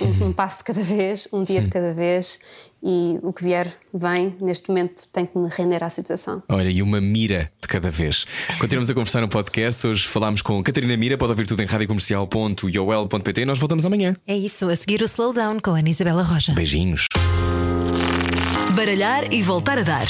um, 0.00 0.26
um 0.26 0.32
passo 0.32 0.58
de 0.58 0.64
cada 0.64 0.82
vez, 0.82 1.28
um 1.32 1.44
dia 1.44 1.62
de 1.62 1.68
cada 1.68 1.92
vez, 1.92 2.38
e 2.82 3.18
o 3.22 3.32
que 3.32 3.44
vier, 3.44 3.72
vem. 3.94 4.36
Neste 4.40 4.68
momento, 4.68 5.04
tenho 5.12 5.26
que 5.26 5.38
me 5.38 5.48
render 5.48 5.82
à 5.84 5.90
situação. 5.90 6.42
Olha, 6.48 6.68
e 6.68 6.82
uma 6.82 7.00
mira 7.00 7.50
de 7.60 7.68
cada 7.68 7.90
vez. 7.90 8.26
Continuamos 8.58 8.90
a 8.90 8.94
conversar 8.94 9.20
no 9.20 9.28
podcast. 9.28 9.86
Hoje 9.86 10.06
falámos 10.06 10.42
com 10.42 10.62
Catarina 10.62 10.96
Mira. 10.96 11.16
Pode 11.16 11.30
ouvir 11.30 11.46
tudo 11.46 11.62
em 11.62 11.66
radiocomercial.iol.pt. 11.66 13.44
Nós 13.44 13.58
voltamos 13.58 13.84
amanhã. 13.84 14.16
É 14.26 14.36
isso, 14.36 14.68
a 14.68 14.76
seguir 14.76 15.00
o 15.02 15.04
Slowdown 15.04 15.60
com 15.60 15.70
a 15.70 15.78
Ana 15.78 15.90
Isabela 15.90 16.22
Roja. 16.22 16.52
Beijinhos. 16.54 17.06
Baralhar 18.74 19.32
e 19.32 19.42
voltar 19.42 19.78
a 19.78 19.82
dar. 19.82 20.06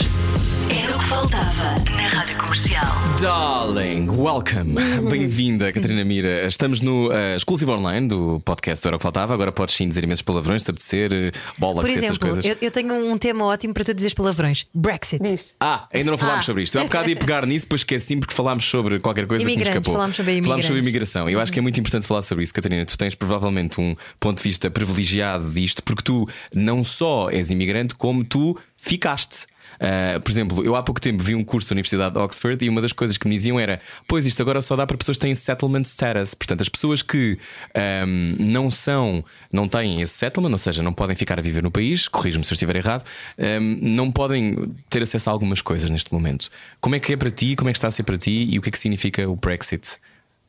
Era 0.72 0.96
o 0.96 0.98
que 0.98 1.04
faltava 1.06 1.74
na 1.96 2.08
Rádio 2.08 2.36
Comercial. 2.38 2.84
Darling, 3.20 4.08
welcome. 4.08 4.74
Bem-vinda, 5.10 5.72
Catarina 5.72 6.04
Mira. 6.04 6.46
Estamos 6.46 6.80
no 6.80 7.08
uh, 7.10 7.36
exclusivo 7.36 7.72
online 7.72 8.08
do 8.08 8.40
podcast 8.44 8.86
Era 8.86 8.96
o 8.96 8.98
que 8.98 9.02
Faltava. 9.02 9.34
Agora 9.34 9.52
podes 9.52 9.74
sim 9.74 9.86
dizer 9.88 10.02
imensos 10.04 10.22
palavrões, 10.22 10.62
se 10.62 10.70
apetecer, 10.70 11.12
eh, 11.12 11.32
bola, 11.58 11.82
Por 11.82 11.90
essas 11.90 12.04
exemplo, 12.04 12.18
coisas. 12.28 12.44
eu, 12.44 12.56
eu 12.60 12.70
tenho 12.70 12.94
um 12.94 13.18
tema 13.18 13.44
ótimo 13.44 13.74
para 13.74 13.84
tu 13.84 13.94
dizeres 13.94 14.14
palavrões: 14.14 14.66
Brexit. 14.74 15.22
Diz. 15.22 15.54
Ah, 15.60 15.86
ainda 15.92 16.10
não 16.10 16.18
falámos 16.18 16.44
Ah. 16.44 16.46
sobre 16.46 16.62
isto. 16.62 16.76
Eu 16.76 16.82
há 16.82 16.84
bocado 16.84 17.08
ia 17.10 17.16
pegar 17.16 17.46
nisso, 17.46 17.66
depois 17.66 17.80
esqueci 17.82 18.16
porque 18.16 18.34
falámos 18.34 18.64
sobre 18.64 18.98
qualquer 18.98 19.26
coisa 19.26 19.44
que 19.44 19.50
Imigrantes, 19.50 19.74
escapou. 19.78 19.94
falámos 19.94 20.16
sobre 20.16 20.32
Falámos 20.42 20.64
sobre 20.66 20.78
imigrantes. 20.78 20.88
imigração. 20.88 21.28
Eu 21.30 21.40
acho 21.40 21.52
que 21.52 21.58
é 21.58 21.62
muito 21.62 21.78
importante 21.78 22.06
falar 22.06 22.22
sobre 22.22 22.44
isso, 22.44 22.54
Catarina. 22.54 22.84
Tu 22.86 22.96
tens 22.98 23.14
provavelmente 23.14 23.80
um 23.80 23.94
ponto 24.18 24.38
de 24.38 24.48
vista 24.48 24.70
privilegiado 24.70 25.48
disto, 25.50 25.82
porque 25.82 26.02
tu 26.02 26.28
não 26.54 26.82
só 26.82 27.28
és 27.30 27.50
imigrante, 27.50 27.94
como 27.94 28.24
tu 28.24 28.56
ficaste. 28.76 29.46
Ah, 29.82 30.20
por 30.20 30.30
exemplo, 30.30 30.64
eu 30.64 30.76
há 30.76 30.82
pouco 30.82 31.00
tempo 31.00 31.24
vi 31.24 31.34
um 31.34 31.42
curso 31.42 31.68
da 31.68 31.74
Universidade 31.74 32.14
de 32.14 32.20
Oxford 32.20 32.64
e 32.64 32.68
uma 32.68 32.80
das 32.80 32.92
coisas 32.92 33.18
que 33.18 33.26
me 33.26 33.34
diziam 33.34 33.58
era: 33.58 33.80
Pois 34.06 34.24
isto 34.24 34.40
agora 34.40 34.60
só 34.60 34.76
dá 34.76 34.86
para 34.86 34.96
pessoas 34.96 35.16
que 35.16 35.22
têm 35.22 35.34
settlement 35.34 35.82
status. 35.82 36.34
Portanto, 36.34 36.60
as 36.60 36.68
pessoas 36.68 37.02
que 37.02 37.36
ahm, 37.74 38.36
não 38.38 38.70
são, 38.70 39.24
não 39.52 39.66
têm 39.66 40.00
esse 40.00 40.14
settlement, 40.14 40.52
ou 40.52 40.58
seja, 40.58 40.84
não 40.84 40.92
podem 40.92 41.16
ficar 41.16 41.36
a 41.36 41.42
viver 41.42 41.64
no 41.64 41.70
país, 41.70 42.06
corrijo-me 42.06 42.44
se 42.44 42.52
eu 42.52 42.54
estiver 42.54 42.76
errado, 42.76 43.04
ahm, 43.36 43.78
não 43.82 44.12
podem 44.12 44.72
ter 44.88 45.02
acesso 45.02 45.28
a 45.28 45.32
algumas 45.32 45.60
coisas 45.60 45.90
neste 45.90 46.12
momento. 46.12 46.48
Como 46.80 46.94
é 46.94 47.00
que 47.00 47.14
é 47.14 47.16
para 47.16 47.30
ti? 47.30 47.56
Como 47.56 47.68
é 47.68 47.72
que 47.72 47.78
está 47.78 47.88
a 47.88 47.90
ser 47.90 48.04
para 48.04 48.16
ti? 48.16 48.46
E 48.50 48.58
o 48.60 48.62
que 48.62 48.68
é 48.68 48.72
que 48.72 48.78
significa 48.78 49.28
o 49.28 49.34
Brexit 49.34 49.98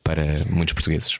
para 0.03 0.23
muitos 0.47 0.73
portugueses? 0.73 1.17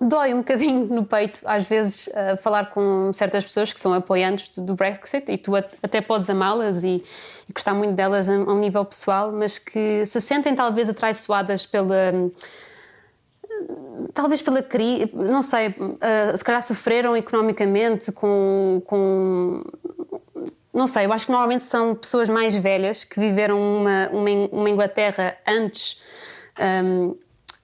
Dói 0.00 0.34
um 0.34 0.38
bocadinho 0.38 0.86
no 0.86 1.04
peito, 1.04 1.40
às 1.44 1.66
vezes, 1.66 2.06
uh, 2.08 2.36
falar 2.42 2.66
com 2.66 3.10
certas 3.14 3.44
pessoas 3.44 3.72
que 3.72 3.80
são 3.80 3.94
apoiantes 3.94 4.54
do, 4.54 4.62
do 4.62 4.74
Brexit 4.74 5.30
e 5.32 5.38
tu 5.38 5.56
até 5.56 6.00
podes 6.00 6.28
amá-las 6.28 6.82
e, 6.82 7.02
e, 7.48 7.52
gostar 7.52 7.72
muito 7.72 7.94
delas 7.94 8.28
a, 8.28 8.34
a, 8.34 8.36
um 8.36 8.58
nível 8.58 8.84
pessoal, 8.84 9.32
mas 9.32 9.58
que 9.58 10.04
se 10.04 10.20
sentem 10.20 10.54
talvez 10.54 10.88
atraiçoadas 10.88 11.64
pela. 11.64 12.12
Talvez 14.14 14.40
pela 14.40 14.62
crise, 14.62 15.10
não 15.14 15.42
sei, 15.42 15.68
uh, 15.68 16.36
se 16.36 16.42
calhar 16.42 16.62
sofreram 16.62 17.16
economicamente 17.16 18.12
com, 18.12 18.82
com. 18.86 19.64
Não 20.72 20.86
sei, 20.86 21.06
eu 21.06 21.12
acho 21.12 21.26
que 21.26 21.32
normalmente 21.32 21.64
são 21.64 21.94
pessoas 21.94 22.28
mais 22.28 22.54
velhas 22.54 23.04
que 23.04 23.18
viveram 23.18 23.58
uma, 23.60 24.08
uma, 24.08 24.30
uma 24.52 24.70
Inglaterra 24.70 25.36
antes. 25.46 26.00
Um, 26.84 27.16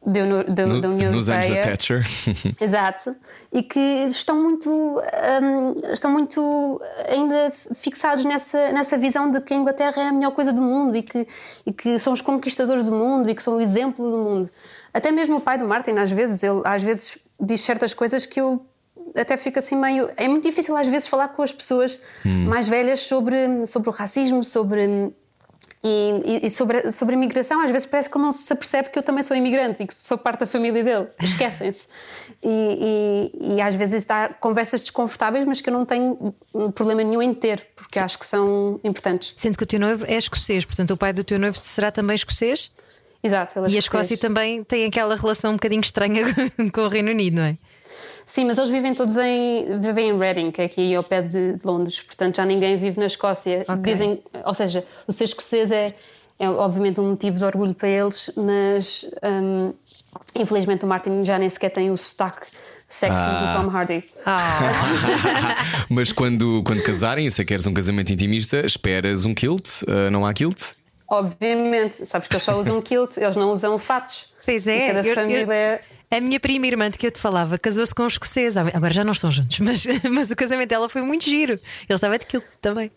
no, 0.07 0.45
da 0.45 0.89
União 0.89 1.11
nos 1.11 1.29
Europeia. 1.29 1.53
anos 1.53 1.65
da 1.65 1.71
Thatcher. 1.71 2.07
Exato. 2.61 3.17
E 3.53 3.63
que 3.63 3.81
estão 3.81 4.41
muito, 4.41 4.71
um, 4.71 5.93
estão 5.93 6.13
muito 6.13 6.81
ainda 7.09 7.53
fixados 7.75 8.25
nessa, 8.25 8.73
nessa 8.73 8.97
visão 8.97 9.31
de 9.31 9.41
que 9.41 9.53
a 9.53 9.57
Inglaterra 9.57 10.03
é 10.03 10.09
a 10.09 10.13
melhor 10.13 10.31
coisa 10.31 10.53
do 10.53 10.63
mundo 10.63 10.97
e 10.97 11.03
que, 11.03 11.27
e 11.67 11.73
que 11.73 11.99
são 11.99 12.13
os 12.13 12.21
conquistadores 12.21 12.87
do 12.87 12.93
mundo 12.93 13.29
e 13.29 13.35
que 13.35 13.43
são 13.43 13.57
o 13.57 13.61
exemplo 13.61 14.09
do 14.09 14.19
mundo. 14.19 14.51
Até 14.95 15.11
mesmo 15.11 15.39
o 15.39 15.41
pai 15.41 15.59
do 15.59 15.67
Martin, 15.67 15.93
às 15.93 16.11
vezes, 16.11 16.43
ele 16.43 16.63
às 16.65 16.83
vezes 16.83 17.19
diz 17.41 17.61
certas 17.61 17.93
coisas 17.93 18.25
que 18.25 18.41
eu 18.41 18.65
até 19.15 19.37
fico 19.37 19.59
assim 19.59 19.77
meio. 19.77 20.09
É 20.17 20.29
muito 20.29 20.45
difícil 20.45 20.77
às 20.77 20.87
vezes 20.87 21.09
falar 21.09 21.29
com 21.29 21.43
as 21.43 21.53
pessoas 21.53 22.01
hum. 22.25 22.47
mais 22.47 22.69
velhas 22.69 23.01
sobre, 23.01 23.67
sobre 23.67 23.89
o 23.89 23.93
racismo, 23.93 24.45
sobre 24.45 25.13
e, 25.85 26.47
e, 26.47 26.51
sobre, 26.51 26.91
sobre 26.91 27.15
a 27.15 27.19
imigração, 27.19 27.61
às 27.61 27.71
vezes 27.71 27.87
parece 27.87 28.11
que 28.11 28.17
ele 28.17 28.25
não 28.25 28.33
se 28.33 28.53
apercebe 28.53 28.91
que 28.91 28.99
eu 28.99 29.03
também 29.03 29.23
sou 29.23 29.37
imigrante 29.37 29.83
e 29.83 29.87
que 29.87 29.95
sou 29.95 30.19
parte 30.19 30.41
da 30.41 30.47
família 30.47 30.83
dele. 30.83 31.09
Esquecem-se. 31.21 31.87
E, 32.43 33.31
e, 33.41 33.55
e, 33.57 33.61
às 33.61 33.75
vezes 33.75 34.05
dá 34.05 34.29
conversas 34.29 34.81
desconfortáveis, 34.81 35.45
mas 35.45 35.61
que 35.61 35.69
eu 35.69 35.75
não 35.75 35.85
tenho 35.85 36.35
problema 36.75 37.05
nenhum 37.05 37.23
em 37.23 37.33
ter, 37.33 37.69
porque 37.77 37.99
Sim. 37.99 38.05
acho 38.05 38.19
que 38.19 38.27
são 38.27 38.81
importantes. 38.83 39.35
Sendo 39.37 39.57
que 39.57 39.63
o 39.63 39.67
teu 39.67 39.79
noivo 39.79 40.05
é 40.07 40.17
escocês, 40.17 40.65
portanto, 40.65 40.91
o 40.91 40.97
pai 40.97 41.13
do 41.13 41.23
teu 41.23 41.39
noivo 41.39 41.57
será 41.57 41.93
também 41.93 42.17
escocês? 42.17 42.71
Exato. 43.23 43.59
Ele 43.59 43.67
é 43.67 43.71
e 43.71 43.77
a 43.77 43.79
Escócia 43.79 44.17
também 44.17 44.63
tem 44.63 44.85
aquela 44.85 45.17
relação 45.17 45.53
um 45.53 45.55
bocadinho 45.55 45.81
estranha 45.81 46.25
com 46.73 46.81
o 46.81 46.89
Reino 46.89 47.11
Unido, 47.11 47.37
não 47.37 47.45
é? 47.45 47.57
Sim, 48.27 48.45
mas 48.45 48.59
eles 48.59 48.71
vivem 48.71 48.93
todos 48.93 49.17
em, 49.17 49.81
vivem 49.81 50.11
em 50.11 50.19
Reading, 50.19 50.51
que 50.51 50.61
é 50.61 50.65
aqui 50.65 50.95
ao 50.95 51.05
pé 51.05 51.23
de, 51.23 51.55
Londres, 51.65 52.01
portanto 52.01 52.37
já 52.37 52.45
ninguém 52.45 52.77
vive 52.77 52.99
na 52.99 53.07
Escócia. 53.07 53.65
Okay. 53.69 53.93
Dizem, 53.93 54.23
ou 54.45 54.53
seja, 54.53 54.85
o 55.07 55.13
ser 55.13 55.25
escocês 55.25 55.71
é, 55.71 55.95
é 56.39 56.51
obviamente 56.51 57.01
um 57.01 57.11
motivo 57.11 57.39
de 57.39 57.45
orgulho 57.45 57.73
para 57.73 57.89
eles, 57.89 58.31
mas 58.37 59.09
um, 59.23 59.73
infelizmente 60.35 60.85
o 60.85 60.89
Martin 60.89 61.25
já 61.25 61.39
nem 61.39 61.49
sequer 61.49 61.71
tem 61.71 61.91
o 61.91 61.97
sotaque 61.97 62.47
sexy 62.89 63.15
ah. 63.17 63.47
do 63.47 63.63
Tom 63.63 63.77
Hardy. 63.77 64.05
Ah. 64.25 65.87
Mas 65.91 66.13
quando, 66.13 66.63
quando 66.65 66.83
casarem, 66.83 67.31
se 67.31 67.45
queres 67.45 67.67
um 67.67 67.75
casamento 67.75 68.13
intimista, 68.13 68.65
esperas 68.65 69.25
um 69.25 69.35
kilt? 69.35 69.83
Uh, 69.83 70.11
não 70.11 70.25
há 70.27 70.33
kilt? 70.33 70.75
Obviamente, 71.09 72.07
sabes 72.07 72.29
que 72.29 72.35
eles 72.35 72.43
só 72.43 72.59
usam 72.59 72.81
kilt, 72.83 73.17
eles 73.17 73.37
não 73.37 73.53
usam 73.53 73.79
fatos. 73.79 74.27
Pois 74.45 74.67
é, 74.67 74.89
cada 74.89 75.07
eu, 75.07 75.15
família. 75.15 75.83
Eu... 75.91 75.96
A 76.11 76.21
minha 76.21 76.39
prima 76.39 76.67
irmã 76.67 76.89
de 76.89 76.99
que 76.99 77.07
eu 77.07 77.11
te 77.11 77.19
falava 77.19 77.59
casou-se 77.59 77.95
com 77.95 78.05
um 78.05 78.07
escocês. 78.07 78.57
Agora 78.57 78.93
já 78.93 79.03
não 79.03 79.13
estão 79.13 79.31
juntos, 79.31 79.59
mas, 79.61 79.85
mas 80.11 80.31
o 80.31 80.37
casamento 80.37 80.69
dela 80.69 80.89
foi 80.89 81.03
muito 81.03 81.25
giro. 81.25 81.55
Ele 81.55 81.61
estava 81.95 82.19
de 82.19 82.27
kilt 82.27 82.45
também. 82.61 82.91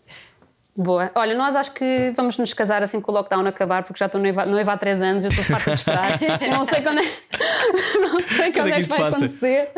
Boa. 0.76 1.10
Olha, 1.14 1.36
nós 1.36 1.56
acho 1.56 1.72
que 1.72 2.12
vamos 2.16 2.38
nos 2.38 2.54
casar 2.54 2.82
assim 2.82 3.00
que 3.00 3.10
o 3.10 3.12
lockdown 3.12 3.44
acabar, 3.46 3.82
porque 3.82 3.98
já 3.98 4.06
estou 4.06 4.20
noiva, 4.20 4.72
há 4.72 4.76
três 4.78 5.02
anos 5.02 5.24
e 5.24 5.26
eu 5.26 5.30
estou 5.30 5.44
farta 5.44 5.72
de 5.72 5.78
esperar. 5.78 6.18
não 6.48 6.64
sei 6.64 6.80
quando 6.80 7.00
é, 7.00 7.04
não 8.00 8.28
sei 8.36 8.52
quando, 8.52 8.68
é, 8.68 8.78
é 8.78 8.82
que, 8.82 8.88
vai 8.88 8.98
passa? 9.00 9.16
acontecer. 9.18 9.68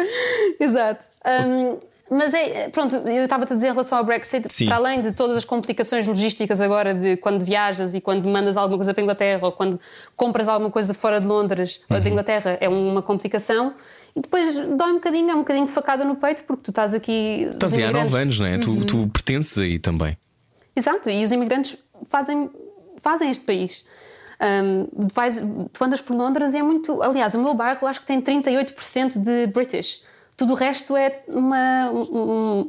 Exato. 0.60 1.04
Um, 1.26 1.78
mas 2.12 2.34
é, 2.34 2.68
pronto, 2.68 2.94
eu 2.94 3.24
estava-te 3.24 3.54
a 3.54 3.56
dizer 3.56 3.68
em 3.68 3.70
relação 3.70 3.96
ao 3.96 4.04
Brexit, 4.04 4.52
Sim. 4.52 4.66
para 4.66 4.76
além 4.76 5.00
de 5.00 5.12
todas 5.12 5.34
as 5.34 5.46
complicações 5.46 6.06
logísticas 6.06 6.60
agora 6.60 6.92
de 6.92 7.16
quando 7.16 7.42
viajas 7.42 7.94
e 7.94 8.02
quando 8.02 8.28
mandas 8.28 8.54
alguma 8.58 8.76
coisa 8.76 8.92
para 8.92 9.00
a 9.00 9.04
Inglaterra 9.04 9.46
ou 9.46 9.52
quando 9.52 9.80
compras 10.14 10.46
alguma 10.46 10.70
coisa 10.70 10.92
fora 10.92 11.18
de 11.18 11.26
Londres 11.26 11.80
uhum. 11.88 11.96
ou 11.96 12.02
da 12.02 12.10
Inglaterra, 12.10 12.58
é 12.60 12.68
uma 12.68 13.00
complicação. 13.00 13.72
E 14.14 14.20
depois 14.20 14.54
dói 14.54 14.90
um 14.90 14.94
bocadinho, 14.96 15.30
é 15.30 15.34
um 15.34 15.38
bocadinho 15.38 15.66
facada 15.66 16.04
no 16.04 16.14
peito, 16.16 16.42
porque 16.42 16.62
tu 16.62 16.70
estás 16.70 16.92
aqui. 16.92 17.48
Estás 17.50 17.72
aí 17.72 17.82
há 17.82 17.90
nove 17.90 18.14
anos, 18.14 18.38
não 18.38 18.46
é? 18.46 18.56
Uhum. 18.56 18.60
Tu, 18.60 18.84
tu 18.84 19.08
pertences 19.08 19.56
aí 19.56 19.78
também. 19.78 20.18
Exato, 20.76 21.08
e 21.08 21.24
os 21.24 21.32
imigrantes 21.32 21.78
fazem, 22.04 22.50
fazem 22.98 23.30
este 23.30 23.44
país. 23.46 23.86
Um, 24.38 24.86
vais, 25.14 25.40
tu 25.72 25.82
andas 25.82 26.02
por 26.02 26.14
Londres 26.14 26.52
e 26.52 26.58
é 26.58 26.62
muito. 26.62 27.02
Aliás, 27.02 27.34
o 27.34 27.42
meu 27.42 27.54
bairro 27.54 27.86
acho 27.86 28.00
que 28.00 28.06
tem 28.06 28.20
38% 28.20 29.18
de 29.18 29.46
British. 29.46 30.02
Tudo 30.42 30.54
o 30.54 30.56
resto 30.56 30.96
é 30.96 31.22
uma, 31.28 31.88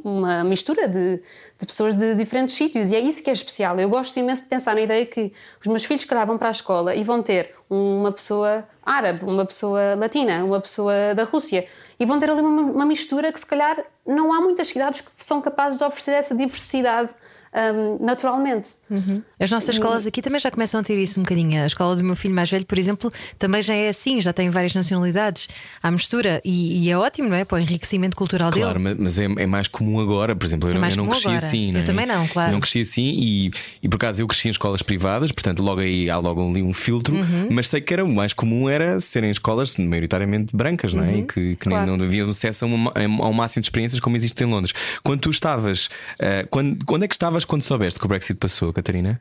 uma 0.04 0.44
mistura 0.44 0.86
de, 0.86 1.20
de, 1.58 1.66
pessoas 1.66 1.96
de 1.96 2.14
diferentes 2.14 2.54
sítios 2.54 2.92
e 2.92 2.94
é 2.94 3.00
isso 3.00 3.20
que 3.20 3.28
é 3.28 3.32
especial. 3.32 3.76
Eu 3.80 3.88
gosto 3.88 4.16
imenso 4.16 4.42
de 4.42 4.48
pensar 4.48 4.76
na 4.76 4.82
ideia 4.82 5.04
que 5.04 5.32
os 5.60 5.66
meus 5.66 5.84
filhos, 5.84 6.04
que 6.04 6.14
vão 6.14 6.38
para 6.38 6.46
a 6.46 6.50
escola 6.52 6.94
e 6.94 7.02
vão 7.02 7.20
ter 7.20 7.52
uma 7.68 8.12
pessoa 8.12 8.64
árabe, 8.80 9.24
uma 9.24 9.44
pessoa 9.44 9.96
latina, 9.96 10.44
uma 10.44 10.60
pessoa 10.60 11.16
da 11.16 11.24
Rússia 11.24 11.66
e 11.98 12.06
vão 12.06 12.16
ter 12.16 12.30
ali 12.30 12.42
uma, 12.42 12.62
uma 12.62 12.86
mistura 12.86 13.32
que, 13.32 13.40
se 13.40 13.46
calhar, 13.46 13.84
não 14.06 14.32
há 14.32 14.40
muitas 14.40 14.68
cidades 14.68 15.00
que 15.00 15.10
são 15.16 15.42
capazes 15.42 15.76
de 15.76 15.82
oferecer 15.82 16.12
essa 16.12 16.32
diversidade 16.32 17.12
um, 17.54 18.04
naturalmente. 18.04 18.70
Uhum. 18.90 19.22
As 19.38 19.50
nossas 19.50 19.76
escolas 19.76 20.06
aqui 20.06 20.20
também 20.20 20.40
já 20.40 20.50
começam 20.50 20.80
a 20.80 20.82
ter 20.82 20.98
isso 20.98 21.18
um 21.20 21.22
bocadinho. 21.22 21.62
A 21.62 21.66
escola 21.66 21.96
do 21.96 22.04
meu 22.04 22.16
filho 22.16 22.34
mais 22.34 22.50
velho, 22.50 22.66
por 22.66 22.78
exemplo, 22.78 23.12
também 23.38 23.62
já 23.62 23.74
é 23.74 23.88
assim, 23.88 24.20
já 24.20 24.32
tem 24.32 24.50
várias 24.50 24.74
nacionalidades 24.74 25.48
à 25.82 25.90
mistura 25.90 26.40
e, 26.44 26.84
e 26.84 26.90
é 26.90 26.98
ótimo, 26.98 27.28
não 27.28 27.36
é? 27.36 27.44
Para 27.44 27.56
o 27.56 27.60
enriquecimento 27.60 28.16
cultural 28.16 28.50
claro, 28.50 28.78
dele. 28.78 28.84
Claro, 28.84 29.02
mas 29.02 29.18
é, 29.18 29.24
é, 29.24 29.46
mais 29.46 29.68
comum 29.68 30.00
agora, 30.00 30.34
por 30.34 30.44
exemplo, 30.44 30.68
eu, 30.68 30.74
é 30.74 30.78
não, 30.78 30.88
eu 30.88 30.96
não 30.96 31.06
cresci 31.08 31.26
agora. 31.26 31.38
assim, 31.38 31.72
não 31.72 31.78
é? 31.78 31.82
Eu 31.82 31.86
também 31.86 32.06
não, 32.06 32.26
claro. 32.28 32.50
Eu 32.50 32.52
não 32.54 32.60
cresci 32.60 32.80
assim 32.80 33.12
e, 33.16 33.50
e 33.82 33.88
por 33.88 33.96
acaso 33.96 34.20
eu 34.20 34.26
cresci 34.26 34.48
em 34.48 34.50
escolas 34.50 34.82
privadas, 34.82 35.30
portanto, 35.30 35.62
logo 35.62 35.80
aí 35.80 36.10
há 36.10 36.18
logo 36.18 36.48
ali 36.48 36.62
um 36.62 36.72
filtro, 36.72 37.14
uhum. 37.14 37.48
mas 37.50 37.68
sei 37.68 37.80
que 37.80 37.92
era 37.92 38.04
o 38.04 38.12
mais 38.12 38.32
comum 38.32 38.68
era 38.68 39.00
serem 39.00 39.30
escolas 39.30 39.76
maioritariamente 39.76 40.54
brancas, 40.54 40.92
não 40.92 41.04
é? 41.04 41.08
Uhum. 41.08 41.18
E 41.18 41.22
que, 41.22 41.56
que 41.56 41.56
claro. 41.56 41.86
nem, 41.86 41.96
não 41.96 42.04
haviam 42.04 42.28
acesso 42.28 42.64
a, 42.64 42.68
uma, 42.68 42.92
a, 42.94 43.28
um 43.28 43.32
máximo 43.32 43.62
de 43.62 43.66
experiências 43.66 44.00
como 44.00 44.16
existe 44.16 44.42
em 44.42 44.46
Londres. 44.46 44.74
Quando 45.02 45.20
tu 45.20 45.30
estavas, 45.30 45.86
uh, 45.86 46.46
quando, 46.50 46.84
quando 46.84 47.04
é 47.04 47.08
que 47.08 47.14
estavas 47.14 47.43
quando 47.46 47.62
soubeste 47.62 47.98
que 47.98 48.06
o 48.06 48.08
Brexit 48.08 48.38
passou, 48.38 48.72
Catarina? 48.72 49.20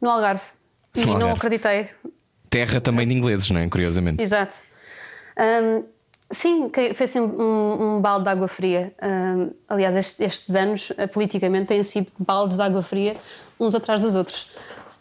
No 0.00 0.10
Algarve. 0.10 0.44
E 0.94 1.00
no 1.00 1.12
Algarve. 1.12 1.26
não 1.26 1.36
acreditei. 1.36 1.88
Terra 2.48 2.80
também 2.80 3.06
de 3.06 3.14
ingleses, 3.14 3.50
não 3.50 3.60
é? 3.60 3.68
Curiosamente. 3.68 4.22
Exato. 4.22 4.56
Um, 5.38 5.84
sim, 6.30 6.70
foi 6.94 7.04
assim 7.04 7.20
um, 7.20 7.96
um, 7.96 8.00
balde 8.00 8.24
de 8.24 8.30
água 8.30 8.48
fria. 8.48 8.94
Um, 9.02 9.50
aliás, 9.68 9.94
estes, 9.96 10.20
estes, 10.20 10.54
anos, 10.54 10.92
eh, 10.96 11.06
politicamente, 11.06 11.66
têm 11.66 11.82
sido 11.82 12.12
baldes 12.18 12.56
de 12.56 12.62
água 12.62 12.82
fria 12.82 13.16
uns 13.58 13.74
atrás 13.74 14.02
dos 14.02 14.14
outros. 14.14 14.50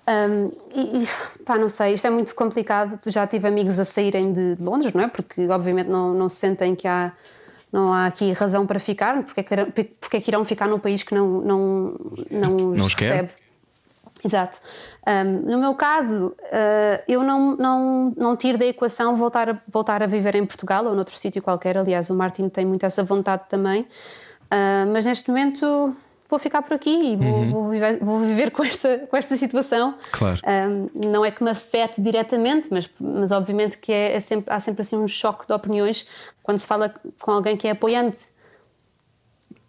Um, 0.07 0.51
e, 0.73 1.03
e, 1.03 1.07
pá, 1.43 1.57
não 1.57 1.69
sei, 1.69 1.93
isto 1.93 2.05
é 2.05 2.09
muito 2.09 2.35
complicado. 2.35 2.99
Já 3.07 3.25
tive 3.25 3.47
amigos 3.47 3.79
a 3.79 3.85
saírem 3.85 4.31
de, 4.33 4.55
de 4.55 4.63
Londres, 4.63 4.93
não 4.93 5.01
é? 5.01 5.07
Porque, 5.07 5.47
obviamente, 5.47 5.87
não, 5.87 6.13
não 6.13 6.29
se 6.29 6.37
sentem 6.37 6.75
que 6.75 6.87
há 6.87 7.11
não 7.75 7.93
há 7.93 8.05
aqui 8.05 8.31
razão 8.31 8.65
para 8.65 8.79
ficar, 8.79 9.21
porque 9.23 9.41
é 9.41 9.43
que, 9.43 9.83
porque 9.99 10.17
é 10.17 10.21
que 10.21 10.31
irão 10.31 10.45
ficar 10.45 10.65
num 10.65 10.79
país 10.79 11.03
que 11.03 11.13
não, 11.13 11.41
não, 11.41 11.95
não, 12.31 12.51
não 12.51 12.85
os 12.85 12.93
recebe. 12.93 13.27
Quer. 13.27 13.45
Exato. 14.23 14.59
Um, 15.05 15.51
no 15.51 15.59
meu 15.59 15.75
caso, 15.75 16.27
uh, 16.27 17.03
eu 17.07 17.21
não, 17.21 17.55
não, 17.57 18.13
não 18.17 18.35
tiro 18.37 18.57
da 18.57 18.65
equação 18.65 19.17
voltar 19.17 19.49
a, 19.49 19.61
voltar 19.67 20.01
a 20.01 20.07
viver 20.07 20.35
em 20.35 20.45
Portugal 20.45 20.85
ou 20.85 20.95
noutro 20.95 21.15
sítio 21.15 21.43
qualquer. 21.43 21.77
Aliás, 21.77 22.09
o 22.09 22.15
Martin 22.15 22.47
tem 22.49 22.65
muito 22.65 22.85
essa 22.85 23.03
vontade 23.03 23.43
também. 23.49 23.81
Uh, 23.81 24.87
mas 24.91 25.05
neste 25.05 25.29
momento 25.29 25.95
vou 26.29 26.39
ficar 26.39 26.61
por 26.61 26.73
aqui 26.73 26.89
e 26.89 27.15
vou, 27.15 27.27
uhum. 27.27 27.51
vou, 27.51 27.69
viver, 27.69 27.99
vou 27.99 28.19
viver, 28.19 28.51
com 28.51 28.63
esta, 28.63 28.99
com 29.09 29.17
esta 29.17 29.37
situação. 29.37 29.95
Claro. 30.11 30.39
Um, 30.45 31.09
não 31.09 31.25
é 31.25 31.31
que 31.31 31.43
me 31.43 31.49
afete 31.49 32.01
diretamente, 32.01 32.69
mas, 32.71 32.89
mas 32.99 33.31
obviamente 33.31 33.77
que 33.77 33.91
é, 33.91 34.15
é 34.15 34.19
sempre, 34.19 34.53
há 34.53 34.59
sempre 34.59 34.81
assim 34.81 34.97
um 34.97 35.07
choque 35.07 35.47
de 35.47 35.53
opiniões 35.53 36.07
quando 36.43 36.57
se 36.57 36.67
fala 36.67 36.93
com 37.21 37.31
alguém 37.31 37.57
que 37.57 37.67
é 37.67 37.71
apoiante 37.71 38.35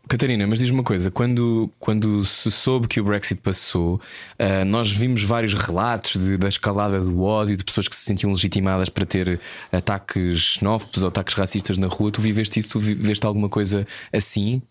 Catarina, 0.09 0.47
mas 0.47 0.61
diz 0.61 0.71
uma 0.71 0.85
coisa: 0.85 1.11
quando, 1.11 1.69
quando 1.81 2.25
se 2.25 2.51
soube 2.51 2.87
que 2.87 3.01
o 3.01 3.05
Brexit 3.05 3.41
passou, 3.41 3.95
uh, 3.95 4.65
nós 4.65 4.93
vimos 4.93 5.23
vários 5.25 5.53
relatos 5.53 6.17
de, 6.17 6.37
da 6.37 6.49
escalada 6.49 7.01
do 7.01 7.23
ódio, 7.23 7.57
de 7.57 7.65
pessoas 7.65 7.89
que 7.89 7.97
se 7.97 8.03
sentiam 8.03 8.31
legitimadas 8.31 8.89
para 8.89 9.05
ter 9.05 9.41
ataques 9.73 10.39
xenófobos 10.39 11.03
ou 11.03 11.09
ataques 11.09 11.35
racistas 11.35 11.77
na 11.77 11.89
rua. 11.89 12.13
Tu 12.13 12.21
viveste 12.21 12.61
isso? 12.61 12.71
Tu 12.71 12.79
viveste 12.79 13.27
alguma 13.27 13.49
coisa 13.49 13.85
assim? 14.13 14.63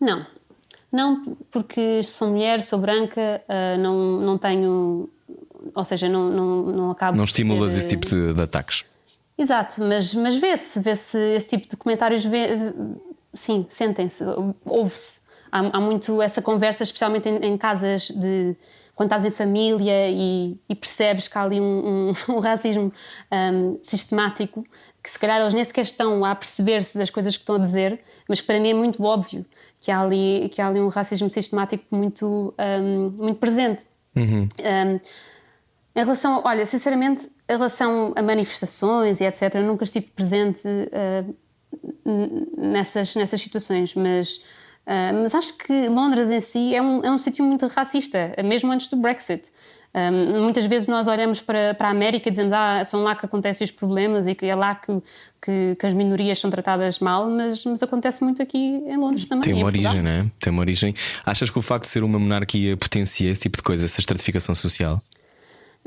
Não, 0.00 0.26
não, 0.92 1.36
porque 1.50 2.02
sou 2.02 2.28
mulher, 2.28 2.62
sou 2.62 2.78
branca, 2.78 3.42
uh, 3.48 3.78
não, 3.78 4.20
não 4.20 4.38
tenho. 4.38 5.08
Ou 5.74 5.84
seja, 5.84 6.08
não, 6.08 6.30
não, 6.30 6.62
não 6.66 6.90
acabo. 6.90 7.16
Não 7.16 7.24
estimulas 7.24 7.72
ser... 7.72 7.78
esse 7.80 7.88
tipo 7.88 8.06
de, 8.06 8.32
de, 8.32 8.40
ataques? 8.40 8.84
Exato, 9.36 9.82
mas, 9.82 10.14
mas 10.14 10.36
vê-se, 10.36 10.80
vê-se 10.80 11.18
esse 11.34 11.48
tipo 11.48 11.68
de 11.68 11.76
comentários, 11.76 12.24
vê, 12.24 12.72
sim, 13.34 13.66
sentem-se, 13.68 14.24
ouve-se. 14.64 15.20
Há, 15.52 15.76
há, 15.76 15.80
muito 15.80 16.22
essa 16.22 16.40
conversa, 16.40 16.82
especialmente 16.82 17.28
em, 17.28 17.36
em, 17.44 17.58
casas 17.58 18.08
de. 18.08 18.56
quando 18.94 19.08
estás 19.08 19.24
em 19.24 19.30
família 19.30 20.10
e, 20.10 20.58
e 20.68 20.74
percebes 20.74 21.28
que 21.28 21.36
há 21.36 21.42
ali 21.42 21.60
um, 21.60 22.14
um, 22.28 22.32
um 22.36 22.38
racismo 22.38 22.92
um, 23.30 23.78
sistemático 23.82 24.64
que 25.06 25.12
se 25.12 25.20
calhar 25.20 25.40
eles 25.40 25.54
nem 25.54 25.62
sequer 25.62 25.82
estão 25.82 26.24
a 26.24 26.34
perceber-se 26.34 26.98
das 26.98 27.10
coisas 27.10 27.36
que 27.36 27.42
estão 27.42 27.54
a 27.54 27.58
dizer, 27.60 28.00
mas 28.28 28.40
que 28.40 28.46
para 28.48 28.58
mim 28.58 28.70
é 28.70 28.74
muito 28.74 29.04
óbvio 29.04 29.46
que 29.78 29.88
há 29.88 30.00
ali, 30.00 30.48
que 30.52 30.60
há 30.60 30.66
ali 30.66 30.80
um 30.80 30.88
racismo 30.88 31.30
sistemático 31.30 31.84
muito, 31.92 32.52
um, 32.58 33.10
muito 33.10 33.38
presente. 33.38 33.86
Um, 34.16 35.00
em 35.94 36.02
relação, 36.02 36.42
olha, 36.44 36.66
sinceramente, 36.66 37.30
em 37.48 37.52
relação 37.52 38.14
a 38.16 38.22
manifestações 38.22 39.20
e 39.20 39.24
etc., 39.24 39.54
eu 39.54 39.62
nunca 39.62 39.84
estive 39.84 40.06
presente 40.06 40.66
uh, 40.66 41.36
nessas, 42.56 43.14
nessas 43.14 43.40
situações, 43.40 43.94
mas, 43.94 44.38
uh, 44.88 45.22
mas 45.22 45.36
acho 45.36 45.56
que 45.56 45.86
Londres 45.86 46.32
em 46.32 46.40
si 46.40 46.74
é 46.74 46.82
um, 46.82 47.04
é 47.04 47.12
um 47.12 47.18
sítio 47.18 47.44
muito 47.44 47.64
racista, 47.68 48.34
mesmo 48.44 48.72
antes 48.72 48.88
do 48.88 48.96
Brexit. 48.96 49.52
Um, 49.96 50.42
muitas 50.42 50.66
vezes 50.66 50.86
nós 50.88 51.08
olhamos 51.08 51.40
para, 51.40 51.72
para 51.72 51.88
a 51.88 51.90
América 51.90 52.28
e 52.28 52.30
dizemos 52.30 52.52
ah, 52.52 52.84
são 52.84 53.02
lá 53.02 53.16
que 53.16 53.24
acontecem 53.24 53.64
os 53.64 53.70
problemas 53.70 54.26
e 54.26 54.34
que 54.34 54.44
é 54.44 54.54
lá 54.54 54.74
que, 54.74 54.92
que, 55.40 55.74
que 55.74 55.86
as 55.86 55.94
minorias 55.94 56.38
são 56.38 56.50
tratadas 56.50 56.98
mal, 56.98 57.30
mas, 57.30 57.64
mas, 57.64 57.82
acontece 57.82 58.22
muito 58.22 58.42
aqui 58.42 58.58
em 58.58 58.96
Londres 58.98 59.26
também. 59.26 59.44
Tem 59.44 59.54
uma 59.54 59.64
origem, 59.64 60.02
não 60.02 60.10
é? 60.10 60.26
Tem 60.38 60.52
uma 60.52 60.60
origem. 60.60 60.94
Achas 61.24 61.48
que 61.48 61.58
o 61.58 61.62
facto 61.62 61.84
de 61.84 61.88
ser 61.88 62.04
uma 62.04 62.18
monarquia 62.18 62.76
potencia 62.76 63.30
esse 63.30 63.40
tipo 63.40 63.56
de 63.56 63.62
coisa, 63.62 63.86
essa 63.86 63.98
estratificação 63.98 64.54
social? 64.54 65.00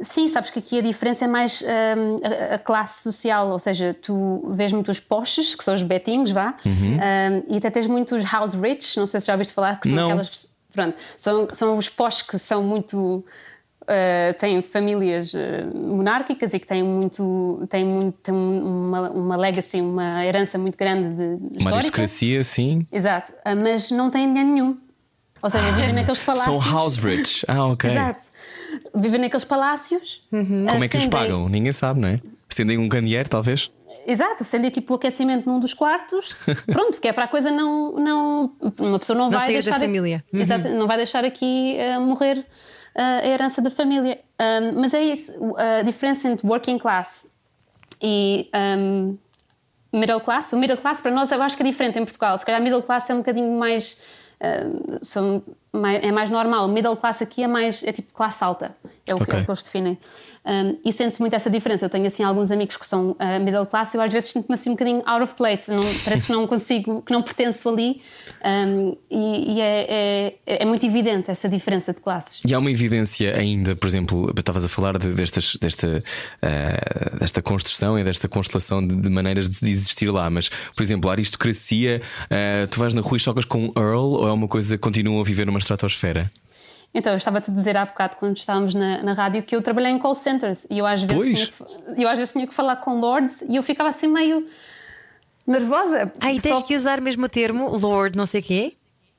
Sim, 0.01 0.28
sabes 0.28 0.49
que 0.49 0.57
aqui 0.57 0.80
a 0.80 0.82
diferença 0.82 1.26
é 1.26 1.28
mais 1.28 1.62
um, 1.62 2.20
a, 2.26 2.55
a, 2.55 2.57
classe 2.57 3.03
social, 3.03 3.49
ou 3.49 3.60
seja, 3.60 3.95
tu 4.01 4.41
vês 4.55 4.72
muito 4.72 4.89
os 4.89 4.99
poshes, 4.99 5.53
que 5.53 5.64
são 5.64 5.76
os 5.76 5.84
betinhos, 5.84 6.32
vá, 6.32 6.55
uhum. 6.66 6.97
um, 6.97 7.53
e 7.53 7.57
até 7.57 7.70
tens 7.70 7.86
muito 7.86 8.16
os 8.16 8.24
house 8.24 8.55
rich, 8.55 8.97
não 8.97 9.05
sei 9.05 9.20
se 9.20 9.28
já 9.28 9.34
ouviste 9.34 9.53
falar, 9.53 9.80
que 9.80 9.88
são 9.88 9.95
não. 9.95 10.05
aquelas. 10.07 10.49
Pronto, 10.72 10.97
são, 11.18 11.47
são 11.51 11.78
os 11.78 11.89
poshes 11.89 12.22
que 12.22 12.39
são 12.39 12.64
muito 12.64 13.26
uh, 13.89 14.33
têm 14.37 14.61
famílias 14.61 15.33
uh, 15.33 15.37
monárquicas 15.75 16.53
e 16.53 16.59
que 16.59 16.67
têm 16.67 16.83
muito, 16.83 17.65
têm 17.69 17.83
muito 17.83 18.17
têm 18.21 18.33
uma, 18.33 19.09
uma 19.09 19.35
legacy, 19.35 19.81
uma 19.81 20.25
herança 20.25 20.57
muito 20.57 20.77
grande 20.77 21.15
de, 21.15 21.61
uma 21.61 21.75
aristocracia, 21.75 22.43
sim. 22.43 22.85
Exato, 22.91 23.31
uh, 23.31 23.55
mas 23.55 23.89
não 23.89 24.09
têm 24.09 24.27
dinheiro 24.27 24.49
nenhum. 24.49 24.77
Ou 25.41 25.49
seja, 25.49 25.71
vivem 25.71 25.93
naqueles 25.93 26.19
palácios. 26.19 26.63
São 26.63 26.73
house 26.73 26.97
rich. 26.97 27.45
Ah, 27.47 27.65
ok. 27.65 27.89
Exato. 27.89 28.21
Vivem 28.95 29.21
naqueles 29.21 29.45
palácios. 29.45 30.21
Uhum. 30.31 30.65
Como 30.67 30.83
é 30.83 30.87
que 30.87 30.97
eles 30.97 31.07
pagam? 31.07 31.49
Ninguém 31.49 31.73
sabe, 31.73 31.99
não 31.99 32.09
é? 32.09 32.17
Acendem 32.49 32.77
um 32.77 32.89
candeeiro, 32.89 33.29
talvez? 33.29 33.71
Exato, 34.05 34.41
acendem 34.41 34.71
tipo 34.71 34.93
o 34.93 34.95
aquecimento 34.95 35.49
num 35.49 35.59
dos 35.59 35.73
quartos. 35.73 36.35
Pronto, 36.65 36.91
porque 36.93 37.07
é 37.07 37.13
para 37.13 37.25
a 37.25 37.27
coisa 37.27 37.51
não. 37.51 37.93
não 37.93 38.51
uma 38.79 38.99
pessoa 38.99 39.17
não, 39.17 39.29
não 39.29 39.39
vai 39.39 39.47
deixar. 39.47 39.71
da 39.71 39.79
família. 39.79 40.23
Uhum. 40.33 40.41
Exato, 40.41 40.67
não 40.69 40.87
vai 40.87 40.97
deixar 40.97 41.23
aqui 41.23 41.77
uh, 41.77 42.01
morrer 42.01 42.45
a 42.95 43.25
herança 43.25 43.61
da 43.61 43.69
família. 43.69 44.19
Um, 44.39 44.81
mas 44.81 44.93
é 44.93 45.03
isso, 45.03 45.33
a 45.55 45.81
diferença 45.83 46.27
entre 46.27 46.47
working 46.47 46.77
class 46.77 47.27
e 48.01 48.49
um, 48.53 49.17
middle 49.91 50.21
class. 50.21 50.53
O 50.53 50.57
middle 50.57 50.77
class 50.77 51.01
para 51.01 51.11
nós 51.11 51.31
eu 51.31 51.41
acho 51.41 51.55
que 51.55 51.63
é 51.63 51.65
diferente 51.65 51.99
em 51.99 52.03
Portugal. 52.03 52.37
Se 52.37 52.45
calhar 52.45 52.61
middle 52.61 52.83
class 52.83 53.09
é 53.09 53.13
um 53.13 53.17
bocadinho 53.17 53.57
mais. 53.57 54.01
Um, 54.41 54.99
são 55.01 55.43
mais, 55.71 56.03
é 56.03 56.11
mais 56.11 56.29
normal. 56.29 56.67
Middle 56.67 56.95
class 56.95 57.21
aqui 57.21 57.43
é 57.43 57.47
mais. 57.47 57.83
é 57.83 57.91
tipo 57.91 58.13
classe 58.13 58.43
alta. 58.43 58.75
É 59.05 59.13
o, 59.13 59.17
okay. 59.17 59.27
que, 59.27 59.35
é 59.35 59.39
o 59.39 59.45
que 59.45 59.51
eles 59.51 59.63
definem. 59.63 59.97
Um, 60.45 60.77
e 60.83 60.93
sente-se 60.93 61.19
muito 61.19 61.35
essa 61.35 61.49
diferença. 61.49 61.85
Eu 61.85 61.89
tenho 61.89 62.07
assim 62.07 62.23
alguns 62.23 62.49
amigos 62.51 62.77
que 62.77 62.85
são 62.85 63.11
uh, 63.11 63.43
middle 63.43 63.65
class 63.65 63.93
eu 63.93 64.01
às 64.01 64.11
vezes 64.11 64.29
sinto-me 64.29 64.53
assim 64.53 64.69
um 64.69 64.73
bocadinho 64.73 65.01
out 65.05 65.23
of 65.23 65.33
place. 65.35 65.69
Não, 65.69 65.83
parece 66.03 66.25
que 66.25 66.31
não 66.31 66.47
consigo, 66.47 67.01
que 67.01 67.11
não 67.11 67.21
pertenço 67.21 67.67
ali. 67.67 68.01
Um, 68.43 68.95
e, 69.11 69.53
e 69.53 69.61
é, 69.61 70.33
é, 70.47 70.63
é, 70.63 70.65
muito 70.65 70.85
evidente 70.85 71.29
essa 71.29 71.49
diferença 71.49 71.93
de 71.93 71.99
classes. 71.99 72.41
E 72.47 72.53
há 72.53 72.59
uma 72.59 72.71
evidência 72.71 73.35
ainda, 73.35 73.75
por 73.75 73.87
exemplo, 73.87 74.33
estavas 74.37 74.63
a 74.63 74.69
falar 74.69 74.97
de, 74.97 75.09
destas, 75.09 75.55
desta, 75.57 76.03
uh, 76.41 77.19
desta 77.19 77.41
construção 77.41 77.99
e 77.99 78.03
desta 78.03 78.27
constelação 78.27 78.85
de, 78.85 78.95
de, 78.95 79.09
maneiras 79.09 79.49
de 79.49 79.69
existir 79.69 80.09
lá, 80.09 80.29
mas, 80.29 80.49
por 80.75 80.81
exemplo, 80.81 81.09
a 81.09 81.13
aristocracia, 81.13 82.01
uh, 82.25 82.67
tu 82.67 82.79
vais 82.79 82.93
na 82.93 83.01
rua 83.01 83.17
e 83.17 83.19
chocas 83.19 83.45
com 83.45 83.65
um 83.65 83.71
Earl 83.77 84.13
ou 84.13 84.27
é 84.27 84.31
uma 84.31 84.47
coisa 84.47 84.77
que 84.77 84.81
continuam 84.81 85.19
a 85.19 85.23
viver 85.23 85.45
numa 85.45 85.59
estratosfera? 85.59 86.29
Então, 86.93 87.13
eu 87.13 87.17
estava-te 87.17 87.51
a 87.51 87.53
dizer 87.53 87.77
há 87.77 87.85
bocado, 87.85 88.17
quando 88.17 88.37
estávamos 88.37 88.73
na, 88.73 89.03
na 89.03 89.13
rádio, 89.13 89.43
que 89.43 89.55
eu 89.55 89.61
trabalhei 89.61 89.91
em 89.91 89.99
call 89.99 90.15
centers 90.15 90.65
e 90.69 90.79
eu 90.79 90.85
às, 90.85 91.03
vezes 91.03 91.27
tinha 91.27 91.47
que, 91.47 92.01
eu 92.01 92.09
às 92.09 92.17
vezes 92.17 92.33
tinha 92.33 92.47
que 92.47 92.53
falar 92.53 92.77
com 92.77 92.99
lords 92.99 93.43
e 93.43 93.55
eu 93.55 93.63
ficava 93.63 93.89
assim 93.89 94.07
meio 94.07 94.47
nervosa. 95.45 96.11
Ah, 96.19 96.33
e 96.33 96.39
tens 96.39 96.57
Só... 96.57 96.61
que 96.61 96.75
usar 96.75 96.99
mesmo 96.99 97.25
o 97.25 97.29
termo 97.29 97.69
lord, 97.77 98.17
não 98.17 98.25
sei 98.25 98.41
o 98.41 98.43
quê? 98.43 98.73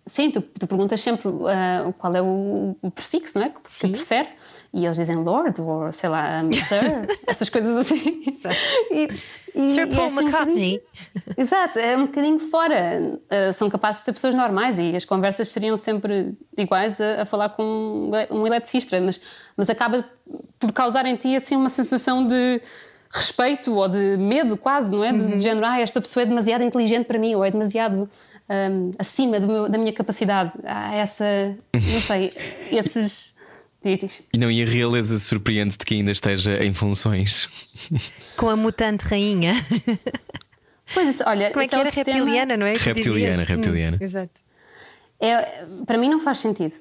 Sim, 0.06 0.30
tu, 0.30 0.40
tu 0.42 0.66
perguntas 0.66 1.00
sempre 1.00 1.28
uh, 1.28 1.92
qual 1.98 2.14
é 2.14 2.22
o, 2.22 2.76
o, 2.82 2.90
prefixo, 2.90 3.38
não 3.38 3.46
é? 3.46 3.50
Que 3.50 3.60
Sim. 3.68 3.92
prefere. 3.92 4.28
E 4.72 4.84
eles 4.84 4.96
dizem 4.96 5.16
Lord, 5.16 5.60
ou 5.60 5.92
sei 5.92 6.08
lá, 6.08 6.42
um, 6.44 6.52
Sir, 6.52 7.06
essas 7.26 7.48
coisas 7.48 7.76
assim. 7.76 8.20
E, 8.90 9.08
e, 9.54 9.70
Sir 9.70 9.88
Paul 9.88 10.06
é 10.06 10.22
McCartney. 10.22 10.82
Um 11.36 11.42
exato, 11.42 11.78
é 11.78 11.96
um 11.96 12.06
bocadinho 12.06 12.38
fora. 12.38 13.18
Uh, 13.24 13.52
são 13.52 13.68
capazes 13.68 14.00
de 14.00 14.04
ser 14.04 14.12
pessoas 14.12 14.34
normais 14.34 14.78
e 14.78 14.94
as 14.94 15.04
conversas 15.04 15.48
seriam 15.48 15.76
sempre 15.76 16.34
iguais 16.56 17.00
a, 17.00 17.22
a 17.22 17.24
falar 17.24 17.50
com 17.50 18.10
um 18.30 18.46
eletricista, 18.46 19.00
mas, 19.00 19.20
mas 19.56 19.68
acaba 19.68 20.04
por 20.58 20.72
causar 20.72 21.04
em 21.04 21.16
ti 21.16 21.34
assim 21.34 21.56
uma 21.56 21.68
sensação 21.68 22.26
de 22.26 22.62
respeito 23.12 23.74
ou 23.74 23.88
de 23.88 24.16
medo 24.16 24.56
quase, 24.56 24.90
não 24.90 25.04
é? 25.04 25.12
De, 25.12 25.18
uhum. 25.18 25.30
de 25.30 25.40
género, 25.40 25.66
ah, 25.66 25.80
esta 25.80 26.00
pessoa 26.00 26.22
é 26.22 26.26
demasiado 26.26 26.62
inteligente 26.62 27.06
para 27.06 27.18
mim 27.18 27.34
ou 27.34 27.44
é 27.44 27.50
demasiado 27.50 28.08
um, 28.48 28.92
acima 28.98 29.40
meu, 29.40 29.68
da 29.68 29.76
minha 29.76 29.92
capacidade. 29.92 30.52
Há 30.64 30.94
essa, 30.94 31.24
não 31.74 32.00
sei, 32.00 32.32
esses. 32.70 33.34
Diz, 33.82 33.98
diz. 33.98 34.22
E 34.32 34.38
não, 34.38 34.50
e 34.50 34.62
a 34.62 34.66
realeza 34.66 35.18
surpreende-te 35.18 35.84
que 35.86 35.94
ainda 35.94 36.12
esteja 36.12 36.62
em 36.62 36.72
funções. 36.74 37.48
Com 38.36 38.48
a 38.50 38.56
mutante 38.56 39.04
rainha. 39.04 39.54
Pois, 40.92 41.20
olha, 41.24 41.50
como 41.50 41.62
é 41.62 41.68
que 41.68 41.74
é 41.76 41.78
era 41.78 41.90
reptiliana, 41.90 42.46
tema... 42.46 42.56
não 42.56 42.66
é? 42.66 42.76
Reptiliana, 42.76 43.44
reptiliana. 43.44 43.96
Hum, 43.96 44.04
exato. 44.04 44.40
É, 45.20 45.64
para 45.86 45.96
mim 45.96 46.08
não 46.08 46.20
faz 46.20 46.40
sentido. 46.40 46.74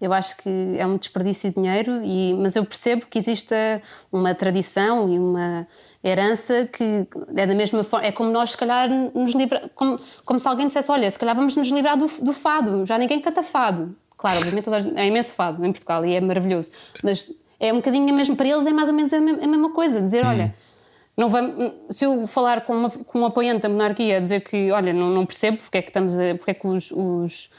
Eu 0.00 0.12
acho 0.12 0.36
que 0.36 0.76
é 0.78 0.86
um 0.86 0.96
desperdício 0.96 1.50
de 1.50 1.56
dinheiro, 1.56 2.00
e, 2.04 2.34
mas 2.34 2.54
eu 2.54 2.64
percebo 2.64 3.06
que 3.06 3.18
existe 3.18 3.54
uma 4.12 4.32
tradição 4.32 5.12
e 5.12 5.18
uma 5.18 5.66
herança 6.04 6.68
que 6.72 7.04
é 7.34 7.46
da 7.46 7.54
mesma 7.54 7.82
forma, 7.82 8.06
é 8.06 8.12
como 8.12 8.30
nós 8.30 8.52
se 8.52 8.56
calhar 8.56 8.88
nos 8.88 9.34
livrar, 9.34 9.68
como, 9.74 9.98
como 10.24 10.38
se 10.38 10.46
alguém 10.46 10.68
dissesse, 10.68 10.88
olha, 10.92 11.10
se 11.10 11.18
calhar 11.18 11.34
vamos 11.34 11.56
nos 11.56 11.68
livrar 11.68 11.98
do, 11.98 12.06
do 12.22 12.32
fado, 12.32 12.86
já 12.86 12.96
ninguém 12.96 13.20
canta 13.20 13.42
fado. 13.42 13.96
Claro, 14.18 14.38
obviamente 14.38 14.68
é 14.96 15.06
imenso 15.06 15.32
fado 15.34 15.64
em 15.64 15.70
Portugal 15.70 16.04
e 16.04 16.12
é 16.12 16.20
maravilhoso, 16.20 16.72
mas 17.04 17.32
é 17.60 17.72
um 17.72 17.76
bocadinho 17.76 18.12
mesmo 18.12 18.34
para 18.36 18.48
eles, 18.48 18.66
é 18.66 18.72
mais 18.72 18.88
ou 18.88 18.94
menos 18.94 19.12
a 19.12 19.20
mesma, 19.20 19.70
coisa, 19.70 20.00
dizer, 20.00 20.24
hum. 20.24 20.28
olha, 20.28 20.54
não 21.16 21.28
vamos, 21.28 21.72
se 21.90 22.04
eu 22.04 22.26
falar 22.26 22.62
com, 22.62 22.74
uma, 22.74 22.90
com 22.90 23.20
um 23.20 23.24
apoiante 23.24 23.62
da 23.62 23.68
monarquia, 23.68 24.20
dizer 24.20 24.40
que, 24.40 24.72
olha, 24.72 24.92
não, 24.92 25.08
não 25.08 25.24
percebo 25.24 25.58
porque 25.58 25.78
é 25.78 25.82
que 25.82 25.90
estamos 25.90 26.18
a, 26.18 26.34
porque 26.34 26.50
é 26.50 26.54
que 26.54 26.66
os, 26.66 26.90
os, 26.90 27.50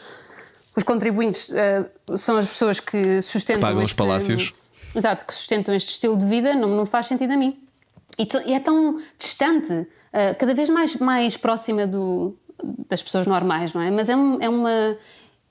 os 0.76 0.84
contribuintes 0.84 1.50
uh, 1.50 2.18
são 2.18 2.38
as 2.38 2.48
pessoas 2.48 2.82
que 2.82 3.22
sustentam 3.22 3.62
Pagam 3.62 3.82
este, 3.82 3.92
os 3.92 3.98
palácios. 3.98 4.54
Exato, 4.94 5.26
que 5.26 5.34
sustentam 5.34 5.74
este 5.74 5.92
estilo 5.92 6.18
de 6.18 6.26
vida, 6.26 6.56
não, 6.56 6.70
não 6.70 6.86
faz 6.86 7.08
sentido 7.08 7.32
a 7.32 7.38
mim. 7.38 7.58
E, 8.18 8.54
é 8.54 8.60
tão 8.60 9.02
distante, 9.18 9.72
uh, 9.72 10.36
cada 10.38 10.54
vez 10.54 10.70
mais, 10.70 10.96
mais 10.96 11.38
próxima 11.38 11.88
do, 11.88 12.36
das 12.90 13.02
pessoas 13.02 13.26
normais, 13.26 13.72
não 13.74 13.82
é? 13.82 13.90
Mas 13.92 14.10
é, 14.10 14.14
é 14.14 14.50
uma 14.50 14.98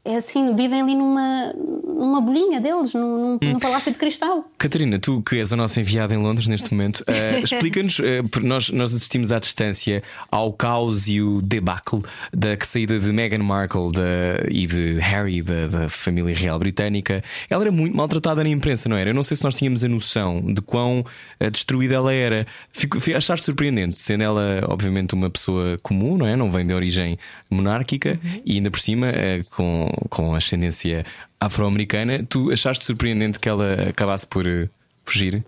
é 0.09 0.17
assim, 0.17 0.55
vivem 0.55 0.81
ali 0.81 0.95
numa, 0.95 1.53
numa 1.53 2.19
bolinha 2.19 2.59
deles, 2.63 2.95
num, 2.95 3.37
num, 3.37 3.39
hum. 3.43 3.59
palácio 3.59 3.93
de 3.93 3.99
cristal. 3.99 4.43
Catarina, 4.57 4.99
tu 4.99 5.21
que 5.21 5.37
és 5.37 5.53
a 5.53 5.57
nossa 5.57 5.81
enviada 5.81 6.15
em 6.15 6.17
Londres 6.17 6.49
neste 6.49 6.73
momento, 6.73 7.01
uh, 7.01 7.39
explica-nos, 7.45 7.99
uh, 7.99 8.03
nós, 8.43 8.71
nós 8.71 8.95
assistimos 8.95 9.31
à 9.33 9.39
distância 9.39 10.03
ao 10.31 10.51
caos 10.55 11.09
e 11.09 11.21
o 11.21 11.43
debacle 11.43 12.03
da 12.33 12.57
saída 12.65 12.99
de 12.99 13.13
Meghan 13.13 13.43
Markle 13.43 13.93
da, 13.93 14.49
e 14.51 14.67
de 14.67 14.99
Harry, 14.99 15.43
da, 15.43 15.67
da, 15.67 15.89
família 15.91 16.35
real 16.35 16.59
britânica. 16.59 17.23
Ela 17.51 17.65
era 17.65 17.73
muito 17.73 17.95
maltratada 17.95 18.43
na 18.43 18.49
imprensa, 18.49 18.89
não 18.89 18.97
era? 18.97 19.11
Eu 19.11 19.15
não 19.15 19.23
sei 19.23 19.37
se 19.37 19.45
nós 19.45 19.55
tínhamos 19.55 19.85
a 19.85 19.89
noção 19.89 20.41
de 20.41 20.63
quão 20.63 21.01
uh, 21.39 21.51
destruída 21.51 21.97
ela 21.97 22.15
era. 22.15 22.47
Fico, 22.73 22.99
achar 23.15 23.39
surpreendente, 23.39 24.01
sendo 24.01 24.25
ela, 24.25 24.65
obviamente, 24.69 25.13
uma 25.13 25.29
pessoa 25.29 25.79
comum, 25.83 26.17
não 26.17 26.27
é? 26.27 26.35
Não 26.35 26.51
vem 26.51 26.67
de 26.67 26.73
origem 26.73 27.19
monárquica 27.51 28.19
uhum. 28.25 28.43
e 28.47 28.55
ainda 28.55 28.71
por 28.71 28.81
cima 28.81 29.09
com 29.51 29.91
com 30.09 30.35
ascendência 30.35 31.05
afro-americana, 31.41 32.25
tu 32.29 32.51
achaste 32.51 32.85
surpreendente 32.85 33.39
que 33.39 33.49
ela 33.49 33.89
acabasse 33.91 34.27
por 34.27 34.47
uh, 34.47 34.69
fugir? 35.05 35.45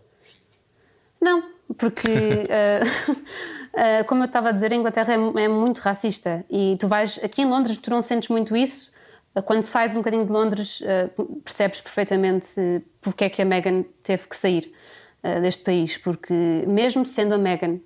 Não, 1.20 1.42
porque, 1.76 2.08
uh, 2.08 3.10
uh, 3.12 4.04
como 4.06 4.22
eu 4.22 4.26
estava 4.26 4.50
a 4.50 4.52
dizer, 4.52 4.72
a 4.72 4.76
Inglaterra 4.76 5.14
é, 5.14 5.44
é, 5.44 5.48
muito 5.48 5.78
racista 5.78 6.44
e 6.50 6.76
tu 6.78 6.88
vais 6.88 7.18
aqui 7.22 7.42
em 7.42 7.46
Londres, 7.46 7.76
tu 7.78 7.90
não 7.90 8.02
sentes 8.02 8.28
muito 8.28 8.56
isso. 8.56 8.90
Quando 9.44 9.62
sais 9.62 9.94
um 9.94 9.98
bocadinho 9.98 10.26
de 10.26 10.32
Londres, 10.32 10.82
percebes 11.44 11.80
perfeitamente 11.80 12.50
porque 13.00 13.22
é 13.22 13.30
que 13.30 13.40
a 13.40 13.44
Meghan 13.44 13.84
teve 14.02 14.26
que 14.26 14.34
sair 14.34 14.72
deste 15.40 15.62
país, 15.62 15.96
porque 15.96 16.34
mesmo 16.66 17.06
sendo 17.06 17.34
a 17.36 17.38
Meghan 17.38 17.78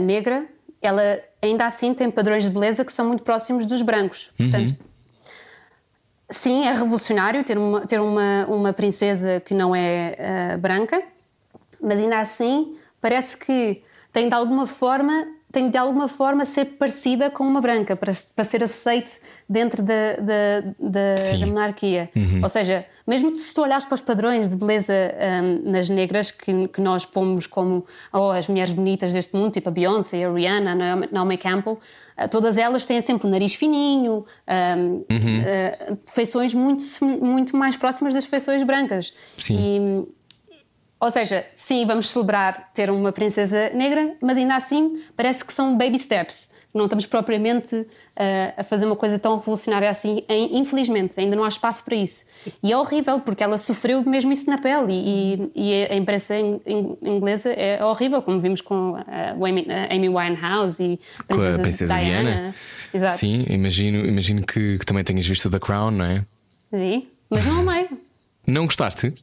negra, 0.00 0.46
ela 0.80 1.20
ainda 1.42 1.66
assim 1.66 1.92
tem 1.92 2.08
padrões 2.08 2.44
de 2.44 2.50
beleza 2.50 2.84
que 2.84 2.92
são 2.92 3.04
muito 3.04 3.24
próximos 3.24 3.66
dos 3.66 3.82
brancos. 3.82 4.30
Portanto, 4.38 4.76
uhum 4.78 4.85
sim, 6.30 6.66
é 6.66 6.72
revolucionário 6.72 7.44
ter 7.44 7.58
uma, 7.58 7.86
ter 7.86 8.00
uma, 8.00 8.46
uma 8.46 8.72
princesa 8.72 9.40
que 9.40 9.54
não 9.54 9.74
é 9.74 10.54
uh, 10.54 10.58
branca, 10.58 11.02
mas 11.80 11.98
ainda 11.98 12.20
assim 12.20 12.76
parece 13.00 13.36
que 13.36 13.82
tem 14.12 14.28
de 14.28 14.34
alguma 14.34 14.66
forma 14.66 15.26
tem 15.52 15.70
de 15.70 15.78
alguma 15.78 16.08
forma 16.08 16.44
ser 16.44 16.64
parecida 16.64 17.30
com 17.30 17.44
uma 17.44 17.60
branca 17.62 17.96
para, 17.96 18.12
para 18.34 18.44
ser 18.44 18.62
aceite 18.62 19.18
dentro 19.48 19.82
da, 19.82 20.16
da, 20.16 20.60
da, 20.78 21.14
da 21.38 21.46
monarquia. 21.46 22.10
Uhum. 22.16 22.40
Ou 22.42 22.48
seja, 22.48 22.84
mesmo 23.06 23.36
se 23.36 23.54
tu 23.54 23.62
olhares 23.62 23.84
para 23.84 23.94
os 23.94 24.00
padrões 24.00 24.48
de 24.48 24.56
beleza 24.56 24.92
um, 24.92 25.70
nas 25.70 25.88
negras 25.88 26.32
que, 26.32 26.68
que, 26.68 26.80
nós 26.80 27.06
pomos 27.06 27.46
como 27.46 27.86
oh, 28.12 28.30
as 28.30 28.48
mulheres 28.48 28.72
bonitas 28.72 29.12
deste 29.12 29.36
mundo, 29.36 29.52
tipo 29.52 29.68
a 29.68 29.72
Beyoncé, 29.72 30.24
a 30.24 30.32
Rihanna, 30.32 30.72
a 30.72 30.96
Naomi 31.12 31.38
Campbell, 31.38 31.74
uh, 32.18 32.28
todas 32.28 32.56
elas 32.56 32.84
têm 32.84 33.00
sempre 33.00 33.28
o 33.28 33.30
nariz 33.30 33.54
fininho, 33.54 34.24
um, 34.48 34.82
uhum. 34.82 35.04
uh, 35.04 35.98
feições 36.12 36.52
muito, 36.52 36.82
muito 37.04 37.56
mais 37.56 37.76
próximas 37.76 38.12
das 38.12 38.24
feições 38.24 38.64
brancas. 38.64 39.14
Sim. 39.38 39.56
E, 39.56 40.16
ou 40.98 41.10
seja, 41.10 41.46
sim, 41.54 41.86
vamos 41.86 42.10
celebrar 42.10 42.72
ter 42.74 42.90
uma 42.90 43.12
princesa 43.12 43.70
negra, 43.74 44.16
mas 44.20 44.36
ainda 44.36 44.56
assim 44.56 45.02
parece 45.14 45.44
que 45.44 45.52
são 45.52 45.76
baby 45.76 45.98
steps. 45.98 46.55
Não 46.76 46.84
estamos 46.84 47.06
propriamente 47.06 47.74
uh, 47.74 47.86
a 48.56 48.64
fazer 48.64 48.86
uma 48.86 48.96
coisa 48.96 49.18
tão 49.18 49.38
revolucionária 49.38 49.88
assim, 49.88 50.22
em, 50.28 50.58
infelizmente, 50.58 51.18
ainda 51.18 51.34
não 51.34 51.44
há 51.44 51.48
espaço 51.48 51.84
para 51.84 51.96
isso. 51.96 52.26
E 52.62 52.72
é 52.72 52.76
horrível, 52.76 53.20
porque 53.20 53.42
ela 53.42 53.58
sofreu 53.58 54.02
mesmo 54.04 54.32
isso 54.32 54.48
na 54.48 54.58
pele, 54.58 54.92
e, 54.92 55.50
e 55.54 55.84
a 55.84 55.96
imprensa 55.96 56.34
inglesa 56.38 57.50
é 57.50 57.82
horrível, 57.84 58.20
como 58.22 58.38
vimos 58.38 58.60
com 58.60 58.96
a 58.96 59.32
Amy 59.90 60.08
Winehouse 60.08 60.82
e 60.82 61.00
a 61.18 61.24
princesa, 61.24 61.52
com 61.52 61.60
a 61.60 61.62
princesa 61.62 61.98
Diana. 61.98 62.30
Diana. 62.30 62.54
Exato. 62.92 63.14
Sim, 63.14 63.44
imagino, 63.48 64.06
imagino 64.06 64.44
que, 64.44 64.78
que, 64.78 64.86
também 64.86 65.04
tenhas 65.04 65.26
visto 65.26 65.50
The 65.50 65.58
Crown, 65.58 65.90
não 65.90 66.04
é? 66.04 66.24
Sim, 66.70 67.08
mas 67.30 67.46
não 67.46 67.60
amei. 67.60 67.88
Não 68.46 68.66
gostaste? 68.66 69.14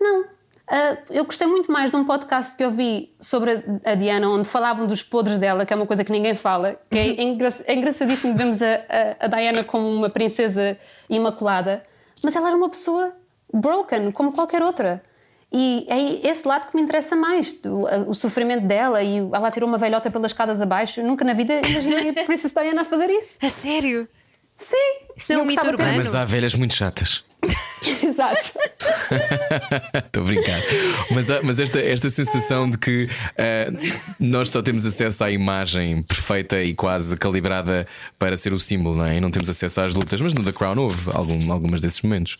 Não. 0.00 0.33
Uh, 0.66 0.96
eu 1.10 1.24
gostei 1.26 1.46
muito 1.46 1.70
mais 1.70 1.90
de 1.90 1.96
um 1.96 2.04
podcast 2.06 2.56
que 2.56 2.64
eu 2.64 2.70
vi 2.70 3.14
sobre 3.20 3.62
a 3.84 3.94
Diana, 3.94 4.28
onde 4.30 4.48
falavam 4.48 4.86
dos 4.86 5.02
podres 5.02 5.38
dela, 5.38 5.66
que 5.66 5.72
é 5.72 5.76
uma 5.76 5.86
coisa 5.86 6.02
que 6.02 6.10
ninguém 6.10 6.34
fala. 6.34 6.80
Que 6.90 6.98
é, 6.98 7.22
engra 7.22 7.48
é 7.66 7.74
engraçadíssimo 7.74 8.34
vermos 8.34 8.62
a, 8.62 8.74
a, 9.20 9.26
a, 9.26 9.28
Diana 9.28 9.62
como 9.62 9.86
uma 9.86 10.08
princesa 10.08 10.78
imaculada, 11.08 11.82
mas 12.22 12.34
ela 12.34 12.48
era 12.48 12.56
uma 12.56 12.70
pessoa 12.70 13.12
broken, 13.52 14.10
como 14.10 14.32
qualquer 14.32 14.62
outra. 14.62 15.02
E 15.52 15.86
é 15.88 16.28
esse 16.28 16.48
lado 16.48 16.68
que 16.68 16.76
me 16.76 16.82
interessa 16.82 17.14
mais, 17.14 17.60
o, 17.64 18.10
o 18.10 18.14
sofrimento 18.14 18.66
dela 18.66 19.02
e 19.02 19.18
ela 19.18 19.50
tirou 19.50 19.68
uma 19.68 19.78
velhota 19.78 20.10
pelas 20.10 20.32
escadas 20.32 20.60
abaixo. 20.60 21.02
Nunca 21.02 21.24
na 21.24 21.34
vida 21.34 21.60
imaginei 21.68 22.08
a 22.08 22.12
Princess 22.24 22.52
Diana 22.52 22.82
a 22.82 22.84
fazer 22.84 23.10
isso. 23.10 23.38
A 23.42 23.48
sério? 23.50 24.08
Sim. 24.56 24.76
Isso 25.16 25.32
é 25.32 25.38
um 25.38 25.44
mito 25.44 25.64
urbano. 25.66 25.96
Mas 25.96 26.14
há 26.14 26.24
velhas 26.24 26.54
muito 26.54 26.74
chatas. 26.74 27.24
Exato. 28.02 28.58
Estou 30.06 30.22
a 30.22 30.26
brincar. 30.26 30.60
Mas, 31.10 31.26
mas 31.42 31.58
esta, 31.58 31.80
esta 31.80 32.10
sensação 32.10 32.68
de 32.68 32.78
que 32.78 33.04
uh, 33.04 33.94
nós 34.18 34.50
só 34.50 34.62
temos 34.62 34.86
acesso 34.86 35.24
à 35.24 35.30
imagem 35.30 36.02
perfeita 36.02 36.62
e 36.62 36.74
quase 36.74 37.16
calibrada 37.16 37.86
para 38.18 38.36
ser 38.36 38.52
o 38.52 38.60
símbolo, 38.60 38.96
não 38.96 39.06
é? 39.06 39.16
E 39.16 39.20
não 39.20 39.30
temos 39.30 39.48
acesso 39.48 39.80
às 39.80 39.94
lutas. 39.94 40.20
Mas 40.20 40.34
no 40.34 40.42
The 40.42 40.52
Crown 40.52 40.78
houve 40.78 41.10
algum, 41.12 41.52
algumas 41.52 41.82
desses 41.82 42.00
momentos. 42.02 42.38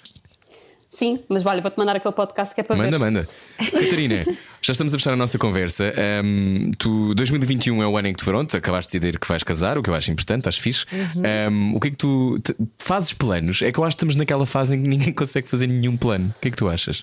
Sim, 0.95 1.19
mas 1.29 1.45
olha, 1.45 1.61
vou-te 1.61 1.77
mandar 1.77 1.97
aquele 1.97 2.15
podcast 2.15 2.55
que 2.55 2.61
é 2.61 2.65
para 2.65 2.77
manda, 2.77 2.93
ver. 2.93 2.99
Manda, 2.99 3.27
manda. 3.59 3.71
Catarina, 3.85 4.25
já 4.63 4.71
estamos 4.71 4.95
a 4.95 4.97
fechar 4.97 5.13
a 5.13 5.17
nossa 5.17 5.37
conversa. 5.37 5.93
Um, 6.25 6.71
tu, 6.79 7.13
2021 7.17 7.83
é 7.83 7.87
o 7.87 7.97
ano 7.99 8.07
em 8.07 8.13
que 8.13 8.21
tu 8.21 8.25
pronto, 8.25 8.57
acabaste 8.57 8.93
de 8.93 9.01
decidir 9.01 9.19
que 9.19 9.27
vais 9.27 9.43
casar, 9.43 9.77
o 9.77 9.83
que 9.83 9.91
eu 9.91 9.95
acho 9.97 10.13
importante, 10.13 10.49
acho 10.49 10.63
fixe. 10.63 10.87
Uhum. 10.93 11.73
Um, 11.73 11.77
o 11.77 11.81
que 11.81 11.89
é 11.89 11.91
que 11.91 11.97
tu 11.97 12.39
te, 12.39 12.55
fazes 12.79 13.13
planos? 13.13 13.61
É 13.61 13.73
que 13.73 13.79
eu 13.81 13.83
acho 13.83 13.97
que 13.97 14.05
estamos 14.05 14.15
naquela 14.15 14.47
fase 14.47 14.77
em 14.77 14.83
que 14.83 14.89
ninguém 14.89 15.11
consegue 15.13 15.49
fazer 15.49 15.67
nenhum 15.67 15.97
plano. 15.97 16.33
O 16.37 16.41
que 16.41 16.47
é 16.47 16.51
que 16.53 16.57
tu 16.57 16.69
achas? 16.69 17.03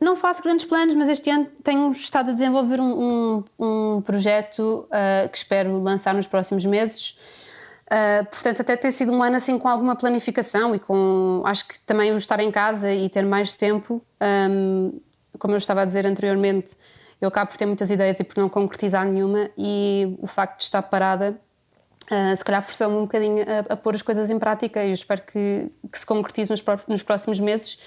Não 0.00 0.16
faço 0.16 0.40
grandes 0.40 0.64
planos, 0.64 0.94
mas 0.94 1.08
este 1.08 1.28
ano 1.28 1.48
tenho 1.64 1.90
estado 1.90 2.30
a 2.30 2.32
desenvolver 2.32 2.80
um, 2.80 3.42
um, 3.58 3.96
um 3.96 4.00
projeto 4.00 4.86
uh, 4.86 5.28
que 5.28 5.38
espero 5.38 5.82
lançar 5.82 6.14
nos 6.14 6.28
próximos 6.28 6.64
meses. 6.64 7.16
Uh, 7.94 8.24
portanto, 8.24 8.60
até 8.60 8.76
ter 8.76 8.90
sido 8.90 9.12
um 9.12 9.22
ano 9.22 9.36
assim 9.36 9.56
com 9.56 9.68
alguma 9.68 9.94
planificação 9.94 10.74
e 10.74 10.80
com. 10.80 11.42
Acho 11.44 11.68
que 11.68 11.78
também 11.80 12.12
o 12.12 12.16
estar 12.16 12.40
em 12.40 12.50
casa 12.50 12.92
e 12.92 13.08
ter 13.08 13.22
mais 13.22 13.54
tempo, 13.54 14.02
um, 14.50 14.98
como 15.38 15.54
eu 15.54 15.58
estava 15.58 15.82
a 15.82 15.84
dizer 15.84 16.04
anteriormente, 16.04 16.76
eu 17.20 17.28
acabo 17.28 17.52
por 17.52 17.56
ter 17.56 17.66
muitas 17.66 17.90
ideias 17.90 18.18
e 18.18 18.24
por 18.24 18.36
não 18.36 18.48
concretizar 18.48 19.06
nenhuma, 19.06 19.48
e 19.56 20.16
o 20.20 20.26
facto 20.26 20.58
de 20.58 20.64
estar 20.64 20.82
parada, 20.82 21.38
uh, 22.10 22.36
se 22.36 22.44
calhar 22.44 22.64
forçou-me 22.64 22.96
um 22.96 23.02
bocadinho 23.02 23.44
a, 23.48 23.74
a, 23.74 23.76
pôr 23.76 23.94
as 23.94 24.02
coisas 24.02 24.28
em 24.28 24.40
prática 24.40 24.82
e 24.82 24.88
eu 24.88 24.94
espero 24.94 25.22
que, 25.22 25.70
que 25.92 25.98
se 25.98 26.04
concretize 26.04 26.50
nos, 26.50 26.64
nos, 26.88 27.02
próximos 27.04 27.38
meses 27.38 27.78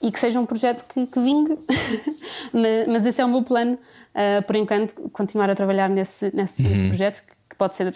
e 0.00 0.12
que 0.12 0.20
seja 0.20 0.38
um 0.38 0.46
projeto 0.46 0.86
que, 0.86 1.08
que 1.08 1.20
vingue. 1.20 1.58
mas 2.86 3.04
esse 3.04 3.20
é 3.20 3.24
o 3.24 3.28
meu 3.28 3.42
plano, 3.42 3.74
uh, 4.14 4.42
por 4.46 4.54
enquanto, 4.54 4.94
continuar 5.10 5.50
a 5.50 5.56
trabalhar 5.56 5.88
nesse, 5.88 6.30
nesse, 6.32 6.62
uhum. 6.62 6.68
nesse 6.68 6.86
projeto 6.86 7.24
pode 7.60 7.76
ser, 7.76 7.92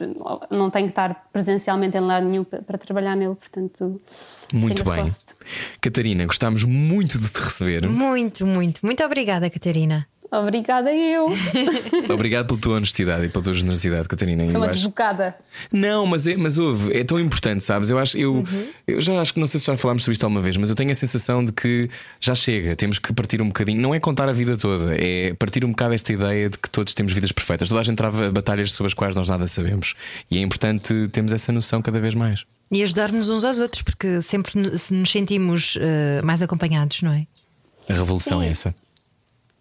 não 0.51 0.69
tenho 0.69 0.85
que 0.85 0.93
estar 0.93 1.27
presencialmente 1.32 1.97
em 1.97 2.01
lado 2.01 2.27
nenhum 2.27 2.45
para, 2.45 2.61
para 2.61 2.77
trabalhar 2.77 3.16
nele, 3.16 3.35
portanto. 3.35 3.99
Muito 4.53 4.85
bem. 4.85 5.07
Catarina, 5.81 6.27
gostámos 6.27 6.65
muito 6.65 7.19
de 7.19 7.31
te 7.31 7.41
receber. 7.41 7.89
Muito, 7.89 8.47
muito. 8.47 8.85
Muito 8.85 9.03
obrigada, 9.03 9.49
Catarina. 9.49 10.07
Obrigada 10.31 10.93
eu. 10.93 11.29
Obrigado 12.13 12.47
pela 12.49 12.61
tua 12.61 12.77
honestidade 12.77 13.27
e 13.27 13.29
pela 13.29 13.45
tua 13.45 13.55
generosidade, 13.55 14.09
Catarina. 14.09 14.47
Sou 14.49 14.61
uma 14.61 14.67
acho... 14.67 14.79
desbocada. 14.79 15.37
Não, 15.71 16.07
mas, 16.07 16.27
é, 16.27 16.37
mas 16.37 16.59
houve, 16.59 16.97
é 16.97 17.05
tão 17.05 17.21
importante, 17.21 17.63
sabes? 17.63 17.89
Eu 17.89 17.99
acho, 17.99 18.17
eu, 18.19 18.35
uhum. 18.35 18.67
eu 18.87 19.01
já 19.01 19.21
acho 19.21 19.33
que 19.33 19.41
não 19.41 19.47
sei 19.47 19.61
se 19.61 19.67
já 19.67 19.77
falámos 19.77 20.03
sobre 20.03 20.15
isto 20.15 20.25
alguma 20.25 20.43
vez, 20.43 20.57
mas 20.57 20.71
eu 20.71 20.77
tenho 20.77 20.91
a 20.91 20.95
sensação 20.95 21.45
de 21.45 21.53
que 21.53 21.89
já 22.21 22.35
chega, 22.35 22.75
temos 22.75 22.99
que 22.99 23.13
partir 23.13 23.41
um 23.41 23.47
bocadinho, 23.47 23.81
não 23.81 23.95
é 23.95 24.01
contar 24.01 24.29
a 24.29 24.33
vida 24.33 24.57
toda, 24.57 24.97
é 24.97 25.35
partir 25.35 25.65
um 25.65 25.71
bocado 25.71 25.95
esta 25.95 26.13
ideia 26.13 26.51
de 26.51 26.59
que 26.59 26.69
todos 26.69 26.95
temos 26.95 27.13
vidas 27.13 27.31
perfeitas. 27.31 27.69
Toda 27.69 27.81
a 27.81 27.85
gente 27.85 27.97
trava 27.97 28.33
batalhas 28.33 28.73
sobre 28.73 28.89
as 28.89 28.95
quais 28.95 29.15
nós 29.15 29.29
nada 29.29 29.47
sabemos. 29.47 29.95
E 30.31 30.39
é 30.39 30.41
importante 30.41 31.09
termos 31.09 31.33
essa 31.33 31.53
noção 31.53 31.81
cada 31.81 32.01
vez 32.01 32.15
mais. 32.15 32.45
E 32.73 32.83
ajudar-nos 32.83 33.29
uns 33.29 33.45
aos 33.45 33.59
outros, 33.61 33.83
porque 33.83 34.21
sempre 34.21 34.59
nos 34.59 35.11
sentimos 35.11 35.77
uh, 35.77 36.25
mais 36.25 36.43
acompanhados, 36.43 37.03
não 37.03 37.13
é? 37.13 37.27
A 37.89 37.93
revolução 37.93 38.41
Sim. 38.41 38.47
é 38.47 38.51
essa. 38.51 38.84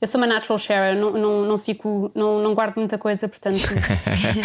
Eu 0.03 0.07
sou 0.07 0.19
uma 0.19 0.27
natural 0.27 0.59
sharer, 0.59 0.99
não, 0.99 1.13
não, 1.13 1.45
não 1.45 1.57
fico, 1.57 2.11
não, 2.13 2.43
não 2.43 2.53
guardo 2.53 2.75
muita 2.75 2.97
coisa, 2.97 3.25
portanto. 3.25 3.61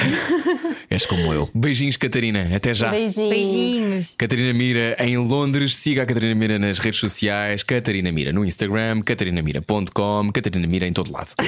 És 0.88 1.04
como 1.04 1.32
eu. 1.32 1.50
Beijinhos, 1.52 1.96
Catarina. 1.96 2.48
Até 2.54 2.72
já. 2.72 2.90
Beijinhos. 2.90 3.28
Beijinhos. 3.28 4.14
Catarina 4.16 4.52
Mira 4.52 4.96
em 5.00 5.16
Londres. 5.16 5.74
Siga 5.74 6.04
a 6.04 6.06
Catarina 6.06 6.32
Mira 6.36 6.60
nas 6.60 6.78
redes 6.78 7.00
sociais. 7.00 7.64
Catarina 7.64 8.12
Mira 8.12 8.32
no 8.32 8.44
Instagram, 8.44 9.02
catarinamira.com, 9.02 10.30
Catarina 10.32 10.66
Mira 10.68 10.86
em 10.86 10.92
todo 10.92 11.12
lado. 11.12 11.32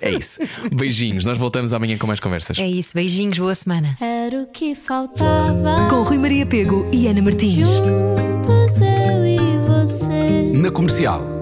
É 0.00 0.12
isso. 0.12 0.38
Beijinhos. 0.72 1.24
Nós 1.24 1.36
voltamos 1.36 1.74
amanhã 1.74 1.98
com 1.98 2.06
mais 2.06 2.20
conversas. 2.20 2.56
É 2.56 2.68
isso. 2.68 2.92
Beijinhos. 2.94 3.36
Boa 3.36 3.52
semana. 3.52 3.96
Era 4.00 4.42
o 4.42 4.46
que 4.46 4.76
faltava. 4.76 5.88
Com 5.90 6.02
Rui 6.02 6.18
Maria 6.18 6.46
Pego 6.46 6.88
e 6.92 7.08
Ana 7.08 7.20
Martins. 7.20 7.68
Juntos 7.68 8.80
eu 8.80 9.26
e 9.26 9.58
você. 9.66 10.52
Na 10.54 10.70
comercial. 10.70 11.37